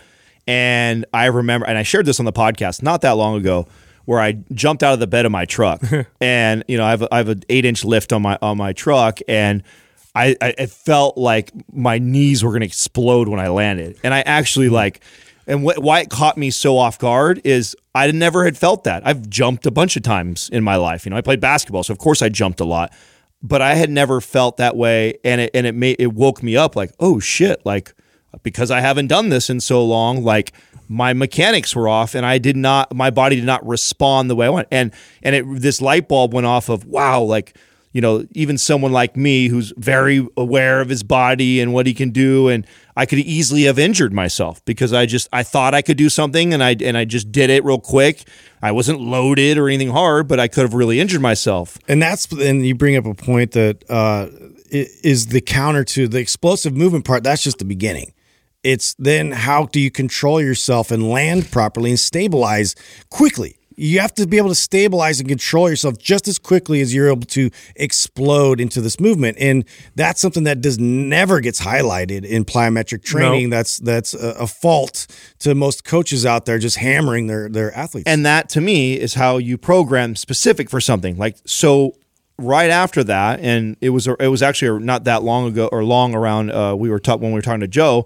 And 0.47 1.05
I 1.13 1.25
remember, 1.25 1.67
and 1.67 1.77
I 1.77 1.83
shared 1.83 2.07
this 2.07 2.19
on 2.19 2.25
the 2.25 2.33
podcast 2.33 2.81
not 2.81 3.01
that 3.01 3.11
long 3.11 3.37
ago, 3.37 3.67
where 4.05 4.19
I 4.19 4.39
jumped 4.51 4.81
out 4.81 4.93
of 4.93 4.99
the 4.99 5.05
bed 5.05 5.27
of 5.27 5.31
my 5.31 5.45
truck, 5.45 5.83
and 6.19 6.63
you 6.67 6.77
know 6.77 6.85
I 6.85 6.89
have 6.89 7.03
a, 7.03 7.13
I 7.13 7.17
have 7.17 7.29
an 7.29 7.43
eight 7.49 7.65
inch 7.65 7.85
lift 7.85 8.11
on 8.11 8.23
my 8.23 8.39
on 8.41 8.57
my 8.57 8.73
truck, 8.73 9.19
and 9.27 9.61
I, 10.19 10.35
I 10.41 10.53
it 10.57 10.69
felt 10.69 11.17
like 11.17 11.51
my 11.71 11.97
knees 11.97 12.43
were 12.43 12.51
going 12.51 12.61
to 12.61 12.67
explode 12.67 13.27
when 13.27 13.39
I 13.39 13.47
landed, 13.47 13.97
and 14.03 14.13
I 14.13 14.21
actually 14.21 14.69
like. 14.69 15.01
And 15.47 15.61
wh- 15.61 15.81
why 15.81 16.01
it 16.01 16.11
caught 16.11 16.37
me 16.37 16.51
so 16.51 16.77
off 16.77 16.99
guard 16.99 17.41
is 17.43 17.75
I 17.95 18.11
never 18.11 18.45
had 18.45 18.55
felt 18.55 18.83
that. 18.83 19.01
I've 19.03 19.27
jumped 19.27 19.65
a 19.65 19.71
bunch 19.71 19.95
of 19.97 20.03
times 20.03 20.47
in 20.53 20.63
my 20.63 20.75
life. 20.75 21.05
You 21.05 21.09
know, 21.09 21.17
I 21.17 21.21
played 21.21 21.39
basketball, 21.39 21.81
so 21.81 21.91
of 21.91 21.97
course 21.97 22.21
I 22.21 22.29
jumped 22.29 22.59
a 22.59 22.65
lot, 22.65 22.93
but 23.41 23.59
I 23.59 23.73
had 23.73 23.89
never 23.89 24.21
felt 24.21 24.57
that 24.57 24.75
way, 24.75 25.15
and 25.23 25.41
it 25.41 25.51
and 25.55 25.65
it 25.65 25.73
made 25.73 25.95
it 25.97 26.13
woke 26.13 26.43
me 26.43 26.55
up 26.55 26.75
like, 26.75 26.91
oh 26.99 27.19
shit, 27.19 27.65
like 27.65 27.95
because 28.43 28.69
I 28.69 28.81
haven't 28.81 29.07
done 29.07 29.29
this 29.29 29.49
in 29.49 29.59
so 29.59 29.83
long, 29.83 30.23
like 30.23 30.53
my 30.87 31.13
mechanics 31.13 31.75
were 31.75 31.87
off 31.87 32.15
and 32.15 32.25
I 32.25 32.37
did 32.39 32.57
not 32.57 32.93
my 32.95 33.09
body 33.09 33.35
did 33.35 33.45
not 33.45 33.65
respond 33.65 34.29
the 34.29 34.35
way 34.35 34.47
I 34.47 34.49
want. 34.49 34.67
And 34.71 34.91
and 35.23 35.35
it 35.35 35.45
this 35.47 35.81
light 35.81 36.07
bulb 36.07 36.33
went 36.33 36.47
off 36.47 36.69
of 36.69 36.85
wow, 36.85 37.21
like 37.21 37.55
you 37.91 38.01
know, 38.01 38.25
even 38.31 38.57
someone 38.57 38.91
like 38.91 39.17
me 39.17 39.47
who's 39.47 39.73
very 39.77 40.27
aware 40.37 40.81
of 40.81 40.89
his 40.89 41.03
body 41.03 41.59
and 41.59 41.73
what 41.73 41.87
he 41.87 41.93
can 41.93 42.11
do 42.11 42.47
and 42.47 42.65
I 42.95 43.05
could 43.05 43.19
easily 43.19 43.63
have 43.63 43.79
injured 43.79 44.11
myself 44.11 44.63
because 44.65 44.91
I 44.91 45.05
just 45.05 45.29
I 45.31 45.41
thought 45.43 45.73
I 45.73 45.81
could 45.81 45.95
do 45.95 46.09
something 46.09 46.53
and 46.53 46.61
I 46.61 46.75
and 46.81 46.97
I 46.97 47.05
just 47.05 47.31
did 47.31 47.49
it 47.49 47.63
real 47.63 47.79
quick. 47.79 48.27
I 48.61 48.73
wasn't 48.73 48.99
loaded 48.99 49.57
or 49.57 49.69
anything 49.69 49.89
hard, 49.89 50.27
but 50.27 50.39
I 50.39 50.49
could 50.49 50.63
have 50.63 50.73
really 50.73 50.99
injured 50.99 51.21
myself. 51.21 51.77
And 51.87 52.01
that's 52.01 52.29
and 52.31 52.65
you 52.65 52.75
bring 52.75 52.97
up 52.97 53.05
a 53.05 53.13
point 53.13 53.53
that 53.53 53.89
uh, 53.89 54.27
is 54.69 55.27
the 55.27 55.39
counter 55.39 55.85
to 55.85 56.09
the 56.09 56.19
explosive 56.19 56.75
movement 56.75 57.05
part. 57.05 57.23
That's 57.23 57.41
just 57.41 57.59
the 57.59 57.65
beginning. 57.65 58.13
It's 58.63 58.95
then 58.95 59.31
how 59.31 59.67
do 59.67 59.79
you 59.79 59.89
control 59.89 60.41
yourself 60.41 60.91
and 60.91 61.09
land 61.09 61.49
properly 61.51 61.91
and 61.91 61.99
stabilize 61.99 62.75
quickly. 63.09 63.58
You 63.79 63.99
have 63.99 64.13
to 64.15 64.27
be 64.27 64.37
able 64.37 64.49
to 64.49 64.55
stabilize 64.55 65.19
and 65.19 65.29
control 65.29 65.69
yourself 65.69 65.97
just 65.97 66.27
as 66.27 66.37
quickly 66.37 66.81
as 66.81 66.93
you're 66.93 67.09
able 67.09 67.21
to 67.21 67.49
explode 67.77 68.59
into 68.59 68.81
this 68.81 68.99
movement. 68.99 69.37
And 69.39 69.63
that's 69.95 70.19
something 70.19 70.43
that 70.43 70.61
does 70.61 70.77
never 70.77 71.39
gets 71.39 71.61
highlighted 71.61 72.25
in 72.25 72.43
plyometric 72.43 73.03
training. 73.03 73.49
That's 73.49 73.77
that's 73.77 74.13
a, 74.13 74.31
a 74.31 74.47
fault 74.47 75.07
to 75.39 75.55
most 75.55 75.85
coaches 75.85 76.25
out 76.25 76.45
there 76.45 76.59
just 76.59 76.77
hammering 76.77 77.27
their 77.27 77.47
their 77.47 77.75
athletes. 77.75 78.07
And 78.07 78.25
that 78.25 78.49
to 78.49 78.61
me 78.61 78.99
is 78.99 79.13
how 79.13 79.37
you 79.37 79.57
program 79.57 80.15
specific 80.15 80.69
for 80.69 80.81
something. 80.81 81.17
Like 81.17 81.37
so 81.45 81.95
right 82.37 82.69
after 82.69 83.03
that, 83.05 83.39
and 83.39 83.77
it 83.79 83.89
was 83.89 84.07
it 84.07 84.27
was 84.27 84.41
actually 84.41 84.83
not 84.83 85.05
that 85.05 85.23
long 85.23 85.47
ago 85.47 85.69
or 85.71 85.83
long 85.83 86.15
around 86.15 86.51
uh, 86.51 86.75
we 86.75 86.89
were 86.89 86.99
talking 86.99 87.21
when 87.21 87.31
we 87.31 87.37
were 87.37 87.41
talking 87.41 87.61
to 87.61 87.67
Joe. 87.67 88.05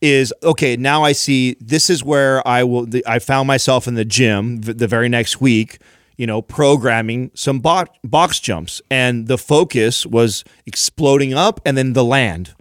Is 0.00 0.32
okay. 0.44 0.76
Now 0.76 1.02
I 1.02 1.10
see 1.10 1.56
this 1.60 1.90
is 1.90 2.04
where 2.04 2.46
I 2.46 2.62
will. 2.62 2.86
The, 2.86 3.04
I 3.04 3.18
found 3.18 3.48
myself 3.48 3.88
in 3.88 3.94
the 3.94 4.04
gym 4.04 4.60
the, 4.60 4.72
the 4.72 4.86
very 4.86 5.08
next 5.08 5.40
week. 5.40 5.78
You 6.16 6.26
know, 6.26 6.40
programming 6.40 7.30
some 7.34 7.60
bo- 7.60 7.86
box 8.04 8.38
jumps, 8.38 8.80
and 8.90 9.26
the 9.26 9.38
focus 9.38 10.06
was 10.06 10.44
exploding 10.66 11.34
up 11.34 11.60
and 11.64 11.76
then 11.76 11.94
the 11.94 12.04
land. 12.04 12.54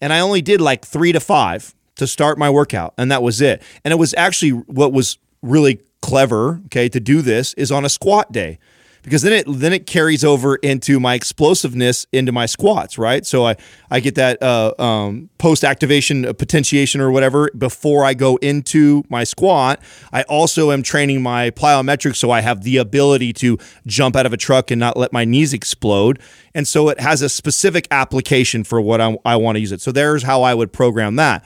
And 0.00 0.12
I 0.12 0.20
only 0.20 0.42
did 0.42 0.60
like 0.60 0.84
three 0.84 1.12
to 1.12 1.20
five 1.20 1.74
to 1.96 2.06
start 2.06 2.36
my 2.38 2.50
workout, 2.50 2.92
and 2.98 3.10
that 3.10 3.22
was 3.22 3.40
it. 3.40 3.62
And 3.84 3.92
it 3.92 3.96
was 3.96 4.14
actually 4.18 4.50
what 4.50 4.92
was 4.92 5.18
really 5.40 5.80
clever. 6.02 6.60
Okay, 6.66 6.90
to 6.90 7.00
do 7.00 7.22
this 7.22 7.54
is 7.54 7.72
on 7.72 7.86
a 7.86 7.88
squat 7.88 8.30
day 8.30 8.58
because 9.04 9.20
then 9.22 9.32
it 9.34 9.44
then 9.46 9.72
it 9.72 9.86
carries 9.86 10.24
over 10.24 10.56
into 10.56 10.98
my 10.98 11.14
explosiveness 11.14 12.06
into 12.10 12.32
my 12.32 12.46
squats, 12.46 12.98
right? 12.98 13.24
So 13.24 13.46
I 13.46 13.56
I 13.90 14.00
get 14.00 14.16
that 14.16 14.42
uh, 14.42 14.74
um, 14.78 15.28
post 15.38 15.62
activation 15.62 16.24
potentiation 16.34 17.00
or 17.00 17.10
whatever 17.10 17.50
before 17.56 18.04
I 18.04 18.14
go 18.14 18.36
into 18.36 19.04
my 19.08 19.22
squat. 19.22 19.80
I 20.12 20.22
also 20.22 20.72
am 20.72 20.82
training 20.82 21.22
my 21.22 21.50
plyometrics, 21.50 22.16
so 22.16 22.30
I 22.30 22.40
have 22.40 22.62
the 22.62 22.78
ability 22.78 23.32
to 23.34 23.58
jump 23.86 24.16
out 24.16 24.26
of 24.26 24.32
a 24.32 24.38
truck 24.38 24.70
and 24.70 24.80
not 24.80 24.96
let 24.96 25.12
my 25.12 25.24
knees 25.24 25.52
explode. 25.52 26.18
And 26.54 26.66
so 26.66 26.88
it 26.88 26.98
has 26.98 27.20
a 27.20 27.28
specific 27.28 27.86
application 27.90 28.64
for 28.64 28.80
what 28.80 29.00
I, 29.00 29.16
I 29.24 29.36
want 29.36 29.56
to 29.56 29.60
use 29.60 29.72
it. 29.72 29.80
So 29.80 29.92
there's 29.92 30.22
how 30.22 30.42
I 30.42 30.54
would 30.54 30.72
program 30.72 31.16
that 31.16 31.44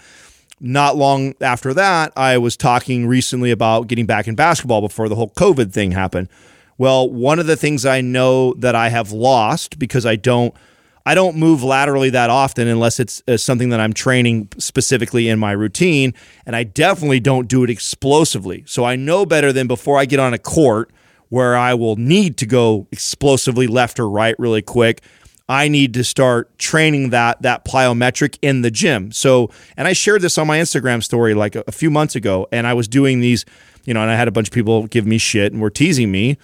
not 0.60 0.96
long 0.96 1.34
after 1.40 1.72
that, 1.74 2.12
I 2.16 2.36
was 2.38 2.56
talking 2.56 3.06
recently 3.06 3.52
about 3.52 3.86
getting 3.86 4.06
back 4.06 4.26
in 4.26 4.34
basketball 4.34 4.80
before 4.80 5.08
the 5.08 5.14
whole 5.14 5.30
COVID 5.30 5.72
thing 5.72 5.92
happened. 5.92 6.28
Well, 6.78 7.10
one 7.10 7.40
of 7.40 7.46
the 7.46 7.56
things 7.56 7.84
I 7.84 8.00
know 8.00 8.54
that 8.54 8.76
I 8.76 8.88
have 8.88 9.10
lost 9.10 9.78
because 9.78 10.06
I 10.06 10.14
don't 10.16 10.54
I 11.04 11.14
don't 11.14 11.36
move 11.36 11.62
laterally 11.62 12.10
that 12.10 12.28
often 12.28 12.68
unless 12.68 13.00
it's 13.00 13.22
uh, 13.26 13.38
something 13.38 13.70
that 13.70 13.80
I'm 13.80 13.94
training 13.94 14.48
specifically 14.58 15.28
in 15.28 15.38
my 15.38 15.52
routine, 15.52 16.12
and 16.44 16.54
I 16.54 16.64
definitely 16.64 17.18
don't 17.18 17.48
do 17.48 17.64
it 17.64 17.70
explosively. 17.70 18.62
So 18.66 18.84
I 18.84 18.94
know 18.94 19.24
better 19.24 19.50
than 19.50 19.66
before 19.66 19.98
I 19.98 20.04
get 20.04 20.20
on 20.20 20.34
a 20.34 20.38
court 20.38 20.90
where 21.30 21.56
I 21.56 21.72
will 21.72 21.96
need 21.96 22.36
to 22.38 22.46
go 22.46 22.86
explosively 22.92 23.66
left 23.66 23.98
or 23.98 24.08
right 24.08 24.38
really 24.38 24.60
quick. 24.60 25.00
I 25.48 25.68
need 25.68 25.94
to 25.94 26.04
start 26.04 26.56
training 26.58 27.10
that 27.10 27.40
that 27.42 27.64
plyometric 27.64 28.38
in 28.42 28.60
the 28.60 28.70
gym. 28.70 29.10
So, 29.10 29.50
and 29.76 29.88
I 29.88 29.94
shared 29.94 30.20
this 30.20 30.36
on 30.36 30.46
my 30.46 30.58
Instagram 30.58 31.02
story 31.02 31.32
like 31.34 31.56
a, 31.56 31.64
a 31.66 31.72
few 31.72 31.90
months 31.90 32.14
ago, 32.14 32.46
and 32.52 32.66
I 32.66 32.74
was 32.74 32.86
doing 32.86 33.20
these, 33.20 33.46
you 33.84 33.94
know, 33.94 34.02
and 34.02 34.10
I 34.10 34.14
had 34.14 34.28
a 34.28 34.32
bunch 34.32 34.48
of 34.48 34.54
people 34.54 34.86
give 34.86 35.06
me 35.06 35.18
shit 35.18 35.52
and 35.52 35.60
were 35.62 35.70
teasing 35.70 36.12
me 36.12 36.36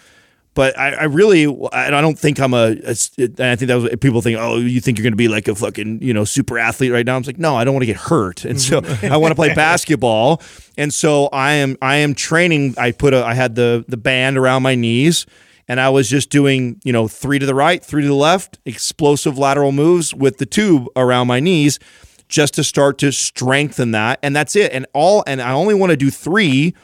but 0.55 0.79
I, 0.79 0.93
I, 0.93 1.05
really, 1.05 1.47
I 1.73 1.91
don't 1.91 2.19
think 2.19 2.39
I'm 2.39 2.55
a, 2.55 2.77
a. 2.85 2.91
I 2.91 3.57
think 3.57 3.69
that 3.69 3.75
was 3.75 3.95
people 4.01 4.23
think, 4.23 4.39
oh, 4.39 4.57
you 4.57 4.81
think 4.81 4.99
you're 4.99 5.03
going 5.03 5.13
to 5.13 5.17
be 5.17 5.27
like 5.27 5.49
a 5.49 5.55
fucking, 5.55 6.01
you 6.01 6.15
know, 6.15 6.25
super 6.25 6.59
athlete 6.59 6.93
right 6.93 7.05
now. 7.05 7.17
I'm 7.17 7.23
like, 7.23 7.39
no, 7.39 7.57
I 7.57 7.65
don't 7.65 7.75
want 7.75 7.83
to 7.83 7.87
get 7.87 7.97
hurt, 7.97 8.45
and 8.45 8.61
so 8.61 8.81
I 9.03 9.17
want 9.17 9.33
to 9.33 9.37
play 9.37 9.53
basketball, 9.53 10.41
and 10.77 10.95
so 10.95 11.27
I 11.33 11.55
am, 11.55 11.77
I 11.83 11.97
am 11.97 12.15
training. 12.15 12.77
I 12.79 12.93
put 12.93 13.15
a, 13.15 13.25
I 13.25 13.35
had 13.35 13.57
the 13.57 13.85
the 13.89 13.97
band 13.97 14.39
around 14.39 14.63
my 14.63 14.77
knees, 14.77 15.27
and 15.67 15.81
I 15.81 15.91
was 15.91 16.09
just 16.09 16.31
doing, 16.31 16.81
you 16.85 16.93
know, 16.93 17.09
three 17.09 17.41
to 17.41 17.47
the 17.47 17.55
right, 17.55 17.85
three 17.85 18.03
to 18.03 18.09
the 18.09 18.15
left, 18.15 18.59
explosive 18.65 19.37
lateral 19.37 19.73
moves 19.73 20.15
with 20.15 20.39
the 20.39 20.47
tube 20.47 20.87
around 20.95 21.27
my 21.27 21.41
knees, 21.41 21.81
just 22.29 22.55
to 22.55 22.65
start 22.65 22.99
to 22.99 23.11
strengthen 23.11 23.91
that, 23.91 24.21
and 24.23 24.37
that's 24.37 24.55
it. 24.55 24.73
And 24.73 24.87
all, 24.93 25.25
and 25.27 25.43
I 25.43 25.53
only 25.53 25.75
want 25.75 25.91
to 25.91 25.97
do 25.97 26.11
three 26.11 26.75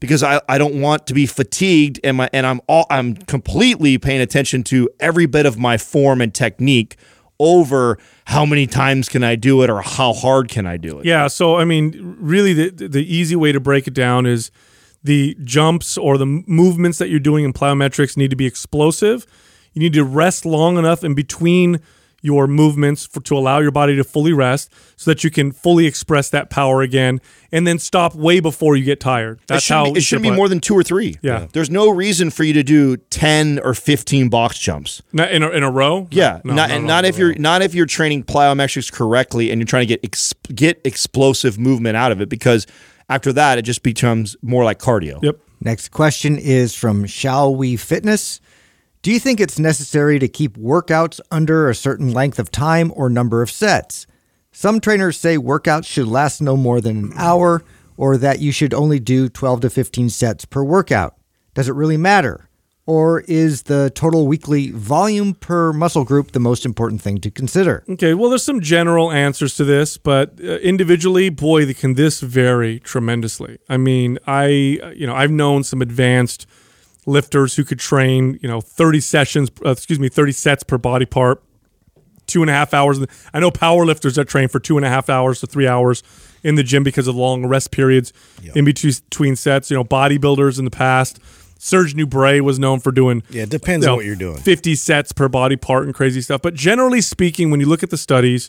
because 0.00 0.22
I, 0.22 0.40
I 0.48 0.58
don't 0.58 0.80
want 0.80 1.06
to 1.06 1.14
be 1.14 1.26
fatigued 1.26 2.00
and 2.02 2.16
my 2.16 2.28
and 2.32 2.46
I'm 2.46 2.60
all 2.66 2.86
I'm 2.90 3.14
completely 3.14 3.98
paying 3.98 4.20
attention 4.20 4.62
to 4.64 4.88
every 4.98 5.26
bit 5.26 5.46
of 5.46 5.58
my 5.58 5.76
form 5.78 6.20
and 6.20 6.34
technique 6.34 6.96
over 7.38 7.98
how 8.24 8.44
many 8.44 8.66
times 8.66 9.08
can 9.08 9.22
I 9.22 9.36
do 9.36 9.62
it 9.62 9.70
or 9.70 9.80
how 9.80 10.12
hard 10.12 10.48
can 10.48 10.66
I 10.66 10.76
do 10.76 10.98
it. 10.98 11.06
Yeah, 11.06 11.28
so 11.28 11.56
I 11.56 11.64
mean 11.64 12.16
really 12.18 12.52
the 12.52 12.88
the 12.88 13.14
easy 13.14 13.36
way 13.36 13.52
to 13.52 13.60
break 13.60 13.86
it 13.86 13.94
down 13.94 14.26
is 14.26 14.50
the 15.02 15.36
jumps 15.44 15.96
or 15.96 16.18
the 16.18 16.26
movements 16.26 16.98
that 16.98 17.08
you're 17.08 17.20
doing 17.20 17.44
in 17.44 17.52
plyometrics 17.52 18.16
need 18.16 18.30
to 18.30 18.36
be 18.36 18.46
explosive. 18.46 19.26
You 19.72 19.80
need 19.80 19.92
to 19.94 20.04
rest 20.04 20.44
long 20.44 20.78
enough 20.78 21.04
in 21.04 21.14
between 21.14 21.80
your 22.20 22.46
movements 22.46 23.06
for, 23.06 23.20
to 23.20 23.36
allow 23.36 23.58
your 23.58 23.70
body 23.70 23.96
to 23.96 24.04
fully 24.04 24.32
rest 24.32 24.72
so 24.96 25.10
that 25.10 25.24
you 25.24 25.30
can 25.30 25.52
fully 25.52 25.86
express 25.86 26.30
that 26.30 26.50
power 26.50 26.82
again 26.82 27.20
and 27.50 27.66
then 27.66 27.78
stop 27.78 28.14
way 28.14 28.40
before 28.40 28.76
you 28.76 28.84
get 28.84 29.00
tired. 29.00 29.40
That's 29.46 29.68
it 29.68 29.72
how 29.72 29.84
be, 29.84 29.98
it 29.98 30.02
shouldn't 30.02 30.24
be 30.24 30.30
more 30.30 30.48
than 30.48 30.60
two 30.60 30.74
or 30.74 30.82
three. 30.82 31.18
Yeah. 31.22 31.46
There's 31.52 31.70
no 31.70 31.88
reason 31.90 32.30
for 32.30 32.44
you 32.44 32.52
to 32.54 32.62
do 32.62 32.96
10 32.96 33.60
or 33.60 33.74
15 33.74 34.28
box 34.28 34.58
jumps. 34.58 35.02
Not 35.12 35.32
in 35.32 35.42
a, 35.42 35.50
in 35.50 35.62
a 35.62 35.70
row? 35.70 36.08
Yeah. 36.10 36.40
No, 36.44 36.54
not 36.54 36.68
no, 36.68 36.74
and 36.76 36.84
no, 36.84 36.88
not 36.88 37.02
no, 37.02 37.08
if 37.08 37.18
no. 37.18 37.24
you're 37.24 37.34
not 37.34 37.62
if 37.62 37.74
you're 37.74 37.86
training 37.86 38.24
plyometrics 38.24 38.92
correctly 38.92 39.50
and 39.50 39.60
you're 39.60 39.66
trying 39.66 39.86
to 39.86 39.86
get 39.86 40.00
ex, 40.04 40.32
get 40.54 40.80
explosive 40.84 41.58
movement 41.58 41.96
out 41.96 42.12
of 42.12 42.20
it 42.20 42.28
because 42.28 42.66
after 43.08 43.32
that 43.32 43.58
it 43.58 43.62
just 43.62 43.82
becomes 43.82 44.36
more 44.42 44.64
like 44.64 44.78
cardio. 44.78 45.22
Yep. 45.22 45.38
Next 45.62 45.90
question 45.90 46.38
is 46.38 46.74
from 46.74 47.04
Shall 47.06 47.54
We 47.54 47.76
Fitness. 47.76 48.40
Do 49.02 49.10
you 49.10 49.18
think 49.18 49.40
it's 49.40 49.58
necessary 49.58 50.18
to 50.18 50.28
keep 50.28 50.58
workouts 50.58 51.20
under 51.30 51.70
a 51.70 51.74
certain 51.74 52.12
length 52.12 52.38
of 52.38 52.50
time 52.50 52.92
or 52.94 53.08
number 53.08 53.40
of 53.40 53.50
sets? 53.50 54.06
Some 54.52 54.78
trainers 54.78 55.18
say 55.18 55.38
workouts 55.38 55.86
should 55.86 56.06
last 56.06 56.42
no 56.42 56.54
more 56.54 56.82
than 56.82 57.04
an 57.04 57.12
hour 57.16 57.64
or 57.96 58.18
that 58.18 58.40
you 58.40 58.52
should 58.52 58.74
only 58.74 59.00
do 59.00 59.30
12 59.30 59.62
to 59.62 59.70
15 59.70 60.10
sets 60.10 60.44
per 60.44 60.62
workout. 60.62 61.16
Does 61.54 61.66
it 61.66 61.72
really 61.72 61.96
matter? 61.96 62.50
Or 62.84 63.20
is 63.20 63.62
the 63.62 63.90
total 63.94 64.26
weekly 64.26 64.70
volume 64.70 65.32
per 65.32 65.72
muscle 65.72 66.04
group 66.04 66.32
the 66.32 66.38
most 66.38 66.66
important 66.66 67.00
thing 67.00 67.20
to 67.20 67.30
consider? 67.30 67.82
Okay, 67.88 68.12
well, 68.12 68.28
there's 68.28 68.42
some 68.42 68.60
general 68.60 69.10
answers 69.10 69.54
to 69.54 69.64
this, 69.64 69.96
but 69.96 70.38
uh, 70.44 70.58
individually, 70.58 71.30
boy, 71.30 71.72
can 71.72 71.94
this 71.94 72.20
vary 72.20 72.80
tremendously. 72.80 73.60
I 73.66 73.78
mean, 73.78 74.18
I, 74.26 74.48
you 74.94 75.06
know, 75.06 75.14
I've 75.14 75.30
known 75.30 75.64
some 75.64 75.80
advanced 75.80 76.46
lifters 77.06 77.56
who 77.56 77.64
could 77.64 77.78
train, 77.78 78.38
you 78.42 78.48
know, 78.48 78.60
30 78.60 79.00
sessions, 79.00 79.50
uh, 79.64 79.70
excuse 79.70 79.98
me, 79.98 80.08
30 80.08 80.32
sets 80.32 80.62
per 80.62 80.78
body 80.78 81.06
part, 81.06 81.42
two 82.26 82.42
and 82.42 82.50
a 82.50 82.54
half 82.54 82.72
hours. 82.74 83.00
I 83.32 83.40
know 83.40 83.50
power 83.50 83.84
lifters 83.84 84.14
that 84.16 84.28
train 84.28 84.48
for 84.48 84.60
two 84.60 84.76
and 84.76 84.86
a 84.86 84.88
half 84.88 85.08
hours 85.08 85.40
to 85.40 85.46
three 85.46 85.66
hours 85.66 86.02
in 86.42 86.54
the 86.54 86.62
gym 86.62 86.82
because 86.82 87.06
of 87.06 87.14
long 87.16 87.46
rest 87.46 87.70
periods 87.70 88.12
in 88.54 88.64
between, 88.64 88.92
between 89.10 89.36
sets. 89.36 89.70
You 89.70 89.76
know, 89.76 89.84
bodybuilders 89.84 90.58
in 90.58 90.64
the 90.64 90.70
past. 90.70 91.18
Serge 91.62 91.94
Nubret 91.94 92.40
was 92.40 92.58
known 92.58 92.80
for 92.80 92.90
doing 92.90 93.22
Yeah, 93.28 93.42
it 93.42 93.50
depends 93.50 93.84
you 93.84 93.88
know, 93.88 93.92
on 93.92 93.98
what 93.98 94.06
you're 94.06 94.16
doing. 94.16 94.38
50 94.38 94.74
sets 94.76 95.12
per 95.12 95.28
body 95.28 95.56
part 95.56 95.84
and 95.84 95.94
crazy 95.94 96.22
stuff. 96.22 96.40
But 96.40 96.54
generally 96.54 97.02
speaking, 97.02 97.50
when 97.50 97.60
you 97.60 97.66
look 97.66 97.82
at 97.82 97.90
the 97.90 97.98
studies, 97.98 98.48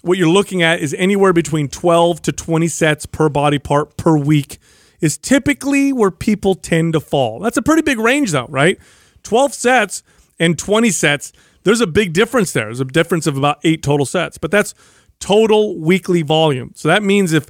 what 0.00 0.16
you're 0.16 0.30
looking 0.30 0.62
at 0.62 0.80
is 0.80 0.94
anywhere 0.94 1.34
between 1.34 1.68
12 1.68 2.22
to 2.22 2.32
20 2.32 2.68
sets 2.68 3.04
per 3.04 3.28
body 3.28 3.58
part 3.58 3.98
per 3.98 4.16
week 4.16 4.58
is 5.00 5.16
typically 5.16 5.92
where 5.92 6.10
people 6.10 6.54
tend 6.54 6.92
to 6.92 7.00
fall. 7.00 7.38
That's 7.38 7.56
a 7.56 7.62
pretty 7.62 7.82
big 7.82 7.98
range 7.98 8.32
though, 8.32 8.46
right? 8.48 8.78
12 9.22 9.54
sets 9.54 10.02
and 10.38 10.58
20 10.58 10.90
sets, 10.90 11.32
there's 11.64 11.80
a 11.80 11.86
big 11.86 12.12
difference 12.12 12.52
there. 12.52 12.66
There's 12.66 12.80
a 12.80 12.84
difference 12.84 13.26
of 13.26 13.36
about 13.36 13.58
8 13.64 13.82
total 13.82 14.06
sets, 14.06 14.38
but 14.38 14.50
that's 14.50 14.74
total 15.20 15.78
weekly 15.78 16.22
volume. 16.22 16.72
So 16.74 16.88
that 16.88 17.02
means 17.02 17.32
if 17.32 17.46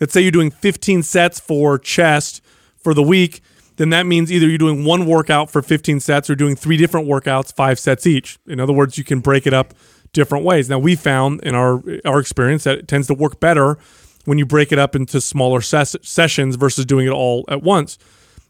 let's 0.00 0.12
say 0.12 0.20
you're 0.20 0.30
doing 0.30 0.50
15 0.50 1.02
sets 1.02 1.40
for 1.40 1.78
chest 1.78 2.42
for 2.76 2.94
the 2.94 3.02
week, 3.02 3.42
then 3.76 3.90
that 3.90 4.06
means 4.06 4.32
either 4.32 4.48
you're 4.48 4.58
doing 4.58 4.84
one 4.84 5.06
workout 5.06 5.50
for 5.50 5.62
15 5.62 6.00
sets 6.00 6.28
or 6.28 6.34
doing 6.34 6.56
three 6.56 6.76
different 6.76 7.08
workouts, 7.08 7.54
five 7.54 7.78
sets 7.78 8.06
each. 8.06 8.38
In 8.46 8.58
other 8.60 8.72
words, 8.72 8.98
you 8.98 9.04
can 9.04 9.20
break 9.20 9.46
it 9.46 9.54
up 9.54 9.74
different 10.12 10.44
ways. 10.44 10.68
Now, 10.68 10.78
we 10.78 10.96
found 10.96 11.42
in 11.42 11.54
our 11.54 11.82
our 12.04 12.18
experience 12.18 12.64
that 12.64 12.78
it 12.78 12.88
tends 12.88 13.06
to 13.08 13.14
work 13.14 13.40
better 13.40 13.78
when 14.24 14.38
you 14.38 14.46
break 14.46 14.72
it 14.72 14.78
up 14.78 14.94
into 14.94 15.20
smaller 15.20 15.60
ses- 15.60 15.96
sessions 16.02 16.56
versus 16.56 16.84
doing 16.84 17.06
it 17.06 17.10
all 17.10 17.44
at 17.48 17.62
once. 17.62 17.98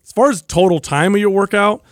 As 0.04 0.12
far 0.12 0.30
as 0.30 0.42
total 0.42 0.80
time 0.80 1.14
of 1.14 1.20
your 1.20 1.30
workout, 1.30 1.82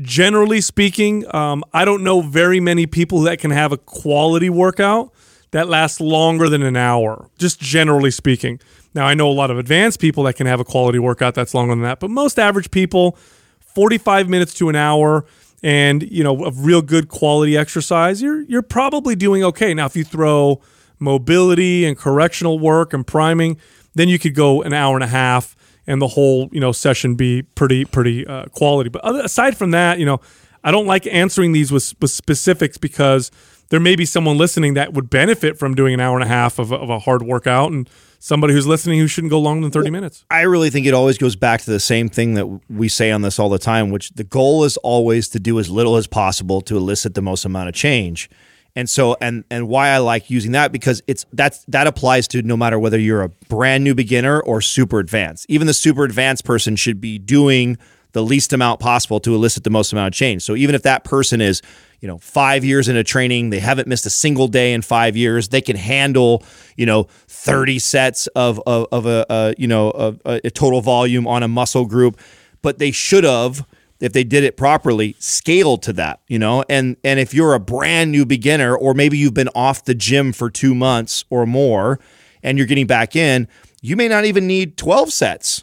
generally 0.00 0.60
speaking, 0.60 1.24
um, 1.34 1.62
I 1.72 1.84
don't 1.84 2.02
know 2.02 2.22
very 2.22 2.60
many 2.60 2.86
people 2.86 3.20
that 3.22 3.38
can 3.38 3.50
have 3.50 3.72
a 3.72 3.76
quality 3.76 4.50
workout 4.50 5.12
that 5.50 5.68
lasts 5.68 6.00
longer 6.00 6.48
than 6.48 6.62
an 6.62 6.76
hour, 6.76 7.28
just 7.38 7.60
generally 7.60 8.10
speaking. 8.10 8.58
Now, 8.94 9.06
I 9.06 9.14
know 9.14 9.28
a 9.28 9.32
lot 9.32 9.50
of 9.50 9.58
advanced 9.58 10.00
people 10.00 10.24
that 10.24 10.34
can 10.34 10.46
have 10.46 10.60
a 10.60 10.64
quality 10.64 10.98
workout 10.98 11.34
that's 11.34 11.54
longer 11.54 11.74
than 11.74 11.84
that, 11.84 12.00
but 12.00 12.10
most 12.10 12.38
average 12.38 12.70
people, 12.70 13.16
45 13.60 14.28
minutes 14.28 14.54
to 14.54 14.68
an 14.68 14.76
hour 14.76 15.24
and, 15.62 16.02
you 16.02 16.24
know, 16.24 16.44
of 16.44 16.64
real 16.64 16.82
good 16.82 17.08
quality 17.08 17.56
exercise, 17.56 18.20
you're 18.20 18.42
you're 18.42 18.62
probably 18.62 19.14
doing 19.14 19.44
okay. 19.44 19.72
Now, 19.74 19.86
if 19.86 19.94
you 19.94 20.04
throw 20.04 20.60
mobility 21.02 21.84
and 21.84 21.98
correctional 21.98 22.58
work 22.58 22.92
and 22.92 23.06
priming, 23.06 23.58
then 23.94 24.08
you 24.08 24.18
could 24.18 24.34
go 24.34 24.62
an 24.62 24.72
hour 24.72 24.96
and 24.96 25.04
a 25.04 25.08
half 25.08 25.56
and 25.86 26.00
the 26.00 26.08
whole 26.08 26.48
you 26.52 26.60
know 26.60 26.72
session 26.72 27.14
be 27.14 27.42
pretty 27.42 27.84
pretty 27.84 28.26
uh, 28.26 28.46
quality. 28.46 28.88
But 28.88 29.02
other, 29.02 29.20
aside 29.20 29.56
from 29.56 29.72
that, 29.72 29.98
you 29.98 30.06
know, 30.06 30.20
I 30.64 30.70
don't 30.70 30.86
like 30.86 31.06
answering 31.06 31.52
these 31.52 31.72
with, 31.72 31.94
with 32.00 32.10
specifics 32.10 32.78
because 32.78 33.30
there 33.70 33.80
may 33.80 33.96
be 33.96 34.04
someone 34.04 34.38
listening 34.38 34.74
that 34.74 34.92
would 34.92 35.10
benefit 35.10 35.58
from 35.58 35.74
doing 35.74 35.94
an 35.94 36.00
hour 36.00 36.14
and 36.14 36.24
a 36.24 36.28
half 36.28 36.58
of 36.58 36.72
of 36.72 36.88
a 36.88 37.00
hard 37.00 37.22
workout, 37.22 37.72
and 37.72 37.90
somebody 38.18 38.52
who's 38.54 38.66
listening 38.66 39.00
who 39.00 39.08
shouldn't 39.08 39.30
go 39.30 39.40
longer 39.40 39.62
than 39.62 39.72
thirty 39.72 39.90
minutes. 39.90 40.24
I 40.30 40.42
really 40.42 40.70
think 40.70 40.86
it 40.86 40.94
always 40.94 41.18
goes 41.18 41.36
back 41.36 41.62
to 41.62 41.70
the 41.70 41.80
same 41.80 42.08
thing 42.08 42.34
that 42.34 42.46
we 42.70 42.88
say 42.88 43.10
on 43.10 43.22
this 43.22 43.38
all 43.38 43.48
the 43.48 43.58
time, 43.58 43.90
which 43.90 44.10
the 44.10 44.24
goal 44.24 44.64
is 44.64 44.76
always 44.78 45.28
to 45.30 45.40
do 45.40 45.58
as 45.58 45.68
little 45.68 45.96
as 45.96 46.06
possible 46.06 46.60
to 46.62 46.76
elicit 46.76 47.14
the 47.14 47.22
most 47.22 47.44
amount 47.44 47.68
of 47.68 47.74
change. 47.74 48.30
And 48.74 48.88
so 48.88 49.16
and 49.20 49.44
and 49.50 49.68
why 49.68 49.90
I 49.90 49.98
like 49.98 50.30
using 50.30 50.52
that 50.52 50.72
because 50.72 51.02
it's 51.06 51.26
that's 51.32 51.64
that 51.68 51.86
applies 51.86 52.26
to 52.28 52.42
no 52.42 52.56
matter 52.56 52.78
whether 52.78 52.98
you're 52.98 53.22
a 53.22 53.28
brand 53.28 53.84
new 53.84 53.94
beginner 53.94 54.40
or 54.40 54.62
super 54.62 54.98
advanced. 54.98 55.44
Even 55.48 55.66
the 55.66 55.74
super 55.74 56.04
advanced 56.04 56.44
person 56.44 56.76
should 56.76 57.00
be 57.00 57.18
doing 57.18 57.76
the 58.12 58.22
least 58.22 58.52
amount 58.52 58.80
possible 58.80 59.20
to 59.20 59.34
elicit 59.34 59.64
the 59.64 59.70
most 59.70 59.92
amount 59.92 60.14
of 60.14 60.14
change. 60.14 60.42
So 60.42 60.54
even 60.54 60.74
if 60.74 60.82
that 60.82 61.02
person 61.04 61.40
is, 61.40 61.62
you 62.00 62.08
know, 62.08 62.18
5 62.18 62.64
years 62.64 62.88
into 62.88 63.02
training, 63.04 63.50
they 63.50 63.58
haven't 63.58 63.88
missed 63.88 64.04
a 64.04 64.10
single 64.10 64.48
day 64.48 64.74
in 64.74 64.82
5 64.82 65.16
years, 65.16 65.48
they 65.48 65.62
can 65.62 65.76
handle, 65.76 66.42
you 66.76 66.86
know, 66.86 67.04
30 67.28 67.78
sets 67.78 68.26
of 68.28 68.60
of, 68.66 68.86
of 68.90 69.06
a, 69.06 69.26
a 69.28 69.54
you 69.58 69.66
know, 69.66 69.90
a, 70.24 70.40
a 70.44 70.50
total 70.50 70.80
volume 70.80 71.26
on 71.26 71.42
a 71.42 71.48
muscle 71.48 71.84
group, 71.84 72.18
but 72.62 72.78
they 72.78 72.90
should 72.90 73.24
have 73.24 73.66
if 74.02 74.12
they 74.12 74.24
did 74.24 74.42
it 74.42 74.56
properly, 74.56 75.14
scale 75.20 75.78
to 75.78 75.92
that, 75.92 76.20
you 76.26 76.38
know? 76.38 76.64
And 76.68 76.96
and 77.04 77.20
if 77.20 77.32
you're 77.32 77.54
a 77.54 77.60
brand 77.60 78.10
new 78.10 78.26
beginner 78.26 78.76
or 78.76 78.94
maybe 78.94 79.16
you've 79.16 79.32
been 79.32 79.48
off 79.54 79.84
the 79.84 79.94
gym 79.94 80.32
for 80.32 80.50
2 80.50 80.74
months 80.74 81.24
or 81.30 81.46
more 81.46 82.00
and 82.42 82.58
you're 82.58 82.66
getting 82.66 82.88
back 82.88 83.14
in, 83.14 83.46
you 83.80 83.94
may 83.94 84.08
not 84.08 84.24
even 84.24 84.48
need 84.48 84.76
12 84.76 85.12
sets. 85.12 85.62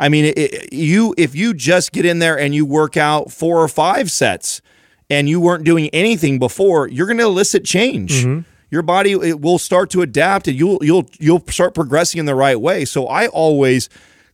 I 0.00 0.08
mean, 0.08 0.24
it, 0.24 0.38
it, 0.38 0.72
you 0.72 1.14
if 1.18 1.34
you 1.34 1.52
just 1.52 1.92
get 1.92 2.06
in 2.06 2.20
there 2.20 2.38
and 2.38 2.54
you 2.54 2.64
work 2.64 2.96
out 2.96 3.30
4 3.30 3.62
or 3.62 3.68
5 3.68 4.10
sets 4.10 4.62
and 5.10 5.28
you 5.28 5.38
weren't 5.38 5.64
doing 5.64 5.90
anything 5.90 6.38
before, 6.38 6.88
you're 6.88 7.06
going 7.06 7.18
to 7.18 7.24
elicit 7.24 7.66
change. 7.66 8.24
Mm-hmm. 8.24 8.40
Your 8.70 8.82
body 8.82 9.12
it 9.12 9.42
will 9.42 9.58
start 9.58 9.90
to 9.90 10.00
adapt 10.00 10.48
and 10.48 10.58
you'll 10.58 10.78
you'll 10.82 11.08
you'll 11.18 11.44
start 11.48 11.74
progressing 11.74 12.18
in 12.18 12.24
the 12.24 12.34
right 12.34 12.58
way. 12.58 12.86
So 12.86 13.06
I 13.08 13.26
always 13.26 13.90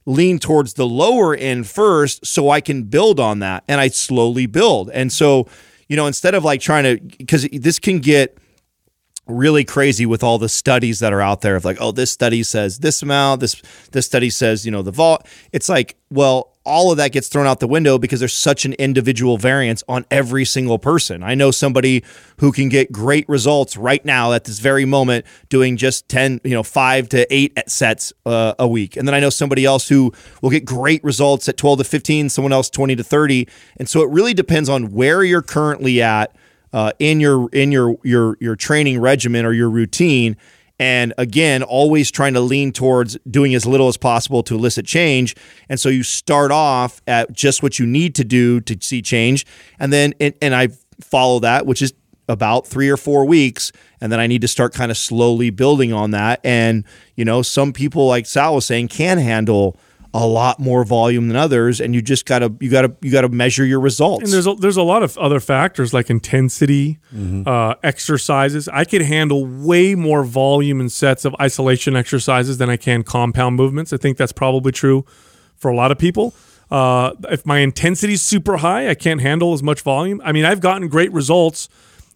lean 0.07 0.39
towards 0.39 0.75
the 0.75 0.87
lower 0.87 1.35
end 1.35 1.67
first 1.69 2.25
so 2.27 2.51
I 2.51 2.61
can 2.61 2.85
build 2.85 3.21
on 3.21 3.41
that 3.41 3.65
and 3.69 3.81
I 3.81 3.89
slowly 3.89 4.47
build. 4.47 4.91
And 4.91 5.13
so, 5.13 5.47
you 5.89 5.97
know, 5.97 6.07
instead 6.07 6.35
of 6.35 6.45
like 6.45 6.61
trying 6.61 6.85
to 6.85 7.17
because 7.19 7.47
this 7.53 7.79
can 7.79 7.99
get 7.99 8.37
really 9.27 9.65
crazy 9.65 10.07
with 10.07 10.23
all 10.23 10.39
the 10.39 10.49
studies 10.49 10.99
that 11.01 11.13
are 11.13 11.21
out 11.21 11.41
there 11.41 11.57
of 11.57 11.65
like, 11.65 11.79
oh, 11.81 11.93
this 11.93 12.11
study 12.11 12.43
says 12.43 12.79
this 12.79 13.03
amount, 13.03 13.41
this 13.41 13.61
this 13.93 14.07
study 14.07 14.31
says, 14.31 14.65
you 14.65 14.73
know, 14.73 14.83
the 14.83 14.91
vault. 14.91 15.27
It's 15.53 15.69
like, 15.69 15.97
well, 16.11 16.57
all 16.65 16.91
of 16.91 16.99
that 16.99 17.13
gets 17.13 17.29
thrown 17.29 17.47
out 17.47 17.59
the 17.61 17.67
window 17.67 17.99
because 17.99 18.21
there's 18.21 18.35
such 18.35 18.65
an 18.65 18.75
individual 18.75 19.39
variance 19.39 19.83
on 19.89 20.05
every 20.11 20.45
single 20.45 20.79
person. 20.79 21.23
I 21.23 21.35
know 21.35 21.51
somebody 21.51 22.05
who 22.39 22.53
can 22.53 22.69
get 22.69 22.93
great 22.93 23.27
results 23.29 23.77
right 23.77 24.05
now 24.05 24.33
at 24.33 24.45
this 24.45 24.59
very 24.59 24.85
moment 24.85 25.25
doing 25.49 25.79
just 25.79 26.09
10, 26.09 26.43
you 26.45 26.51
know, 26.51 26.63
5 26.63 27.09
to 27.11 27.35
8 27.35 27.59
sets 27.67 28.13
uh, 28.27 28.55
a 28.59 28.69
week. 28.69 28.97
And 28.97 29.09
then 29.09 29.15
I 29.15 29.21
know 29.21 29.31
somebody 29.31 29.65
else 29.65 29.89
who 29.89 30.13
will 30.43 30.51
get 30.51 30.67
great 30.67 31.03
results 31.03 31.49
at 31.49 31.57
12 31.57 31.79
to 31.79 31.85
15, 31.85 32.29
someone 32.29 32.53
else 32.53 32.69
20 32.69 32.95
to 32.97 33.05
30. 33.05 33.49
And 33.79 33.89
so 33.89 34.03
it 34.03 34.11
really 34.11 34.35
depends 34.35 34.69
on 34.69 34.93
where 34.93 35.25
you're 35.25 35.43
currently 35.43 36.03
at 36.03 36.37
uh, 36.73 36.93
in 36.99 37.21
your 37.21 37.49
in 37.51 37.73
your 37.73 37.97
your 38.05 38.37
your 38.41 38.55
training 38.55 39.01
regimen 39.01 39.45
or 39.45 39.53
your 39.53 39.69
routine 39.69 40.37
and 40.81 41.13
again 41.19 41.63
always 41.63 42.11
trying 42.11 42.33
to 42.33 42.41
lean 42.41 42.73
towards 42.73 43.19
doing 43.31 43.55
as 43.55 43.67
little 43.67 43.87
as 43.87 43.99
possible 43.99 44.43
to 44.43 44.55
elicit 44.55 44.87
change. 44.87 45.37
And 45.69 45.79
so 45.79 45.91
you 45.91 46.03
start 46.03 46.51
off 46.51 47.03
at 47.07 47.31
just 47.33 47.63
what 47.63 47.79
you 47.79 47.87
need 47.87 48.15
to 48.15 48.25
do 48.25 48.63
to 48.63 48.77
see 48.81 49.03
change. 49.03 49.47
And 49.79 49.93
then 49.93 50.15
and, 50.19 50.35
and 50.43 50.55
i 50.55 50.69
follow 51.01 51.39
that 51.41 51.65
which 51.67 51.81
is 51.81 51.95
about 52.29 52.67
three 52.67 52.89
or 52.89 52.97
four 52.97 53.27
weeks. 53.27 53.71
And 54.01 54.11
then 54.11 54.19
i 54.19 54.27
need 54.27 54.41
to 54.41 54.49
start 54.49 54.73
kind 54.73 54.91
of 54.91 54.97
slowly 54.97 55.51
building 55.51 55.93
on 55.93 56.13
that. 56.13 56.41
And 56.43 56.85
you 57.15 57.27
know 57.27 57.43
some 57.43 57.75
people 57.75 58.07
like 58.07 58.25
sal 58.25 58.55
was 58.55 58.65
saying 58.65 58.89
can 58.89 59.19
handle 59.19 59.79
a 60.13 60.27
lot 60.27 60.59
more 60.59 60.85
volume 60.85 61.29
than 61.29 61.37
others 61.37 61.81
and 61.81 61.95
you 61.95 62.03
just 62.03 62.27
gotta 62.27 62.53
you 62.61 62.69
gotta 62.69 62.93
you 63.01 63.13
gotta 63.13 63.29
measure 63.29 63.65
your 63.65 63.79
results 63.79 64.25
And 64.25 64.33
there's 64.33 64.47
a, 64.47 64.55
there's 64.55 64.77
a 64.77 64.83
lot 64.83 65.05
of 65.05 65.17
other 65.19 65.39
factors 65.39 65.95
like 65.95 66.11
intensity, 66.11 66.99
Mm-hmm. 67.15 67.47
uh, 67.47 67.75
exercises. 67.85 68.69
I 68.69 68.85
could 68.85 69.03
handle 69.03 69.47
way 69.47 69.95
more 69.95 70.25
volume 70.25 70.81
and 70.81 70.91
sets 70.91 71.25
of 71.25 71.35
isolation 71.41 71.95
exercises 71.95 72.59
than 72.59 72.69
I 72.71 72.77
can 72.77 73.03
compound 73.05 73.57
movements. 73.57 73.93
I 73.93 73.99
think 73.99 74.17
that's 74.17 74.33
probably 74.33 74.73
true 74.73 75.05
for 75.57 75.71
a 75.71 75.77
lot 75.77 75.93
of 75.93 75.99
people. 75.99 76.35
Uh, 76.71 77.13
if 77.31 77.45
my 77.47 77.59
intensity 77.59 78.13
is 78.15 78.23
super 78.23 78.57
high, 78.59 78.89
I 78.89 78.95
can't 78.95 79.21
handle 79.21 79.53
as 79.53 79.63
much 79.63 79.81
volume. 79.83 80.21
I 80.25 80.33
mean, 80.33 80.45
I've 80.45 80.61
gotten 80.61 80.89
great 80.89 81.13
results 81.13 81.69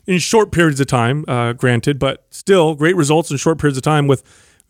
in 0.06 0.18
short 0.18 0.52
periods 0.52 0.80
of 0.80 0.86
time, 0.86 1.24
uh, 1.28 1.52
granted, 1.54 1.98
but 1.98 2.24
still 2.30 2.74
great 2.74 2.94
results 2.96 3.30
in 3.30 3.36
short 3.36 3.58
periods 3.58 3.76
of 3.78 3.82
time 3.82 4.06
with 4.06 4.22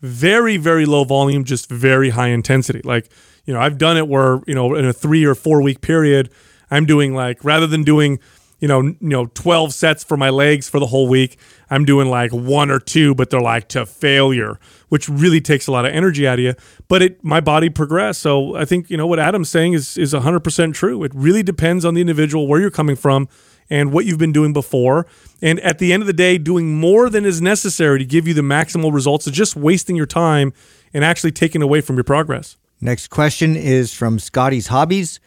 very 0.05 0.57
very 0.57 0.85
low 0.85 1.03
volume, 1.03 1.43
just 1.43 1.69
very 1.69 2.09
high 2.11 2.29
intensity. 2.29 2.81
Like 2.83 3.09
you 3.45 3.53
know, 3.53 3.59
I've 3.59 3.77
done 3.77 3.97
it 3.97 4.07
where 4.07 4.41
you 4.47 4.55
know 4.55 4.75
in 4.75 4.85
a 4.85 4.93
three 4.93 5.25
or 5.25 5.35
four 5.35 5.61
week 5.61 5.81
period, 5.81 6.31
I'm 6.71 6.85
doing 6.85 7.13
like 7.13 7.43
rather 7.43 7.67
than 7.67 7.83
doing 7.83 8.19
you 8.59 8.67
know 8.67 8.81
you 8.81 8.97
know 9.01 9.25
12 9.27 9.73
sets 9.73 10.03
for 10.03 10.17
my 10.17 10.29
legs 10.29 10.69
for 10.69 10.79
the 10.79 10.87
whole 10.87 11.07
week, 11.07 11.37
I'm 11.69 11.85
doing 11.85 12.09
like 12.09 12.31
one 12.31 12.71
or 12.71 12.79
two, 12.79 13.15
but 13.15 13.29
they're 13.29 13.41
like 13.41 13.67
to 13.69 13.85
failure, 13.85 14.59
which 14.89 15.09
really 15.09 15.41
takes 15.41 15.67
a 15.67 15.71
lot 15.71 15.85
of 15.85 15.93
energy 15.93 16.27
out 16.27 16.39
of 16.39 16.45
you. 16.45 16.53
But 16.87 17.01
it 17.01 17.23
my 17.23 17.41
body 17.41 17.69
progressed, 17.69 18.21
so 18.21 18.55
I 18.55 18.65
think 18.65 18.89
you 18.89 18.97
know 18.97 19.07
what 19.07 19.19
Adam's 19.19 19.49
saying 19.49 19.73
is 19.73 19.97
is 19.97 20.13
100 20.13 20.39
percent 20.41 20.75
true. 20.75 21.03
It 21.03 21.11
really 21.15 21.43
depends 21.43 21.85
on 21.85 21.93
the 21.93 22.01
individual 22.01 22.47
where 22.47 22.59
you're 22.59 22.71
coming 22.71 22.95
from 22.95 23.27
and 23.69 23.91
what 23.91 24.05
you've 24.05 24.17
been 24.17 24.31
doing 24.31 24.53
before. 24.53 25.07
And 25.41 25.59
at 25.61 25.79
the 25.79 25.93
end 25.93 26.03
of 26.03 26.07
the 26.07 26.13
day, 26.13 26.37
doing 26.37 26.79
more 26.79 27.09
than 27.09 27.25
is 27.25 27.41
necessary 27.41 27.99
to 27.99 28.05
give 28.05 28.27
you 28.27 28.33
the 28.33 28.41
maximal 28.41 28.93
results 28.93 29.27
is 29.27 29.33
just 29.33 29.55
wasting 29.55 29.95
your 29.95 30.05
time 30.05 30.53
and 30.93 31.03
actually 31.03 31.31
taking 31.31 31.61
away 31.61 31.81
from 31.81 31.95
your 31.95 32.03
progress. 32.03 32.57
Next 32.81 33.07
question 33.07 33.55
is 33.55 33.93
from 33.93 34.19
Scotty's 34.19 34.67
Hobbies. 34.67 35.19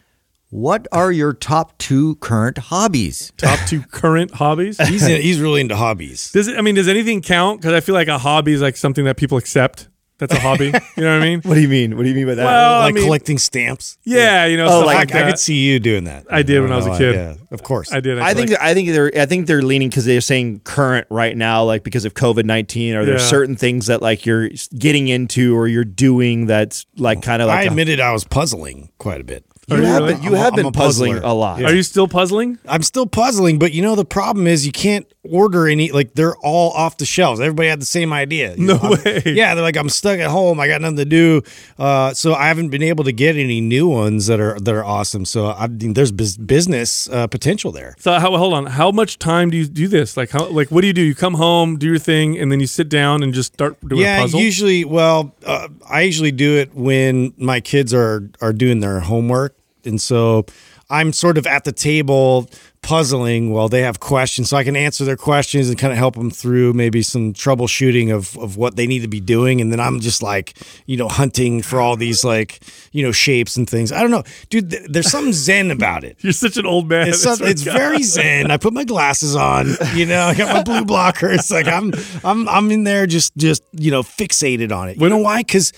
What 0.51 0.87
are 0.91 1.11
your 1.11 1.33
top 1.33 1.77
two 1.77 2.15
current 2.15 2.57
hobbies? 2.57 3.31
Top 3.37 3.59
two 3.67 3.81
current 3.81 4.31
hobbies. 4.31 4.79
He's 4.87 5.07
in, 5.07 5.21
he's 5.21 5.39
really 5.39 5.61
into 5.61 5.75
hobbies. 5.75 6.31
Does 6.31 6.47
it? 6.47 6.57
I 6.57 6.61
mean, 6.61 6.73
does 6.73 6.87
anything 6.87 7.21
count? 7.21 7.61
Because 7.61 7.73
I 7.73 7.81
feel 7.81 7.93
like 7.93 8.07
a 8.07 8.17
hobby 8.17 8.53
is 8.53 8.61
like 8.61 8.75
something 8.75 9.05
that 9.05 9.15
people 9.15 9.37
accept. 9.37 9.89
That's 10.19 10.33
a 10.33 10.39
hobby. 10.39 10.65
You 10.65 10.71
know 11.03 11.13
what 11.17 11.21
I 11.23 11.25
mean? 11.25 11.41
what 11.43 11.55
do 11.55 11.61
you 11.61 11.67
mean 11.69 11.97
what 11.97 12.03
do 12.03 12.09
you 12.09 12.15
mean 12.15 12.27
by 12.27 12.35
that 12.35 12.45
Well, 12.45 12.81
I 12.81 12.85
like 12.85 12.95
mean- 12.95 13.03
collecting 13.05 13.37
stamps. 13.37 13.97
Yeah, 14.03 14.45
you 14.45 14.57
know, 14.57 14.65
Oh, 14.65 14.81
stuff 14.81 14.89
I, 14.89 14.93
like, 14.95 15.15
I 15.15 15.29
could 15.29 15.39
see 15.39 15.55
you 15.55 15.79
doing 15.79 16.03
that. 16.03 16.25
I 16.29 16.43
did 16.43 16.61
when 16.61 16.71
I 16.71 16.75
was 16.75 16.85
a 16.85 16.89
know, 16.89 16.97
kid. 16.97 17.15
Yeah, 17.15 17.35
of 17.51 17.63
course. 17.63 17.91
I 17.91 17.99
did. 17.99 18.19
I 18.19 18.33
think 18.33 18.51
like, 18.51 18.59
I 18.61 18.73
think 18.73 18.89
they're 18.89 19.11
I 19.15 19.25
think 19.25 19.47
they're 19.47 19.61
leaning 19.61 19.89
because 19.89 20.05
they're 20.05 20.21
saying 20.21 20.59
current 20.65 21.07
right 21.09 21.35
now, 21.35 21.63
like 21.63 21.83
because 21.83 22.05
of 22.05 22.13
COVID 22.13 22.45
nineteen. 22.45 22.95
Are 22.95 23.05
there 23.05 23.15
Yeah. 23.15 23.19
certain 23.25 23.55
things 23.55 23.87
that 23.87 24.01
like 24.01 24.25
you're 24.25 24.49
getting 24.77 25.07
into 25.07 25.55
or 25.57 25.67
you're 25.67 25.83
doing 25.85 26.45
that's 26.45 26.85
like 26.97 27.21
kind 27.21 27.41
of 27.41 27.47
like 27.47 27.59
I 27.59 27.63
a- 27.63 27.67
admitted 27.67 27.99
I 27.99 28.11
was 28.11 28.23
puzzling 28.25 28.89
quite 28.97 29.21
a 29.21 29.23
bit. 29.23 29.45
you 29.69 29.77
you 29.77 29.83
have 29.83 30.01
really? 30.01 30.13
been, 30.15 30.23
you 30.23 30.29
I'm 30.31 30.35
have 30.35 30.53
I'm 30.53 30.55
been 30.57 30.65
a 30.65 30.71
puzzling 30.71 31.17
a 31.17 31.33
lot. 31.33 31.63
Are 31.63 31.73
you 31.73 31.83
still 31.83 32.07
puzzling? 32.07 32.57
I'm 32.67 32.81
still 32.83 33.05
puzzling, 33.07 33.57
but 33.59 33.71
you 33.71 33.81
know 33.81 33.95
the 33.95 34.03
problem 34.05 34.47
is 34.47 34.65
you 34.65 34.71
can't 34.71 35.05
order 35.31 35.67
any. 35.67 35.91
Like 35.91 36.13
they're 36.13 36.35
all 36.37 36.71
off 36.71 36.97
the 36.97 37.05
shelves. 37.05 37.39
Everybody 37.39 37.69
had 37.69 37.81
the 37.81 37.85
same 37.85 38.11
idea. 38.13 38.55
You 38.55 38.65
No 38.67 38.73
know, 38.77 38.79
I'm- 38.81 39.03
way. 39.03 39.21
Yeah, 39.39 39.55
they're 39.55 39.63
like 39.63 39.77
I'm 39.77 39.89
stuck 39.89 40.19
at 40.19 40.29
home. 40.29 40.59
I 40.59 40.67
got 40.67 40.81
nothing 40.81 40.97
to 40.97 41.05
do, 41.05 41.41
uh, 41.77 42.13
so 42.13 42.33
I 42.33 42.47
haven't 42.47 42.69
been 42.69 42.83
able 42.83 43.03
to 43.05 43.11
get 43.11 43.35
any 43.35 43.61
new 43.61 43.87
ones 43.87 44.27
that 44.27 44.39
are 44.39 44.59
that 44.59 44.73
are 44.73 44.83
awesome. 44.83 45.25
So 45.25 45.47
I 45.47 45.67
mean, 45.67 45.93
there's 45.93 46.11
bus- 46.11 46.37
business 46.37 47.07
uh, 47.09 47.27
potential 47.27 47.71
there. 47.71 47.95
So 47.99 48.13
how, 48.19 48.35
hold 48.37 48.53
on. 48.53 48.65
How 48.65 48.91
much 48.91 49.19
time 49.19 49.49
do 49.49 49.57
you 49.57 49.65
do 49.65 49.87
this? 49.87 50.17
Like 50.17 50.31
how? 50.31 50.47
Like 50.49 50.69
what 50.71 50.81
do 50.81 50.87
you 50.87 50.93
do? 50.93 51.01
You 51.01 51.15
come 51.15 51.35
home, 51.35 51.77
do 51.77 51.87
your 51.87 51.99
thing, 51.99 52.37
and 52.37 52.51
then 52.51 52.59
you 52.59 52.67
sit 52.67 52.89
down 52.89 53.23
and 53.23 53.33
just 53.33 53.53
start 53.53 53.79
doing 53.87 54.01
a 54.01 54.05
yeah, 54.05 54.21
puzzle. 54.21 54.39
usually. 54.39 54.85
Well, 54.85 55.33
uh, 55.45 55.67
I 55.89 56.01
usually 56.01 56.31
do 56.31 56.57
it 56.57 56.73
when 56.75 57.33
my 57.37 57.59
kids 57.61 57.93
are 57.93 58.29
are 58.41 58.53
doing 58.53 58.79
their 58.79 58.99
homework, 58.99 59.55
and 59.85 59.99
so 60.01 60.45
I'm 60.89 61.13
sort 61.13 61.37
of 61.37 61.45
at 61.45 61.63
the 61.63 61.71
table 61.71 62.49
puzzling 62.81 63.51
while 63.51 63.67
they 63.67 63.81
have 63.81 63.99
questions, 63.99 64.49
so 64.49 64.57
I 64.57 64.63
can 64.63 64.75
answer 64.75 65.03
their 65.05 65.17
questions 65.17 65.69
and 65.69 65.77
kind 65.77 65.91
of 65.91 65.97
help 65.97 66.15
them 66.15 66.31
through 66.31 66.73
maybe 66.73 67.01
some 67.01 67.33
troubleshooting 67.33 68.13
of 68.13 68.37
of 68.37 68.57
what 68.57 68.75
they 68.75 68.87
need 68.87 69.01
to 69.01 69.07
be 69.07 69.19
doing, 69.19 69.61
and 69.61 69.71
then 69.71 69.79
I'm 69.79 69.99
just 69.99 70.23
like 70.23 70.57
you 70.85 70.97
know 70.97 71.07
hunting 71.07 71.61
for 71.61 71.79
all 71.79 71.95
these 71.95 72.23
like 72.23 72.61
you 72.91 73.03
know 73.03 73.11
shapes 73.11 73.57
and 73.57 73.69
things. 73.69 73.91
I 73.91 74.01
don't 74.01 74.11
know, 74.11 74.23
dude. 74.49 74.71
Th- 74.71 74.83
there's 74.89 75.11
something 75.11 75.33
zen 75.33 75.71
about 75.71 76.03
it. 76.03 76.17
You're 76.23 76.33
such 76.33 76.57
an 76.57 76.65
old 76.65 76.89
man. 76.89 77.09
It's, 77.09 77.21
some, 77.21 77.37
it's 77.41 77.61
very 77.61 78.03
zen. 78.03 78.51
I 78.51 78.57
put 78.57 78.73
my 78.73 78.83
glasses 78.83 79.35
on, 79.35 79.75
you 79.93 80.05
know, 80.05 80.21
I 80.25 80.35
got 80.35 80.53
my 80.53 80.63
blue 80.63 80.85
blockers. 80.85 81.51
Like 81.51 81.67
I'm, 81.67 81.93
I'm, 82.23 82.47
I'm 82.49 82.71
in 82.71 82.83
there 82.83 83.07
just, 83.07 83.35
just 83.37 83.63
you 83.71 83.91
know, 83.91 84.03
fixated 84.03 84.71
on 84.71 84.89
it. 84.89 84.97
You 84.97 85.09
know 85.09 85.17
why? 85.17 85.41
Because, 85.41 85.73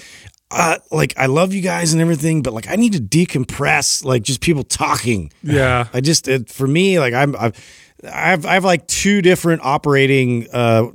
uh, 0.51 0.77
like 0.91 1.13
I 1.17 1.27
love 1.27 1.53
you 1.53 1.61
guys 1.61 1.93
and 1.93 2.01
everything, 2.01 2.41
but 2.41 2.53
like 2.53 2.67
I 2.67 2.75
need 2.75 2.93
to 2.93 2.99
decompress. 2.99 4.03
Like 4.03 4.23
just 4.23 4.41
people 4.41 4.63
talking. 4.63 5.31
Yeah. 5.43 5.87
I 5.93 6.01
just, 6.01 6.27
it, 6.27 6.49
for 6.49 6.67
me, 6.67 6.99
like 6.99 7.13
I'm, 7.13 7.35
I've, 7.37 7.57
I've, 8.03 8.45
I 8.45 8.53
have 8.55 8.65
like 8.65 8.87
two 8.87 9.21
different 9.21 9.61
operating, 9.63 10.47
uh, 10.51 10.87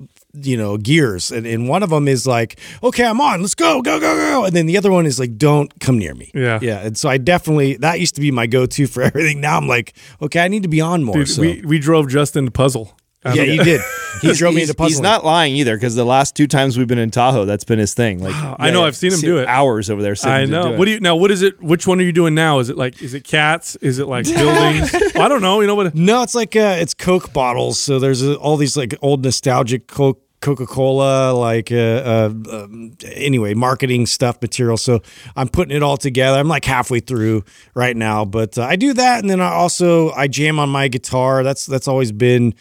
you 0.43 0.57
know 0.57 0.77
gears, 0.77 1.31
and, 1.31 1.47
and 1.47 1.69
one 1.69 1.83
of 1.83 1.91
them 1.91 2.09
is 2.09 2.27
like, 2.27 2.59
okay, 2.83 3.05
I'm 3.05 3.21
on, 3.21 3.41
let's 3.41 3.55
go, 3.55 3.81
go, 3.83 3.99
go, 3.99 4.15
go, 4.17 4.45
and 4.45 4.55
then 4.55 4.67
the 4.67 4.77
other 4.77 4.91
one 4.91 5.07
is 5.07 5.19
like, 5.19 5.37
don't 5.37 5.73
come 5.81 5.99
near 5.99 6.15
me. 6.15 6.31
Yeah. 6.35 6.59
yeah. 6.61 6.81
And 6.81 6.99
so 6.99 7.09
I 7.09 7.19
definitely 7.19 7.77
that 7.79 8.01
used 8.01 8.15
to 8.17 8.21
be 8.21 8.31
my 8.31 8.47
go-to 8.47 8.87
for 8.87 9.03
everything. 9.03 9.41
Now 9.41 9.57
I'm 9.57 9.69
like, 9.69 9.95
okay, 10.21 10.41
I 10.41 10.49
need 10.49 10.63
to 10.63 10.69
be 10.69 10.81
on 10.81 11.05
more. 11.05 11.17
Dude, 11.17 11.29
so. 11.29 11.41
we 11.43 11.63
we 11.63 11.79
drove 11.79 12.09
Justin 12.09 12.45
to 12.45 12.51
puzzle. 12.51 12.96
Yeah, 13.35 13.45
he 13.45 13.59
did. 13.59 13.81
He 14.23 14.33
drove 14.33 14.55
me 14.55 14.61
he's, 14.61 14.71
into 14.71 14.79
puzzling. 14.79 14.93
he's 14.93 15.01
not 15.01 15.27
lying 15.27 15.55
either 15.57 15.77
because 15.77 15.95
the 15.95 16.05
last 16.05 16.35
two 16.35 16.47
times 16.47 16.79
we've 16.79 16.87
been 16.87 16.99
in 16.99 17.11
Tahoe, 17.11 17.45
that's 17.45 17.65
been 17.65 17.79
his 17.79 17.93
thing. 17.93 18.23
Like 18.23 18.35
I 18.59 18.71
know, 18.71 18.85
I've 18.85 18.97
seen 18.97 19.13
him 19.13 19.21
do 19.21 19.39
it. 19.39 19.47
Hours 19.47 19.91
over 19.91 20.01
there. 20.01 20.15
Sitting 20.15 20.33
I 20.33 20.45
know. 20.47 20.73
What 20.73 20.87
do 20.87 20.93
you 20.93 21.01
now? 21.01 21.17
What 21.17 21.31
is 21.31 21.43
it? 21.43 21.61
Which 21.63 21.87
one 21.87 22.01
are 22.01 22.03
you 22.03 22.13
doing 22.13 22.35
now? 22.35 22.59
Is 22.59 22.71
it 22.71 22.79
like? 22.79 23.03
Is 23.03 23.13
it 23.13 23.25
cats? 23.25 23.77
Is 23.77 23.99
it 23.99 24.07
like 24.07 24.25
buildings? 24.35 24.95
I 25.17 25.29
don't 25.29 25.43
know. 25.43 25.61
You 25.61 25.67
know 25.67 25.75
what? 25.75 25.95
No, 25.95 26.23
it's 26.23 26.35
like 26.35 26.57
uh, 26.57 26.77
it's 26.79 26.95
Coke 26.95 27.33
bottles. 27.33 27.79
So 27.79 27.99
there's 27.99 28.23
uh, 28.23 28.37
all 28.37 28.57
these 28.57 28.77
like 28.77 28.95
old 29.03 29.23
nostalgic 29.23 29.87
Coke. 29.87 30.23
Coca 30.47 30.65
Cola, 30.65 31.33
like 31.33 31.73
uh, 31.73 31.75
uh, 31.75 32.31
um, 32.53 32.97
anyway, 33.05 33.53
marketing 33.53 34.07
stuff 34.07 34.41
material. 34.41 34.77
So 34.77 35.03
I'm 35.35 35.49
putting 35.49 35.77
it 35.77 35.83
all 35.83 35.97
together. 35.97 36.39
I'm 36.39 36.47
like 36.47 36.65
halfway 36.65 37.01
through 37.01 37.43
right 37.75 37.97
now, 37.97 38.25
but 38.25 38.57
uh, 38.57 38.63
I 38.63 38.77
do 38.77 38.93
that, 38.93 39.19
and 39.19 39.29
then 39.29 39.41
I 39.41 39.51
also 39.51 40.13
I 40.13 40.29
jam 40.29 40.61
on 40.61 40.69
my 40.69 40.87
guitar. 40.87 41.43
That's 41.43 41.67
that's 41.67 41.89
always 41.89 42.13
been 42.13 42.55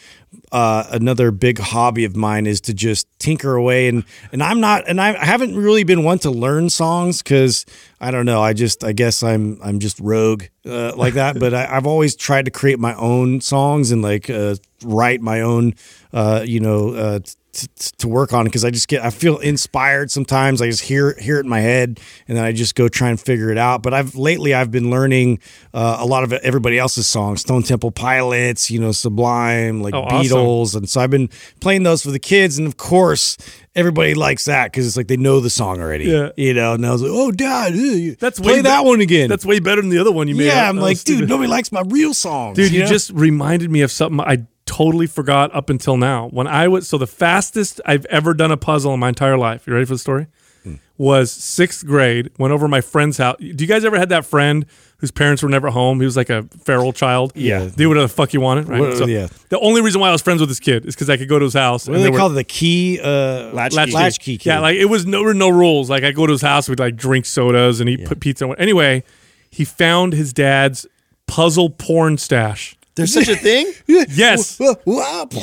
uh, 0.52 0.86
another 0.90 1.30
big 1.30 1.60
hobby 1.60 2.06
of 2.06 2.16
mine 2.16 2.48
is 2.48 2.60
to 2.62 2.74
just 2.74 3.08
tinker 3.20 3.54
away 3.54 3.88
and 3.88 4.04
and 4.32 4.42
I'm 4.42 4.60
not 4.60 4.88
and 4.88 5.00
I 5.00 5.24
haven't 5.24 5.56
really 5.56 5.84
been 5.84 6.04
one 6.04 6.20
to 6.20 6.32
learn 6.32 6.70
songs 6.70 7.22
because 7.22 7.66
I 8.02 8.12
don't 8.12 8.26
know 8.26 8.42
I 8.42 8.54
just 8.54 8.84
I 8.84 8.92
guess 8.92 9.24
I'm 9.24 9.60
I'm 9.64 9.80
just 9.80 10.00
rogue 10.00 10.44
uh, 10.66 10.96
like 10.96 11.14
that 11.14 11.40
but 11.40 11.54
I, 11.54 11.68
I've 11.78 11.86
always 11.86 12.16
tried 12.16 12.46
to 12.46 12.52
create 12.52 12.80
my 12.80 12.96
own 12.96 13.42
songs 13.42 13.92
and 13.92 14.02
like 14.02 14.30
uh, 14.30 14.56
write 14.84 15.22
my 15.22 15.42
own 15.42 15.74
uh, 16.14 16.44
you 16.46 16.60
know 16.60 17.20
uh, 17.56 17.60
t- 17.60 17.68
t- 17.80 17.92
to 18.00 18.08
work 18.08 18.34
on 18.34 18.42
it 18.46 18.50
because 18.50 18.66
I 18.66 18.70
just 18.72 18.88
get 18.88 19.04
I 19.04 19.10
feel 19.10 19.38
inspired 19.40 20.12
sometimes 20.12 20.62
I 20.62 20.68
just 20.68 20.82
hear 20.84 21.16
hear 21.20 21.38
it 21.38 21.46
in 21.46 21.50
my 21.50 21.62
head 21.62 22.00
and 22.28 22.38
then 22.38 22.44
I 22.44 22.52
just 22.52 22.76
go 22.76 22.88
try 22.88 23.10
and 23.10 23.20
figure 23.20 23.50
it 23.52 23.58
out 23.58 23.82
but 23.84 23.94
I've 23.94 24.16
lately 24.16 24.54
I've 24.54 24.72
been 24.72 24.90
learning 24.90 25.40
uh, 25.74 25.98
a 26.00 26.06
lot 26.06 26.24
of 26.24 26.34
everybody 26.34 26.78
else's 26.78 27.08
songs 27.08 27.42
Stone 27.42 27.64
Temple 27.64 27.92
Pilots 27.92 28.70
you 28.70 28.80
know 28.80 28.92
Sublime 28.92 29.82
like 29.82 29.94
Oh, 29.94 30.02
awesome. 30.04 30.38
Beatles 30.38 30.76
and 30.76 30.90
so 30.90 31.02
I've 31.02 31.10
been 31.12 31.30
playing 31.60 31.84
those 31.84 32.04
for 32.04 32.12
the 32.12 32.20
kids 32.20 32.58
and 32.58 32.68
of 32.68 32.78
course 32.78 33.38
everybody 33.76 34.14
likes 34.14 34.46
that 34.46 34.72
because 34.72 34.88
it's 34.88 34.96
like 34.98 35.08
they 35.08 35.18
know 35.18 35.40
the 35.40 35.50
song 35.50 35.82
already 35.82 36.06
Yeah. 36.06 36.30
you 36.38 36.54
know 36.54 36.74
and 36.74 36.86
I 36.86 36.92
was 36.92 37.02
like 37.02 37.12
oh 37.14 37.32
dad 37.32 37.74
uh, 37.74 38.16
That's 38.20 38.40
play 38.40 38.56
way 38.56 38.62
that 38.62 38.82
be- 38.84 38.88
one 38.90 39.02
again 39.02 39.30
That's 39.30 39.46
way 39.46 39.60
better 39.60 39.82
than 39.82 39.90
the 39.90 40.00
other 40.00 40.12
one 40.12 40.28
you 40.28 40.36
made. 40.36 40.48
yeah. 40.48 40.70
I'm 40.70 40.78
That 40.78 40.82
like 40.82 40.98
dude 40.98 41.18
stupid. 41.18 41.30
nobody 41.30 41.50
likes 41.50 41.72
my 41.72 41.82
real 41.88 42.14
songs 42.14 42.56
Dude, 42.56 42.72
you 42.72 42.82
know? 42.82 42.86
just 42.88 43.12
reminded 43.12 43.70
me 43.72 43.82
of 43.82 43.92
something 43.92 44.20
I 44.20 44.46
totally 44.66 45.08
forgot 45.08 45.54
up 45.56 45.70
until 45.70 45.98
now. 45.98 46.28
When 46.30 46.48
I 46.48 46.68
was 46.68 46.88
so 46.88 46.98
the 46.98 47.08
fastest 47.08 47.80
I've 47.86 48.06
ever 48.06 48.34
done 48.34 48.52
a 48.52 48.58
puzzle 48.58 48.94
in 48.94 49.00
my 49.00 49.10
entire 49.10 49.38
life. 49.38 49.68
You 49.68 49.74
ready 49.74 49.86
for 49.86 49.94
the 49.94 50.00
story? 50.00 50.28
Hmm. 50.64 50.76
Was 50.98 51.32
sixth 51.32 51.86
grade. 51.86 52.32
Went 52.40 52.52
over 52.54 52.66
to 52.66 52.70
my 52.70 52.82
friend's 52.82 53.18
house. 53.18 53.38
Do 53.40 53.46
you 53.46 53.68
guys 53.68 53.86
ever 53.86 53.98
had 54.00 54.10
that 54.10 54.26
friend 54.26 54.66
whose 54.98 55.12
parents 55.12 55.44
were 55.44 55.50
never 55.50 55.70
home? 55.70 56.00
He 56.00 56.06
was 56.06 56.18
like 56.18 56.30
a 56.32 56.44
feral 56.64 56.94
child. 56.94 57.34
Yeah. 57.36 57.70
do 57.76 57.90
whatever 57.90 58.08
the 58.08 58.14
fuck 58.14 58.34
you 58.34 58.42
wanted. 58.42 58.68
Right. 58.68 58.80
What- 58.80 58.98
So 58.98 59.06
yeah. 59.06 59.28
The 59.50 59.60
only 59.60 59.82
reason 59.82 60.02
why 60.02 60.10
I 60.10 60.12
was 60.14 60.22
friends 60.24 60.40
with 60.40 60.50
this 60.50 60.60
kid 60.60 60.86
is 60.88 60.96
because 60.96 61.10
I 61.10 61.18
could 61.18 61.30
go 61.30 61.38
to 61.38 61.46
his 61.46 61.54
house. 61.54 61.88
what 61.88 61.94
do 61.94 61.96
and 61.96 62.00
they 62.00 62.04
there 62.06 62.12
were- 62.14 62.18
call 62.18 62.32
it 62.32 62.36
the 62.36 62.44
key 62.44 63.00
uh 63.04 63.52
Latchkey. 63.54 63.92
latchkey 63.92 64.38
key 64.40 64.50
yeah, 64.50 64.60
like 64.60 64.78
it 64.78 64.86
was 64.86 65.06
no 65.06 65.22
were 65.22 65.34
no 65.36 65.50
rules. 65.50 65.90
Like 65.92 66.04
I 66.04 66.12
go 66.12 66.26
to 66.26 66.32
his 66.32 66.42
house, 66.42 66.68
we'd 66.68 66.80
like 66.80 66.96
drink 66.96 67.26
sodas 67.28 67.80
and 67.82 67.90
eat 67.90 68.08
p- 68.10 68.16
pizza. 68.16 68.48
Anyway, 68.58 69.04
he 69.52 69.64
found 69.66 70.14
his 70.14 70.34
dad's 70.34 70.88
puzzle 71.28 71.70
porn 71.70 72.18
stash. 72.18 72.75
There's 72.96 73.14
such 73.14 73.28
a 73.28 73.36
thing. 73.36 73.72
Yes. 73.88 74.60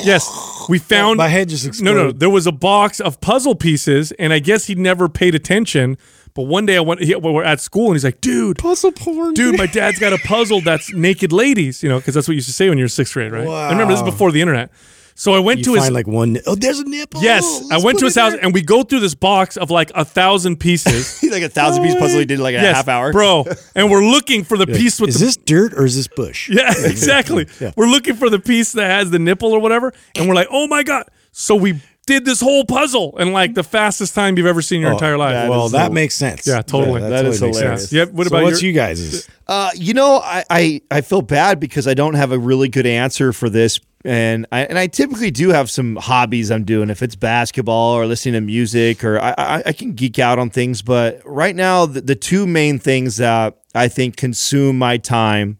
Yes, 0.03 0.65
we 0.69 0.79
oh, 0.79 0.81
found 0.81 1.17
My 1.17 1.27
head 1.27 1.49
just 1.49 1.65
exploded. 1.65 1.85
No, 1.85 1.91
no, 1.93 1.99
exploded. 2.07 2.19
there 2.19 2.29
was 2.29 2.47
a 2.47 2.51
box 2.51 2.99
of 2.99 3.21
puzzle 3.21 3.55
pieces, 3.55 4.11
and 4.13 4.33
I 4.33 4.39
guess 4.39 4.65
he 4.65 4.75
never 4.75 5.07
paid 5.07 5.35
attention. 5.35 5.97
But 6.33 6.43
one 6.43 6.65
day 6.65 6.77
I 6.77 6.79
went, 6.79 7.01
he, 7.01 7.15
we 7.15 7.31
were 7.31 7.43
at 7.43 7.59
school, 7.59 7.87
and 7.87 7.95
he's 7.95 8.03
like, 8.03 8.21
"Dude, 8.21 8.57
puzzle 8.57 8.91
porn 8.91 9.33
dude, 9.33 9.57
my 9.57 9.67
dad's 9.67 9.99
got 9.99 10.13
a 10.13 10.17
puzzle 10.19 10.61
that's 10.61 10.93
naked 10.93 11.31
ladies." 11.31 11.83
You 11.83 11.89
know, 11.89 11.99
because 11.99 12.15
that's 12.15 12.27
what 12.27 12.33
you 12.33 12.37
used 12.37 12.47
to 12.47 12.53
say 12.53 12.69
when 12.69 12.77
you 12.77 12.85
were 12.85 12.89
sixth 12.89 13.13
grade, 13.13 13.31
right? 13.31 13.47
I 13.47 13.71
remember 13.71 13.93
this 13.93 14.01
is 14.01 14.09
before 14.09 14.31
the 14.31 14.41
internet. 14.41 14.71
So 15.15 15.33
I 15.33 15.39
went 15.39 15.59
you 15.59 15.65
to 15.65 15.71
find 15.75 15.83
his 15.85 15.91
like 15.91 16.07
one 16.07 16.37
oh 16.47 16.55
there's 16.55 16.79
a 16.79 16.85
nipple 16.85 17.21
yes, 17.21 17.63
I 17.71 17.77
went 17.77 17.99
to 17.99 18.05
his 18.05 18.15
house, 18.15 18.33
there. 18.33 18.43
and 18.43 18.53
we 18.53 18.61
go 18.61 18.83
through 18.83 19.01
this 19.01 19.15
box 19.15 19.57
of 19.57 19.69
like 19.69 19.91
a 19.95 20.05
thousand 20.05 20.59
pieces. 20.59 21.21
like 21.31 21.43
a 21.43 21.49
thousand 21.49 21.83
piece 21.83 21.95
puzzle 21.95 22.19
he 22.19 22.25
did 22.25 22.39
like 22.39 22.53
in 22.55 22.61
a 22.61 22.63
yes, 22.63 22.75
half 22.75 22.87
hour. 22.87 23.11
bro, 23.11 23.45
and 23.75 23.91
we're 23.91 24.05
looking 24.05 24.43
for 24.43 24.57
the 24.57 24.67
piece 24.67 24.99
with 24.99 25.09
is 25.09 25.19
the 25.19 25.25
this 25.25 25.37
dirt 25.37 25.73
or 25.73 25.85
is 25.85 25.95
this 25.95 26.07
bush 26.07 26.49
Yeah, 26.53 26.73
exactly. 26.77 27.47
We're 27.75 27.87
looking 27.87 28.15
for 28.15 28.29
the 28.29 28.39
piece 28.39 28.73
that 28.73 28.85
has 28.85 29.11
the 29.11 29.19
nipple 29.19 29.51
or 29.51 29.59
whatever, 29.59 29.93
and 30.15 30.27
we're 30.27 30.35
like, 30.35 30.47
oh 30.51 30.67
my 30.67 30.83
god! 30.83 31.05
So 31.31 31.55
we 31.55 31.79
did 32.05 32.25
this 32.25 32.41
whole 32.41 32.65
puzzle 32.65 33.17
in 33.17 33.31
like 33.31 33.53
the 33.53 33.63
fastest 33.63 34.13
time 34.13 34.37
you've 34.37 34.45
ever 34.45 34.61
seen 34.61 34.77
in 34.77 34.81
your 34.83 34.91
entire 34.91 35.17
life. 35.17 35.33
that 35.33 35.49
well 35.49 35.69
that 35.69 35.87
so- 35.87 35.93
makes 35.93 36.15
sense 36.15 36.45
Yeah, 36.45 36.61
totally. 36.61 36.99
that, 37.01 37.09
That 37.09 37.15
totally 37.23 37.35
is 37.35 37.41
makes 37.41 37.57
hilarious. 37.57 37.81
sense. 37.81 37.93
Yep. 37.93 38.11
What 38.11 38.27
so 38.27 38.35
about 38.35 38.43
what's 38.43 38.61
your- 38.61 38.71
you 38.71 38.75
guys 38.75 39.27
Uh, 39.45 39.69
you 39.75 39.93
know, 39.93 40.21
I, 40.23 40.43
I 40.49 40.81
I 40.89 41.01
feel 41.01 41.21
bad 41.21 41.59
because 41.59 41.85
I 41.85 41.93
don't 41.93 42.13
have 42.13 42.31
a 42.31 42.39
really 42.39 42.69
good 42.69 42.85
answer 42.85 43.33
for 43.33 43.49
this, 43.49 43.77
and 44.05 44.45
I 44.53 44.61
and 44.61 44.79
I 44.79 44.87
typically 44.87 45.31
do 45.31 45.49
have 45.49 45.69
some 45.69 45.97
hobbies 45.97 46.49
I'm 46.49 46.63
doing. 46.63 46.89
If 46.89 47.03
it's 47.03 47.15
basketball 47.15 47.91
or 47.93 48.05
listening 48.05 48.35
to 48.35 48.41
music, 48.41 49.03
or 49.03 49.19
I 49.19 49.35
I, 49.37 49.63
I 49.65 49.73
can 49.73 49.93
geek 49.95 50.17
out 50.17 50.39
on 50.39 50.49
things. 50.49 50.81
But 50.81 51.19
right 51.25 51.53
now, 51.57 51.85
the, 51.85 51.99
the 51.99 52.15
two 52.15 52.47
main 52.47 52.79
things 52.79 53.17
that 53.17 53.57
I 53.75 53.89
think 53.89 54.15
consume 54.15 54.77
my 54.77 54.95
time, 54.97 55.57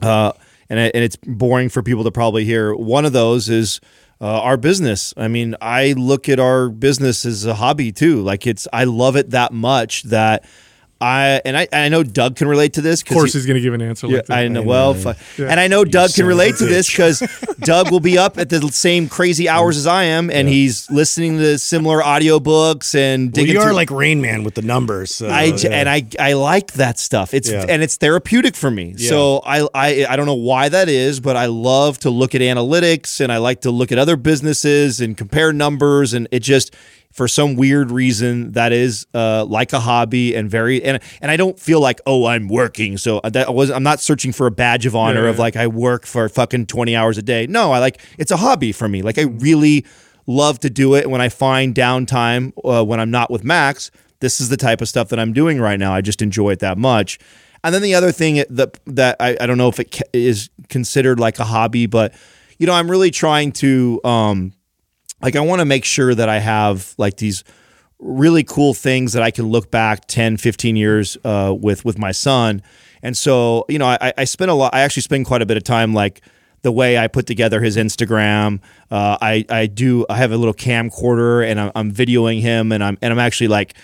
uh, 0.00 0.32
and 0.68 0.80
it- 0.80 0.92
and 0.92 1.04
it's 1.04 1.16
boring 1.24 1.68
for 1.68 1.80
people 1.80 2.02
to 2.02 2.10
probably 2.10 2.44
hear. 2.44 2.74
One 2.74 3.04
of 3.04 3.12
those 3.12 3.48
is. 3.48 3.80
Uh, 4.22 4.40
our 4.40 4.56
business. 4.56 5.12
I 5.16 5.26
mean, 5.26 5.56
I 5.60 5.94
look 5.94 6.28
at 6.28 6.38
our 6.38 6.68
business 6.68 7.24
as 7.24 7.44
a 7.44 7.54
hobby 7.54 7.90
too. 7.90 8.22
Like 8.22 8.46
it's, 8.46 8.68
I 8.72 8.84
love 8.84 9.16
it 9.16 9.30
that 9.30 9.52
much 9.52 10.04
that 10.04 10.44
I 11.02 11.40
and 11.44 11.56
I, 11.56 11.66
I 11.72 11.88
know 11.88 12.02
Doug 12.02 12.36
can 12.36 12.46
relate 12.48 12.74
to 12.74 12.80
this. 12.80 13.02
of 13.02 13.08
course, 13.08 13.32
he- 13.32 13.38
he's 13.38 13.46
going 13.46 13.56
to 13.56 13.60
give 13.60 13.74
an 13.74 13.82
answer 13.82 14.06
yeah, 14.06 14.16
like 14.18 14.26
that. 14.26 14.38
I 14.38 14.48
know. 14.48 14.62
Well, 14.62 14.94
fu- 14.94 15.42
and 15.42 15.58
I 15.58 15.66
know 15.66 15.84
Doug 15.84 16.10
can 16.10 16.14
son 16.14 16.24
of 16.24 16.26
a 16.26 16.28
relate 16.28 16.56
to 16.56 16.66
this 16.66 16.88
because 16.90 17.20
Doug 17.60 17.90
will 17.90 18.00
be 18.00 18.16
up 18.18 18.38
at 18.38 18.48
the 18.50 18.60
same 18.68 19.08
crazy 19.08 19.48
hours 19.48 19.76
as 19.76 19.86
I 19.86 20.04
am, 20.04 20.30
and 20.30 20.48
he's 20.48 20.90
listening 20.90 21.38
to 21.38 21.58
similar 21.58 22.00
audiobooks 22.00 22.94
and 22.94 23.34
well, 23.36 23.46
you 23.46 23.58
are 23.58 23.64
through- 23.64 23.72
like 23.74 23.90
Rain 23.90 24.20
Man 24.20 24.44
with 24.44 24.54
the 24.54 24.62
numbers 24.62 25.14
so, 25.14 25.28
I 25.28 25.50
j- 25.52 25.68
yeah. 25.68 25.76
and 25.76 25.88
I 25.88 26.06
I 26.18 26.32
like 26.34 26.72
that 26.74 26.98
stuff. 26.98 27.34
It's 27.34 27.50
Yeah. 27.50 27.66
and 27.68 27.82
it's 27.82 27.96
therapeutic 27.96 28.54
for 28.56 28.70
me. 28.70 28.96
So 28.96 29.38
I, 29.44 29.66
I 29.74 30.06
I 30.08 30.16
don't 30.16 30.26
know 30.26 30.34
why 30.34 30.68
that 30.68 30.88
is, 30.88 31.20
but 31.20 31.36
I 31.36 31.46
love 31.46 31.98
to 32.00 32.10
look 32.10 32.34
at 32.34 32.40
analytics 32.40 33.20
and 33.20 33.32
I 33.32 33.38
like 33.38 33.62
to 33.62 33.70
look 33.70 33.90
at 33.92 33.98
other 33.98 34.16
businesses 34.16 35.00
and 35.00 35.16
compare 35.16 35.52
numbers 35.52 36.14
and 36.14 36.28
it 36.30 36.40
just 36.40 36.74
for 37.12 37.28
some 37.28 37.56
weird 37.56 37.90
reason 37.90 38.52
that 38.52 38.72
is 38.72 39.06
uh, 39.14 39.44
like 39.44 39.72
a 39.72 39.80
hobby 39.80 40.34
and 40.34 40.50
very 40.50 40.82
and 40.82 41.00
and 41.20 41.30
I 41.30 41.36
don't 41.36 41.58
feel 41.60 41.80
like 41.80 42.00
oh 42.06 42.26
I'm 42.26 42.48
working 42.48 42.96
so 42.96 43.20
that 43.24 43.54
was 43.54 43.70
I'm 43.70 43.82
not 43.82 44.00
searching 44.00 44.32
for 44.32 44.46
a 44.46 44.50
badge 44.50 44.86
of 44.86 44.96
honor 44.96 45.24
Yeah, 45.24 45.30
of 45.30 45.36
yeah. 45.36 45.42
like 45.42 45.56
I 45.56 45.66
work 45.66 46.06
for 46.06 46.28
fucking 46.28 46.66
20 46.66 46.96
hours 46.96 47.18
a 47.18 47.22
day. 47.22 47.46
No, 47.46 47.70
I 47.72 47.78
like 47.80 48.00
it's 48.18 48.30
a 48.30 48.36
hobby 48.38 48.72
for 48.72 48.88
me. 48.88 49.02
Like 49.02 49.18
I 49.18 49.22
really 49.22 49.84
love 50.26 50.58
to 50.60 50.70
do 50.70 50.94
it 50.94 51.10
when 51.10 51.20
I 51.20 51.28
find 51.28 51.74
downtime 51.74 52.52
uh, 52.64 52.84
when 52.84 52.98
I'm 53.00 53.10
not 53.10 53.30
with 53.30 53.44
Max. 53.44 53.90
This 54.20 54.40
is 54.40 54.48
the 54.48 54.56
type 54.56 54.80
of 54.80 54.88
stuff 54.88 55.08
that 55.08 55.18
I'm 55.18 55.32
doing 55.32 55.60
right 55.60 55.78
now. 55.78 55.92
I 55.92 56.00
just 56.00 56.22
enjoy 56.22 56.50
it 56.50 56.60
that 56.60 56.78
much. 56.78 57.18
And 57.64 57.74
then 57.74 57.82
the 57.82 57.94
other 57.94 58.10
thing 58.12 58.42
that 58.50 58.78
that 58.86 59.16
I, 59.20 59.36
I 59.40 59.46
don't 59.46 59.58
know 59.58 59.68
if 59.68 59.78
it 59.80 59.90
ca- 59.92 60.08
is 60.12 60.48
considered 60.68 61.20
like 61.20 61.38
a 61.38 61.44
hobby, 61.44 61.86
but 61.86 62.14
you 62.58 62.66
know 62.66 62.72
I'm 62.72 62.90
really 62.90 63.10
trying 63.10 63.52
to 63.52 64.00
um, 64.04 64.52
like 65.22 65.36
I 65.36 65.40
want 65.40 65.60
to 65.60 65.64
make 65.64 65.84
sure 65.84 66.14
that 66.14 66.28
I 66.28 66.38
have 66.38 66.94
like 66.98 67.16
these 67.16 67.44
really 67.98 68.42
cool 68.42 68.74
things 68.74 69.12
that 69.12 69.22
I 69.22 69.30
can 69.30 69.46
look 69.46 69.70
back 69.70 70.06
10, 70.06 70.36
15 70.36 70.76
years 70.76 71.16
uh, 71.24 71.54
with 71.58 71.84
with 71.84 71.98
my 71.98 72.12
son. 72.12 72.62
And 73.02 73.16
so, 73.16 73.64
you 73.68 73.78
know, 73.78 73.86
I, 73.86 74.12
I 74.16 74.24
spend 74.24 74.50
a 74.50 74.54
lot. 74.54 74.74
I 74.74 74.80
actually 74.80 75.02
spend 75.02 75.26
quite 75.26 75.42
a 75.42 75.46
bit 75.46 75.56
of 75.56 75.64
time 75.64 75.94
like 75.94 76.20
the 76.62 76.72
way 76.72 76.96
I 76.98 77.08
put 77.08 77.26
together 77.26 77.60
his 77.60 77.76
Instagram. 77.76 78.60
Uh, 78.90 79.16
I 79.20 79.44
I 79.48 79.66
do. 79.66 80.06
I 80.08 80.16
have 80.16 80.32
a 80.32 80.36
little 80.36 80.54
camcorder 80.54 81.48
and 81.48 81.60
I'm, 81.60 81.72
I'm 81.74 81.92
videoing 81.92 82.40
him, 82.40 82.72
and 82.72 82.82
I'm 82.82 82.98
and 83.02 83.12
I'm 83.12 83.18
actually 83.18 83.48
like 83.48 83.74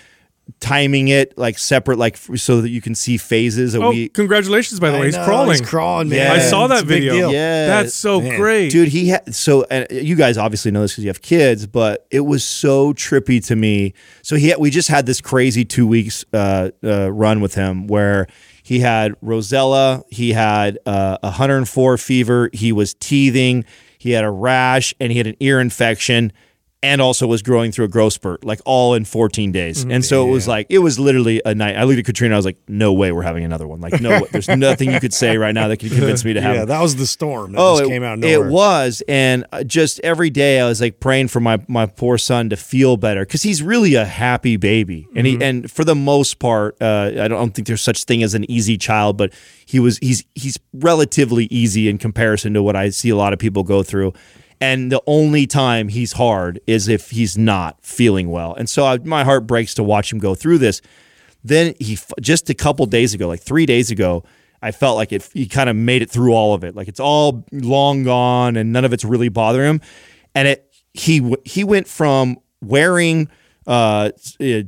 timing 0.59 1.07
it 1.09 1.37
like 1.37 1.57
separate, 1.57 1.97
like 1.97 2.13
f- 2.15 2.39
so 2.39 2.61
that 2.61 2.69
you 2.69 2.81
can 2.81 2.95
see 2.95 3.17
phases. 3.17 3.73
That 3.73 3.81
Oh, 3.81 3.89
we 3.89 4.09
congratulations! 4.09 4.79
By 4.79 4.91
the 4.91 4.97
I 4.97 4.99
way, 5.01 5.05
he's 5.07 5.15
know, 5.15 5.25
crawling. 5.25 5.49
he's 5.51 5.61
crawling 5.61 6.09
man 6.09 6.17
Yeah. 6.19 6.33
I 6.33 6.39
saw 6.39 6.67
that 6.67 6.85
video. 6.85 7.29
Yeah. 7.29 7.67
That's 7.67 7.93
so 7.95 8.21
Man. 8.21 8.37
great, 8.39 8.71
dude 8.71 8.87
he 8.89 9.09
had 9.09 9.33
so 9.35 9.65
and 9.69 9.85
you 9.91 10.15
guys 10.15 10.37
obviously 10.37 10.71
know 10.71 10.81
this 10.81 10.91
because 10.93 11.03
you 11.03 11.09
have 11.09 11.21
kids 11.21 11.67
but 11.67 12.07
it 12.11 12.21
was 12.21 12.43
so 12.43 12.93
trippy 12.93 13.45
to 13.47 13.55
me 13.55 13.93
so 14.21 14.35
he 14.35 14.49
had, 14.49 14.57
we 14.59 14.69
just 14.69 14.87
had 14.89 15.05
this 15.05 15.21
crazy 15.21 15.63
two 15.65 15.85
weeks 15.87 16.25
uh, 16.33 16.69
uh, 16.83 17.11
run 17.11 17.41
with 17.41 17.53
him 17.55 17.87
where 17.87 18.27
he 18.63 18.79
had 18.79 19.13
roseola 19.21 20.03
he 20.09 20.31
had 20.33 20.77
uh, 20.85 21.17
104 21.21 21.97
fever 21.97 22.49
he 22.53 22.71
was 22.71 22.93
teething 22.95 23.63
he 23.97 24.11
had 24.11 24.23
a 24.23 24.29
rash 24.31 24.93
and 24.99 25.11
he 25.11 25.17
had 25.17 25.27
an 25.27 25.35
ear 25.39 25.59
infection 25.59 26.31
and 26.81 27.01
also 27.01 27.27
was 27.27 27.41
growing 27.41 27.73
through 27.73 27.83
a 27.83 27.89
growth 27.89 28.13
spurt, 28.13 28.45
like 28.45 28.61
all 28.63 28.93
in 28.93 29.03
14 29.03 29.51
days. 29.51 29.83
And 29.83 30.05
so 30.05 30.25
it 30.25 30.31
was 30.31 30.47
like, 30.47 30.65
it 30.69 30.79
was 30.79 30.97
literally 30.97 31.41
a 31.45 31.53
night. 31.53 31.75
I 31.75 31.83
looked 31.83 31.99
at 31.99 32.05
Katrina, 32.05 32.35
I 32.35 32.37
was 32.37 32.45
like, 32.45 32.57
no 32.69 32.93
way 32.93 33.11
we're 33.11 33.21
having 33.23 33.43
another 33.43 33.67
one. 33.67 33.81
Like, 33.81 33.99
no, 33.99 34.25
there's 34.31 34.47
nothing 34.47 34.89
you 34.91 34.99
could 35.01 35.13
say 35.13 35.37
right 35.37 35.53
now 35.53 35.67
that 35.67 35.75
could 35.77 35.91
convince 35.91 36.23
me 36.23 36.31
to 36.33 36.41
have 36.47 36.55
Yeah, 36.55 36.63
that 36.65 36.81
was 36.81 36.95
the 36.95 37.05
storm. 37.05 37.51
That 37.51 37.59
Oh, 37.59 37.79
just 37.79 37.83
it, 37.83 37.87
came 37.89 38.03
out 38.03 38.23
it 38.23 38.45
was, 38.45 39.03
and 39.09 39.45
uh, 39.51 39.65
just 39.65 39.99
every 40.05 40.29
day 40.29 40.61
I 40.61 40.67
was 40.69 40.79
like 40.79 41.01
praying 41.01 41.27
for 41.27 41.41
my 41.41 41.59
my 41.67 41.85
poor 41.85 42.17
son 42.17 42.49
to 42.49 42.55
feel 42.55 42.95
better 42.95 43.25
because 43.25 43.43
he's 43.43 43.61
really 43.61 43.95
a 43.95 44.05
happy 44.05 44.55
baby, 44.55 45.05
and 45.15 45.27
Mm-hmm. 45.27 45.41
he 45.41 45.45
and 45.45 45.69
for 45.71 45.83
the 45.83 45.95
most 45.95 46.39
part, 46.39 46.77
uh, 46.81 47.11
I 47.19 47.27
don't 47.27 47.53
think 47.53 47.67
there's 47.67 47.81
such 47.81 48.05
thing 48.05 48.23
as 48.23 48.33
an 48.35 48.49
easy 48.49 48.77
child, 48.77 49.17
but 49.17 49.33
he 49.65 49.81
was 49.81 49.97
he's 49.97 50.23
he's 50.33 50.57
relatively 50.73 51.45
easy 51.51 51.89
in 51.89 51.97
comparison 51.97 52.53
to 52.53 52.63
what 52.63 52.77
I 52.77 52.89
see 52.89 53.09
a 53.09 53.17
lot 53.17 53.33
of 53.33 53.39
people 53.39 53.63
go 53.63 53.83
through. 53.83 54.13
And 54.61 54.91
the 54.91 55.01
only 55.07 55.47
time 55.47 55.87
he's 55.87 56.13
hard 56.13 56.59
is 56.67 56.87
if 56.87 57.11
he's 57.11 57.37
not 57.37 57.83
feeling 57.83 58.29
well, 58.29 58.53
and 58.55 58.69
so 58.69 58.85
I, 58.85 58.97
my 58.97 59.23
heart 59.23 59.47
breaks 59.47 59.73
to 59.75 59.83
watch 59.83 60.11
him 60.11 60.19
go 60.19 60.35
through 60.35 60.57
this. 60.57 60.81
Then 61.43 61.73
he 61.79 61.97
just 62.19 62.49
a 62.49 62.53
couple 62.53 62.85
days 62.85 63.13
ago, 63.13 63.27
like 63.27 63.41
three 63.41 63.65
days 63.65 63.89
ago, 63.89 64.23
I 64.61 64.71
felt 64.71 64.97
like 64.97 65.13
it. 65.13 65.29
He 65.33 65.47
kind 65.47 65.69
of 65.69 65.75
made 65.75 66.01
it 66.01 66.09
through 66.09 66.33
all 66.33 66.53
of 66.53 66.65
it. 66.65 66.75
Like 66.75 66.89
it's 66.89 66.99
all 66.99 67.45
long 67.51 68.03
gone, 68.03 68.57
and 68.57 68.73
none 68.73 68.83
of 68.83 68.91
it's 68.91 69.05
really 69.05 69.29
bothering 69.29 69.69
him. 69.69 69.81
And 70.35 70.47
it 70.47 70.73
he 70.93 71.35
he 71.45 71.63
went 71.63 71.87
from 71.87 72.37
wearing 72.61 73.29
uh 73.67 74.11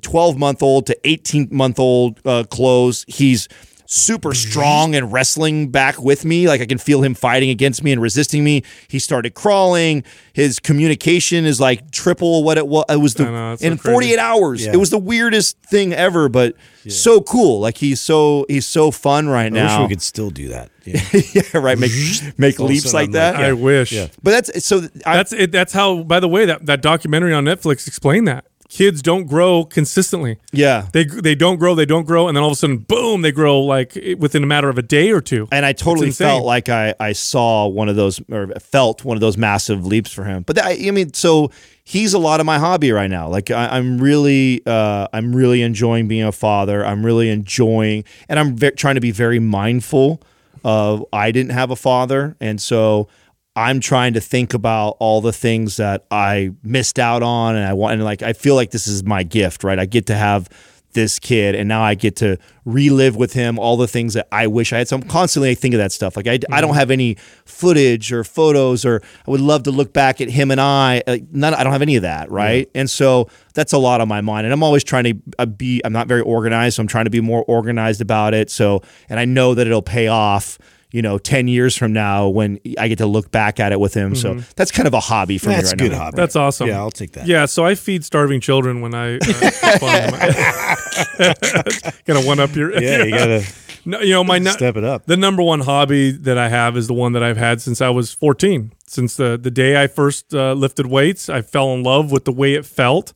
12 0.02 0.38
month 0.38 0.64
old 0.64 0.86
to 0.88 0.98
18 1.04 1.50
month 1.52 1.80
old 1.80 2.22
uh, 2.26 2.44
clothes. 2.50 3.04
He's 3.08 3.50
super 3.92 4.34
strong 4.34 4.96
and 4.96 5.12
wrestling 5.12 5.70
back 5.70 6.00
with 6.02 6.24
me. 6.24 6.48
Like 6.48 6.62
I 6.62 6.66
can 6.66 6.78
feel 6.78 7.02
him 7.04 7.14
fighting 7.14 7.50
against 7.50 7.84
me 7.84 7.92
and 7.92 8.02
resisting 8.02 8.42
me. 8.42 8.64
He 8.88 9.00
started 9.00 9.34
crawling. 9.34 10.06
His 10.32 10.60
communication 10.60 11.44
is 11.46 11.60
like 11.60 11.92
triple 11.92 12.44
what 12.46 12.58
it 12.58 12.68
was. 12.68 12.86
It 12.88 12.98
was 13.02 13.16
the 13.16 13.26
know, 13.26 13.52
it's 13.52 13.62
so 13.62 13.68
in 13.68 13.78
crazy. 13.78 13.94
48 13.94 14.20
hours. 14.20 14.66
Yeah. 14.66 14.74
It 14.74 14.78
was 14.78 14.92
the 14.92 14.98
weirdest 14.98 15.58
thing 15.64 15.92
ever, 15.92 16.30
but 16.30 16.56
so 16.88 17.20
cool. 17.22 17.60
Like 17.60 17.78
he's 17.78 18.00
so 18.00 18.46
he's 18.48 18.66
so 18.66 18.92
fun 18.92 19.28
right 19.28 19.48
I 19.48 19.50
now. 19.50 19.82
wish 19.82 19.90
we 19.90 19.96
could 19.96 20.02
still 20.02 20.30
do 20.30 20.48
that. 20.50 20.70
Yeah. 20.84 21.00
yeah, 21.36 21.58
right. 21.60 21.78
Make 21.78 21.92
make 22.40 22.60
All 22.60 22.66
of 22.66 22.72
a 22.72 22.74
leaps 22.74 22.92
like 22.92 23.12
that. 23.12 23.36
like, 23.36 23.44
I 23.44 23.54
wish. 23.54 23.92
Yeah. 23.92 24.08
But 24.24 24.32
that's 24.32 24.66
so. 24.66 24.82
I, 25.06 25.16
That's 25.18 25.32
it. 25.32 25.52
That's 25.52 25.74
how. 25.74 26.02
By 26.02 26.20
the 26.20 26.28
way, 26.28 26.46
that 26.46 26.66
that 26.66 26.82
documentary 26.82 27.34
on 27.36 27.46
Netflix 27.46 27.86
explained 27.88 28.28
that 28.28 28.46
kids 28.72 29.02
don't 29.02 29.26
grow 29.26 29.66
consistently. 29.66 30.38
yeah. 30.54 30.88
They 30.94 31.04
they 31.04 31.36
don't 31.36 31.58
grow. 31.58 31.76
They 31.76 31.86
don't 31.86 32.06
grow, 32.06 32.28
and 32.28 32.36
then 32.36 32.42
all 32.42 32.50
of 32.50 32.54
a 32.54 32.56
sudden, 32.56 32.78
boom, 32.78 33.22
they 33.22 33.32
grow 33.34 33.60
like 33.60 33.96
within 34.18 34.44
a 34.44 34.48
matter 34.48 34.70
of 34.70 34.78
a 34.78 34.82
day 34.82 35.12
or 35.12 35.20
two. 35.22 35.48
and 35.52 35.66
I 35.66 35.74
totally 35.74 36.12
felt 36.12 36.46
like 36.46 36.70
I, 36.70 36.96
I 37.00 37.12
saw 37.12 37.68
one 37.68 37.90
of 37.90 37.96
those 37.98 38.22
or 38.32 38.48
felt 38.60 39.04
one 39.04 39.18
of 39.18 39.22
those 39.22 39.38
massive 39.38 39.86
leaps 39.86 40.12
for 40.12 40.24
him. 40.24 40.44
But 40.44 40.56
that, 40.56 40.66
I 40.80 40.92
mean, 40.92 41.14
so 41.14 41.52
he's 41.84 42.14
a 42.14 42.20
lot 42.20 42.40
of 42.40 42.46
my 42.46 42.58
hobby 42.60 42.92
right 42.92 43.10
now. 43.10 43.28
Like 43.28 43.52
I, 43.52 43.68
I'm 43.78 44.00
really 44.00 44.62
uh, 44.66 45.08
I'm 45.12 45.36
really 45.36 45.62
enjoying 45.62 46.08
being 46.08 46.24
a 46.24 46.32
father. 46.32 46.86
I'm 46.86 47.06
really 47.06 47.30
enjoying, 47.30 48.06
and 48.30 48.40
I'm 48.40 48.56
ve- 48.56 48.72
trying 48.72 48.96
to 48.96 49.02
be 49.02 49.12
very 49.12 49.40
mindful 49.40 50.22
of 50.64 51.04
I 51.12 51.32
didn't 51.32 51.52
have 51.52 51.72
a 51.72 51.76
father, 51.76 52.38
and 52.40 52.62
so 52.62 53.10
I'm 53.56 53.82
trying 53.82 54.14
to 54.14 54.22
think 54.22 54.54
about 54.54 54.98
all 55.00 55.20
the 55.20 55.34
things 55.34 55.78
that 55.78 56.06
I 56.10 56.52
missed 56.64 57.00
out 57.00 57.22
on, 57.22 57.56
and 57.56 57.66
I 57.66 57.74
want, 57.74 57.96
and 57.96 58.04
like 58.04 58.22
I 58.22 58.34
feel 58.34 58.56
like 58.56 58.72
this 58.72 58.88
is 58.88 59.04
my 59.04 59.24
gift, 59.24 59.64
right? 59.64 59.78
I 59.78 59.86
get 59.86 60.06
to 60.08 60.16
have 60.16 60.48
this 60.94 61.20
kid, 61.20 61.56
and 61.56 61.68
now 61.68 61.82
I 61.82 61.96
get 61.96 62.16
to 62.18 62.38
relive 62.64 63.16
with 63.16 63.34
him 63.34 63.60
all 63.60 63.76
the 63.76 63.88
things 63.88 64.14
that 64.14 64.28
I 64.32 64.48
wish 64.48 64.72
I 64.72 64.80
had. 64.80 64.88
So 64.88 64.96
I'm 64.96 65.04
constantly 65.04 65.54
thinking 65.56 65.80
of 65.80 65.84
that 65.84 65.92
stuff. 65.92 66.16
Like 66.16 66.28
I, 66.28 66.40
I 66.50 66.62
don't 66.62 66.76
have 66.76 66.92
any 66.92 67.16
footage 67.46 68.14
or 68.14 68.24
photos, 68.24 68.86
or 68.86 69.02
I 69.28 69.32
would 69.32 69.42
love 69.42 69.64
to 69.64 69.72
look 69.72 69.92
back 69.92 70.22
at 70.22 70.30
him 70.30 70.50
and 70.52 70.62
I. 70.62 71.04
Like 71.06 71.26
none, 71.32 71.54
I 71.54 71.64
don't 71.64 71.74
have 71.74 71.82
any 71.82 71.98
of 71.98 72.04
that, 72.04 72.32
right? 72.32 72.70
And 72.74 72.90
so 72.90 73.30
that's 73.54 73.74
a 73.74 73.78
lot 73.78 74.00
on 74.00 74.08
my 74.08 74.22
mind, 74.22 74.46
and 74.46 74.54
I'm 74.54 74.64
always 74.64 74.84
trying 74.84 75.04
to 75.04 75.14
uh, 75.40 75.46
be. 75.46 75.82
I'm 75.84 75.94
not 75.94 76.08
very 76.08 76.22
organized, 76.22 76.78
so 76.78 76.82
I'm 76.82 76.88
trying 76.88 77.06
to 77.06 77.12
be 77.12 77.22
more 77.22 77.44
organized 77.48 78.00
about 78.00 78.34
it. 78.34 78.50
So, 78.50 78.82
and 79.10 79.20
I 79.20 79.26
know 79.26 79.54
that 79.56 79.68
it'll 79.68 79.82
pay 79.82 80.08
off 80.08 80.58
you 80.92 81.02
know, 81.02 81.18
10 81.18 81.48
years 81.48 81.78
from 81.78 81.94
now 81.94 82.28
when 82.28 82.60
I 82.78 82.88
get 82.90 82.98
to 82.98 83.06
look 83.06 83.32
back 83.32 83.60
at 83.60 83.72
it 83.72 83.80
with 83.80 83.94
him. 83.94 84.16
So 84.16 84.36
that's 84.56 84.72
kind 84.72 84.88
of 84.88 84.94
a 84.94 85.00
hobby 85.00 85.38
for 85.38 85.48
That's 85.48 85.68
me 85.68 85.72
right 85.72 85.80
good 85.80 85.92
now. 85.92 86.04
hobby. 86.04 86.16
That's 86.18 86.36
awesome. 86.36 86.68
Yeah, 86.68 86.80
I'll 86.80 86.92
take 86.92 87.14
that. 87.14 87.28
Yeah, 87.28 87.46
so 87.46 87.66
I 87.66 87.76
feed 87.76 88.04
starving 88.04 88.42
children 88.42 88.82
when 88.82 88.94
I 88.94 89.16
uh, 89.16 89.20
gotta 92.06 92.26
one 92.26 92.40
up 92.40 92.56
your. 92.56 92.72
Yeah, 92.82 93.04
you 93.04 93.12
gotta 93.18 93.44
No, 93.86 94.00
you 94.02 94.14
know 94.14 94.24
my 94.24 94.40
step 94.42 94.76
it 94.76 94.84
up. 94.84 95.06
The 95.06 95.18
number 95.18 95.42
one 95.42 95.62
hobby 95.62 96.12
that 96.12 96.38
I 96.38 96.50
have 96.50 96.78
is 96.78 96.88
the 96.88 96.94
one 96.94 97.14
that 97.14 97.24
I've 97.24 97.38
had 97.38 97.62
since 97.62 97.82
I 97.82 97.90
was 97.90 98.14
14. 98.14 98.74
Since 98.88 99.16
the 99.16 99.40
the 99.42 99.52
day 99.52 99.82
I 99.82 99.88
first 99.88 100.34
uh, 100.34 100.54
lifted 100.54 100.88
weights, 100.88 101.30
I 101.30 101.42
fell 101.42 101.74
in 101.74 101.84
love 101.84 102.12
with 102.12 102.26
the 102.26 102.34
way 102.34 102.54
it 102.54 102.66
felt. 102.66 103.14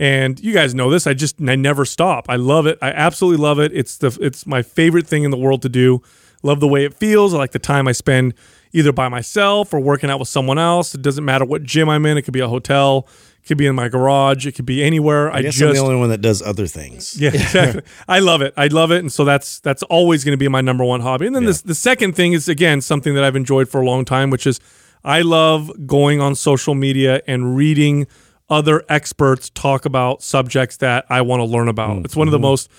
And 0.00 0.38
you 0.38 0.52
guys 0.52 0.76
know 0.76 0.90
this. 0.90 1.08
I 1.08 1.14
just 1.14 1.42
I 1.42 1.56
never 1.56 1.84
stop. 1.84 2.26
I 2.28 2.36
love 2.36 2.66
it. 2.66 2.78
I 2.80 2.92
absolutely 2.92 3.42
love 3.42 3.58
it. 3.58 3.72
It's 3.74 3.96
the 3.96 4.16
it's 4.20 4.46
my 4.46 4.62
favorite 4.62 5.08
thing 5.08 5.24
in 5.24 5.32
the 5.32 5.36
world 5.36 5.62
to 5.62 5.68
do. 5.68 6.02
Love 6.42 6.60
the 6.60 6.68
way 6.68 6.84
it 6.84 6.94
feels. 6.94 7.34
I 7.34 7.38
like 7.38 7.52
the 7.52 7.58
time 7.58 7.88
I 7.88 7.92
spend 7.92 8.34
either 8.72 8.92
by 8.92 9.08
myself 9.08 9.72
or 9.72 9.80
working 9.80 10.10
out 10.10 10.18
with 10.18 10.28
someone 10.28 10.58
else. 10.58 10.94
It 10.94 11.02
doesn't 11.02 11.24
matter 11.24 11.44
what 11.44 11.62
gym 11.62 11.88
I'm 11.88 12.04
in. 12.06 12.16
It 12.16 12.22
could 12.22 12.34
be 12.34 12.40
a 12.40 12.48
hotel. 12.48 13.08
It 13.42 13.46
could 13.46 13.58
be 13.58 13.66
in 13.66 13.74
my 13.74 13.88
garage. 13.88 14.46
It 14.46 14.52
could 14.52 14.66
be 14.66 14.82
anywhere. 14.82 15.30
I, 15.30 15.38
I 15.38 15.42
guess 15.42 15.54
just 15.54 15.68
I'm 15.68 15.74
the 15.74 15.80
only 15.80 15.96
one 15.96 16.10
that 16.10 16.20
does 16.20 16.42
other 16.42 16.66
things. 16.66 17.16
yeah, 17.20 17.30
exactly. 17.30 17.82
I 18.08 18.20
love 18.20 18.42
it. 18.42 18.52
I 18.56 18.66
love 18.68 18.92
it, 18.92 18.98
and 18.98 19.10
so 19.10 19.24
that's 19.24 19.60
that's 19.60 19.82
always 19.84 20.24
going 20.24 20.34
to 20.34 20.38
be 20.38 20.48
my 20.48 20.60
number 20.60 20.84
one 20.84 21.00
hobby. 21.00 21.26
And 21.26 21.34
then 21.34 21.44
this, 21.44 21.62
the 21.62 21.74
second 21.74 22.14
thing 22.14 22.34
is 22.34 22.48
again 22.48 22.80
something 22.80 23.14
that 23.14 23.24
I've 23.24 23.36
enjoyed 23.36 23.68
for 23.68 23.80
a 23.80 23.84
long 23.84 24.04
time, 24.04 24.30
which 24.30 24.46
is 24.46 24.60
I 25.04 25.22
love 25.22 25.86
going 25.86 26.20
on 26.20 26.34
social 26.34 26.74
media 26.74 27.22
and 27.26 27.56
reading 27.56 28.06
other 28.50 28.82
experts 28.88 29.50
talk 29.50 29.84
about 29.84 30.22
subjects 30.22 30.78
that 30.78 31.04
I 31.08 31.20
want 31.22 31.40
to 31.40 31.44
learn 31.44 31.68
about. 31.68 31.98
Mm. 31.98 32.04
It's 32.04 32.16
one 32.16 32.28
of 32.28 32.32
the 32.32 32.38
mm-hmm. 32.38 32.42
most 32.42 32.70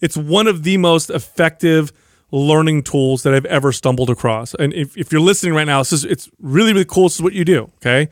it's 0.00 0.16
one 0.16 0.46
of 0.46 0.62
the 0.62 0.76
most 0.76 1.10
effective 1.10 1.92
learning 2.30 2.82
tools 2.82 3.22
that 3.22 3.34
I've 3.34 3.46
ever 3.46 3.72
stumbled 3.72 4.10
across. 4.10 4.54
And 4.54 4.72
if, 4.72 4.96
if 4.96 5.12
you're 5.12 5.20
listening 5.20 5.54
right 5.54 5.66
now, 5.66 5.80
this 5.80 5.92
is 5.92 6.04
it's 6.04 6.28
really 6.40 6.72
really 6.72 6.84
cool. 6.84 7.04
This 7.04 7.16
is 7.16 7.22
what 7.22 7.32
you 7.32 7.44
do. 7.44 7.70
Okay, 7.76 8.08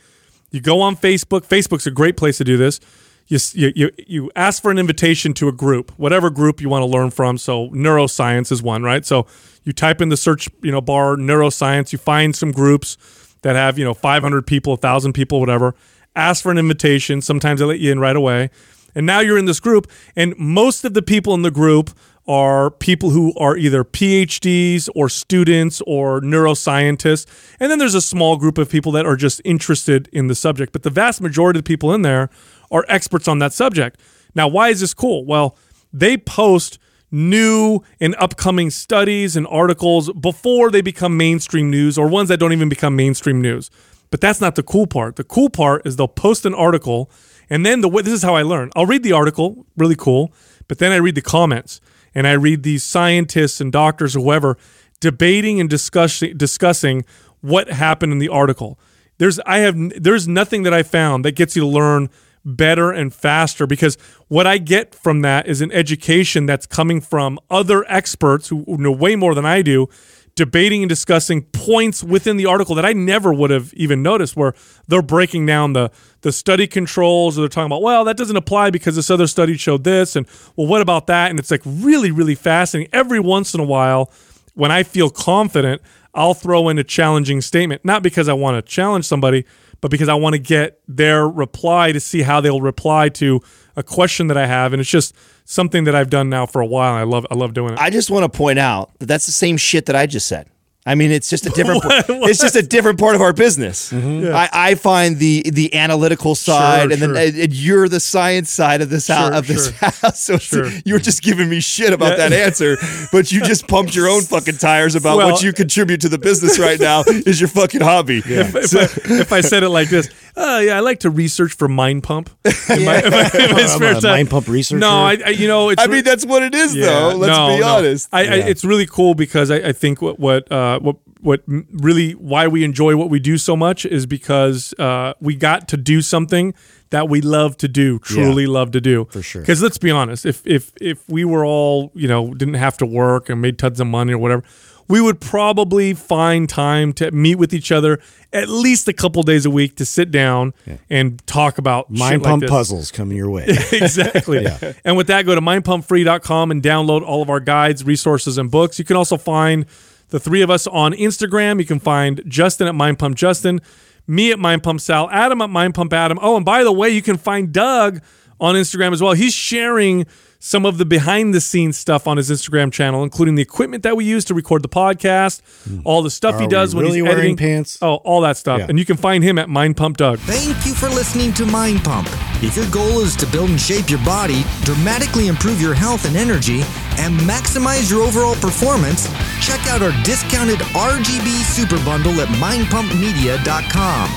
you 0.51 0.61
go 0.61 0.81
on 0.81 0.97
Facebook. 0.97 1.47
Facebook's 1.47 1.86
a 1.86 1.91
great 1.91 2.16
place 2.16 2.39
to 2.39 2.45
do 2.45 2.57
this. 2.57 2.81
You, 3.27 3.39
you, 3.55 3.91
you, 4.07 4.31
ask 4.36 4.61
for 4.61 4.70
an 4.70 4.78
invitation 4.78 5.32
to 5.35 5.49
a 5.49 5.53
group, 5.53 5.93
whatever 5.93 6.28
group 6.28 6.61
you 6.61 6.69
want 6.69 6.82
to 6.82 6.86
learn 6.86 7.11
from. 7.11 7.39
So 7.39 7.70
neuroscience 7.70 8.53
is 8.53 8.62
one, 8.62 8.82
right? 8.82 9.05
So 9.05 9.27
you 9.62 9.73
type 9.73 10.03
in 10.03 10.11
the 10.11 10.16
search, 10.19 10.47
you 10.62 10.70
know, 10.70 10.82
bar 10.82 11.16
neuroscience. 11.16 11.91
You 11.91 11.99
find 11.99 12.36
some 12.36 12.53
groups 12.53 12.99
that 13.41 13.57
have 13.57 13.78
you 13.78 13.85
know 13.85 13.95
500 13.95 14.47
people, 14.47 14.73
1,000 14.73 15.12
people, 15.15 15.41
whatever. 15.41 15.74
Ask 16.15 16.43
for 16.43 16.53
an 16.53 16.59
invitation. 16.59 17.23
Sometimes 17.23 17.61
they 17.61 17.66
let 17.66 17.81
you 17.81 17.91
in 17.91 17.99
right 17.99 18.15
away. 18.15 18.51
And 18.95 19.07
now 19.07 19.20
you're 19.20 19.39
in 19.39 19.47
this 19.47 19.59
group, 19.59 19.91
and 20.15 20.39
most 20.39 20.85
of 20.85 20.95
the 20.95 21.03
people 21.03 21.35
in 21.35 21.43
the 21.43 21.51
group 21.51 21.91
are 22.27 22.71
people 22.71 23.11
who 23.11 23.35
are 23.39 23.57
either 23.57 23.85
PhDs 23.85 24.89
or 24.95 25.09
students 25.09 25.83
or 25.87 26.21
neuroscientists. 26.21 27.27
And 27.61 27.71
then 27.71 27.79
there's 27.79 27.95
a 27.95 28.01
small 28.01 28.37
group 28.37 28.57
of 28.59 28.71
people 28.71 28.93
that 28.93 29.07
are 29.07 29.17
just 29.17 29.41
interested 29.45 30.09
in 30.13 30.29
the 30.29 30.35
subject. 30.35 30.73
But 30.73 30.83
the 30.83 30.91
vast 30.91 31.21
majority 31.21 31.59
of 31.59 31.65
the 31.65 31.69
people 31.69 31.93
in 31.93 32.03
there 32.03 32.31
are 32.71 32.85
experts 32.89 33.29
on 33.29 33.39
that 33.41 33.53
subject. 33.53 34.01
Now, 34.35 34.49
why 34.49 34.71
is 34.71 34.81
this 34.81 34.95
cool? 34.95 35.25
Well, 35.25 35.57
they 35.93 36.17
post 36.17 36.79
new 37.11 37.81
and 38.01 38.17
upcoming 38.19 38.71
studies 38.71 39.37
and 39.37 39.47
articles 39.47 40.11
before 40.13 40.71
they 40.71 40.81
become 40.81 41.17
mainstream 41.17 41.71
news 41.71 41.97
or 41.97 42.09
ones 42.09 42.29
that 42.29 42.39
don't 42.39 42.53
even 42.53 42.69
become 42.69 42.97
mainstream 42.97 43.41
news. 43.41 43.71
But 44.11 44.21
that's 44.21 44.41
not 44.41 44.55
the 44.55 44.63
cool 44.63 44.87
part. 44.87 45.17
The 45.17 45.25
cool 45.25 45.51
part 45.51 45.87
is 45.87 45.97
they'll 45.97 46.09
post 46.09 46.45
an 46.47 46.55
article 46.55 47.11
and 47.51 47.65
then 47.65 47.83
the 47.83 47.89
way 47.89 48.03
this 48.03 48.13
is 48.13 48.23
how 48.23 48.35
I 48.35 48.43
learn. 48.43 48.71
I'll 48.75 48.87
read 48.87 49.03
the 49.03 49.13
article, 49.13 49.67
really 49.77 49.97
cool, 49.97 50.33
but 50.67 50.79
then 50.79 50.93
I 50.93 50.97
read 50.97 51.15
the 51.15 51.23
comments 51.23 51.81
and 52.15 52.27
I 52.27 52.32
read 52.32 52.62
these 52.62 52.85
scientists 52.85 53.61
and 53.61 53.73
doctors 53.73 54.16
or 54.16 54.20
whoever 54.20 54.57
debating 55.01 55.61
and 55.61 55.69
discussing 55.69 56.36
discussing 56.36 57.05
what 57.41 57.69
happened 57.69 58.12
in 58.12 58.19
the 58.19 58.28
article. 58.28 58.78
There's 59.19 59.39
I 59.41 59.59
have 59.59 59.77
there's 60.03 60.27
nothing 60.27 60.62
that 60.62 60.74
I 60.74 60.82
found 60.82 61.24
that 61.24 61.32
gets 61.32 61.55
you 61.57 61.62
to 61.62 61.69
learn 61.69 62.09
better 62.45 62.91
and 62.91 63.12
faster 63.12 63.66
because 63.66 63.97
what 64.28 64.47
I 64.47 64.59
get 64.59 64.95
from 64.95 65.23
that 65.23 65.47
is 65.47 65.61
an 65.61 65.73
education 65.73 66.47
that's 66.47 66.66
coming 66.66 67.01
from 67.01 67.39
other 67.51 67.85
experts 67.89 68.49
who 68.49 68.65
know 68.66 68.93
way 68.93 69.16
more 69.16 69.35
than 69.35 69.47
I 69.47 69.62
do 69.62 69.89
debating 70.35 70.82
and 70.82 70.89
discussing 70.89 71.43
points 71.43 72.03
within 72.03 72.36
the 72.36 72.47
article 72.47 72.74
that 72.74 72.85
I 72.85 72.93
never 72.93 73.32
would 73.32 73.51
have 73.51 73.73
even 73.74 74.03
noticed 74.03 74.36
where 74.36 74.53
they're 74.89 75.03
breaking 75.03 75.47
down 75.47 75.74
the 75.74 75.91
the 76.25 76.33
study 76.33 76.67
controls 76.67 77.37
or 77.39 77.43
they're 77.43 77.49
talking 77.51 77.67
about 77.67 77.83
well 77.83 78.03
that 78.05 78.17
doesn't 78.17 78.37
apply 78.37 78.71
because 78.71 78.97
this 78.97 79.11
other 79.11 79.27
study 79.27 79.59
showed 79.59 79.85
this 79.85 80.17
and 80.17 80.27
well 80.57 80.67
what 80.67 80.81
about 80.81 81.07
that? 81.07 81.31
And 81.31 81.39
it's 81.39 81.51
like 81.51 81.61
really 81.65 82.11
really 82.11 82.35
fascinating. 82.35 82.91
Every 82.93 83.21
once 83.21 83.55
in 83.55 83.61
a 83.61 83.65
while 83.65 84.11
when 84.55 84.73
I 84.73 84.83
feel 84.83 85.11
confident 85.11 85.83
I'll 86.15 86.33
throw 86.33 86.71
in 86.71 86.79
a 86.79 86.85
challenging 86.85 87.43
statement 87.43 87.85
not 87.85 88.03
because 88.03 88.29
I 88.29 88.33
want 88.33 88.57
to 88.57 88.63
challenge 88.63 89.05
somebody 89.05 89.45
but 89.83 89.91
because 89.91 90.09
I 90.09 90.15
want 90.15 90.33
to 90.33 90.39
get 90.39 90.81
their 90.89 91.29
reply 91.29 91.93
to 91.93 92.01
see 92.01 92.23
how 92.23 92.41
they'll 92.41 92.63
reply 92.63 93.11
to 93.11 93.43
a 93.77 93.83
question 93.83 94.29
that 94.29 94.39
I 94.39 94.47
have 94.47 94.73
and 94.73 94.81
it's 94.81 94.91
just 94.91 95.15
something 95.45 95.85
that 95.85 95.95
I've 95.95 96.09
done 96.09 96.31
now 96.31 96.47
for 96.47 96.63
a 96.63 96.67
while 96.67 96.95
I 96.95 97.03
love 97.03 97.27
I 97.31 97.35
love 97.35 97.53
doing 97.53 97.75
it. 97.75 97.79
I 97.79 97.91
just 97.91 98.11
want 98.11 98.33
to 98.33 98.35
point 98.35 98.59
out 98.59 98.99
that 98.99 99.07
that's 99.07 99.27
the 99.27 99.33
same 99.33 99.59
shit 99.59 99.85
that 99.87 99.95
I 99.95 100.07
just 100.07 100.27
said. 100.27 100.49
I 100.86 100.94
mean, 100.97 101.11
it's 101.12 101.31
just 101.31 101.47
a 101.47 101.51
different. 101.56 101.82
It's 101.85 102.40
just 102.40 102.56
a 102.56 102.62
different 102.62 102.98
part 103.01 103.15
of 103.15 103.23
our 103.23 103.32
business. 103.32 103.90
Mm-hmm. 103.90 104.35
I, 104.35 104.51
I 104.52 104.74
find 104.74 105.19
the 105.19 105.43
the 105.51 105.74
analytical 105.74 106.35
side, 106.35 106.90
and 106.93 106.98
sure. 107.01 107.15
then 107.15 107.40
and 107.40 107.52
you're 107.55 107.89
the 107.89 108.01
science 108.01 108.51
side 108.51 108.82
of 108.82 108.90
this 108.90 109.09
house. 109.09 109.28
Sure, 109.28 109.35
Of 109.39 109.47
this 109.47 109.65
sure. 109.78 109.89
house, 109.90 110.20
so 110.23 110.36
Sure. 110.39 110.70
you're 110.85 110.98
just 110.98 111.23
giving 111.23 111.48
me 111.48 111.61
shit 111.61 111.93
about 111.94 112.19
Yeah. 112.19 112.28
that 112.28 112.32
answer, 112.35 112.77
but 113.12 113.32
you 113.32 113.40
just 113.43 113.66
pumped 113.66 113.94
your 113.97 114.09
own 114.09 114.23
fucking 114.23 114.59
tires 114.59 114.94
about 114.94 115.16
Well- 115.16 115.31
what 115.32 115.43
you 115.43 115.52
contribute 115.55 116.02
to 116.02 116.09
the 116.11 116.19
business 116.19 116.59
right 116.59 116.78
now 116.78 117.02
is 117.06 117.40
your 117.40 117.48
fucking 117.48 117.81
hobby. 117.81 118.19
If, 118.19 118.55
if, 118.55 118.74
I, 118.77 119.15
if 119.20 119.32
I 119.32 119.40
said 119.40 119.62
it 119.62 119.70
like 119.70 119.89
this, 119.89 120.09
uh, 120.36 120.61
yeah, 120.65 120.77
I 120.77 120.81
like 120.81 121.01
to 121.01 121.11
research 121.11 121.55
for 121.55 121.69
Mind 121.69 122.02
Pump. 122.02 122.31
In 122.70 122.85
my, 122.85 123.02
in 123.02 123.11
my- 123.11 123.31
in 123.35 123.51
my 123.52 123.66
spare 123.66 123.94
time. 123.94 124.02
Mind 124.02 124.31
Pump 124.31 124.48
researcher. 124.48 124.81
No, 124.81 124.90
I, 124.90 125.19
I 125.24 125.28
you 125.31 125.47
know, 125.47 125.69
it's 125.70 125.82
I 125.82 125.86
mean, 125.86 126.02
that's 126.05 126.24
what 126.27 126.43
it 126.43 126.55
is, 126.55 126.74
Yeah, 126.74 126.86
though. 126.86 127.16
Let's 127.16 127.36
no, 127.36 127.55
be 127.56 127.61
no. 127.61 127.77
honest. 127.77 128.09
I, 128.12 128.20
I, 128.23 128.35
it's 128.36 128.65
really 128.65 128.86
cool 128.86 129.15
because 129.15 129.51
I, 129.51 129.56
I 129.56 129.73
think 129.73 130.01
what 130.02 130.19
what 130.19 130.51
uh, 130.51 130.81
what 130.81 130.97
what 131.20 131.43
really 131.47 132.12
why 132.12 132.48
we 132.48 132.65
enjoy 132.65 132.97
what 132.97 133.11
we 133.11 133.19
do 133.19 133.39
so 133.39 133.56
much 133.56 133.86
is 133.86 134.06
because 134.06 134.74
uh, 134.78 135.15
we 135.20 135.35
got 135.36 135.69
to 135.69 135.77
do 135.77 136.02
something 136.02 136.55
that 136.90 137.09
we 137.09 137.20
love 137.20 137.56
to 137.59 137.66
do, 137.69 137.98
truly 138.01 138.47
love 138.47 138.70
to 138.73 138.81
do. 138.81 139.06
For 139.11 139.23
sure. 139.23 139.43
Because 139.43 139.62
let's 139.62 139.78
be 139.78 139.90
honest, 139.90 140.27
if 140.27 140.47
if 140.47 140.73
if 140.81 141.09
we 141.09 141.24
were 141.24 141.44
all 141.44 141.90
you 141.94 142.09
know 142.09 142.35
didn't 142.35 142.55
have 142.55 142.77
to 142.78 142.86
work 142.86 143.28
and 143.28 143.40
made 143.40 143.59
tons 143.59 143.81
of 143.81 143.86
money 143.86 144.12
or 144.12 144.19
whatever. 144.19 144.43
We 144.89 145.01
would 145.01 145.20
probably 145.20 145.94
find 145.94 146.48
time 146.48 146.93
to 146.94 147.11
meet 147.11 147.36
with 147.36 147.55
each 147.55 147.73
other 147.73 148.01
at 148.32 148.48
least 148.48 148.89
a 148.89 148.93
couple 148.93 149.23
days 149.23 149.47
a 149.47 149.51
week 149.51 149.77
to 149.77 149.85
sit 149.85 150.11
down 150.11 150.52
and 150.90 151.24
talk 151.27 151.59
about 151.59 151.90
Mind 151.90 152.23
like 152.23 152.31
pump 152.31 152.40
this. 152.43 152.51
puzzles 152.51 152.90
coming 152.90 153.16
your 153.16 153.31
way. 153.31 153.44
exactly. 153.73 154.47
And 154.85 154.97
with 154.97 155.06
that, 155.06 155.24
go 155.24 155.35
to 155.35 155.40
mindpumpfree.com 155.40 156.51
and 156.51 156.62
download 156.62 157.02
all 157.02 157.23
of 157.23 157.31
our 157.31 157.40
guides, 157.40 157.85
resources, 157.85 158.36
and 158.36 158.51
books. 158.51 158.78
You 158.78 158.85
can 158.85 158.97
also 158.97 159.16
find 159.16 159.66
the 160.09 160.20
three 160.20 160.43
of 160.43 160.51
us 160.51 160.66
on 160.66 160.93
Instagram. 160.93 161.59
You 161.61 161.65
can 161.65 161.78
find 161.81 162.23
Justin 162.27 162.66
at 162.66 162.74
Mind 162.74 162.98
Pump 162.98 163.16
Justin, 163.16 163.61
me 164.06 164.32
at 164.32 164.39
Mind 164.39 164.62
Pump 164.62 164.81
Sal, 164.81 165.09
Adam 165.11 165.40
at 165.40 165.51
Mind 165.51 165.74
Pump 165.74 165.93
Adam. 165.93 166.19
Oh, 166.20 166.36
and 166.36 166.44
by 166.44 166.65
the 166.65 166.73
way, 166.73 166.90
you 166.90 167.02
can 167.02 167.16
find 167.16 167.52
Doug 167.52 168.02
on 168.40 168.55
Instagram 168.56 168.93
as 168.93 169.01
well. 169.01 169.12
He's 169.12 169.32
sharing 169.35 170.06
some 170.47 170.66
of 170.66 170.77
the 170.77 170.85
behind 170.85 171.33
the 171.33 171.41
scenes 171.41 171.79
stuff 171.79 172.07
on 172.07 172.19
his 172.19 172.31
Instagram 172.31 172.71
channel, 172.71 173.03
including 173.03 173.35
the 173.35 173.41
equipment 173.41 173.83
that 173.83 173.97
we 173.97 174.05
use 174.05 174.27
to 174.27 174.35
record 174.35 174.62
the 174.62 174.69
podcast, 174.69 175.41
all 175.85 176.03
the 176.03 176.11
stuff 176.11 176.39
he 176.39 176.45
Hmm. 176.45 176.51
Does 176.51 176.75
we 176.75 176.79
when 176.83 176.85
really 176.85 176.99
he's 176.99 177.03
wearing 177.05 177.19
editing. 177.21 177.37
pants? 177.39 177.79
Oh, 177.81 177.95
all 178.05 178.21
that 178.21 178.37
stuff. 178.37 178.59
Yeah. 178.59 178.66
And 178.69 178.79
you 178.79 178.85
can 178.85 178.99
find 178.99 179.25
him 179.25 179.39
at 179.39 179.49
Mind 179.49 179.79
Pump 179.79 179.97
Doug. 179.97 180.19
Thank 180.19 180.66
you 180.66 180.75
for 180.75 180.91
listening 180.91 181.33
to 181.35 181.47
Mind 181.47 181.83
Pump. 181.83 182.09
If 182.43 182.57
your 182.57 182.69
goal 182.71 183.01
is 183.01 183.16
to 183.16 183.27
build 183.27 183.49
and 183.49 183.59
shape 183.59 183.89
your 183.89 184.05
body, 184.05 184.45
dramatically 184.65 185.29
improve 185.29 185.62
your 185.62 185.73
health 185.73 186.05
and 186.05 186.15
energy, 186.15 186.61
and 186.99 187.19
maximize 187.21 187.91
your 187.91 188.03
overall 188.03 188.35
performance, 188.37 189.09
check 189.41 189.61
out 189.69 189.81
our 189.81 189.93
discounted 190.05 190.59
RGB 190.77 191.43
Super 191.57 191.83
Bundle 191.87 192.21
at 192.21 192.29
mindpumpmedia.com. 192.29 194.11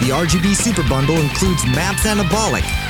The 0.00 0.10
RGB 0.10 0.54
Super 0.56 0.82
Bundle 0.88 1.16
includes 1.18 1.64
MAPS 1.66 2.04
Anabolic, 2.06 2.64